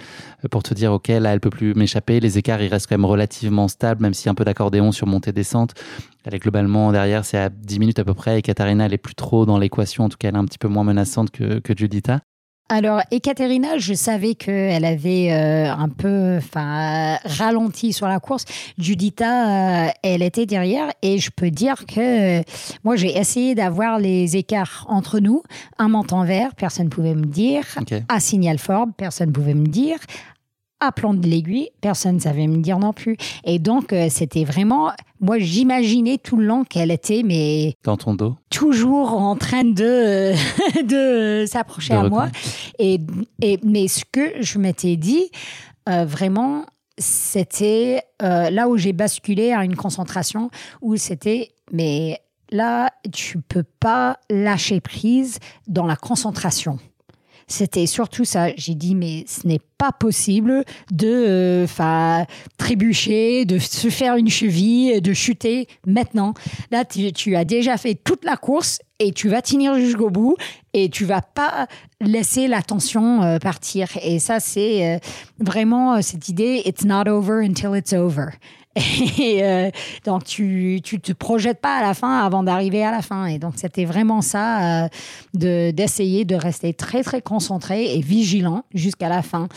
euh, 0.44 0.48
pour 0.50 0.64
te 0.64 0.74
dire, 0.74 0.92
ok, 0.94 1.08
là, 1.08 1.34
elle 1.34 1.40
peut 1.40 1.50
plus 1.50 1.74
m'échapper, 1.74 2.20
les 2.20 2.38
écarts, 2.38 2.62
ils 2.62 2.70
restent 2.70 2.88
quand 2.88 2.98
même 2.98 3.06
relativement 3.06 3.68
stables, 3.68 4.02
même 4.02 4.14
si 4.14 4.30
un 4.30 4.36
peu 4.36 4.46
d'accordéon 4.46 4.92
sur 4.92 5.08
montée-descente. 5.08 5.74
Elle 6.26 6.36
est 6.36 6.40
globalement 6.40 6.92
derrière, 6.92 7.26
c'est 7.26 7.38
à 7.38 7.50
10 7.50 7.80
minutes 7.80 8.00
à 8.00 8.04
peu 8.04 8.14
près 8.14 8.40
et 8.40 8.42
Katharina, 8.42 8.86
elle 8.86 8.94
est 8.94 8.98
plus 8.98 9.16
trop 9.16 9.46
dans 9.46 9.58
l'équation, 9.58 10.06
en 10.06 10.10
tout 10.10 10.18
cas, 10.18 10.30
elle 10.30 10.36
est 10.36 10.40
un 10.40 10.46
petit 10.46 10.58
peu 10.58 10.68
moins 10.68 10.84
menaçante 10.84 11.32
que, 11.32 11.60
que 11.60 11.76
Judita. 11.76 12.20
Alors, 12.72 13.02
Ekaterina, 13.10 13.80
je 13.80 13.96
savais 13.96 14.36
qu'elle 14.36 14.86
avait 14.86 15.32
euh, 15.32 15.74
un 15.74 15.90
peu 15.90 16.38
enfin, 16.38 17.18
ralenti 17.26 17.94
sur 17.94 18.08
la 18.08 18.20
course. 18.20 18.46
Judita, 18.78 19.88
euh, 19.88 19.90
elle 20.04 20.22
était 20.22 20.46
derrière 20.46 20.92
et 21.02 21.18
je 21.18 21.32
peux 21.32 21.50
dire 21.50 21.88
que 21.88 22.40
euh, 22.40 22.44
moi, 22.84 22.96
j'ai 22.96 23.18
essayé 23.18 23.56
d'avoir 23.56 23.98
les 23.98 24.38
écarts 24.38 24.86
entre 24.88 25.20
nous. 25.20 25.42
Un 25.80 25.88
montant 25.88 26.24
vert, 26.24 26.54
personne 26.54 26.86
ne 26.86 26.92
pouvait 26.92 27.16
me 27.16 27.26
dire. 27.26 27.64
Un 28.08 28.20
signal 28.20 28.60
fort, 28.60 28.86
personne 28.96 29.30
ne 29.30 29.34
pouvait 29.34 29.56
me 29.56 29.66
dire 29.66 29.98
à 30.80 30.92
plan 30.92 31.14
de 31.14 31.28
l'aiguille, 31.28 31.70
personne 31.82 32.16
ne 32.16 32.20
savait 32.20 32.48
me 32.48 32.58
dire 32.58 32.80
non 32.80 32.94
plus. 32.94 33.18
Et 33.44 33.60
donc, 33.60 33.94
euh, 33.94 34.08
c'était 34.10 34.44
vraiment, 34.44 34.92
moi, 35.20 35.38
j'imaginais 35.40 36.18
tout 36.18 36.38
le 36.38 36.46
long 36.46 36.64
qu'elle 36.64 36.92
était, 36.92 37.22
mais. 37.24 37.76
Dans 37.84 37.98
ton 37.98 38.14
dos 38.14 38.36
Toujours 38.50 39.14
en 39.14 39.36
train 39.36 39.64
de, 39.64 40.34
de 40.84 41.46
s'approcher 41.46 41.94
à 41.94 42.04
moi. 42.04 42.30
Et, 42.78 43.00
et, 43.42 43.60
mais 43.64 43.88
ce 43.88 44.04
que 44.10 44.42
je 44.42 44.58
m'étais 44.58 44.96
dit, 44.96 45.30
euh, 45.90 46.06
vraiment, 46.06 46.66
c'était 46.98 48.02
euh, 48.22 48.50
là 48.50 48.68
où 48.68 48.78
j'ai 48.78 48.94
basculé 48.94 49.52
à 49.52 49.64
une 49.64 49.76
concentration 49.76 50.50
où 50.82 50.98
c'était, 50.98 51.50
mais 51.72 52.20
là, 52.52 52.92
tu 53.12 53.40
peux 53.40 53.64
pas 53.64 54.18
lâcher 54.30 54.82
prise 54.82 55.40
dans 55.68 55.86
la 55.86 55.96
concentration 55.96 56.80
c'était 57.50 57.88
surtout 57.88 58.26
ça. 58.26 58.50
J'ai 58.56 58.76
dit, 58.76 58.96
mais 58.96 59.26
ce 59.28 59.46
n'est 59.48 59.60
pas 59.78 59.92
possible 59.92 60.64
de 60.92 61.62
enfin 61.64 62.26
trébucher, 62.58 63.46
de 63.46 63.60
se 63.60 63.90
faire 63.90 64.16
une 64.16 64.30
cheville, 64.30 65.02
de 65.02 65.14
chuter 65.14 65.68
maintenant. 65.86 66.34
Là, 66.72 66.86
tu, 66.86 67.36
as 67.36 67.46
déjà 67.46 67.78
fait 67.78 67.96
toute 67.96 68.24
la 68.24 68.38
course 68.38 68.80
et 69.00 69.12
tu 69.12 69.30
vas 69.30 69.42
tenir 69.42 69.76
jusqu'au 69.76 70.10
bout 70.10 70.36
et 70.74 70.90
tu 70.90 71.06
vas 71.06 71.22
pas 71.22 71.68
laisser 72.02 72.48
la 72.48 72.62
tension 72.62 73.40
partir. 73.40 73.88
Et 74.04 74.20
ça, 74.20 74.40
c'est 74.40 75.00
vraiment 75.40 76.02
cette 76.02 76.30
idée, 76.30 76.62
it's 76.66 76.86
not 76.86 77.10
over 77.10 77.42
until 77.44 77.76
it's 77.76 77.94
over. 77.94 78.32
Et 79.20 79.44
euh, 79.44 79.70
donc, 80.06 80.24
tu, 80.24 80.80
tu 80.84 81.00
te 81.00 81.12
projettes 81.12 81.60
pas 81.60 81.78
à 81.78 81.82
la 81.82 81.94
fin 81.94 82.20
avant 82.20 82.44
d'arriver 82.44 82.84
à 82.84 82.92
la 82.92 83.02
fin. 83.02 83.26
Et 83.26 83.40
donc, 83.40 83.54
c'était 83.58 83.86
vraiment 83.86 84.22
ça, 84.22 84.84
euh, 84.84 84.88
de, 85.34 85.72
d'essayer 85.72 86.26
de 86.26 86.36
rester 86.36 86.74
très, 86.74 87.04
très 87.04 87.22
concentré 87.22 87.96
et 87.96 88.02
vigilant 88.02 88.66
jusqu'à 88.74 89.10
la 89.10 89.22
fin. 89.22 89.48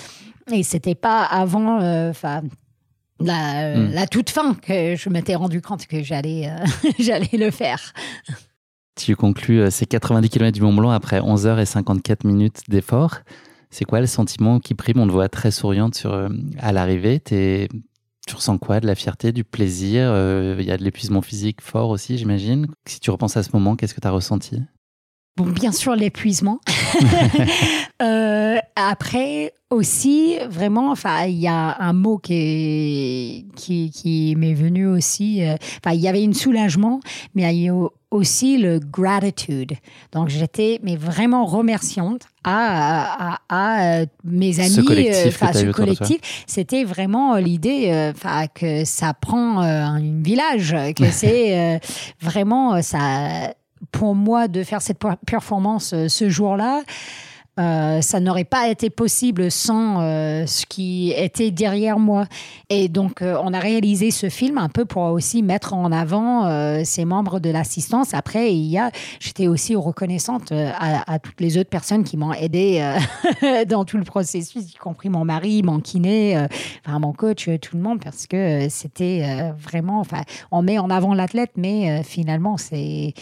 Et 0.51 0.63
c'était 0.63 0.95
pas 0.95 1.23
avant, 1.23 1.81
euh, 1.81 2.11
enfin, 2.11 2.43
la, 3.21 3.77
hmm. 3.77 3.93
la, 3.93 4.07
toute 4.07 4.31
fin 4.31 4.55
que 4.55 4.97
je 4.97 5.09
m'étais 5.09 5.37
rendu 5.37 5.61
compte 5.61 5.87
que 5.87 6.03
j'allais, 6.03 6.51
j'allais 6.99 7.31
le 7.39 7.51
faire. 7.51 7.93
Tu 8.97 9.17
conclus 9.17 9.71
ces 9.71 9.87
90 9.87 10.29
km 10.29 10.53
du 10.53 10.61
Mont 10.61 10.75
Blanc 10.75 10.91
après 10.91 11.21
11 11.21 11.47
h 11.47 11.61
et 11.61 11.67
54 11.67 12.25
minutes 12.25 12.63
d'effort. 12.69 13.19
C'est 13.71 13.87
quoi 13.87 14.01
le 14.01 14.07
sentiment 14.07 14.59
qui 14.59 14.75
prime? 14.75 15.01
On 15.01 15.07
te 15.07 15.13
voit 15.13 15.31
très 15.31 15.51
souriante 15.51 15.95
sur, 15.95 16.29
à 16.59 16.73
l'arrivée. 16.73 17.21
Tu 18.27 18.35
ressens 18.37 18.59
quoi 18.59 18.81
De 18.81 18.87
la 18.87 18.95
fierté, 18.95 19.33
du 19.33 19.45
plaisir? 19.45 20.05
Euh, 20.13 20.57
Il 20.59 20.65
y 20.67 20.71
a 20.71 20.77
de 20.79 20.85
l'épuisement 20.85 21.23
physique 21.23 21.61
fort 21.61 21.91
aussi, 21.91 22.19
j'imagine. 22.19 22.67
Si 22.87 23.01
tu 23.01 23.11
repenses 23.11 23.37
à 23.37 23.43
ce 23.43 23.51
moment, 23.53 23.77
qu'est-ce 23.77 23.95
que 23.95 24.01
tu 24.01 24.07
as 24.07 24.11
ressenti? 24.13 24.61
Bon, 25.37 25.47
bien 25.47 25.73
sûr, 25.73 25.97
l'épuisement. 25.97 26.61
euh, 28.03 28.59
après, 28.77 29.55
aussi, 29.73 30.37
vraiment, 30.51 30.91
enfin, 30.91 31.25
il 31.25 31.39
y 31.39 31.49
a 31.49 31.77
un 31.81 31.95
mot 31.95 32.19
qui, 32.19 33.47
qui, 33.57 33.91
qui 33.91 34.37
m'est 34.37 34.53
venu 34.53 34.87
aussi. 34.87 35.43
Euh, 35.43 35.57
enfin, 35.83 35.95
il 35.95 36.01
y 36.01 36.09
avait 36.09 36.23
une 36.23 36.35
soulagement, 36.35 37.01
mais 37.35 37.55
il 37.57 37.63
y 37.63 37.69
a 37.71 37.75
aussi 38.11 38.59
le 38.59 38.79
gratitude. 38.79 39.73
Donc, 40.13 40.29
j'étais 40.29 40.79
mais 40.83 40.97
vraiment 40.97 41.47
remerciante 41.47 42.23
à, 42.45 43.39
à, 43.49 44.01
à 44.01 44.05
mes 44.25 44.61
amis, 44.61 44.69
ce 44.69 44.81
collectif. 44.83 45.43
Euh, 45.43 45.53
ce 45.55 45.71
collectif. 45.71 46.45
C'était 46.47 46.85
vraiment 46.85 47.37
l'idée 47.37 47.89
euh, 47.91 48.13
enfin 48.15 48.49
que 48.49 48.85
ça 48.85 49.15
prend 49.15 49.61
un 49.61 50.23
village, 50.23 50.77
que 50.95 51.05
c'est 51.11 51.81
vraiment 52.21 52.83
ça 52.83 53.55
pour 53.93 54.15
moi 54.15 54.49
de 54.49 54.65
faire 54.65 54.83
cette 54.83 54.99
performance 55.27 55.93
euh, 55.93 56.09
ce 56.09 56.29
jour-là. 56.29 56.83
Euh, 57.61 58.01
ça 58.01 58.19
n'aurait 58.19 58.45
pas 58.45 58.69
été 58.69 58.89
possible 58.89 59.51
sans 59.51 60.01
euh, 60.01 60.47
ce 60.47 60.65
qui 60.65 61.13
était 61.15 61.51
derrière 61.51 61.99
moi. 61.99 62.25
Et 62.71 62.89
donc, 62.89 63.21
euh, 63.21 63.37
on 63.45 63.53
a 63.53 63.59
réalisé 63.59 64.11
ce 64.11 64.31
film 64.31 64.57
un 64.57 64.71
peu 64.71 64.87
pour 64.87 65.03
aussi 65.03 65.43
mettre 65.43 65.75
en 65.75 65.93
avant 65.93 66.23
ces 66.85 67.05
membres 67.05 67.41
de 67.41 67.51
l'assistance. 67.51 68.15
Après, 68.15 68.55
il 68.55 68.65
y 68.65 68.79
a, 68.79 68.91
j'étais 69.21 69.49
aussi 69.49 69.75
reconnaissante 69.75 70.53
à, 70.53 71.19
toutes 71.19 71.41
les 71.41 71.59
autres 71.59 71.69
personnes 71.69 72.05
qui 72.05 72.17
m'ont 72.17 72.33
aidé 72.33 72.97
dans 73.69 73.85
tout 73.85 73.99
le 73.99 74.05
processus, 74.05 74.73
y 74.73 74.77
compris 74.77 75.09
mon 75.09 75.25
mari, 75.25 75.63
mon 75.63 75.81
kiné, 75.81 76.47
enfin, 76.85 76.99
mon 76.99 77.13
coach, 77.13 77.49
tout 77.61 77.77
le 77.77 77.83
monde, 77.83 78.03
parce 78.03 78.27
que 78.27 78.69
c'était 78.71 79.53
vraiment, 79.59 80.01
enfin, 80.01 80.23
on 80.51 80.63
met 80.63 80.79
en 80.79 80.91
avant 80.91 81.15
l'athlète, 81.15 81.53
mais 81.57 82.03
finalement, 82.03 82.57
c'est 82.57 83.15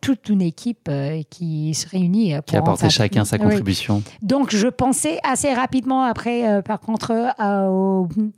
toute 0.00 0.28
une 0.28 0.42
équipe 0.42 0.90
qui 1.30 1.74
se 1.74 1.88
réunit. 1.88 2.34
Pour 2.34 2.44
qui 2.44 2.56
apportait 2.56 2.90
chacun 2.90 3.24
sa 3.24 3.38
donc, 4.22 4.54
je 4.54 4.68
pensais 4.68 5.18
assez 5.22 5.52
rapidement 5.52 6.04
après, 6.04 6.48
euh, 6.48 6.62
par 6.62 6.80
contre, 6.80 7.12
à, 7.38 7.66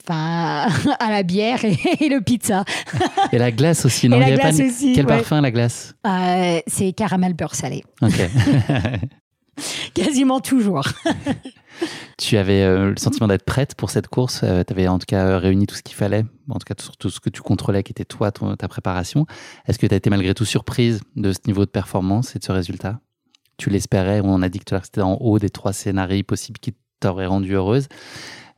la 1.11 1.23
bière 1.23 1.65
et, 1.65 2.09
le 2.09 2.21
pizza. 2.21 2.65
et 3.33 3.39
la 3.39 3.51
glace 3.51 3.85
aussi, 3.85 4.09
non? 4.09 4.17
et 4.17 4.31
la 4.31 4.37
glace 4.37 4.61
aussi, 4.61 4.93
Quel 4.95 5.07
parfum, 5.07 5.41
la 5.41 5.51
glace? 5.51 5.95
Euh, 6.07 6.61
C'est 6.67 6.93
caramel 6.93 7.35
beurre 7.35 7.55
salé. 7.55 7.85
Ok. 8.03 8.15
Quasiment 9.95 10.41
toujours. 10.41 10.87
tu 12.19 12.37
avais 12.37 12.63
euh, 12.63 12.91
le 12.91 12.97
sentiment 12.97 13.27
d'être 13.27 13.45
prête 13.45 13.75
pour 13.75 13.89
cette 13.89 14.09
course? 14.09 14.41
tu 14.41 14.73
avais 14.73 14.87
en 14.87 14.99
tout 14.99 15.07
cas 15.07 15.39
réuni 15.39 15.67
tout 15.67 15.75
ce 15.75 15.83
qu'il 15.83 15.97
fallait, 15.97 16.27
en 16.51 16.59
tout 16.59 16.67
cas 16.67 16.75
tout 16.75 17.09
ce 17.09 17.21
que 17.21 17.31
tu 17.31 17.41
contrôlais 17.41 17.83
qui 17.83 17.93
était 17.93 18.05
toi, 18.05 18.31
ta 18.31 18.69
préparation. 18.69 19.27
Est-ce 19.67 19.79
que 19.79 19.87
tu 19.87 19.95
as 19.95 19.97
été 19.97 20.11
malgré 20.11 20.35
tout 20.35 20.45
surprise 20.45 21.01
de 21.17 21.33
ce 21.33 21.39
niveau 21.47 21.65
de 21.65 21.71
performance 21.71 22.37
et 22.37 22.39
de 22.39 22.45
ce 22.45 22.53
résultat? 22.53 23.01
Tu 23.57 23.71
l'espérais, 23.71 24.21
on 24.23 24.43
a 24.43 24.49
dit 24.49 24.59
que 24.59 24.79
c'était 24.83 25.01
en 25.01 25.15
haut 25.15 25.39
des 25.39 25.51
trois 25.51 25.73
scénarios 25.73 26.25
possibles 26.25 26.59
qui 26.59 26.75
t'auraient 27.01 27.27
rendu 27.27 27.55
heureuse. 27.55 27.89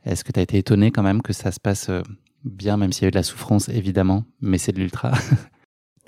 Est-ce 0.05 0.23
que 0.23 0.31
tu 0.31 0.39
as 0.39 0.43
été 0.43 0.57
étonnée 0.57 0.91
quand 0.91 1.03
même 1.03 1.21
que 1.21 1.33
ça 1.33 1.51
se 1.51 1.59
passe 1.59 1.89
euh, 1.89 2.01
bien, 2.43 2.77
même 2.77 2.91
s'il 2.91 3.03
y 3.03 3.05
a 3.05 3.07
eu 3.09 3.11
de 3.11 3.17
la 3.17 3.23
souffrance, 3.23 3.69
évidemment, 3.69 4.23
mais 4.41 4.57
c'est 4.57 4.71
de 4.71 4.79
l'ultra? 4.79 5.11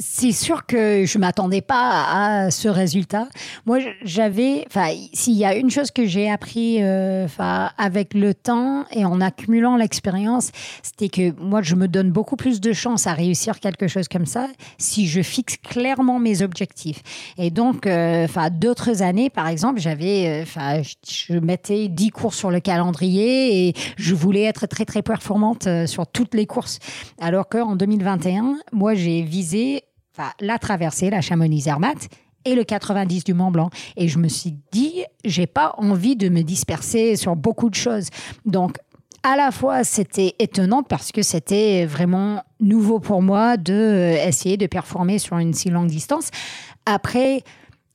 C'est 0.04 0.32
sûr 0.32 0.66
que 0.66 1.06
je 1.06 1.20
m'attendais 1.20 1.62
pas 1.62 2.06
à 2.10 2.50
ce 2.50 2.68
résultat. 2.68 3.28
Moi, 3.68 3.78
j'avais, 4.04 4.66
enfin, 4.66 4.88
s'il 5.14 5.36
y 5.36 5.46
a 5.46 5.56
une 5.56 5.70
chose 5.70 5.92
que 5.92 6.08
j'ai 6.08 6.28
appris, 6.28 6.82
euh, 6.82 7.26
enfin, 7.26 7.70
avec 7.78 8.16
le 8.16 8.34
temps 8.34 8.86
et 8.92 9.06
en 9.06 9.22
accumulant 9.22 9.78
l'expérience, 9.78 10.50
c'était 10.82 11.10
que 11.10 11.40
moi, 11.40 11.62
je 11.62 11.76
me 11.76 11.88
donne 11.88 12.10
beaucoup 12.10 12.36
plus 12.36 12.62
de 12.62 12.74
chances 12.74 13.06
à 13.06 13.14
réussir 13.14 13.60
quelque 13.60 13.88
chose 13.88 14.08
comme 14.08 14.26
ça 14.26 14.48
si 14.80 15.08
je 15.08 15.22
fixe 15.22 15.58
clairement 15.58 16.18
mes 16.18 16.42
objectifs. 16.42 17.04
Et 17.38 17.52
donc, 17.52 17.86
euh, 17.86 18.26
enfin, 18.26 18.50
d'autres 18.50 19.04
années, 19.04 19.30
par 19.30 19.48
exemple, 19.48 19.80
j'avais, 19.80 20.28
euh, 20.28 20.42
enfin, 20.42 20.82
je 21.08 21.34
mettais 21.36 21.90
10 21.90 22.10
courses 22.10 22.38
sur 22.38 22.50
le 22.50 22.60
calendrier 22.60 23.68
et 23.68 23.74
je 23.98 24.16
voulais 24.16 24.44
être 24.44 24.66
très 24.66 24.86
très 24.86 25.04
performante 25.04 25.68
sur 25.86 26.08
toutes 26.08 26.34
les 26.34 26.48
courses. 26.48 26.80
Alors 27.20 27.48
qu'en 27.48 27.76
2021, 27.76 28.58
moi, 28.72 28.96
j'ai 28.96 29.22
visé 29.22 29.84
la 30.40 30.60
traversée, 30.60 31.10
la 31.10 31.22
Chamonix-Zermatt, 31.22 32.10
et 32.46 32.56
le 32.56 32.64
90 32.64 33.24
du 33.24 33.34
Mont 33.34 33.52
Blanc. 33.52 33.70
Et 33.98 34.08
je 34.08 34.18
me 34.18 34.28
suis 34.28 34.56
dit, 34.72 35.04
j'ai 35.24 35.48
pas 35.48 35.76
envie 35.78 36.16
de 36.16 36.30
me 36.30 36.42
disperser 36.42 37.16
sur 37.16 37.36
beaucoup 37.36 37.70
de 37.70 37.76
choses. 37.76 38.10
Donc, 38.46 38.78
à 39.24 39.36
la 39.36 39.52
fois, 39.52 39.84
c'était 39.84 40.34
étonnant 40.40 40.82
parce 40.82 41.12
que 41.12 41.22
c'était 41.22 41.86
vraiment 41.86 42.44
nouveau 42.60 43.00
pour 43.00 43.22
moi 43.22 43.58
de 43.58 43.74
euh, 43.74 44.28
essayer 44.28 44.58
de 44.58 44.66
performer 44.66 45.20
sur 45.20 45.38
une 45.38 45.54
si 45.54 45.70
longue 45.70 45.88
distance. 45.88 46.32
Après, 46.88 47.44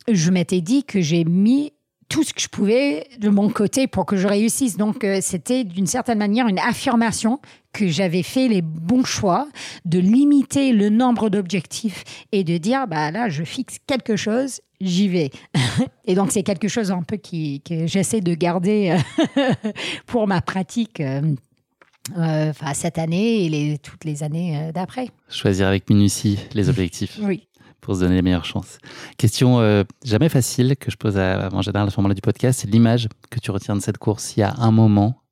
je 0.09 0.31
m'étais 0.31 0.61
dit 0.61 0.85
que 0.85 1.01
j'ai 1.01 1.25
mis 1.25 1.73
tout 2.09 2.23
ce 2.23 2.33
que 2.33 2.41
je 2.41 2.49
pouvais 2.49 3.09
de 3.19 3.29
mon 3.29 3.51
côté 3.51 3.89
pour 3.89 4.07
que 4.07 4.17
je 4.17 4.29
réussisse. 4.29 4.77
Donc, 4.77 5.03
euh, 5.03 5.19
c'était 5.21 5.65
d'une 5.65 5.89
certaine 5.89 6.19
manière 6.19 6.47
une 6.47 6.61
affirmation 6.61 7.41
que 7.77 7.89
j'avais 7.89 8.23
fait 8.23 8.49
les 8.49 8.63
bons 8.63 9.05
choix, 9.05 9.49
de 9.85 9.99
limiter 9.99 10.73
le 10.73 10.89
nombre 10.89 11.29
d'objectifs 11.29 12.05
et 12.33 12.43
de 12.43 12.57
dire, 12.57 12.87
bah 12.87 13.11
là, 13.11 13.29
je 13.29 13.45
fixe 13.45 13.77
quelque 13.87 14.17
chose, 14.17 14.61
j'y 14.81 15.09
vais. 15.09 15.31
et 16.07 16.15
donc, 16.15 16.33
c'est 16.33 16.43
quelque 16.43 16.69
chose 16.69 16.91
un 16.91 17.03
peu 17.03 17.19
qui, 17.19 17.61
que 17.61 17.87
j'essaie 17.87 18.23
de 18.23 18.35
garder 18.35 18.97
euh, 19.37 19.53
pour 20.07 20.27
ma 20.27 20.41
pratique. 20.41 21.01
Euh, 21.01 22.53
cette 22.73 22.99
année 22.99 23.45
et 23.45 23.49
les, 23.49 23.79
toutes 23.79 24.05
les 24.05 24.23
années 24.23 24.71
d'après. 24.73 25.09
Choisir 25.29 25.67
avec 25.67 25.91
minutie 25.91 26.39
les 26.55 26.69
objectifs. 26.69 27.19
oui 27.23 27.49
pour 27.81 27.95
se 27.95 28.01
donner 28.01 28.17
les 28.17 28.23
meilleures 28.23 28.45
chances. 28.45 28.79
Question 29.17 29.61
euh, 29.61 29.85
jamais 30.05 30.29
facile 30.29 30.77
que 30.77 30.91
je 30.91 30.97
pose 30.97 31.17
à, 31.17 31.49
en 31.53 31.63
général 31.63 31.87
à 31.87 31.91
ce 31.91 31.97
moment-là 31.99 32.15
du 32.15 32.21
podcast, 32.21 32.61
c'est 32.61 32.71
l'image 32.71 33.09
que 33.31 33.39
tu 33.39 33.53
retiens 33.53 33.77
de 33.77 33.81
cette 33.81 33.99
course. 33.99 34.37
Il 34.37 34.41
y 34.41 34.43
a 34.43 34.55
un 34.59 34.73
moment 34.73 35.23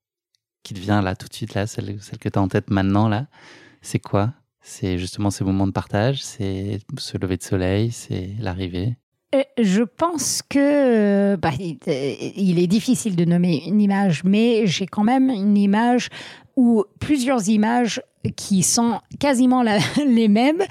qui 0.64 0.74
te 0.74 0.80
vient 0.80 1.00
là 1.00 1.14
tout 1.14 1.28
de 1.28 1.34
suite, 1.34 1.54
là, 1.54 1.68
celle, 1.68 1.96
que 2.18 2.28
tu 2.28 2.38
as 2.38 2.42
en 2.42 2.48
tête 2.48 2.70
maintenant, 2.70 3.08
là. 3.08 3.26
C'est 3.82 4.00
quoi? 4.00 4.32
C'est 4.60 4.98
justement 4.98 5.30
ces 5.30 5.44
moments 5.44 5.66
de 5.66 5.72
partage, 5.72 6.22
c'est 6.22 6.80
ce 6.98 7.18
lever 7.18 7.36
de 7.36 7.42
soleil, 7.42 7.92
c'est 7.92 8.30
l'arrivée? 8.40 8.96
Euh, 9.34 9.42
je 9.60 9.82
pense 9.82 10.40
que 10.48 11.36
bah, 11.36 11.50
il 11.58 12.58
est 12.58 12.66
difficile 12.66 13.14
de 13.14 13.24
nommer 13.26 13.64
une 13.66 13.80
image, 13.80 14.24
mais 14.24 14.66
j'ai 14.66 14.86
quand 14.86 15.04
même 15.04 15.28
une 15.28 15.58
image 15.58 16.08
ou 16.56 16.84
plusieurs 16.98 17.48
images 17.48 18.00
qui 18.36 18.62
sont 18.62 19.00
quasiment 19.20 19.62
les 20.06 20.28
mêmes, 20.28 20.62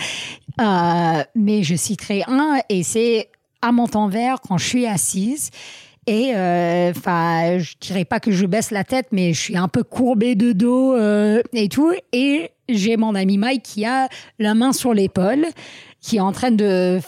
euh, 0.59 1.23
mais 1.35 1.61
je 1.61 1.75
citerai 1.75 2.23
un, 2.27 2.59
et 2.69 2.81
c'est 2.81 3.29
à 3.61 3.71
Montanvert, 3.71 4.41
quand 4.41 4.57
je 4.57 4.67
suis 4.67 4.87
assise. 4.87 5.51
Et 6.07 6.33
euh, 6.35 6.91
enfin, 6.91 7.59
je 7.59 7.73
dirais 7.79 8.05
pas 8.05 8.19
que 8.19 8.31
je 8.31 8.45
baisse 8.45 8.71
la 8.71 8.83
tête, 8.83 9.07
mais 9.11 9.33
je 9.33 9.39
suis 9.39 9.57
un 9.57 9.67
peu 9.67 9.83
courbée 9.83 10.35
de 10.35 10.51
dos 10.51 10.93
euh, 10.93 11.41
et 11.53 11.69
tout. 11.69 11.93
Et 12.11 12.51
j'ai 12.69 12.97
mon 12.97 13.15
ami 13.15 13.37
Mike 13.37 13.63
qui 13.63 13.85
a 13.85 14.07
la 14.39 14.53
main 14.53 14.73
sur 14.73 14.93
l'épaule 14.93 15.45
qui 16.03 16.17
est 16.17 16.21
en 16.21 16.33
train 16.33 16.51
de 16.51 16.99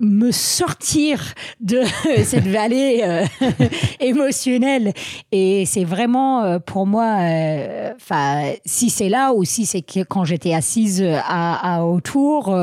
me 0.00 0.30
sortir 0.32 1.34
de 1.60 1.82
cette 2.24 2.46
vallée 2.46 3.02
euh, 3.04 3.24
émotionnelle 4.00 4.92
et 5.30 5.64
c'est 5.66 5.84
vraiment 5.84 6.42
euh, 6.42 6.58
pour 6.58 6.84
moi 6.84 7.18
euh, 7.20 7.92
enfin 7.94 8.52
si 8.66 8.90
c'est 8.90 9.08
là 9.08 9.32
ou 9.32 9.44
si 9.44 9.66
c'est 9.66 9.82
quand 9.82 10.24
j'étais 10.24 10.52
assise 10.52 11.02
à, 11.02 11.76
à 11.76 11.84
autour 11.84 12.54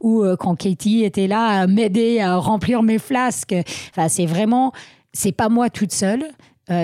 ou 0.00 0.24
quand 0.38 0.56
Katie 0.56 1.04
était 1.04 1.26
là 1.26 1.60
à 1.60 1.66
m'aider 1.66 2.20
à 2.20 2.36
remplir 2.36 2.82
mes 2.82 2.98
flasques 2.98 3.54
enfin 3.90 4.08
c'est 4.08 4.26
vraiment 4.26 4.72
c'est 5.18 5.32
pas 5.32 5.48
moi 5.48 5.70
toute 5.70 5.92
seule, 5.92 6.24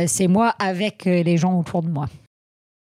c'est 0.06 0.28
moi 0.28 0.54
avec 0.58 1.04
les 1.04 1.36
gens 1.36 1.58
autour 1.58 1.82
de 1.82 1.88
moi. 1.88 2.08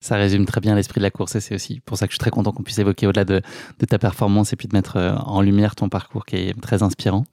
Ça 0.03 0.17
résume 0.17 0.47
très 0.47 0.63
bien 0.63 0.75
l'esprit 0.75 0.99
de 0.99 1.03
la 1.03 1.11
course 1.11 1.35
et 1.35 1.41
c'est 1.41 1.55
aussi 1.55 1.81
pour 1.81 1.99
ça 1.99 2.07
que 2.07 2.13
je 2.13 2.15
suis 2.15 2.21
très 2.21 2.31
content 2.31 2.53
qu'on 2.53 2.63
puisse 2.63 2.79
évoquer 2.79 3.07
au-delà 3.07 3.27
de, 3.27 3.43
ta 3.87 3.99
performance 3.99 4.51
et 4.55 4.57
puis 4.57 4.67
de 4.67 4.75
mettre 4.75 4.97
euh, 4.97 5.15
en 5.15 5.43
lumière 5.43 5.75
ton 5.75 5.91
parcours 5.91 6.25
qui 6.25 6.37
est 6.37 6.59
très 6.59 6.83
inspirant. 6.83 7.25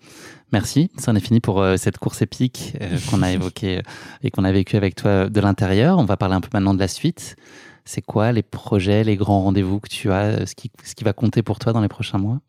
Merci, 0.52 0.92
ça 0.98 1.12
en 1.12 1.16
est 1.16 1.22
fini 1.22 1.40
pour 1.40 1.62
euh, 1.62 1.78
cette 1.78 1.98
course 1.98 2.22
épique 2.22 2.76
euh, 2.82 2.98
qu'on 3.10 3.22
a 3.22 3.32
évoquée 3.32 3.82
et 4.22 4.32
qu'on 4.32 4.44
a 4.44 4.52
vécu 4.52 4.76
avec 4.76 4.96
toi 4.96 5.30
de 5.30 5.40
l'intérieur. 5.40 5.98
On 5.98 6.04
va 6.04 6.18
parler 6.18 6.36
un 6.36 6.42
peu 6.42 6.50
maintenant 6.52 6.74
de 6.74 6.80
la 6.80 6.90
suite. 6.90 7.38
C'est 7.86 8.02
quoi 8.02 8.34
les 8.34 8.44
projets, 8.44 9.06
les 9.06 9.16
grands 9.16 9.44
rendez-vous 9.44 9.80
que 9.80 9.88
tu 9.88 10.12
as, 10.12 10.46
ce 10.46 10.54
qui 10.54 11.04
va 11.06 11.14
compter 11.14 11.44
pour 11.44 11.60
toi 11.60 11.72
dans 11.72 11.82
les 11.82 11.88
prochains 11.88 12.18
mois? 12.18 12.42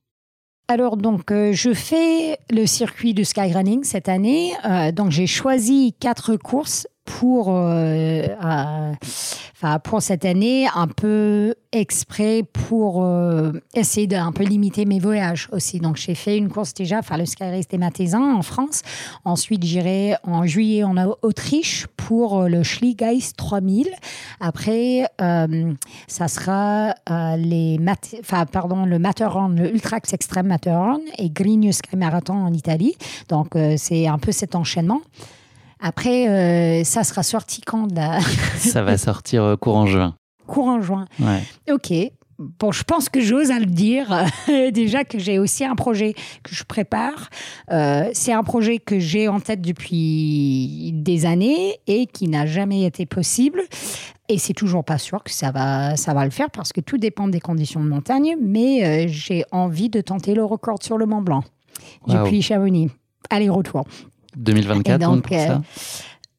Alors 0.69 0.99
donc 0.99 1.33
je 1.33 1.73
fais 1.73 2.39
le 2.51 2.67
circuit 2.67 3.15
du 3.15 3.25
skyrunning 3.25 3.85
cette 3.85 4.09
année. 4.09 4.53
donc 4.93 5.11
j'ai 5.11 5.27
choisi 5.27 5.95
quatre 5.99 6.37
courses 6.37 6.87
pour, 7.09 7.49
euh, 7.49 8.27
pour 9.83 10.03
cette 10.03 10.25
année, 10.25 10.69
un 10.75 10.87
peu 10.87 11.55
exprès 11.73 12.43
pour 12.53 13.03
euh, 13.03 13.53
essayer 13.75 14.07
d'un 14.07 14.31
peu 14.31 14.45
limiter 14.45 14.85
mes 14.85 15.01
voyages 15.01 15.49
aussi. 15.51 15.81
Donc, 15.81 15.97
j'ai 15.97 16.15
fait 16.15 16.37
une 16.37 16.49
course 16.49 16.75
déjà, 16.75 16.99
enfin, 16.99 17.17
le 17.17 17.25
Sky 17.25 17.45
Race 17.45 17.67
des 17.69 18.15
en 18.15 18.43
France. 18.43 18.83
Ensuite, 19.25 19.65
j'irai 19.65 20.17
en 20.23 20.47
juillet 20.47 20.85
en 20.85 20.97
Autriche 21.23 21.87
pour 21.97 22.43
euh, 22.43 22.49
le 22.49 22.63
Schligeist 22.63 23.37
3000. 23.37 23.89
Après, 24.41 25.07
ça 26.07 26.29
sera 26.29 26.95
les 27.37 27.79
enfin, 28.21 28.45
pardon, 28.47 28.85
le 28.85 28.99
Matterhorn, 28.99 29.57
le 29.57 29.73
Ultrax 29.73 30.13
Extreme 30.13 30.47
Matterhorn 30.47 31.01
et 31.17 31.31
Grigno 31.31 31.73
Sky 31.73 31.97
Marathon 31.97 32.35
en 32.35 32.53
Italie. 32.53 32.97
Donc, 33.29 33.57
c'est 33.77 34.07
un 34.07 34.19
peu 34.19 34.33
cet 34.33 34.55
enchaînement. 34.55 35.01
Après, 35.81 36.29
euh, 36.29 36.85
ça 36.85 37.05
sera 37.05 37.23
sorti 37.23 37.61
quand 37.61 37.93
là? 37.93 38.21
Ça 38.57 38.83
va 38.83 38.99
sortir 38.99 39.43
euh, 39.45 39.57
courant 39.57 39.87
juin. 39.87 40.15
Courant 40.47 40.81
juin. 40.81 41.07
Ouais. 41.21 41.43
Ok. 41.73 41.93
Bon, 42.39 42.71
je 42.71 42.85
pense 42.85 43.09
que 43.09 43.21
j'ose 43.21 43.51
à 43.51 43.59
le 43.59 43.67
dire. 43.67 44.25
Déjà 44.73 45.05
que 45.05 45.19
j'ai 45.19 45.39
aussi 45.39 45.65
un 45.65 45.75
projet 45.75 46.15
que 46.43 46.55
je 46.55 46.63
prépare. 46.63 47.31
Euh, 47.73 48.09
c'est 48.13 48.33
un 48.33 48.45
projet 48.45 48.79
que 48.79 49.01
j'ai 49.01 49.27
en 49.27 49.41
tête 49.41 49.61
depuis 49.61 50.93
des 50.95 51.27
années 51.27 51.81
et 51.89 52.07
qui 52.07 52.29
n'a 52.29 52.47
jamais 52.47 52.85
été 52.85 53.07
possible. 53.07 53.63
Et 54.29 54.39
c'est 54.39 54.53
toujours 54.53 54.85
pas 54.85 54.99
sûr 54.99 55.25
que 55.25 55.33
ça 55.33 55.51
va, 55.51 55.97
ça 55.97 56.15
va 56.15 56.25
le 56.25 56.31
faire 56.31 56.51
parce 56.51 56.73
que 56.73 56.81
tout 56.81 56.99
dépend 56.99 57.27
des 57.27 57.41
conditions 57.41 57.83
de 57.83 57.89
montagne. 57.89 58.37
Mais 58.41 59.09
j'ai 59.09 59.45
envie 59.51 59.89
de 59.89 60.01
tenter 60.01 60.35
le 60.35 60.45
record 60.45 60.79
sur 60.81 60.97
le 60.97 61.07
Mont 61.07 61.23
Blanc 61.23 61.43
depuis 62.07 62.41
Chamonix. 62.41 62.89
Aller-retour. 63.31 63.85
2024 64.39 65.01
donc, 65.01 65.23
pour 65.23 65.37
ça 65.37 65.53
euh, 65.53 65.59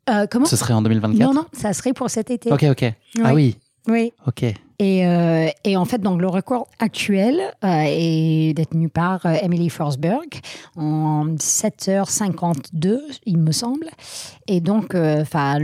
euh, 0.10 0.28
comment 0.30 0.46
Ce 0.46 0.56
serait 0.56 0.74
en 0.74 0.82
2024 0.82 1.20
Non, 1.20 1.34
non, 1.34 1.46
ça 1.54 1.74
serait 1.74 1.94
pour 1.94 2.10
cet 2.10 2.32
été. 2.32 2.52
Ok, 2.52 2.64
ok. 2.64 2.94
Ah 3.24 3.34
oui. 3.34 3.58
Oui. 3.88 4.12
Ok. 4.26 4.44
Et, 4.82 5.06
euh, 5.06 5.50
et, 5.66 5.76
en 5.76 5.86
fait, 5.86 6.00
donc, 6.00 6.22
le 6.22 6.28
record 6.28 6.68
actuel 6.80 7.42
est 7.64 8.54
détenu 8.56 8.88
par 8.88 9.26
Emily 9.26 9.70
Forsberg 9.70 10.40
en 10.78 11.36
7h52, 11.36 13.00
il 13.26 13.38
me 13.38 13.52
semble. 13.52 13.88
Et 14.48 14.62
donc, 14.62 14.96
enfin 14.96 15.60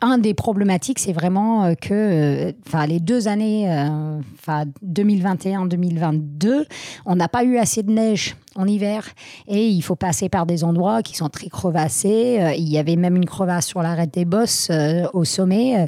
un 0.00 0.18
des 0.18 0.34
problématiques, 0.34 0.98
c'est 0.98 1.12
vraiment 1.12 1.64
euh, 1.64 1.74
que 1.74 1.92
euh, 1.92 2.52
enfin, 2.66 2.86
les 2.86 3.00
deux 3.00 3.28
années, 3.28 3.70
euh, 3.70 4.18
enfin 4.38 4.64
2021-2022, 4.84 6.64
on 7.06 7.16
n'a 7.16 7.28
pas 7.28 7.44
eu 7.44 7.58
assez 7.58 7.82
de 7.82 7.92
neige 7.92 8.36
en 8.56 8.66
hiver 8.66 9.04
et 9.46 9.66
il 9.66 9.82
faut 9.82 9.96
passer 9.96 10.28
par 10.28 10.46
des 10.46 10.64
endroits 10.64 11.02
qui 11.02 11.16
sont 11.16 11.28
très 11.28 11.48
crevassés. 11.48 12.54
Il 12.58 12.68
y 12.68 12.78
avait 12.78 12.96
même 12.96 13.16
une 13.16 13.26
crevasse 13.26 13.66
sur 13.66 13.82
l'arête 13.82 14.12
des 14.12 14.24
bosses 14.24 14.72
au 15.12 15.24
sommet 15.24 15.86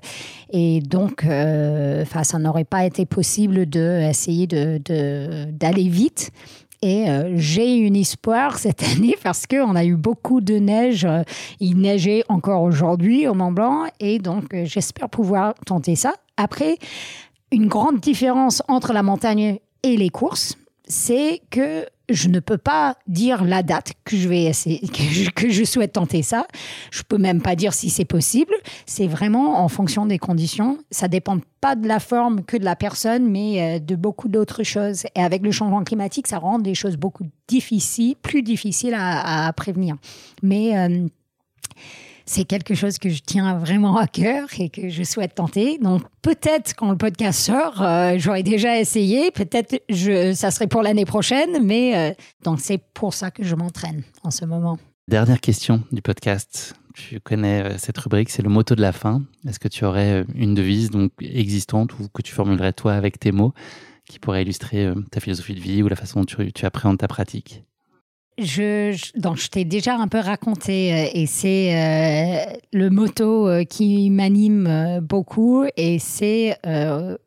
et 0.50 0.80
donc 0.80 1.24
enfin, 1.24 2.22
ça 2.22 2.38
n'aurait 2.38 2.62
pas 2.62 2.84
été 2.84 3.04
possible 3.04 3.66
d'essayer 3.66 4.46
de, 4.46 5.50
d'aller 5.50 5.88
vite. 5.88 6.30
Et 6.82 7.08
euh, 7.08 7.34
j'ai 7.36 7.76
une 7.76 7.94
espoir 7.94 8.58
cette 8.58 8.82
année 8.96 9.16
parce 9.22 9.46
qu'on 9.46 9.76
a 9.76 9.84
eu 9.84 9.96
beaucoup 9.96 10.40
de 10.40 10.54
neige. 10.54 11.04
Euh, 11.04 11.22
il 11.60 11.78
neigeait 11.78 12.24
encore 12.28 12.62
aujourd'hui 12.62 13.28
au 13.28 13.34
Mont 13.34 13.52
Blanc. 13.52 13.84
Et 14.00 14.18
donc, 14.18 14.52
euh, 14.52 14.64
j'espère 14.64 15.08
pouvoir 15.08 15.54
tenter 15.64 15.94
ça. 15.94 16.12
Après, 16.36 16.76
une 17.52 17.68
grande 17.68 18.00
différence 18.00 18.62
entre 18.66 18.92
la 18.92 19.02
montagne 19.02 19.58
et 19.84 19.96
les 19.96 20.08
courses, 20.10 20.56
c'est 20.86 21.40
que 21.50 21.86
je 22.12 22.28
ne 22.28 22.40
peux 22.40 22.58
pas 22.58 22.96
dire 23.06 23.44
la 23.44 23.62
date 23.62 23.92
que 24.04 24.16
je 24.16 24.28
vais 24.28 24.52
que 25.34 25.50
je, 25.50 25.64
souhaite 25.64 25.92
tenter 25.92 26.22
ça. 26.22 26.46
Je 26.90 27.02
peux 27.02 27.18
même 27.18 27.40
pas 27.40 27.56
dire 27.56 27.74
si 27.74 27.90
c'est 27.90 28.04
possible. 28.04 28.54
C'est 28.86 29.06
vraiment 29.06 29.62
en 29.62 29.68
fonction 29.68 30.06
des 30.06 30.18
conditions. 30.18 30.78
Ça 30.90 31.08
dépend 31.08 31.38
pas 31.60 31.76
de 31.76 31.86
la 31.86 32.00
forme 32.00 32.44
que 32.44 32.56
de 32.56 32.64
la 32.64 32.76
personne, 32.76 33.30
mais 33.30 33.76
euh, 33.76 33.78
de 33.78 33.94
beaucoup 33.94 34.28
d'autres 34.28 34.62
choses. 34.62 35.04
Et 35.14 35.20
avec 35.20 35.42
le 35.42 35.50
changement 35.50 35.84
climatique, 35.84 36.26
ça 36.26 36.38
rend 36.38 36.58
les 36.58 36.74
choses 36.74 36.96
beaucoup 36.96 37.24
difficiles, 37.48 38.16
plus 38.20 38.42
difficiles 38.42 38.96
à, 38.96 39.52
prévenir. 39.56 39.96
Mais 40.42 40.76
euh, 40.76 41.06
c'est 42.26 42.44
quelque 42.44 42.74
chose 42.74 42.98
que 42.98 43.08
je 43.08 43.20
tiens 43.24 43.58
vraiment 43.58 43.96
à 43.96 44.06
cœur 44.06 44.48
et 44.58 44.68
que 44.68 44.88
je 44.88 45.02
souhaite 45.02 45.34
tenter. 45.34 45.78
Donc 45.78 46.02
peut-être 46.22 46.74
quand 46.74 46.90
le 46.90 46.96
podcast 46.96 47.40
sort, 47.40 47.82
euh, 47.82 48.14
j'aurais 48.18 48.42
déjà 48.42 48.78
essayé. 48.78 49.30
Peut-être 49.30 49.82
ça 50.34 50.50
serait 50.50 50.66
pour 50.66 50.82
l'année 50.82 51.04
prochaine, 51.04 51.64
mais 51.64 51.96
euh, 51.96 52.14
donc 52.44 52.60
c'est 52.60 52.80
pour 52.94 53.14
ça 53.14 53.30
que 53.30 53.44
je 53.44 53.54
m'entraîne 53.54 54.02
en 54.22 54.30
ce 54.30 54.44
moment. 54.44 54.78
Dernière 55.08 55.40
question 55.40 55.82
du 55.90 56.02
podcast. 56.02 56.74
Tu 56.94 57.20
connais 57.20 57.62
euh, 57.62 57.78
cette 57.78 57.98
rubrique, 57.98 58.30
c'est 58.30 58.42
le 58.42 58.50
motto 58.50 58.74
de 58.74 58.82
la 58.82 58.92
fin. 58.92 59.22
Est-ce 59.46 59.58
que 59.58 59.68
tu 59.68 59.84
aurais 59.84 60.24
une 60.34 60.54
devise 60.54 60.90
donc 60.90 61.12
existante 61.20 61.98
ou 61.98 62.08
que 62.08 62.22
tu 62.22 62.32
formulerais 62.32 62.72
toi 62.72 62.94
avec 62.94 63.18
tes 63.18 63.32
mots 63.32 63.52
qui 64.06 64.18
pourrait 64.18 64.42
illustrer 64.42 64.92
ta 65.10 65.20
philosophie 65.20 65.54
de 65.54 65.60
vie 65.60 65.82
ou 65.82 65.88
la 65.88 65.96
façon 65.96 66.20
dont 66.20 66.26
tu, 66.26 66.52
tu 66.52 66.66
appréhendes 66.66 66.98
ta 66.98 67.08
pratique? 67.08 67.64
Je, 68.38 68.96
donc, 69.18 69.36
je 69.36 69.48
t'ai 69.48 69.64
déjà 69.64 69.96
un 69.96 70.08
peu 70.08 70.18
raconté 70.18 70.92
euh, 70.92 71.10
et 71.12 71.26
c'est 71.26 71.74
euh, 71.74 72.52
le 72.72 72.88
motto 72.88 73.46
euh, 73.46 73.64
qui 73.64 74.08
m'anime 74.10 75.00
beaucoup 75.02 75.64
et 75.76 75.98
c'est 75.98 76.56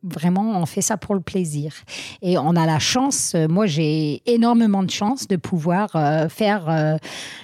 vraiment 0.03 0.59
on 0.59 0.65
fait 0.65 0.81
ça 0.81 0.97
pour 0.97 1.15
le 1.15 1.21
plaisir. 1.21 1.73
Et 2.21 2.37
on 2.37 2.55
a 2.55 2.65
la 2.65 2.79
chance, 2.79 3.35
moi 3.49 3.65
j'ai 3.67 4.21
énormément 4.25 4.83
de 4.83 4.89
chance 4.89 5.27
de 5.27 5.35
pouvoir 5.35 5.91
faire 6.29 6.99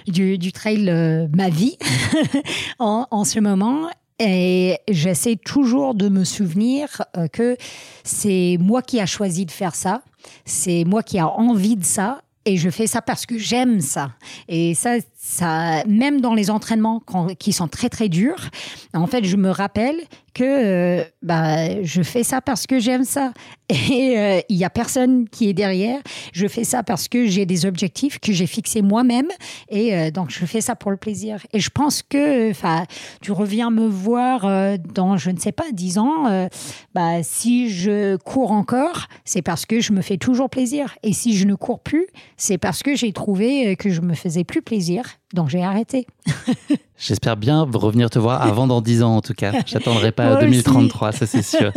du, 0.06 0.38
du, 0.38 0.52
trail 0.52 1.28
ma 1.34 1.48
vie 1.48 1.78
en, 2.78 3.06
en, 3.10 3.24
ce 3.24 3.40
moment 3.40 3.88
et 4.18 4.78
j'essaie 4.88 5.36
toujours 5.36 5.94
de 5.94 6.08
me 6.08 6.24
souvenir 6.24 7.02
que 7.32 7.56
c'est 8.04 8.56
moi 8.60 8.82
qui 8.82 9.00
a 9.00 9.06
choisi 9.06 9.46
de 9.46 9.50
faire 9.50 9.74
ça, 9.74 10.02
c'est 10.44 10.84
moi 10.84 11.02
qui 11.02 11.18
a 11.18 11.28
envie 11.28 11.76
de 11.76 11.84
ça 11.84 12.22
et 12.44 12.56
je 12.56 12.70
fais 12.70 12.86
ça 12.86 13.02
parce 13.02 13.26
que 13.26 13.38
j'aime 13.38 13.80
ça. 13.80 14.12
Et 14.48 14.74
ça, 14.74 14.96
même 15.86 16.20
dans 16.20 16.34
les 16.34 16.50
entraînements 16.50 17.02
qui 17.38 17.52
sont 17.52 17.68
très 17.68 17.88
très 17.88 18.08
durs, 18.08 18.50
en 18.94 19.06
fait, 19.06 19.24
je 19.24 19.36
me 19.36 19.50
rappelle 19.50 19.96
que 20.34 20.44
euh, 20.44 21.04
bah, 21.22 21.82
je 21.82 22.02
fais 22.02 22.22
ça 22.22 22.40
parce 22.40 22.66
que 22.66 22.78
j'aime 22.78 23.04
ça. 23.04 23.32
Et 23.68 24.18
euh, 24.18 24.40
il 24.48 24.56
y 24.56 24.64
a 24.64 24.70
personne 24.70 25.28
qui 25.28 25.48
est 25.48 25.52
derrière. 25.52 26.00
Je 26.32 26.46
fais 26.46 26.64
ça 26.64 26.82
parce 26.82 27.08
que 27.08 27.26
j'ai 27.26 27.46
des 27.46 27.66
objectifs 27.66 28.18
que 28.18 28.32
j'ai 28.32 28.46
fixés 28.46 28.82
moi-même. 28.82 29.28
Et 29.68 29.94
euh, 29.94 30.10
donc, 30.10 30.30
je 30.30 30.44
fais 30.46 30.60
ça 30.60 30.74
pour 30.74 30.90
le 30.90 30.96
plaisir. 30.96 31.44
Et 31.52 31.60
je 31.60 31.70
pense 31.70 32.02
que 32.02 32.52
tu 33.20 33.32
reviens 33.32 33.70
me 33.70 33.86
voir 33.86 34.78
dans, 34.94 35.16
je 35.16 35.30
ne 35.30 35.38
sais 35.38 35.52
pas, 35.52 35.70
10 35.72 35.98
ans. 35.98 36.48
bah, 36.94 37.22
si 37.22 37.70
je 37.70 38.16
cours 38.16 38.52
encore, 38.52 39.06
c'est 39.24 39.42
parce 39.42 39.66
que 39.66 39.80
je 39.80 39.92
me 39.92 40.02
fais 40.02 40.16
toujours 40.16 40.50
plaisir. 40.50 40.96
Et 41.02 41.12
si 41.12 41.36
je 41.36 41.46
ne 41.46 41.54
cours 41.54 41.80
plus, 41.80 42.06
c'est 42.36 42.58
parce 42.58 42.82
que 42.82 42.94
j'ai 42.94 43.12
trouvé 43.12 43.76
que 43.76 43.90
je 43.90 44.00
me 44.00 44.14
faisais 44.14 44.44
plus 44.44 44.62
plaisir. 44.62 45.11
Donc, 45.34 45.48
j'ai 45.48 45.62
arrêté. 45.62 46.06
J'espère 47.02 47.36
bien 47.36 47.62
revenir 47.62 48.10
te 48.10 48.18
voir 48.20 48.42
avant 48.42 48.68
dans 48.68 48.80
10 48.80 49.02
ans 49.02 49.16
en 49.16 49.20
tout 49.22 49.34
cas. 49.34 49.52
J'attendrai 49.66 50.12
pas 50.12 50.36
2033, 50.36 51.10
ça 51.10 51.26
c'est 51.26 51.42
sûr. 51.42 51.72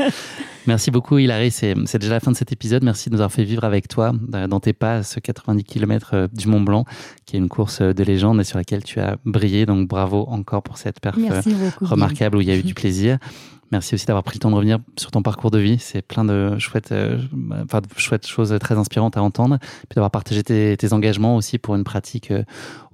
Merci 0.67 0.91
beaucoup 0.91 1.17
Hilary, 1.17 1.49
c'est 1.49 1.97
déjà 1.97 2.13
la 2.13 2.19
fin 2.19 2.31
de 2.31 2.37
cet 2.37 2.51
épisode. 2.51 2.83
Merci 2.83 3.09
de 3.09 3.15
nous 3.15 3.21
avoir 3.21 3.31
fait 3.31 3.43
vivre 3.43 3.63
avec 3.63 3.87
toi 3.87 4.13
euh, 4.35 4.47
dans 4.47 4.59
tes 4.59 4.73
pas 4.73 5.01
ce 5.01 5.19
90 5.19 5.63
km 5.63 6.11
euh, 6.13 6.27
du 6.31 6.47
Mont 6.47 6.61
Blanc, 6.61 6.85
qui 7.25 7.35
est 7.35 7.39
une 7.39 7.49
course 7.49 7.81
euh, 7.81 7.93
de 7.93 8.03
légende 8.03 8.39
et 8.39 8.43
sur 8.43 8.59
laquelle 8.59 8.83
tu 8.83 8.99
as 8.99 9.17
brillé. 9.25 9.65
Donc 9.65 9.87
bravo 9.87 10.25
encore 10.27 10.61
pour 10.61 10.77
cette 10.77 10.99
perf 10.99 11.17
remarquable 11.81 12.37
où 12.37 12.41
il 12.41 12.47
y 12.47 12.51
a 12.51 12.55
eu 12.55 12.63
du 12.63 12.75
plaisir. 12.75 13.17
Merci 13.75 13.95
aussi 13.95 14.05
d'avoir 14.05 14.23
pris 14.23 14.37
le 14.37 14.39
temps 14.39 14.51
de 14.51 14.55
revenir 14.55 14.79
sur 14.97 15.11
ton 15.11 15.21
parcours 15.21 15.51
de 15.51 15.59
vie. 15.59 15.79
C'est 15.79 16.01
plein 16.01 16.23
de 16.23 16.57
chouettes, 16.59 16.93
enfin, 16.93 17.81
de 17.81 17.87
chouettes 17.97 18.25
choses 18.25 18.55
très 18.61 18.77
inspirantes 18.77 19.17
à 19.17 19.21
entendre. 19.21 19.57
Puis 19.59 19.95
d'avoir 19.95 20.11
partagé 20.11 20.43
tes, 20.43 20.77
tes, 20.77 20.93
engagements 20.93 21.35
aussi 21.35 21.57
pour 21.57 21.75
une 21.75 21.83
pratique 21.83 22.31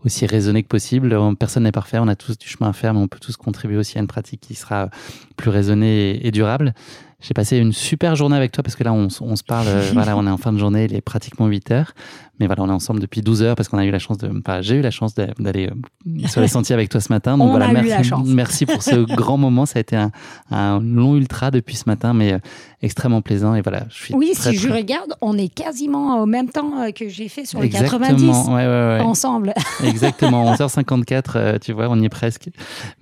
aussi 0.05 0.25
raisonnée 0.25 0.63
que 0.63 0.67
possible. 0.67 1.15
Personne 1.37 1.63
n'est 1.63 1.71
parfait, 1.71 1.99
on 1.99 2.07
a 2.07 2.15
tous 2.15 2.37
du 2.37 2.47
chemin 2.47 2.71
à 2.71 2.73
faire, 2.73 2.95
mais 2.95 2.99
on 2.99 3.07
peut 3.07 3.19
tous 3.19 3.37
contribuer 3.37 3.77
aussi 3.77 3.97
à 3.97 4.01
une 4.01 4.07
pratique 4.07 4.41
qui 4.41 4.55
sera 4.55 4.89
plus 5.37 5.49
raisonnée 5.49 6.25
et, 6.25 6.31
durable. 6.31 6.73
J'ai 7.21 7.35
passé 7.35 7.57
une 7.57 7.71
super 7.71 8.15
journée 8.15 8.35
avec 8.35 8.51
toi 8.51 8.63
parce 8.63 8.75
que 8.75 8.83
là, 8.83 8.91
on, 8.93 9.09
se 9.09 9.43
parle, 9.43 9.67
euh, 9.67 9.91
voilà, 9.93 10.17
on 10.17 10.25
est 10.25 10.29
en 10.31 10.37
fin 10.37 10.51
de 10.51 10.57
journée, 10.57 10.85
il 10.85 10.95
est 10.95 11.01
pratiquement 11.01 11.45
8 11.45 11.71
heures. 11.71 11.93
Mais 12.39 12.47
voilà, 12.47 12.63
on 12.63 12.69
est 12.69 12.73
ensemble 12.73 12.99
depuis 12.99 13.21
12 13.21 13.43
heures 13.43 13.55
parce 13.55 13.69
qu'on 13.69 13.77
a 13.77 13.85
eu 13.85 13.91
la 13.91 13.99
chance 13.99 14.17
de. 14.17 14.27
Enfin, 14.39 14.61
j'ai 14.61 14.77
eu 14.77 14.81
la 14.81 14.89
chance 14.89 15.13
d'aller 15.13 15.69
euh, 15.69 16.27
sur 16.27 16.41
les 16.41 16.47
sentiers 16.47 16.73
avec 16.73 16.89
toi 16.89 16.99
ce 16.99 17.13
matin. 17.13 17.37
Donc 17.37 17.49
on 17.49 17.51
voilà, 17.51 17.67
a 17.67 17.71
merci, 17.71 17.89
eu 17.89 17.91
la 17.91 18.01
chance. 18.01 18.27
merci 18.27 18.65
pour 18.65 18.81
ce 18.81 18.95
grand 19.15 19.37
moment. 19.37 19.67
Ça 19.67 19.77
a 19.77 19.81
été 19.81 19.95
un, 19.95 20.09
un, 20.49 20.79
long 20.79 21.15
ultra 21.15 21.51
depuis 21.51 21.75
ce 21.75 21.83
matin, 21.85 22.15
mais 22.15 22.39
extrêmement 22.81 23.21
plaisant. 23.21 23.53
Et 23.53 23.61
voilà, 23.61 23.83
je 23.89 24.05
suis 24.05 24.15
Oui, 24.15 24.31
très, 24.33 24.53
si 24.53 24.57
très... 24.57 24.69
je 24.69 24.73
regarde, 24.73 25.13
on 25.21 25.37
est 25.37 25.53
quasiment 25.53 26.19
au 26.19 26.25
même 26.25 26.49
temps 26.49 26.91
que 26.95 27.07
j'ai 27.09 27.29
fait 27.29 27.45
sur 27.45 27.59
les 27.59 27.67
Exactement. 27.67 28.07
90 28.07 28.23
ouais, 28.23 28.53
ouais, 28.55 28.65
ouais. 28.65 28.99
ensemble. 29.01 29.53
Exactement, 29.83 30.51
11h54, 30.55 31.59
tu 31.59 31.73
vois, 31.73 31.89
on 31.89 31.99
y 31.99 32.05
est 32.05 32.09
presque. 32.09 32.49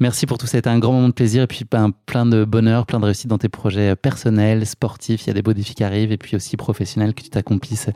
Merci 0.02 0.26
pour 0.26 0.38
tout, 0.38 0.48
ça 0.48 0.58
a 0.58 0.60
été 0.60 0.70
un 0.70 0.80
grand 0.80 0.92
moment 0.92 1.08
de 1.08 1.14
plaisir 1.14 1.44
et 1.44 1.48
puis 1.48 1.64
ben, 1.70 1.92
plein 2.06 2.26
de 2.26 2.44
bonheur, 2.44 2.86
plein 2.86 3.00
de 3.00 3.06
réussite 3.06 3.28
dans 3.28 3.38
tes 3.38 3.48
projets 3.48 3.96
personnels, 3.96 4.09
sportifs. 4.18 5.26
Il 5.26 5.28
y 5.28 5.30
a 5.30 5.34
des 5.34 5.42
beaux 5.42 5.54
défis 5.54 5.76
qui 5.76 5.84
arrivent 5.84 6.12
et 6.12 6.18
puis 6.18 6.36
aussi 6.36 6.58
professionnels 6.58 7.14
que 7.14 7.22
tu 7.22 7.30
t'accomplisses 7.30 7.90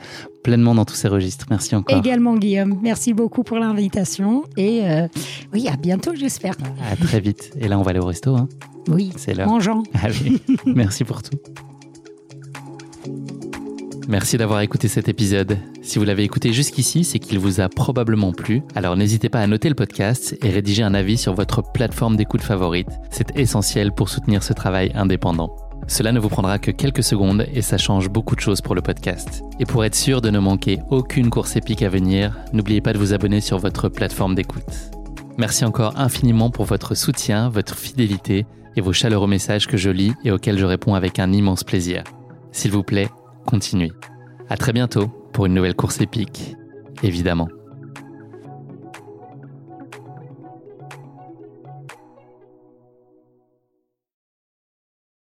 pleinement 0.43 0.75
dans 0.75 0.85
tous 0.85 0.95
ces 0.95 1.07
registres. 1.07 1.45
Merci 1.49 1.75
encore. 1.75 1.97
Également, 1.97 2.35
Guillaume. 2.35 2.79
Merci 2.81 3.13
beaucoup 3.13 3.43
pour 3.43 3.57
l'invitation 3.59 4.43
et 4.57 4.81
euh, 4.83 5.07
oui, 5.53 5.67
à 5.67 5.75
bientôt, 5.75 6.15
j'espère. 6.15 6.55
À 6.91 6.95
très 6.95 7.19
vite. 7.19 7.51
Et 7.59 7.67
là, 7.67 7.79
on 7.79 7.81
va 7.81 7.91
aller 7.91 7.99
au 7.99 8.05
resto. 8.05 8.35
Hein. 8.35 8.47
Oui, 8.87 9.11
c'est 9.15 9.33
l'heure. 9.33 9.47
Mangeant. 9.47 9.83
Allez, 10.01 10.41
merci 10.65 11.03
pour 11.03 11.21
tout. 11.23 11.37
Merci 14.09 14.37
d'avoir 14.37 14.59
écouté 14.59 14.89
cet 14.89 15.07
épisode. 15.07 15.57
Si 15.81 15.97
vous 15.97 16.03
l'avez 16.03 16.23
écouté 16.23 16.51
jusqu'ici, 16.51 17.05
c'est 17.05 17.19
qu'il 17.19 17.39
vous 17.39 17.61
a 17.61 17.69
probablement 17.69 18.33
plu. 18.33 18.61
Alors 18.75 18.97
n'hésitez 18.97 19.29
pas 19.29 19.39
à 19.39 19.47
noter 19.47 19.69
le 19.69 19.75
podcast 19.75 20.37
et 20.43 20.49
rédiger 20.49 20.83
un 20.83 20.93
avis 20.93 21.17
sur 21.17 21.33
votre 21.33 21.71
plateforme 21.71 22.17
d'écoute 22.17 22.41
favorite. 22.41 22.89
C'est 23.11 23.37
essentiel 23.37 23.93
pour 23.93 24.09
soutenir 24.09 24.43
ce 24.43 24.51
travail 24.51 24.91
indépendant. 24.93 25.55
Cela 25.87 26.11
ne 26.11 26.19
vous 26.19 26.29
prendra 26.29 26.59
que 26.59 26.71
quelques 26.71 27.03
secondes 27.03 27.45
et 27.53 27.61
ça 27.61 27.77
change 27.77 28.09
beaucoup 28.09 28.35
de 28.35 28.41
choses 28.41 28.61
pour 28.61 28.75
le 28.75 28.81
podcast. 28.81 29.43
Et 29.59 29.65
pour 29.65 29.83
être 29.83 29.95
sûr 29.95 30.21
de 30.21 30.29
ne 30.29 30.39
manquer 30.39 30.79
aucune 30.89 31.29
course 31.29 31.55
épique 31.55 31.83
à 31.83 31.89
venir, 31.89 32.37
n'oubliez 32.53 32.81
pas 32.81 32.93
de 32.93 32.97
vous 32.97 33.13
abonner 33.13 33.41
sur 33.41 33.59
votre 33.59 33.89
plateforme 33.89 34.35
d'écoute. 34.35 34.91
Merci 35.37 35.65
encore 35.65 35.99
infiniment 35.99 36.49
pour 36.49 36.65
votre 36.65 36.95
soutien, 36.95 37.49
votre 37.49 37.75
fidélité 37.75 38.45
et 38.75 38.81
vos 38.81 38.93
chaleureux 38.93 39.27
messages 39.27 39.67
que 39.67 39.77
je 39.77 39.89
lis 39.89 40.13
et 40.23 40.31
auxquels 40.31 40.59
je 40.59 40.65
réponds 40.65 40.95
avec 40.95 41.19
un 41.19 41.31
immense 41.31 41.63
plaisir. 41.63 42.03
S'il 42.51 42.71
vous 42.71 42.83
plaît, 42.83 43.09
continuez. 43.45 43.91
À 44.49 44.57
très 44.57 44.73
bientôt 44.73 45.07
pour 45.33 45.45
une 45.47 45.53
nouvelle 45.53 45.75
course 45.75 46.01
épique, 46.01 46.55
évidemment. 47.01 47.47